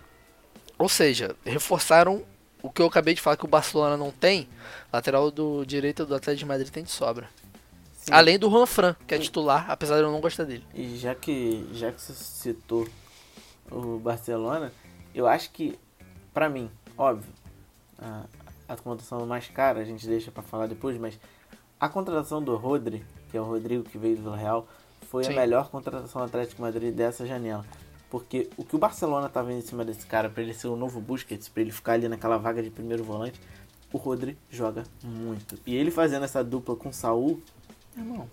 Ou 0.78 0.88
seja, 0.88 1.36
reforçaram 1.44 2.24
o 2.62 2.70
que 2.70 2.80
eu 2.80 2.86
acabei 2.86 3.14
de 3.14 3.20
falar 3.20 3.36
que 3.36 3.44
o 3.44 3.48
Barcelona 3.48 3.96
não 3.96 4.10
tem, 4.10 4.48
lateral 4.92 5.30
do 5.30 5.64
direito 5.64 6.06
do 6.06 6.14
Atlético 6.14 6.40
de 6.40 6.46
Madrid 6.46 6.68
tem 6.68 6.84
de 6.84 6.90
sobra. 6.90 7.28
Sim. 7.94 8.12
Além 8.12 8.38
do 8.38 8.50
Juan 8.50 8.66
Fran, 8.66 8.96
que 9.06 9.14
é 9.14 9.18
titular, 9.18 9.70
apesar 9.70 9.96
de 9.96 10.02
eu 10.02 10.10
não 10.10 10.20
gostar 10.20 10.44
dele. 10.44 10.64
E 10.74 10.96
já 10.96 11.14
que, 11.14 11.68
já 11.72 11.92
que 11.92 12.00
você 12.00 12.12
citou 12.12 12.88
o 13.70 13.98
Barcelona, 13.98 14.72
eu 15.14 15.26
acho 15.26 15.50
que, 15.52 15.78
pra 16.34 16.48
mim, 16.48 16.68
óbvio, 16.98 17.32
a, 17.98 18.24
a 18.72 18.76
contratação 18.76 19.26
mais 19.26 19.48
cara 19.48 19.80
a 19.80 19.84
gente 19.84 20.06
deixa 20.06 20.30
pra 20.30 20.42
falar 20.42 20.66
depois, 20.66 20.96
mas 20.98 21.18
a 21.78 21.88
contratação 21.88 22.42
do 22.42 22.56
Rodri, 22.56 23.04
que 23.30 23.36
é 23.36 23.40
o 23.40 23.44
Rodrigo 23.44 23.84
que 23.84 23.98
veio 23.98 24.16
do 24.16 24.30
Real, 24.32 24.66
foi 25.10 25.24
Sim. 25.24 25.32
a 25.32 25.36
melhor 25.36 25.68
contratação 25.70 26.22
do 26.22 26.26
Atlético 26.26 26.62
Madrid 26.62 26.94
dessa 26.94 27.26
janela. 27.26 27.64
Porque 28.10 28.50
o 28.56 28.64
que 28.64 28.76
o 28.76 28.78
Barcelona 28.78 29.28
tá 29.28 29.42
vendo 29.42 29.58
em 29.58 29.62
cima 29.66 29.84
desse 29.84 30.06
cara, 30.06 30.28
pra 30.28 30.42
ele 30.42 30.52
ser 30.54 30.68
o 30.68 30.76
novo 30.76 31.00
Busquets, 31.00 31.48
pra 31.48 31.62
ele 31.62 31.72
ficar 31.72 31.92
ali 31.94 32.08
naquela 32.08 32.36
vaga 32.38 32.62
de 32.62 32.70
primeiro 32.70 33.02
volante, 33.02 33.40
o 33.92 33.96
Rodri 33.98 34.36
joga 34.50 34.84
muito. 35.02 35.58
E 35.66 35.74
ele 35.74 35.90
fazendo 35.90 36.24
essa 36.24 36.42
dupla 36.44 36.76
com 36.76 36.90
o 36.90 36.92
Saul, 36.92 37.42
irmão, 37.96 38.28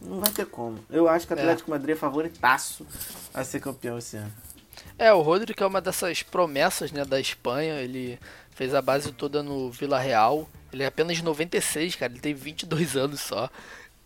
não 0.00 0.20
vai 0.20 0.30
ter 0.30 0.46
como. 0.46 0.78
Eu 0.88 1.08
acho 1.08 1.26
que 1.26 1.32
o 1.32 1.36
É. 1.36 1.40
Atlético 1.40 1.66
de 1.66 1.70
Madrid 1.72 1.96
é 1.96 1.98
favoritaço 1.98 2.86
a 3.34 3.42
ser 3.44 3.60
campeão 3.60 3.98
esse 3.98 4.16
ano. 4.16 4.32
É, 4.98 5.12
o 5.12 5.20
Rodri 5.22 5.54
que 5.54 5.62
é 5.62 5.66
uma 5.66 5.80
dessas 5.80 6.22
promessas 6.22 6.92
né, 6.92 7.04
da 7.04 7.20
Espanha, 7.20 7.80
ele 7.80 8.18
fez 8.50 8.74
a 8.74 8.80
base 8.82 9.12
toda 9.12 9.42
no 9.42 9.70
Vila 9.70 9.98
Real. 9.98 10.48
Ele 10.72 10.82
é 10.82 10.86
apenas 10.86 11.16
de 11.16 11.24
96, 11.24 11.94
cara, 11.96 12.12
ele 12.12 12.20
tem 12.20 12.34
22 12.34 12.96
anos 12.96 13.20
só. 13.20 13.48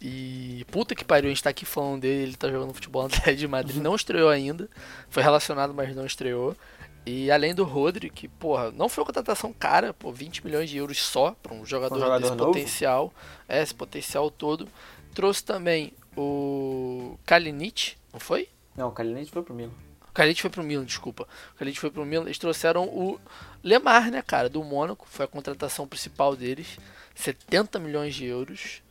E 0.00 0.64
puta 0.70 0.94
que 0.94 1.04
pariu, 1.04 1.28
a 1.28 1.34
gente 1.34 1.42
tá 1.42 1.50
aqui 1.50 1.66
falando 1.66 2.00
dele, 2.00 2.22
ele 2.22 2.36
tá 2.36 2.48
jogando 2.50 2.72
futebol 2.72 3.02
no 3.02 3.08
Atlético 3.14 3.36
de 3.36 3.48
Madrid, 3.48 3.82
não 3.82 3.94
estreou 3.94 4.30
ainda. 4.30 4.68
Foi 5.08 5.22
relacionado, 5.22 5.74
mas 5.74 5.94
não 5.94 6.06
estreou. 6.06 6.56
E 7.04 7.30
além 7.30 7.54
do 7.54 7.64
Rodri, 7.64 8.10
que, 8.10 8.28
porra, 8.28 8.70
não 8.70 8.88
foi 8.88 9.02
uma 9.02 9.06
contratação 9.06 9.52
cara, 9.52 9.92
pô, 9.94 10.12
20 10.12 10.44
milhões 10.44 10.68
de 10.68 10.76
euros 10.76 11.02
só 11.02 11.34
para 11.42 11.54
um 11.54 11.64
jogador, 11.64 11.96
Um 11.96 12.00
jogador 12.00 12.20
desse 12.20 12.34
novo? 12.34 12.52
potencial. 12.52 13.12
É, 13.48 13.62
esse 13.62 13.74
potencial 13.74 14.30
todo. 14.30 14.68
Trouxe 15.14 15.42
também 15.42 15.92
o 16.16 17.18
Kalinic, 17.26 17.94
não 18.12 18.20
foi? 18.20 18.48
Não, 18.76 18.88
o 18.88 18.92
Kalinic 18.92 19.30
foi 19.30 19.42
pro 19.42 19.54
Milan. 19.54 19.72
O 20.10 20.12
Kalinic 20.12 20.42
foi 20.42 20.50
pro 20.50 20.62
Milan, 20.62 20.84
desculpa. 20.84 21.26
O 21.54 21.58
Kalinic 21.58 21.80
foi 21.80 21.90
pro 21.90 22.04
Milan. 22.04 22.24
Eles 22.24 22.38
trouxeram 22.38 22.84
o 22.84 23.18
Lemar, 23.62 24.10
né, 24.10 24.20
cara, 24.22 24.48
do 24.48 24.62
Mônaco. 24.62 25.06
Foi 25.08 25.24
a 25.24 25.28
contratação 25.28 25.86
principal 25.86 26.36
deles. 26.36 26.78
70 27.14 27.78
milhões 27.78 28.14
de 28.14 28.26
euros. 28.26 28.82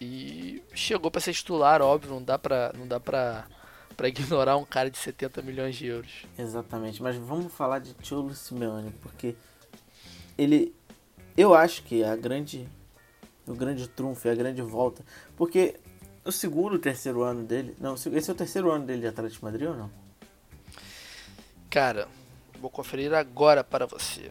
E 0.00 0.62
chegou 0.72 1.10
pra 1.10 1.20
ser 1.20 1.34
titular, 1.34 1.82
óbvio. 1.82 2.14
Não 2.14 2.22
dá 2.22 2.38
pra, 2.38 2.72
não 2.76 2.86
dá 2.86 2.98
pra, 3.00 3.46
pra 3.96 4.08
ignorar 4.08 4.56
um 4.56 4.64
cara 4.64 4.90
de 4.90 4.96
70 4.96 5.42
milhões 5.42 5.76
de 5.76 5.86
euros. 5.86 6.24
Exatamente, 6.38 7.02
mas 7.02 7.16
vamos 7.16 7.52
falar 7.52 7.80
de 7.80 7.94
Cholo 8.02 8.34
Simeone, 8.34 8.92
porque 9.02 9.36
ele 10.38 10.74
eu 11.36 11.54
acho 11.54 11.82
que 11.82 12.02
a 12.02 12.16
grande 12.16 12.68
o 13.46 13.54
grande 13.54 13.88
trunfo, 13.88 14.28
a 14.28 14.34
grande 14.34 14.62
volta, 14.62 15.04
porque 15.36 15.76
o 16.24 16.30
segundo, 16.30 16.78
terceiro 16.78 17.22
ano 17.22 17.42
dele, 17.42 17.74
não, 17.80 17.94
esse 17.94 18.30
é 18.30 18.32
o 18.32 18.36
terceiro 18.36 18.70
ano 18.70 18.86
dele 18.86 19.00
de 19.00 19.06
Atlético 19.06 19.40
de 19.40 19.44
Madrid 19.44 19.68
ou 19.68 19.76
não? 19.76 19.90
Cara, 21.70 22.08
vou 22.60 22.68
conferir 22.70 23.12
agora 23.14 23.62
para 23.64 23.86
você. 23.86 24.30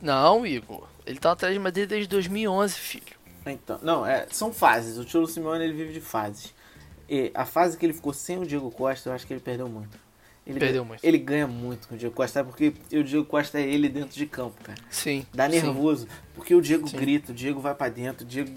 Não, 0.00 0.46
Igor. 0.46 0.86
Ele 1.06 1.18
tá 1.18 1.32
atrás 1.32 1.52
de 1.54 1.58
Madrid 1.58 1.88
desde 1.88 2.06
2011, 2.08 2.74
filho. 2.74 3.18
Então, 3.46 3.78
não, 3.82 4.04
é, 4.06 4.26
são 4.30 4.52
fases. 4.52 4.98
O 4.98 5.08
Cholo 5.08 5.26
Simeone 5.26 5.64
ele 5.64 5.72
vive 5.72 5.94
de 5.94 6.00
fases. 6.00 6.52
E 7.08 7.30
a 7.34 7.46
fase 7.46 7.78
que 7.78 7.86
ele 7.86 7.94
ficou 7.94 8.12
sem 8.12 8.38
o 8.38 8.46
Diego 8.46 8.70
Costa, 8.70 9.08
eu 9.08 9.14
acho 9.14 9.26
que 9.26 9.32
ele 9.32 9.40
perdeu 9.40 9.66
muito. 9.68 9.98
Ele 10.46 10.58
Perdeu 10.60 10.82
ganha- 10.82 10.88
muito. 10.88 11.04
Ele 11.04 11.18
ganha 11.18 11.46
muito 11.46 11.88
com 11.88 11.94
o 11.94 11.98
Diego 11.98 12.14
Costa, 12.14 12.42
porque 12.44 12.74
o 12.92 13.02
Diego 13.04 13.24
Costa 13.24 13.58
é 13.58 13.62
ele 13.62 13.88
dentro 13.88 14.14
de 14.16 14.26
campo, 14.26 14.62
cara. 14.62 14.78
Sim. 14.90 15.26
Dá 15.32 15.44
sim. 15.44 15.56
nervoso, 15.56 16.06
porque 16.34 16.54
o 16.54 16.60
Diego 16.60 16.88
Sim. 16.88 16.96
grita, 16.96 17.32
o 17.32 17.34
Diego 17.34 17.60
vai 17.60 17.74
pra 17.74 17.88
dentro, 17.90 18.24
o 18.24 18.26
Diego 18.28 18.50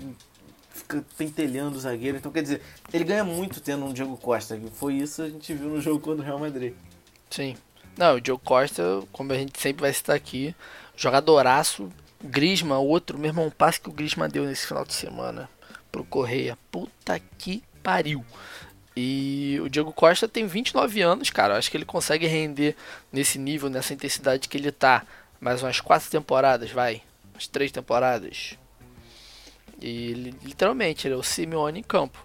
fica 0.69 1.03
pentelhando 1.17 1.77
o 1.77 1.79
zagueiro. 1.81 2.17
Então, 2.17 2.31
quer 2.31 2.43
dizer, 2.43 2.61
ele 2.93 3.03
ganha 3.03 3.25
muito 3.25 3.59
tendo 3.59 3.85
um 3.85 3.91
Diego 3.93 4.15
Costa. 4.17 4.59
Foi 4.73 4.95
isso 4.95 5.21
que 5.21 5.27
a 5.27 5.31
gente 5.31 5.53
viu 5.53 5.67
no 5.69 5.81
jogo 5.81 5.99
contra 5.99 6.21
o 6.21 6.25
Real 6.25 6.39
Madrid. 6.39 6.73
Sim. 7.31 7.55
Não, 7.97 8.15
o 8.15 8.21
Diogo 8.21 8.43
Costa, 8.43 8.83
como 9.11 9.31
a 9.31 9.35
gente 9.35 9.59
sempre 9.59 9.81
vai 9.81 9.93
citar 9.93 10.15
aqui, 10.15 10.53
jogadoraço. 10.95 11.91
Grisma, 12.23 12.77
outro, 12.77 13.17
meu 13.17 13.29
irmão, 13.29 13.49
passe 13.49 13.81
que 13.81 13.89
o 13.89 13.91
Grisma 13.91 14.29
deu 14.29 14.45
nesse 14.45 14.67
final 14.67 14.85
de 14.85 14.93
semana 14.93 15.49
pro 15.91 16.03
Correia. 16.03 16.57
Puta 16.71 17.19
que 17.37 17.63
pariu. 17.81 18.23
E 18.95 19.59
o 19.63 19.69
Diego 19.69 19.91
Costa 19.91 20.27
tem 20.27 20.45
29 20.45 21.01
anos, 21.01 21.29
cara. 21.29 21.57
Acho 21.57 21.71
que 21.71 21.77
ele 21.77 21.85
consegue 21.85 22.27
render 22.27 22.75
nesse 23.11 23.39
nível, 23.39 23.69
nessa 23.69 23.93
intensidade 23.93 24.47
que 24.47 24.57
ele 24.57 24.71
tá. 24.71 25.03
Mais 25.39 25.63
umas 25.63 25.79
quatro 25.79 26.09
temporadas, 26.11 26.69
vai. 26.69 27.01
Umas 27.33 27.47
três 27.47 27.71
temporadas. 27.71 28.55
E 29.81 30.35
literalmente, 30.43 31.07
ele 31.07 31.15
é 31.15 31.17
o 31.17 31.23
Simeone 31.23 31.79
em 31.79 31.83
campo. 31.83 32.23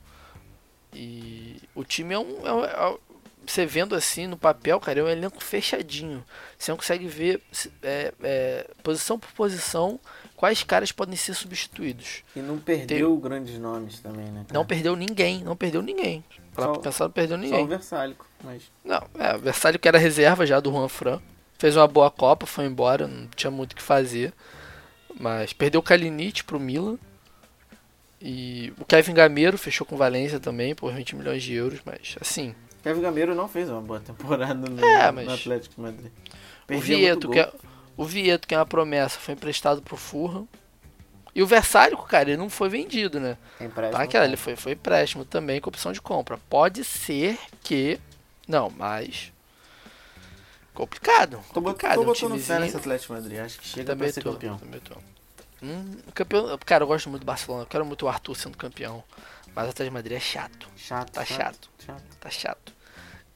E 0.92 1.56
o 1.74 1.84
time 1.84 2.14
é 2.14 2.18
um. 2.18 2.64
é 2.64 2.70
é 2.70 2.98
você 3.46 3.66
vendo 3.66 3.94
assim 3.94 4.26
no 4.26 4.36
papel, 4.36 4.78
cara, 4.80 5.00
é 5.00 5.02
um 5.02 5.08
elenco 5.08 5.42
fechadinho. 5.42 6.24
Você 6.58 6.70
não 6.70 6.76
consegue 6.76 7.06
ver 7.06 7.42
é, 7.82 8.12
é, 8.22 8.70
posição 8.82 9.18
por 9.18 9.30
posição 9.32 10.00
quais 10.36 10.62
caras 10.62 10.92
podem 10.92 11.16
ser 11.16 11.34
substituídos. 11.34 12.22
E 12.34 12.40
não 12.40 12.58
perdeu 12.58 13.16
grandes 13.16 13.58
nomes 13.58 14.00
também, 14.00 14.26
né? 14.26 14.44
cara? 14.46 14.52
Não 14.52 14.64
perdeu 14.66 14.94
ninguém, 14.96 15.42
não 15.42 15.56
perdeu 15.56 15.82
ninguém. 15.82 16.24
Pra 16.54 16.64
Só- 16.64 16.74
pensar, 16.74 17.04
não 17.04 17.10
perdeu 17.12 17.36
Só 17.36 17.42
ninguém. 17.42 17.64
o 17.64 17.66
Versálico, 17.68 18.26
mas 18.42 18.62
Não, 18.84 19.02
é, 19.18 19.36
o 19.36 19.78
que 19.78 19.88
era 19.88 19.98
reserva 19.98 20.46
já 20.46 20.60
do 20.60 20.70
Juan 20.70 20.88
Fran. 20.88 21.20
Fez 21.58 21.76
uma 21.76 21.88
boa 21.88 22.10
Copa, 22.10 22.44
foi 22.46 22.66
embora, 22.66 23.06
não 23.08 23.28
tinha 23.28 23.50
muito 23.50 23.72
o 23.72 23.76
que 23.76 23.82
fazer. 23.82 24.32
Mas 25.18 25.52
perdeu 25.52 25.80
o 25.80 25.82
Kalinic 25.82 26.44
pro 26.44 26.60
Milan. 26.60 26.98
E 28.20 28.72
o 28.78 28.84
Kevin 28.84 29.14
Gameiro 29.14 29.56
fechou 29.58 29.86
com 29.86 29.94
o 29.94 29.98
Valência 29.98 30.40
também 30.40 30.74
por 30.74 30.92
20 30.92 31.16
milhões 31.16 31.42
de 31.42 31.54
euros, 31.54 31.80
mas 31.84 32.16
assim. 32.20 32.54
Kevin 32.86 33.00
Gameiro 33.00 33.34
não 33.34 33.48
fez 33.48 33.68
uma 33.68 33.80
boa 33.80 33.98
temporada 33.98 34.54
no, 34.54 34.78
É, 34.84 35.06
no 35.10 35.12
mas- 35.14 35.28
Atlético 35.40 35.74
de 35.74 35.80
Madrid. 35.80 36.12
O 36.70 36.78
Vieto, 36.78 37.28
que 37.28 37.40
é, 37.40 37.52
O 37.96 38.04
Vieto, 38.04 38.46
que 38.46 38.54
é 38.54 38.58
uma 38.58 38.64
promessa, 38.66 39.18
foi 39.18 39.34
emprestado 39.34 39.82
pro 39.82 39.96
Fulham. 39.96 40.46
E 41.34 41.42
o 41.42 41.46
Versálico, 41.48 42.06
cara, 42.06 42.28
ele 42.30 42.36
não 42.36 42.48
foi 42.48 42.68
vendido, 42.68 43.18
né? 43.18 43.36
Tem 43.58 43.66
empréstimo. 43.66 43.98
Tá, 43.98 44.04
aquela, 44.04 44.24
ele 44.24 44.36
foi, 44.36 44.54
foi 44.54 44.72
empréstimo 44.72 45.24
também 45.24 45.60
com 45.60 45.68
opção 45.68 45.92
de 45.92 46.00
compra. 46.00 46.38
Pode 46.48 46.84
ser 46.84 47.36
que. 47.60 47.98
Não, 48.46 48.70
mas. 48.70 49.32
Complicado. 50.72 51.40
Tô, 51.52 51.60
complicado. 51.60 51.94
tô 51.96 52.02
um 52.02 52.04
botando 52.04 52.14
fé 52.20 52.26
timezinho- 52.28 52.60
nesse 52.60 52.76
Atlético 52.76 53.12
Madrid. 53.14 53.38
Acho 53.40 53.58
que 53.58 53.66
chega 53.66 53.86
Também 53.86 54.06
pra 54.08 54.14
ser 54.14 54.22
tô, 54.22 54.32
campeão. 54.32 54.58
também 54.58 54.80
tô. 54.80 54.94
Hum, 55.62 55.96
campeão. 56.14 56.58
Cara, 56.64 56.84
eu 56.84 56.88
gosto 56.88 57.08
muito 57.10 57.22
do 57.22 57.26
Barcelona. 57.26 57.62
Eu 57.64 57.66
quero 57.66 57.84
muito 57.84 58.04
o 58.04 58.08
Arthur 58.08 58.34
sendo 58.36 58.56
campeão. 58.56 59.02
Mas 59.54 59.66
o 59.66 59.70
Atlético 59.70 59.84
de 59.84 59.90
Madrid 59.90 60.16
é 60.16 60.20
chato. 60.20 60.68
Chato. 60.76 61.10
Tá 61.12 61.24
chato. 61.24 61.68
chato. 61.84 62.02
Tá 62.20 62.30
chato. 62.30 62.75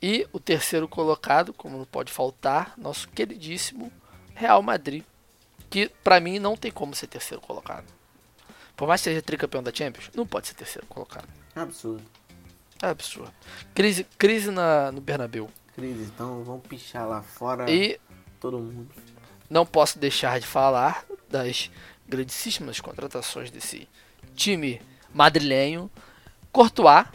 E 0.02 0.26
o 0.32 0.40
terceiro 0.40 0.88
colocado, 0.88 1.52
como 1.52 1.76
não 1.76 1.84
pode 1.84 2.10
faltar, 2.12 2.74
nosso 2.78 3.08
queridíssimo 3.08 3.92
Real 4.34 4.62
Madrid. 4.62 5.04
Que 5.68 5.88
pra 6.02 6.18
mim 6.20 6.38
não 6.38 6.56
tem 6.56 6.70
como 6.70 6.94
ser 6.94 7.06
terceiro 7.06 7.40
colocado. 7.40 7.84
Por 8.76 8.88
mais 8.88 9.00
que 9.00 9.10
seja 9.10 9.20
tricampeão 9.22 9.62
da 9.62 9.72
Champions, 9.72 10.10
não 10.14 10.26
pode 10.26 10.48
ser 10.48 10.54
terceiro 10.54 10.86
colocado. 10.86 11.28
Absurdo. 11.54 12.02
É 12.82 12.86
absurdo. 12.86 13.32
Crise, 13.74 14.04
crise 14.18 14.50
na, 14.50 14.90
no 14.90 15.00
Bernabéu. 15.02 15.50
Crise, 15.74 16.04
então 16.04 16.42
vamos 16.42 16.66
pichar 16.66 17.06
lá 17.06 17.22
fora 17.22 17.70
E 17.70 18.00
todo 18.40 18.58
mundo. 18.58 18.88
não 19.50 19.66
posso 19.66 19.98
deixar 19.98 20.40
de 20.40 20.46
falar 20.46 21.04
das 21.28 21.70
grandíssimas 22.08 22.80
contratações 22.80 23.50
desse 23.50 23.86
time 24.34 24.80
madrilenho. 25.14 25.90
Courtois, 26.50 27.06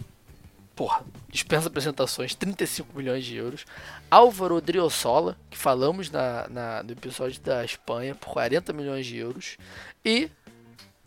porra, 0.75 1.03
dispensa 1.29 1.67
apresentações, 1.67 2.35
35 2.35 2.97
milhões 2.97 3.23
de 3.23 3.35
euros. 3.35 3.65
Álvaro 4.11 4.59
Driosola, 4.59 5.37
que 5.49 5.57
falamos 5.57 6.09
na, 6.11 6.47
na- 6.49 6.83
no 6.83 6.91
episódio 6.91 7.39
da 7.41 7.63
Espanha, 7.63 8.13
por 8.15 8.29
40 8.33 8.73
milhões 8.73 9.05
de 9.05 9.17
euros. 9.17 9.57
E 10.03 10.29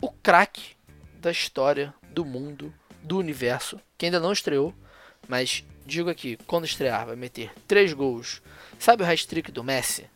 o 0.01 0.09
craque 0.11 0.75
da 1.19 1.29
história, 1.31 1.93
do 2.11 2.25
mundo, 2.25 2.73
do 3.03 3.17
universo, 3.17 3.79
que 3.97 4.05
ainda 4.05 4.19
não 4.19 4.31
estreou, 4.31 4.73
mas 5.27 5.63
digo 5.85 6.09
aqui, 6.09 6.37
quando 6.47 6.65
estrear, 6.65 7.05
vai 7.05 7.15
meter 7.15 7.51
3 7.67 7.93
gols. 7.93 8.41
Sabe 8.79 9.03
o 9.03 9.05
hat-trick 9.05 9.51
do 9.51 9.63
Messi? 9.63 10.09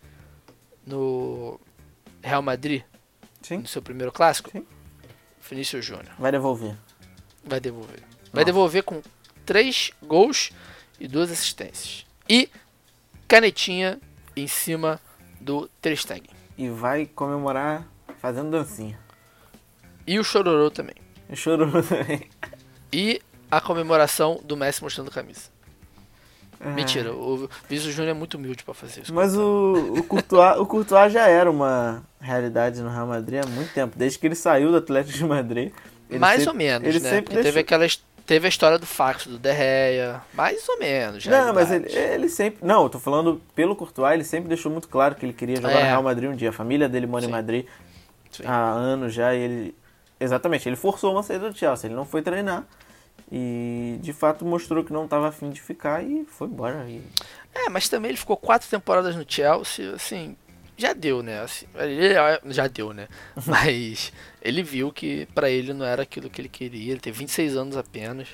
no 0.85 1.59
Real 2.21 2.41
Madrid, 2.41 2.83
Sim. 3.41 3.59
no 3.59 3.67
seu 3.67 3.81
primeiro 3.81 4.11
clássico, 4.11 4.49
Sim. 4.51 4.65
Vinícius 5.49 5.85
Júnior 5.85 6.13
Vai 6.19 6.31
devolver. 6.31 6.75
vai 7.45 7.59
devolver. 7.59 8.03
Vai 8.33 8.43
devolver 8.45 8.83
com 8.83 9.01
três 9.45 9.91
gols 10.01 10.51
e 10.99 11.07
duas 11.07 11.31
assistências. 11.31 12.05
E 12.29 12.49
canetinha 13.27 13.99
em 14.35 14.47
cima 14.47 14.99
do 15.39 15.69
Ter 15.81 15.95
Stegen. 15.97 16.29
E 16.57 16.69
vai 16.69 17.05
comemorar 17.05 17.87
fazendo 18.19 18.51
dancinha. 18.51 18.97
E 20.05 20.19
o 20.19 20.23
Chororô 20.23 20.69
também. 20.69 20.95
Chorou 21.33 21.69
também. 21.83 22.29
E 22.95 23.19
a 23.49 23.59
comemoração 23.59 24.39
do 24.43 24.55
Messi 24.55 24.83
mostrando 24.83 25.09
camisa. 25.09 25.49
É. 26.59 26.69
Mentira, 26.69 27.11
o 27.11 27.49
Vinícius 27.67 27.91
Júnior 27.95 28.11
é 28.11 28.13
muito 28.13 28.35
humilde 28.37 28.63
pra 28.63 28.73
fazer 28.75 29.01
isso. 29.01 29.11
Mas 29.11 29.35
o, 29.35 29.95
o, 29.97 30.03
Courtois, 30.03 30.59
o 30.59 30.65
Courtois 30.67 31.11
já 31.11 31.27
era 31.27 31.49
uma 31.49 32.03
realidade 32.21 32.79
no 32.83 32.89
Real 32.89 33.07
Madrid 33.07 33.43
há 33.43 33.47
muito 33.47 33.73
tempo. 33.73 33.97
Desde 33.97 34.19
que 34.19 34.27
ele 34.27 34.35
saiu 34.35 34.69
do 34.69 34.77
Atlético 34.77 35.17
de 35.17 35.25
Madrid. 35.25 35.71
Mais 36.19 36.43
sempre- 36.43 36.49
ou 36.49 36.55
menos, 36.55 36.87
ele 36.87 36.99
né? 36.99 37.09
sempre 37.09 37.23
Porque 37.23 37.35
teve 37.37 37.43
deixou- 37.43 37.61
aquela 37.61 37.85
teve 38.25 38.45
a 38.45 38.49
história 38.49 38.77
do 38.79 38.85
fax 38.85 39.27
do 39.27 39.37
Derreia, 39.37 40.21
mais 40.33 40.67
ou 40.69 40.79
menos. 40.79 41.25
Não, 41.25 41.53
mas 41.53 41.71
ele, 41.71 41.91
ele 41.91 42.29
sempre. 42.29 42.65
Não, 42.65 42.83
eu 42.83 42.89
tô 42.89 42.99
falando 42.99 43.41
pelo 43.55 43.75
Courtois, 43.75 44.13
ele 44.13 44.23
sempre 44.23 44.47
deixou 44.47 44.71
muito 44.71 44.87
claro 44.87 45.15
que 45.15 45.25
ele 45.25 45.33
queria 45.33 45.57
jogar 45.57 45.71
É. 45.71 45.79
no 45.79 45.85
Real 45.85 46.03
Madrid 46.03 46.29
um 46.29 46.35
dia. 46.35 46.49
A 46.49 46.53
família 46.53 46.87
dele 46.89 47.05
mora 47.07 47.23
em 47.23 47.27
Sim. 47.27 47.31
Madrid 47.31 47.65
Sim. 48.31 48.43
há 48.45 48.71
anos 48.71 49.13
já 49.13 49.33
e 49.35 49.39
ele. 49.39 49.75
Exatamente, 50.19 50.69
ele 50.69 50.75
forçou 50.75 51.11
uma 51.11 51.21
saída 51.23 51.49
do 51.49 51.57
Chelsea, 51.57 51.87
ele 51.87 51.95
não 51.95 52.05
foi 52.05 52.21
treinar. 52.21 52.63
E 53.31 53.97
de 54.01 54.13
fato 54.13 54.45
mostrou 54.45 54.83
que 54.83 54.93
não 54.93 55.05
estava 55.05 55.27
afim 55.27 55.49
de 55.49 55.59
ficar 55.61 56.03
e 56.03 56.23
foi 56.25 56.47
embora. 56.47 56.85
E... 56.87 57.01
É, 57.53 57.67
mas 57.69 57.89
também 57.89 58.09
ele 58.09 58.17
ficou 58.17 58.37
quatro 58.37 58.69
temporadas 58.69 59.15
no 59.15 59.25
Chelsea, 59.27 59.93
assim, 59.93 60.35
já 60.77 60.93
deu, 60.93 61.21
né? 61.21 61.41
Assim, 61.41 61.65
ele 61.75 62.13
já 62.53 62.67
deu, 62.67 62.93
né? 62.93 63.07
Mas 63.45 64.11
ele 64.41 64.63
viu 64.63 64.91
que 64.91 65.27
pra 65.33 65.49
ele 65.49 65.73
não 65.73 65.85
era 65.85 66.03
aquilo 66.03 66.29
que 66.29 66.41
ele 66.41 66.49
queria. 66.49 66.91
Ele 66.91 66.99
tem 66.99 67.13
26 67.13 67.55
anos 67.55 67.77
apenas. 67.77 68.27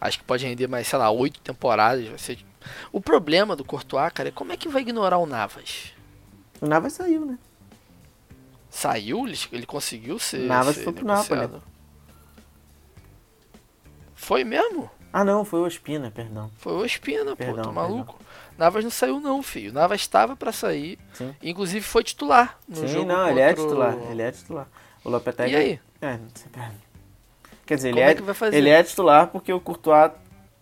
Acho 0.00 0.18
que 0.18 0.24
pode 0.24 0.46
render 0.46 0.66
mais, 0.66 0.86
sei 0.86 0.98
lá, 0.98 1.10
oito 1.10 1.40
temporadas. 1.40 2.06
Vai 2.06 2.18
ser... 2.18 2.38
O 2.92 3.00
problema 3.00 3.56
do 3.56 3.64
Courtois, 3.64 4.12
cara, 4.12 4.28
é 4.28 4.32
como 4.32 4.52
é 4.52 4.56
que 4.56 4.68
vai 4.68 4.82
ignorar 4.82 5.18
o 5.18 5.26
Navas? 5.26 5.92
O 6.60 6.66
Navas 6.66 6.92
saiu, 6.94 7.24
né? 7.24 7.38
Saiu? 8.68 9.26
Ele, 9.26 9.38
ele 9.52 9.66
conseguiu 9.66 10.18
ser. 10.18 10.40
Navas 10.40 10.76
ser 10.76 10.84
foi 10.84 10.92
pro? 10.92 11.06
Napoli. 11.06 11.48
Foi 14.14 14.44
mesmo? 14.44 14.90
Ah 15.12 15.24
não, 15.24 15.44
foi 15.44 15.60
o 15.60 15.66
Espina, 15.66 16.10
perdão. 16.10 16.50
Foi 16.58 16.74
o 16.74 16.84
Espina, 16.84 17.30
pô, 17.30 17.36
Perdão, 17.36 17.64
tá 17.64 17.72
maluco? 17.72 18.18
Navas 18.58 18.82
não 18.84 18.90
saiu 18.90 19.20
não, 19.20 19.42
filho. 19.42 19.72
Navas 19.72 20.00
estava 20.00 20.34
pra 20.36 20.52
sair. 20.52 20.98
Sim. 21.12 21.34
Inclusive 21.42 21.84
foi 21.84 22.02
titular 22.02 22.58
no 22.68 22.76
Sim, 22.76 22.88
jogo 22.88 23.06
não, 23.06 23.28
ele 23.28 23.40
é 23.40 23.48
contra 23.54 23.62
titular. 23.64 23.94
Ele 24.10 24.22
é 24.22 24.30
titular. 24.32 24.66
O 25.04 25.10
Lopetegui. 25.10 25.52
E 25.52 25.56
aí? 25.56 25.80
É, 26.00 26.12
não 26.12 26.28
sei. 26.34 26.50
Quer 27.64 27.74
dizer, 27.76 27.88
ele 27.90 28.00
é, 28.00 28.10
é 28.10 28.14
que 28.14 28.22
vai 28.22 28.34
fazer? 28.34 28.56
ele 28.56 28.68
é 28.70 28.82
titular 28.82 29.26
porque 29.28 29.52
o 29.52 29.60
Courtois 29.60 30.12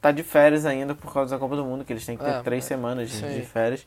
tá 0.01 0.11
de 0.11 0.23
férias 0.23 0.65
ainda 0.67 0.95
por 0.95 1.13
causa 1.13 1.35
da 1.35 1.39
Copa 1.39 1.57
do 1.57 1.65
Mundo, 1.65 1.85
que 1.85 1.93
eles 1.93 2.05
têm 2.05 2.17
que 2.17 2.25
ter 2.25 2.31
Ah, 2.31 2.43
três 2.43 2.65
é. 2.65 2.69
semanas 2.69 3.11
de, 3.11 3.17
Sim. 3.17 3.29
de 3.35 3.43
férias. 3.43 3.87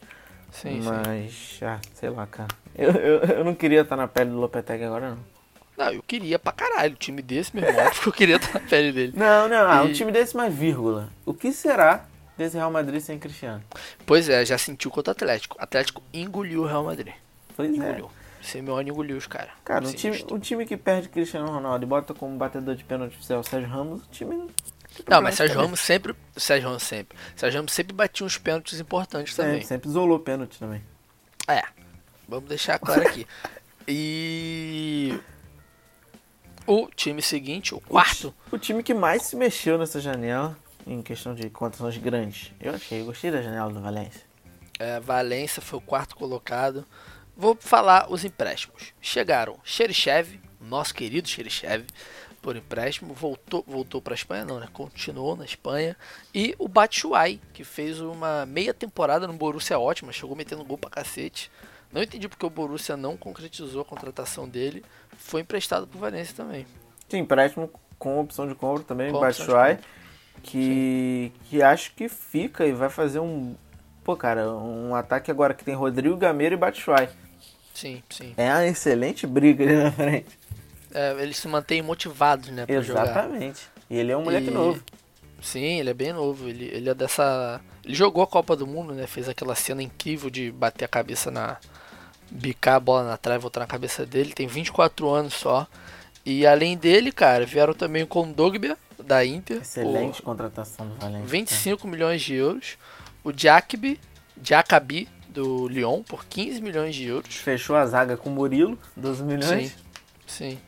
Sim, 0.52 0.82
sim. 0.82 0.90
mas, 0.90 1.60
ah, 1.62 1.80
sei 1.94 2.10
lá, 2.10 2.26
cara. 2.26 2.48
Eu, 2.76 2.92
eu, 2.92 3.20
eu 3.38 3.44
não 3.44 3.54
queria 3.54 3.82
estar 3.82 3.96
na 3.98 4.08
pele 4.08 4.30
do 4.32 4.38
Lopetegui 4.38 4.84
agora, 4.86 5.10
não. 5.12 5.18
Não, 5.78 5.92
eu 5.94 6.02
queria 6.02 6.40
pra 6.40 6.52
caralho 6.52 6.94
o 6.94 6.98
time 6.98 7.22
desse, 7.22 7.56
meu 7.56 7.64
irmão. 7.68 7.86
porque 7.92 8.08
eu 8.10 8.14
queria 8.14 8.36
estar 8.38 8.54
na 8.60 8.68
pele 8.68 8.92
dele. 8.92 9.14
Não, 9.16 9.48
não, 9.50 9.70
ah, 9.70 9.84
um 9.84 9.90
E- 9.90 9.94
time 9.94 10.12
desse 10.12 10.36
mais 10.36 10.54
vírgula. 10.54 11.10
O 11.26 11.34
que 11.34 11.52
será 11.52 12.06
desse 12.38 12.56
Real 12.56 12.72
Madrid 12.72 13.02
sem 13.02 13.18
Cristiano? 13.18 13.64
Pois 14.06 14.30
é, 14.30 14.46
já 14.46 14.58
sentiu 14.58 14.92
contra 14.92 15.12
o 15.12 15.14
Atlético. 15.14 15.58
O 15.60 15.64
Atlético 15.64 16.04
engoliu 16.14 16.64
o 16.64 16.66
Real 16.66 16.84
Madrid. 16.84 17.14
Pois 17.56 17.72
é. 17.72 17.76
Engoliu. 17.76 18.12
Simeone 18.42 18.90
engoliu 18.90 19.18
os 19.18 19.28
caras. 19.28 19.52
Cara, 19.66 19.86
um 19.86 19.92
time, 19.92 20.14
Sinistro. 20.14 20.36
um 20.36 20.40
time 20.40 20.66
que 20.66 20.78
perde 20.78 21.10
Cristiano 21.10 21.52
Ronaldo 21.52 21.84
e 21.84 21.88
bota 21.88 22.14
como 22.14 22.38
batedor 22.38 22.76
de 22.76 22.84
pênalti 22.84 23.16
oficial 23.16 23.40
o 23.40 23.44
Sérgio 23.44 23.70
Ramos, 23.70 24.04
o 24.04 24.08
time 24.10 24.48
não. 25.08 25.22
Mas 25.22 25.36
Sérgio 25.36 25.60
Ramos 25.60 25.80
sempre. 25.80 26.16
Sérgio 26.36 26.70
Ramos 26.70 26.84
sempre. 26.84 27.18
Sérgio 27.36 27.60
Ramos 27.60 27.74
sempre 27.74 27.94
batia 27.94 28.26
uns 28.26 28.38
pênaltis 28.38 28.80
importantes 28.80 29.36
também. 29.36 29.54
Sempre, 29.54 29.68
sempre 29.68 29.90
isolou 29.90 30.20
pênalti 30.20 30.58
também. 30.58 30.82
É. 31.48 31.64
Vamos 32.28 32.50
deixar 32.50 32.80
claro 32.80 33.02
aqui. 33.02 33.28
E. 33.90 35.18
O 36.66 36.90
time 36.94 37.22
seguinte, 37.22 37.74
o 37.74 37.80
quarto. 37.80 38.36
O 38.52 38.58
time 38.58 38.84
que 38.84 38.94
mais 38.94 39.22
se 39.22 39.38
mexeu 39.38 39.78
nessa 39.78 40.02
janela, 40.02 40.58
em 40.88 41.02
questão 41.02 41.36
de 41.36 41.50
contratações 41.50 41.98
grandes, 41.98 42.52
eu 42.60 42.74
achei, 42.74 43.02
eu 43.02 43.06
gostei 43.06 43.30
da 43.30 43.42
janela 43.42 43.72
do 43.72 43.82
Valência. 43.82 44.22
É, 44.80 45.00
Valência 45.00 45.62
foi 45.62 45.80
o 45.80 45.82
quarto 45.82 46.16
colocado. 46.16 46.86
Vou 47.36 47.56
falar 47.60 48.12
os 48.12 48.24
empréstimos. 48.24 48.94
Chegaram 49.02 49.60
Xerichev, 49.64 50.40
nosso 50.62 50.94
querido 50.94 51.28
Xerichev, 51.28 51.86
por 52.42 52.56
empréstimo, 52.56 53.14
voltou, 53.14 53.64
voltou 53.68 54.02
para 54.02 54.14
a 54.14 54.16
Espanha, 54.16 54.46
não, 54.46 54.60
né? 54.60 54.68
Continuou 54.72 55.36
na 55.36 55.44
Espanha. 55.44 55.98
E 56.34 56.56
o 56.58 56.68
Batshuayi, 56.68 57.42
que 57.54 57.64
fez 57.64 58.00
uma 58.00 58.46
meia 58.46 58.74
temporada 58.74 59.28
no 59.28 59.34
Borussia 59.34 59.78
ótima, 59.78 60.14
chegou 60.14 60.36
metendo 60.36 60.64
gol 60.64 60.78
pra 60.78 60.90
cacete. 60.90 61.52
Não 61.92 62.02
entendi 62.02 62.28
porque 62.28 62.46
o 62.46 62.50
Borussia 62.50 62.96
não 62.96 63.18
concretizou 63.18 63.82
a 63.82 63.86
contratação 63.86 64.48
dele. 64.48 64.84
Foi 65.18 65.42
emprestado 65.42 65.88
pro 65.88 66.00
Valência 66.00 66.36
também. 66.36 66.66
Sim, 67.10 67.20
empréstimo 67.20 67.70
com 67.98 68.20
opção 68.20 68.48
de 68.48 68.56
compra 68.56 68.84
também, 68.84 69.12
Com 69.12 69.20
Batshuayi, 69.20 69.80
que, 70.44 71.32
que 71.50 71.62
acho 71.62 71.94
que 71.96 72.08
fica 72.10 72.66
e 72.66 72.72
vai 72.72 72.90
fazer 72.90 73.20
um... 73.20 73.56
Pô, 74.04 74.16
cara, 74.16 74.50
um 74.50 74.96
ataque 74.96 75.30
agora 75.30 75.54
que 75.54 75.64
tem 75.66 75.76
Rodrigo 75.76 76.16
Gameiro 76.16 76.56
e 76.56 76.58
Batshuayi. 76.58 77.10
Sim, 77.74 78.02
sim. 78.10 78.34
É 78.38 78.50
uma 78.52 78.66
excelente 78.66 79.28
briga 79.28 79.64
ali 79.64 79.76
na 79.76 79.92
frente. 79.92 80.40
É, 80.94 81.22
eles 81.22 81.38
se 81.38 81.48
mantêm 81.48 81.82
motivados, 81.82 82.50
né, 82.50 82.66
pra 82.66 82.82
jogar. 82.82 83.04
Exatamente. 83.04 83.68
E 83.90 83.98
ele 83.98 84.12
é 84.12 84.18
um 84.18 84.24
moleque 84.24 84.48
E- 84.48 84.52
novo. 84.52 84.82
Sim, 85.42 85.80
ele 85.80 85.90
é 85.90 85.94
bem 85.94 86.12
novo. 86.14 86.48
Ele, 86.48 86.66
ele 86.74 86.90
é 86.90 86.94
dessa. 86.96 87.62
Ele 87.86 87.94
jogou 87.94 88.24
a 88.24 88.28
Copa 88.28 88.56
do 88.56 88.66
Mundo, 88.66 88.94
né? 88.94 89.06
Fez 89.06 89.30
aquela 89.30 89.54
cena 89.54 89.84
incrível 89.84 90.30
de 90.32 90.50
bater 90.52 90.86
a 90.86 90.88
cabeça 90.88 91.30
na. 91.30 91.58
bicar 92.32 92.76
a 92.76 92.80
bola 92.80 93.04
na 93.08 93.18
trave 93.18 93.40
e 93.40 93.42
voltar 93.44 93.60
na 93.60 93.68
cabeça 93.68 94.04
dele. 94.06 94.34
Tem 94.34 94.48
24 94.48 95.08
anos 95.10 95.34
só. 95.36 95.68
E 96.26 96.48
além 96.48 96.76
dele, 96.76 97.12
cara, 97.12 97.46
vieram 97.46 97.74
também 97.76 98.02
o 98.02 98.08
Kondogbia, 98.08 98.76
da 99.08 99.26
Inter. 99.26 99.62
Excelente 99.62 100.22
contratação 100.22 100.88
do 100.90 100.96
Valência. 100.96 101.22
Por 101.22 101.30
25 101.30 101.88
milhões 101.88 102.22
de 102.22 102.36
euros. 102.36 102.78
O 103.24 103.32
Jacobi, 103.36 104.00
Jacabi, 104.44 105.08
do 105.30 105.68
Lyon, 105.68 106.04
por 106.04 106.26
15 106.26 106.62
milhões 106.62 106.94
de 106.94 107.06
euros. 107.06 107.36
Fechou 107.36 107.76
a 107.76 107.86
zaga 107.86 108.18
com 108.18 108.30
o 108.30 108.34
Murilo, 108.34 108.78
12 108.96 109.24
milhões. 109.24 109.76
Sim, 110.28 110.52
sim. 110.52 110.60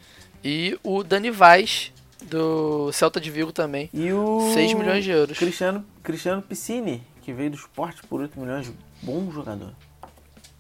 E 0.44 0.80
o 0.82 1.03
Dani 1.03 1.30
Vaz, 1.30 1.91
do 2.24 2.91
Celta 2.94 3.20
de 3.20 3.30
Vigo 3.30 3.52
também. 3.52 3.90
E 3.94 4.11
o 4.14 4.52
6 4.53 4.74
milhões 4.74 5.03
de 5.03 5.11
euros. 5.11 5.38
Cristiano, 5.38 5.86
Cristiano 6.02 6.41
Piscini, 6.41 7.03
que 7.22 7.34
veio 7.34 7.52
do 7.52 7.57
esporte 7.57 8.02
por 8.07 8.22
8 8.22 8.40
milhões. 8.40 8.72
Bom 9.02 9.30
jogador. 9.32 9.74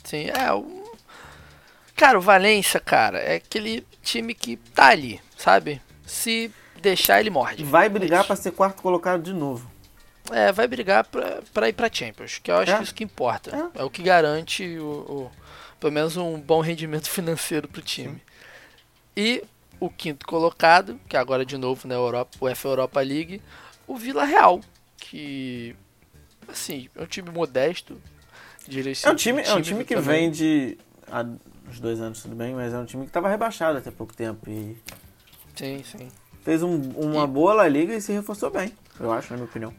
Sim, 0.03 0.25
é. 0.27 0.53
Um... 0.53 0.83
Cara, 1.95 2.17
o 2.17 2.21
Valência, 2.21 2.79
cara, 2.79 3.19
é 3.19 3.35
aquele 3.35 3.85
time 4.01 4.33
que 4.33 4.55
tá 4.55 4.87
ali, 4.87 5.19
sabe? 5.37 5.81
Se 6.05 6.51
deixar, 6.79 7.19
ele 7.19 7.29
morde. 7.29 7.63
Vai 7.63 7.89
brigar 7.89 8.19
Mas- 8.19 8.27
pra 8.27 8.35
ser 8.35 8.51
quarto 8.51 8.81
colocado 8.81 9.21
de 9.23 9.33
novo. 9.33 9.69
É, 10.31 10.51
vai 10.51 10.67
brigar 10.67 11.05
pra, 11.05 11.41
pra 11.53 11.69
ir 11.69 11.73
pra 11.73 11.89
Champions, 11.91 12.37
que 12.37 12.51
eu 12.51 12.57
acho 12.57 12.71
É. 12.71 12.77
que 12.77 12.83
isso 12.83 12.93
que 12.95 13.03
importa. 13.03 13.71
É, 13.73 13.83
o 13.83 13.89
que 13.89 14.03
garante 14.03 14.63
o, 14.77 14.85
o- 14.85 15.31
pelo 15.79 15.91
menos 15.93 16.17
um 16.17 16.39
bom 16.39 16.61
rendimento 16.61 17.07
financeiro 17.09 17.67
pro 17.67 17.81
time. 17.81 18.21
E 19.17 19.43
o 19.79 19.89
quinto 19.89 20.27
colocado, 20.27 20.99
que 21.09 21.17
agora 21.17 21.45
de 21.45 21.57
novo 21.57 21.87
na 21.87 21.95
Europa, 21.95 22.37
o 22.39 22.47
F 22.47 22.65
Europa 22.67 22.99
League, 23.01 23.41
o 23.87 23.95
Vila 23.97 24.23
Real, 24.23 24.61
que 24.97 25.75
assim, 26.47 26.87
é 26.95 27.01
um 27.01 27.05
time 27.07 27.31
modesto, 27.31 27.99
diria 28.67 28.91
assim, 28.91 29.07
É 29.07 29.11
um 29.11 29.15
time, 29.15 29.41
é 29.41 29.53
um 29.53 29.61
time 29.61 29.83
que 29.83 29.95
também. 29.95 30.29
vem 30.29 30.31
de. 30.31 30.77
Há 31.11 31.25
uns 31.67 31.79
dois 31.79 31.99
anos, 31.99 32.21
tudo 32.21 32.35
bem, 32.35 32.53
mas 32.53 32.71
é 32.73 32.77
um 32.77 32.85
time 32.85 33.05
que 33.05 33.11
tava 33.11 33.29
rebaixado 33.29 33.77
até 33.79 33.89
pouco 33.89 34.13
tempo. 34.15 34.47
E 34.49 34.77
Sim, 35.55 35.83
sim. 35.83 36.11
Fez 36.49 36.63
um- 36.63 36.89
uma 36.95 37.25
E- 37.25 37.27
boa 37.27 37.53
La 37.53 37.67
Liga 37.67 37.93
e 37.93 38.01
se 38.01 38.11
reforçou 38.11 38.49
bem, 38.49 38.73
eu 38.99 39.11
acho, 39.11 39.29
na 39.29 39.37
minha 39.37 39.47
opinião. 39.47 39.71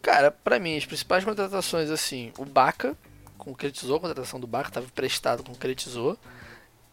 Cara, 0.00 0.30
pra 0.30 0.58
mim, 0.60 0.76
as 0.76 0.86
principais 0.86 1.24
contratações, 1.24 1.90
assim, 1.90 2.32
o 2.38 2.44
Baca 2.44 2.96
concretizou 3.36 3.96
a 3.96 4.00
contratação 4.00 4.38
do 4.38 4.46
Baca, 4.46 4.68
estava 4.68 4.86
emprestado, 4.86 5.42
concretizou. 5.42 6.16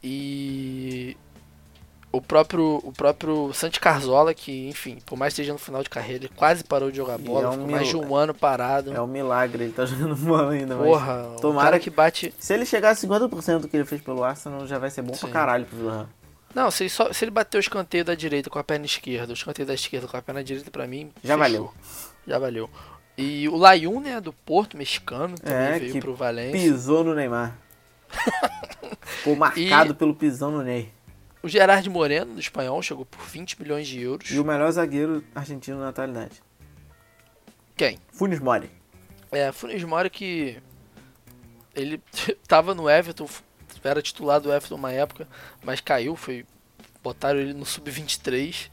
E 0.04 1.16
o 2.12 2.20
próprio, 2.22 2.82
o 2.84 2.92
próprio 2.92 3.54
Santi 3.54 3.80
Carzola, 3.80 4.34
que, 4.34 4.68
enfim, 4.68 4.98
por 5.06 5.16
mais 5.18 5.34
que 5.34 5.42
esteja 5.42 5.54
no 5.54 5.60
final 5.60 5.84
de 5.84 5.90
carreira, 5.92 6.26
ele 6.26 6.34
quase 6.36 6.64
parou 6.64 6.90
de 6.90 6.98
jogar 6.98 7.18
bola, 7.20 7.46
é 7.46 7.50
um 7.50 7.52
ficou 7.54 7.68
mais 7.70 7.88
de 7.88 7.94
mil- 7.96 8.04
um 8.08 8.16
ano 8.16 8.34
parado. 8.34 8.92
É 8.94 9.00
um 9.02 9.06
milagre, 9.08 9.66
ele 9.66 9.74
tá 9.74 9.86
jogando 10.10 10.16
bola 10.16 10.52
ainda. 10.54 10.76
Porra, 10.76 11.28
tomara 11.40 11.66
cara 11.72 11.80
que- 11.80 11.90
bate. 11.92 12.34
Se 12.40 12.54
ele 12.54 12.66
chegar 12.66 12.90
a 12.92 12.96
50% 12.96 13.62
do 13.62 13.68
que 13.68 13.78
ele 13.78 13.86
fez 13.86 14.02
pelo 14.02 14.24
Arsenal, 14.24 14.66
já 14.66 14.80
vai 14.80 14.90
ser 14.90 15.04
bom 15.04 15.12
pra 15.12 15.28
Sim. 15.28 15.32
caralho 15.34 15.66
pro 15.66 15.78
Vila 15.78 15.92
Real. 15.94 16.10
Não, 16.54 16.72
se 16.72 16.84
ele, 16.84 16.90
só, 16.90 17.14
se 17.14 17.24
ele 17.24 17.32
bater 17.32 17.58
o 17.58 17.60
escanteio 17.60 18.04
da 18.04 18.16
direita 18.16 18.50
com 18.50 18.58
a 18.60 18.64
perna 18.64 18.86
esquerda, 18.86 19.32
o 19.32 19.36
escanteio 19.36 19.68
da 19.68 19.74
esquerda 19.74 20.08
com 20.08 20.18
a 20.18 20.22
perna 20.22 20.44
direita, 20.44 20.72
pra 20.72 20.88
mim. 20.88 21.12
Já 21.24 21.38
fechou. 21.38 21.38
valeu. 21.38 21.74
Já 22.28 22.40
valeu. 22.40 22.70
E 23.18 23.48
o 23.50 23.56
Layun, 23.58 24.00
né, 24.00 24.20
do 24.22 24.32
Porto 24.34 24.78
mexicano, 24.78 25.36
também 25.38 25.58
É, 25.76 25.80
veio 25.80 25.92
que 25.92 26.00
pro 26.00 26.16
Valência. 26.16 26.54
Pisou 26.60 27.04
no 27.04 27.14
Neymar. 27.14 27.56
Ficou 29.02 29.36
marcado 29.36 29.94
pelo 29.94 30.16
pisão 30.16 30.52
no 30.52 30.62
Ney. 30.64 30.92
O 31.44 31.48
Gerard 31.48 31.88
Moreno, 31.90 32.34
do 32.34 32.40
espanhol, 32.40 32.82
chegou 32.82 33.06
por 33.06 33.22
20 33.26 33.62
milhões 33.62 33.88
de 33.88 34.02
euros. 34.02 34.30
E 34.30 34.40
o 34.40 34.44
melhor 34.44 34.72
zagueiro 34.72 35.24
argentino 35.34 35.80
na 35.80 35.90
atualidade. 35.90 36.42
Quem? 37.76 37.98
Funes 38.12 38.40
Mori. 38.40 38.70
É, 39.32 39.52
Funes 39.52 39.84
Mori 39.84 40.10
que 40.10 40.58
ele 41.76 42.02
tava 42.48 42.74
no 42.76 42.90
Everton, 42.90 43.28
era 43.84 44.02
titular 44.02 44.40
do 44.40 44.52
Everton 44.52 44.76
uma 44.76 44.92
época, 44.92 45.28
mas 45.64 45.80
caiu, 45.82 46.16
foi 46.16 46.46
botaram 47.02 47.40
ele 47.40 47.54
no 47.54 47.66
sub-23 47.66 48.70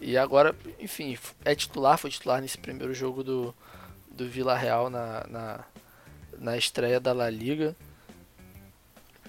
e 0.00 0.16
agora, 0.16 0.54
enfim, 0.78 1.18
é 1.44 1.54
titular, 1.54 1.98
foi 1.98 2.10
titular 2.10 2.40
nesse 2.40 2.56
primeiro 2.56 2.94
jogo 2.94 3.22
do, 3.22 3.54
do 4.10 4.26
Vila 4.28 4.56
Real 4.56 4.88
na, 4.88 5.26
na, 5.28 5.60
na 6.38 6.56
estreia 6.56 6.98
da 6.98 7.12
La 7.12 7.28
Liga. 7.28 7.76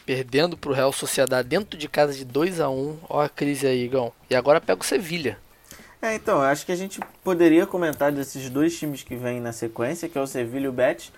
Perdendo 0.05 0.57
pro 0.57 0.73
Real 0.73 0.91
Sociedade 0.91 1.47
dentro 1.47 1.77
de 1.77 1.87
casa 1.87 2.13
de 2.13 2.25
2 2.25 2.59
a 2.59 2.69
1 2.69 2.99
Ó 3.07 3.21
a 3.21 3.29
crise 3.29 3.67
aí, 3.67 3.87
Gão. 3.87 4.11
E 4.29 4.35
agora 4.35 4.59
pega 4.59 4.81
o 4.81 4.85
Sevilha. 4.85 5.37
É, 6.01 6.15
então, 6.15 6.41
acho 6.41 6.65
que 6.65 6.71
a 6.71 6.75
gente 6.75 6.99
poderia 7.23 7.67
comentar 7.67 8.11
desses 8.11 8.49
dois 8.49 8.77
times 8.77 9.03
que 9.03 9.15
vêm 9.15 9.39
na 9.39 9.51
sequência, 9.51 10.09
que 10.09 10.17
é 10.17 10.21
o 10.21 10.25
Sevilla 10.25 10.65
e 10.65 10.69
o 10.69 10.73
Betis, 10.73 11.11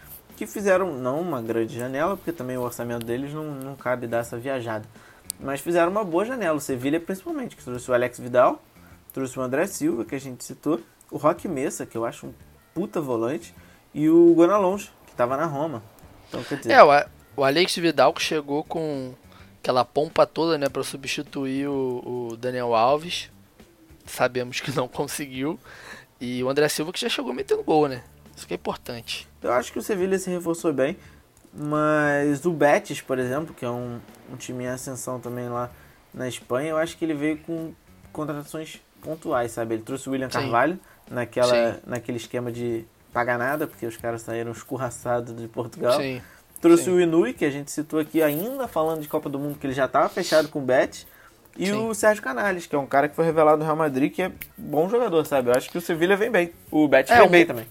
que 0.46 0.52
fizeram 0.52 0.94
não 0.94 1.20
uma 1.20 1.42
grande 1.42 1.78
janela, 1.78 2.16
porque 2.16 2.32
também 2.32 2.58
o 2.58 2.62
orçamento 2.62 3.06
deles 3.06 3.34
não, 3.34 3.44
não 3.44 3.76
cabe 3.76 4.08
dar 4.08 4.20
essa 4.20 4.38
viajada. 4.38 4.86
Mas 5.40 5.62
fizeram 5.62 5.92
uma 5.92 6.04
boa 6.04 6.26
janela, 6.26 6.58
o 6.58 6.62
Sevilla 6.62 7.00
principalmente, 7.00 7.56
que 7.56 7.64
trouxe 7.64 7.90
o 7.90 7.94
Alex 7.94 8.20
Vidal, 8.20 8.62
trouxe 9.12 9.38
o 9.38 9.42
André 9.42 9.68
Silva, 9.68 10.06
que 10.06 10.16
a 10.16 10.20
gente 10.20 10.44
citou, 10.44 10.80
o 11.12 11.18
Roque 11.18 11.48
Messa, 11.48 11.86
que 11.86 11.98
eu 11.98 12.06
acho 12.06 12.28
um 12.28 12.34
puta 12.74 13.02
volante, 13.02 13.54
e 13.94 14.10
o 14.10 14.34
Gonalons, 14.34 14.92
que 15.06 15.14
tava 15.14 15.38
na 15.38 15.46
Roma. 15.46 15.84
Então, 16.28 16.44
quer 16.44 16.58
dizer, 16.58 16.72
É, 16.72 16.84
o, 16.84 16.88
o 17.38 17.44
Alex 17.44 17.76
Vidal 17.76 18.14
que 18.14 18.22
chegou 18.22 18.64
com 18.64 19.14
aquela 19.60 19.86
pompa 19.86 20.26
toda, 20.26 20.58
né, 20.58 20.68
para 20.68 20.84
substituir 20.84 21.68
o, 21.68 22.30
o 22.32 22.38
Daniel 22.38 22.74
Alves. 22.74 23.30
Sabemos 24.06 24.60
que 24.60 24.72
não 24.76 24.88
conseguiu. 24.90 25.60
E 26.20 26.44
o 26.44 26.50
André 26.50 26.68
Silva 26.70 26.92
que 26.92 27.00
já 27.00 27.10
chegou 27.10 27.34
metendo 27.34 27.64
gol, 27.64 27.88
né? 27.88 28.04
Isso 28.36 28.48
que 28.48 28.54
é 28.54 28.58
importante. 28.58 29.28
Eu 29.42 29.52
acho 29.54 29.72
que 29.72 29.80
o 29.80 29.82
Sevilla 29.82 30.18
se 30.18 30.30
reforçou 30.30 30.74
bem, 30.74 30.98
mas 31.54 32.46
o 32.46 32.52
Betis, 32.52 33.02
por 33.02 33.20
exemplo, 33.20 33.54
que 33.54 33.64
é 33.66 33.70
um, 33.70 34.00
um 34.32 34.36
time 34.36 34.64
em 34.64 34.68
ascensão 34.68 35.20
também 35.20 35.48
lá 35.50 35.70
na 36.14 36.28
Espanha, 36.28 36.70
eu 36.72 36.78
acho 36.78 36.98
que 36.98 37.06
ele 37.06 37.14
veio 37.14 37.38
com 37.40 37.74
contratações 38.12 38.82
pontuais, 39.02 39.52
sabe? 39.52 39.76
Ele 39.76 39.84
trouxe 39.84 40.08
o 40.10 40.12
William 40.14 40.30
Sim. 40.30 40.40
Carvalho 40.40 40.80
naquela, 41.10 41.74
Sim. 41.74 41.80
naquele 41.86 42.18
esquema 42.18 42.52
de 42.52 42.86
pagar 43.12 43.38
nada, 43.38 43.68
porque 43.68 43.86
os 43.86 43.98
caras 43.98 44.22
saíram 44.24 44.52
escorraçados 44.52 45.36
de 45.36 45.48
Portugal. 45.48 46.00
Sim. 46.00 46.22
Trouxe 46.62 46.90
o 46.90 47.00
Inui, 47.00 47.34
que 47.34 47.44
a 47.44 47.52
gente 47.52 47.70
citou 47.72 48.00
aqui 48.00 48.24
ainda 48.24 48.68
falando 48.68 49.02
de 49.02 49.08
Copa 49.08 49.30
do 49.30 49.38
Mundo, 49.38 49.58
que 49.60 49.68
ele 49.68 49.74
já 49.74 49.86
estava 49.86 50.08
fechado 50.10 50.48
com 50.48 50.60
o 50.60 50.62
Betis. 50.62 51.06
E 51.58 51.68
Sim. 51.68 51.88
o 51.88 51.94
Sérgio 51.94 52.24
Canales, 52.24 52.66
que 52.66 52.74
é 52.76 52.80
um 52.80 52.86
cara 52.88 53.08
que 53.08 53.16
foi 53.16 53.26
revelado 53.26 53.58
no 53.60 53.64
Real 53.64 53.76
Madrid, 53.76 54.12
que 54.12 54.24
é 54.24 54.32
bom 54.58 54.90
jogador, 54.90 55.24
sabe? 55.26 55.50
Eu 55.50 55.54
acho 55.56 55.70
que 55.70 55.78
o 55.78 55.82
Sevilla 55.82 56.16
vem 56.16 56.32
bem. 56.32 56.52
O 56.72 56.88
Betis 56.88 57.12
É, 57.12 57.18
vem 57.18 57.28
o- 57.28 57.30
bem 57.30 57.46
também. 57.46 57.68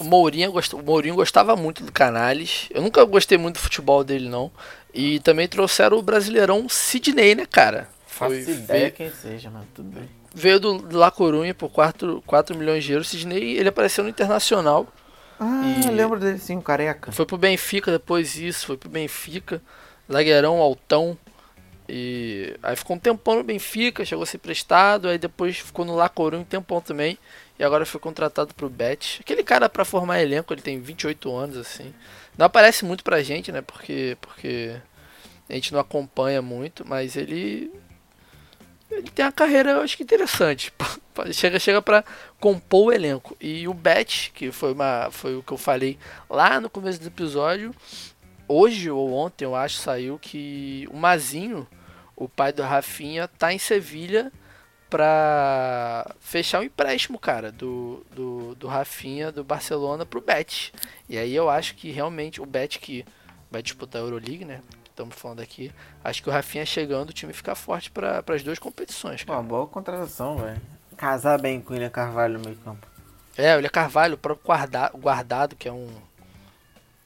O 0.00 0.04
Mourinho, 0.04 0.52
gost... 0.52 0.72
o 0.74 0.82
Mourinho 0.82 1.14
gostava 1.14 1.56
muito 1.56 1.82
do 1.84 1.90
Canales. 1.92 2.68
Eu 2.70 2.82
nunca 2.82 3.04
gostei 3.04 3.36
muito 3.38 3.56
do 3.56 3.60
futebol 3.60 4.04
dele, 4.04 4.28
não. 4.28 4.50
E 4.94 5.18
também 5.20 5.46
trouxeram 5.48 5.98
o 5.98 6.02
brasileirão 6.02 6.68
Sidney, 6.68 7.34
né, 7.34 7.46
cara? 7.46 7.88
Faço 8.06 8.32
Foi- 8.34 8.52
ideia 8.52 8.80
veio, 8.80 8.92
quem 8.92 9.10
seja, 9.12 9.50
mano. 9.50 9.66
Tudo 9.74 9.90
bem. 9.90 10.08
veio 10.34 10.58
do 10.60 10.78
do 10.78 10.96
La 10.98 11.10
Corunha 11.10 11.52
por 11.54 11.68
4, 11.70 12.22
4 12.26 12.56
milhões 12.56 12.84
de 12.84 12.92
euros. 12.92 13.08
Sidney, 13.08 13.56
ele 13.56 13.68
apareceu 13.68 14.02
no 14.04 14.10
Internacional. 14.10 14.86
Ah, 15.40 15.62
E- 15.84 15.90
lembro 15.90 16.18
dele 16.18 16.38
sim, 16.38 16.56
o 16.56 16.62
careca. 16.62 17.12
Foi 17.12 17.24
pro 17.26 17.36
Benfica 17.38 17.90
depois 17.92 18.36
isso, 18.36 18.66
foi 18.66 18.76
pro 18.76 18.88
Benfica, 18.88 19.62
zagueirão, 20.10 20.56
altão. 20.58 21.16
E 21.88 22.54
aí 22.62 22.76
ficou 22.76 22.96
um 22.96 22.98
tempão 22.98 23.36
no 23.36 23.42
Benfica, 23.44 24.04
chegou 24.04 24.22
a 24.22 24.26
ser 24.26 24.38
prestado, 24.38 25.08
aí 25.08 25.16
depois 25.16 25.56
ficou 25.58 25.84
no 25.84 25.94
La 25.96 26.08
Coruña 26.08 26.40
um 26.40 26.44
tempão 26.44 26.80
também. 26.80 27.16
E 27.58 27.64
agora 27.64 27.84
foi 27.84 28.00
contratado 28.00 28.54
pro 28.54 28.70
Betis. 28.70 29.18
Aquele 29.20 29.42
cara 29.42 29.68
pra 29.68 29.84
formar 29.84 30.22
elenco, 30.22 30.52
ele 30.54 30.62
tem 30.62 30.80
28 30.80 31.34
anos, 31.34 31.56
assim. 31.56 31.92
Não 32.36 32.46
aparece 32.46 32.84
muito 32.84 33.02
pra 33.02 33.22
gente, 33.22 33.50
né? 33.50 33.60
Porque, 33.60 34.16
porque 34.20 34.76
a 35.48 35.54
gente 35.54 35.72
não 35.72 35.80
acompanha 35.80 36.40
muito, 36.40 36.86
mas 36.86 37.16
ele. 37.16 37.72
Ele 38.90 39.10
tem 39.10 39.24
uma 39.24 39.32
carreira, 39.32 39.72
eu 39.72 39.80
acho 39.82 39.96
que 39.96 40.02
interessante. 40.02 40.72
Chega, 41.32 41.58
chega 41.58 41.82
pra 41.82 42.04
compor 42.38 42.86
o 42.86 42.92
elenco. 42.92 43.36
E 43.40 43.66
o 43.66 43.74
Bet, 43.74 44.30
que 44.32 44.52
foi, 44.52 44.72
uma, 44.72 45.08
foi 45.10 45.34
o 45.34 45.42
que 45.42 45.50
eu 45.50 45.58
falei 45.58 45.98
lá 46.30 46.60
no 46.60 46.70
começo 46.70 47.00
do 47.00 47.08
episódio, 47.08 47.74
hoje 48.46 48.88
ou 48.88 49.12
ontem, 49.12 49.44
eu 49.44 49.56
acho, 49.56 49.78
saiu 49.78 50.16
que 50.16 50.86
o 50.92 50.96
Mazinho, 50.96 51.66
o 52.14 52.28
pai 52.28 52.52
do 52.52 52.62
Rafinha, 52.62 53.26
tá 53.26 53.52
em 53.52 53.58
Sevilha 53.58 54.30
pra 54.88 56.14
fechar 56.20 56.60
o 56.60 56.64
empréstimo, 56.64 57.18
cara, 57.18 57.52
do, 57.52 58.04
do, 58.14 58.54
do 58.54 58.66
Rafinha 58.66 59.30
do 59.30 59.44
Barcelona 59.44 60.06
pro 60.06 60.20
Bet. 60.20 60.72
E 61.08 61.18
aí 61.18 61.34
eu 61.34 61.48
acho 61.48 61.74
que 61.74 61.90
realmente 61.90 62.40
o 62.40 62.46
Bet 62.46 62.78
que 62.78 63.04
vai 63.50 63.62
disputar 63.62 64.00
a 64.00 64.04
Euroleague, 64.04 64.44
né? 64.44 64.60
Estamos 64.84 65.14
falando 65.14 65.40
aqui. 65.40 65.72
Acho 66.02 66.22
que 66.22 66.28
o 66.28 66.32
Rafinha 66.32 66.66
chegando, 66.66 67.10
o 67.10 67.12
time 67.12 67.32
fica 67.32 67.54
forte 67.54 67.90
para 67.90 68.22
as 68.26 68.42
duas 68.42 68.58
competições, 68.58 69.22
cara. 69.22 69.38
Uma 69.38 69.44
boa 69.44 69.66
contratação, 69.66 70.36
velho. 70.38 70.60
Casar 70.96 71.40
bem 71.40 71.60
com 71.60 71.70
o 71.70 71.72
William 71.74 71.90
Carvalho 71.90 72.38
no 72.38 72.44
meio 72.44 72.56
campo. 72.56 72.86
É, 73.36 73.52
o 73.52 73.56
William 73.56 73.70
Carvalho, 73.70 74.14
o 74.14 74.18
próprio 74.18 74.44
guarda, 74.44 74.90
guardado, 74.94 75.54
que 75.54 75.68
é 75.68 75.72
um 75.72 75.88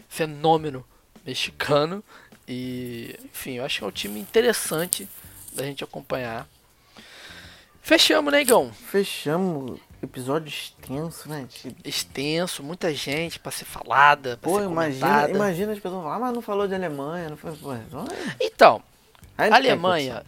fenômeno 0.08 0.84
mexicano. 1.26 2.02
E, 2.48 3.18
enfim, 3.24 3.52
eu 3.58 3.64
acho 3.64 3.78
que 3.78 3.84
é 3.84 3.86
um 3.86 3.92
time 3.92 4.18
interessante 4.18 5.06
da 5.52 5.64
gente 5.64 5.84
acompanhar. 5.84 6.46
Fechamos, 7.82 8.32
né, 8.32 8.42
Igão? 8.42 8.72
Fechamos 8.72 9.80
episódio 10.00 10.48
extenso, 10.48 11.28
né? 11.28 11.46
Tipo, 11.48 11.88
Extenso, 11.88 12.62
muita 12.62 12.94
gente 12.94 13.38
pra 13.38 13.50
ser 13.52 13.64
falada, 13.64 14.36
pra 14.36 14.50
Pô, 14.50 14.58
ser 14.58 14.66
imagina, 14.66 15.06
comentada. 15.06 15.32
imagina 15.32 15.72
as 15.72 15.78
pessoas 15.80 16.02
falar, 16.02 16.16
ah, 16.16 16.18
mas 16.20 16.32
não 16.34 16.42
falou 16.42 16.66
de 16.68 16.74
Alemanha, 16.74 17.28
não 17.30 17.36
foi. 17.36 17.52
Pô, 17.56 17.68
olha. 17.68 17.84
Então, 18.40 18.82
Aí 19.36 19.48
a 19.48 19.50
não 19.50 19.56
Alemanha, 19.56 20.24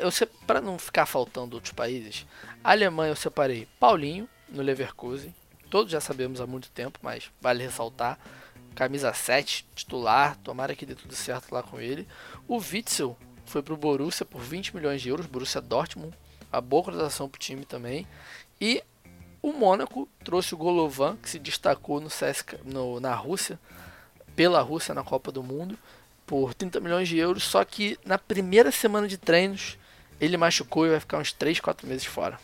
eu 0.00 0.10
pra 0.46 0.60
não 0.60 0.78
ficar 0.78 1.04
faltando 1.06 1.56
outros 1.56 1.72
países, 1.72 2.26
a 2.64 2.70
Alemanha 2.70 3.12
eu 3.12 3.16
separei 3.16 3.68
Paulinho 3.78 4.28
no 4.48 4.62
Leverkusen. 4.62 5.34
Todos 5.68 5.92
já 5.92 6.00
sabemos 6.00 6.40
há 6.40 6.46
muito 6.46 6.70
tempo, 6.70 6.98
mas 7.02 7.30
vale 7.40 7.62
ressaltar. 7.62 8.18
Camisa 8.74 9.12
7, 9.12 9.66
titular, 9.74 10.36
tomara 10.36 10.74
que 10.74 10.86
dê 10.86 10.94
tudo 10.94 11.14
certo 11.14 11.52
lá 11.52 11.62
com 11.62 11.80
ele. 11.80 12.06
O 12.46 12.58
Witzel 12.58 13.16
foi 13.44 13.62
pro 13.62 13.76
Borussia 13.76 14.24
por 14.24 14.40
20 14.40 14.76
milhões 14.76 15.00
de 15.00 15.08
euros, 15.08 15.26
Borussia 15.26 15.60
Dortmund, 15.60 16.14
a 16.52 16.60
boa 16.60 16.82
contratação 16.84 17.28
pro 17.28 17.38
time 17.40 17.64
também. 17.64 18.06
E 18.60 18.82
o 19.42 19.52
Mônaco 19.52 20.08
trouxe 20.24 20.54
o 20.54 20.58
Golovan, 20.58 21.16
que 21.16 21.28
se 21.30 21.38
destacou 21.38 22.00
no 22.00 22.08
CSKA, 22.08 22.58
no- 22.64 22.98
na 23.00 23.14
Rússia, 23.14 23.58
pela 24.34 24.60
Rússia 24.60 24.94
na 24.94 25.02
Copa 25.04 25.30
do 25.32 25.42
Mundo. 25.42 25.78
por 26.26 26.52
30 26.54 26.80
milhões 26.80 27.08
de 27.08 27.16
euros, 27.16 27.44
só 27.44 27.64
que 27.64 27.96
na 28.04 28.18
primeira 28.18 28.72
semana 28.72 29.06
de 29.06 29.16
treinos 29.16 29.78
ele 30.20 30.36
machucou 30.36 30.84
e 30.84 30.90
vai 30.90 30.98
ficar 30.98 31.18
uns 31.18 31.32
3, 31.32 31.60
4 31.60 31.86
meses 31.86 32.04
fora. 32.04 32.36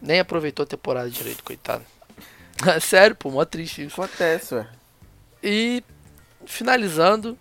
Nem 0.00 0.20
aproveitou 0.20 0.62
a 0.64 0.66
temporada 0.66 1.08
direito, 1.08 1.42
coitado. 1.42 1.84
Sério, 2.82 3.16
pô, 3.16 3.30
mó 3.30 3.46
triste 3.46 3.82
isso. 3.86 4.00
Acontece, 4.02 4.54
ué. 4.56 4.68
E 5.42 5.82
finalizando 6.44 7.38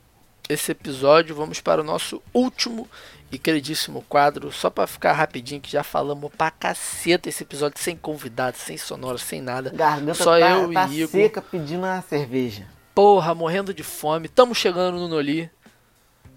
esse 0.47 0.71
episódio, 0.71 1.35
vamos 1.35 1.59
para 1.59 1.81
o 1.81 1.83
nosso 1.83 2.21
último 2.33 2.89
e 3.31 3.37
queridíssimo 3.37 4.03
quadro, 4.07 4.51
só 4.51 4.69
para 4.69 4.87
ficar 4.87 5.13
rapidinho, 5.13 5.59
que 5.59 5.71
já 5.71 5.83
falamos 5.83 6.31
pra 6.37 6.49
caceta 6.49 7.27
esse 7.27 7.43
episódio, 7.43 7.79
sem 7.79 7.95
convidado, 7.95 8.57
sem 8.57 8.77
sonora, 8.77 9.17
sem 9.17 9.41
nada. 9.41 9.71
Garganta 9.71 10.23
Só 10.23 10.39
tá, 10.39 10.49
eu 10.49 10.71
tá 10.71 10.87
e 10.87 11.01
Igor. 11.01 11.09
seca 11.09 11.41
pedindo 11.41 11.83
uma 11.83 12.01
cerveja. 12.01 12.67
Porra, 12.95 13.35
morrendo 13.35 13.73
de 13.73 13.83
fome. 13.83 14.27
Tamo 14.27 14.55
chegando 14.55 14.97
no 14.97 15.07
Noli. 15.07 15.51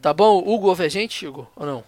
Tá 0.03 0.13
bom? 0.13 0.39
Hugo 0.39 0.69
ouve 0.69 0.85
a 0.85 0.89
gente, 0.89 1.25
Igor? 1.25 1.47
Ou 1.57 1.65
não? 1.65 1.85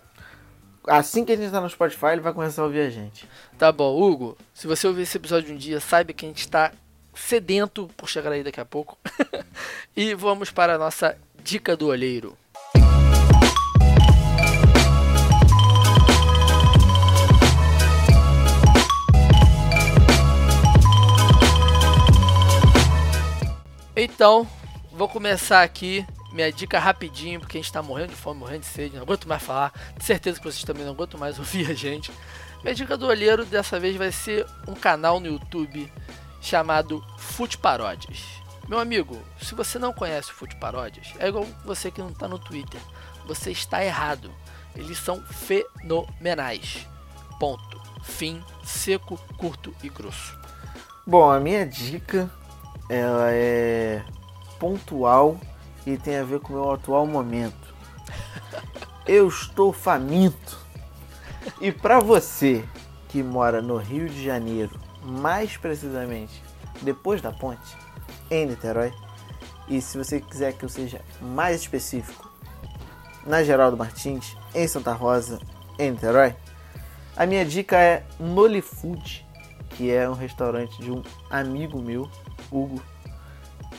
Assim 0.86 1.24
que 1.24 1.32
a 1.32 1.36
gente 1.36 1.50
tá 1.50 1.60
no 1.60 1.68
Spotify, 1.68 2.06
ele 2.12 2.20
vai 2.20 2.32
começar 2.32 2.62
a 2.62 2.64
ouvir 2.64 2.80
a 2.80 2.90
gente. 2.90 3.28
Tá 3.58 3.70
bom, 3.70 4.00
Hugo. 4.00 4.36
Se 4.54 4.66
você 4.66 4.86
ouvir 4.86 5.02
esse 5.02 5.16
episódio 5.16 5.54
um 5.54 5.56
dia, 5.56 5.80
saiba 5.80 6.12
que 6.12 6.24
a 6.24 6.28
gente 6.28 6.48
tá 6.48 6.72
sedento 7.14 7.88
por 7.96 8.08
chegar 8.08 8.32
aí 8.32 8.42
daqui 8.42 8.60
a 8.60 8.64
pouco. 8.64 8.98
e 9.96 10.14
vamos 10.14 10.50
para 10.50 10.74
a 10.74 10.78
nossa 10.78 11.16
dica 11.42 11.76
do 11.76 11.88
olheiro. 11.88 12.36
Então, 23.94 24.48
vou 24.90 25.09
começar 25.09 25.62
aqui 25.62 26.06
minha 26.32 26.51
dica 26.51 26.78
rapidinho, 26.78 27.40
porque 27.40 27.59
a 27.59 27.60
gente 27.60 27.73
tá 27.73 27.82
morrendo 27.82 28.10
de 28.10 28.16
fome, 28.16 28.40
morrendo 28.40 28.60
de 28.60 28.66
sede, 28.66 28.97
não 28.97 29.02
aguento 29.02 29.28
mais 29.28 29.43
falar. 29.43 29.73
De 29.97 30.05
certeza 30.05 30.39
que 30.39 30.44
vocês 30.44 30.64
também 30.64 30.85
não 30.85 30.93
aguentam 30.93 31.20
mais 31.20 31.36
ouvir 31.39 31.70
a 31.70 31.74
gente. 31.74 32.10
Minha 32.62 32.74
dica 32.74 32.97
do 32.97 33.06
olheiro 33.06 33.44
dessa 33.44 33.78
vez 33.78 33.97
vai 33.97 34.10
ser 34.10 34.47
um 34.66 34.74
canal 34.74 35.20
no 35.20 35.27
YouTube 35.27 35.93
chamado 36.40 37.05
Fute 37.19 37.59
Paródias. 37.59 38.20
Meu 38.66 38.78
amigo, 38.78 39.20
se 39.40 39.55
você 39.55 39.78
não 39.78 39.93
conhece 39.93 40.31
o 40.31 40.35
Fute 40.35 40.56
Paródias, 40.56 41.09
é 41.19 41.28
igual 41.28 41.44
você 41.64 41.90
que 41.90 42.01
não 42.01 42.12
tá 42.12 42.27
no 42.27 42.39
Twitter. 42.39 42.81
Você 43.27 43.51
está 43.51 43.85
errado. 43.85 44.32
Eles 44.74 44.98
são 44.98 45.23
fenomenais. 45.23 46.89
Ponto. 47.39 47.82
Fim, 48.02 48.43
seco, 48.64 49.19
curto 49.36 49.74
e 49.82 49.89
grosso. 49.89 50.36
Bom, 51.06 51.31
a 51.31 51.39
minha 51.39 51.66
dica 51.66 52.31
ela 52.88 53.30
é 53.30 54.02
pontual 54.59 55.38
e 55.86 55.96
tem 55.96 56.16
a 56.16 56.24
ver 56.24 56.40
com 56.40 56.52
o 56.52 56.56
meu 56.56 56.72
atual 56.72 57.06
momento. 57.06 57.74
Eu 59.06 59.28
estou 59.28 59.72
faminto. 59.72 60.59
E 61.60 61.72
para 61.72 61.98
você 61.98 62.64
que 63.09 63.22
mora 63.22 63.60
no 63.60 63.76
Rio 63.76 64.09
de 64.09 64.24
Janeiro, 64.24 64.78
mais 65.02 65.56
precisamente 65.56 66.42
depois 66.80 67.20
da 67.20 67.32
ponte, 67.32 67.76
em 68.30 68.46
Niterói, 68.46 68.92
e 69.68 69.80
se 69.80 69.98
você 69.98 70.20
quiser 70.20 70.52
que 70.54 70.64
eu 70.64 70.68
seja 70.68 71.00
mais 71.20 71.60
específico, 71.60 72.30
na 73.26 73.42
Geraldo 73.44 73.76
Martins, 73.76 74.36
em 74.54 74.66
Santa 74.66 74.92
Rosa, 74.92 75.38
em 75.78 75.90
Niterói, 75.92 76.34
a 77.16 77.26
minha 77.26 77.44
dica 77.44 77.76
é 77.78 78.04
Noli 78.18 78.62
Food, 78.62 79.26
que 79.70 79.90
é 79.90 80.09
um 80.09 80.14
restaurante 80.14 80.80
de 80.80 80.90
um 80.90 81.02
amigo 81.30 81.80
meu, 81.80 82.10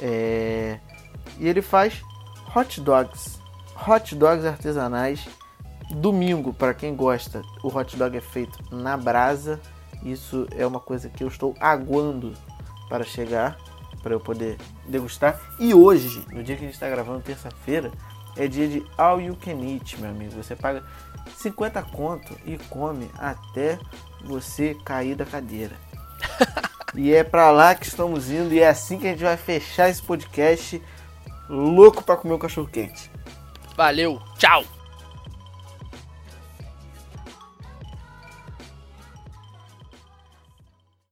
É, 0.02 0.80
E 1.40 1.48
ele 1.48 1.62
faz 1.62 2.02
hot 2.56 2.82
dogs. 2.82 3.40
Hot 3.88 4.16
dogs 4.16 4.46
artesanais. 4.46 5.28
Domingo, 5.92 6.54
para 6.54 6.74
quem 6.74 6.96
gosta, 6.96 7.42
o 7.64 7.68
hot 7.68 7.96
dog 7.98 8.18
é 8.18 8.22
feito 8.22 8.58
na 8.74 8.98
brasa. 8.98 9.60
Isso 10.04 10.48
é 10.56 10.66
uma 10.66 10.80
coisa 10.80 11.10
que 11.10 11.24
eu 11.24 11.28
estou 11.28 11.56
aguando 11.60 12.34
para 12.90 13.04
chegar, 13.04 13.58
para 14.02 14.14
eu 14.14 14.20
poder 14.20 14.58
degustar. 14.88 15.40
E 15.60 15.74
hoje, 15.74 16.26
no 16.32 16.44
dia 16.44 16.56
que 16.56 16.64
a 16.64 16.66
gente 16.66 16.74
está 16.74 16.90
gravando, 16.90 17.22
terça-feira, 17.22 17.92
é 18.36 18.48
dia 18.48 18.68
de 18.68 18.86
All 18.98 19.22
You 19.22 19.36
Can 19.36 19.62
Eat, 19.62 20.00
meu 20.00 20.10
amigo. 20.10 20.32
Você 20.32 20.56
paga 20.56 20.84
50 21.38 21.82
conto 21.84 22.36
e 22.46 22.58
come 22.70 23.10
até 23.18 23.80
você 24.24 24.76
cair 24.84 25.16
da 25.16 25.26
cadeira. 25.26 25.76
e 26.96 27.14
é 27.14 27.24
pra 27.24 27.52
lá 27.52 27.76
que 27.76 27.86
estamos 27.86 28.30
indo 28.30 28.54
e 28.54 28.60
é 28.60 28.68
assim 28.68 29.00
que 29.00 29.08
a 29.08 29.12
gente 29.12 29.24
vai 29.24 29.38
fechar 29.38 29.90
esse 29.90 30.02
podcast 30.02 30.82
louco 31.50 32.04
pra 32.04 32.18
comer 32.18 32.34
o 32.34 32.40
cachorro 32.40 32.68
quente. 32.68 33.10
Valeu, 33.76 34.22
tchau! 34.38 34.64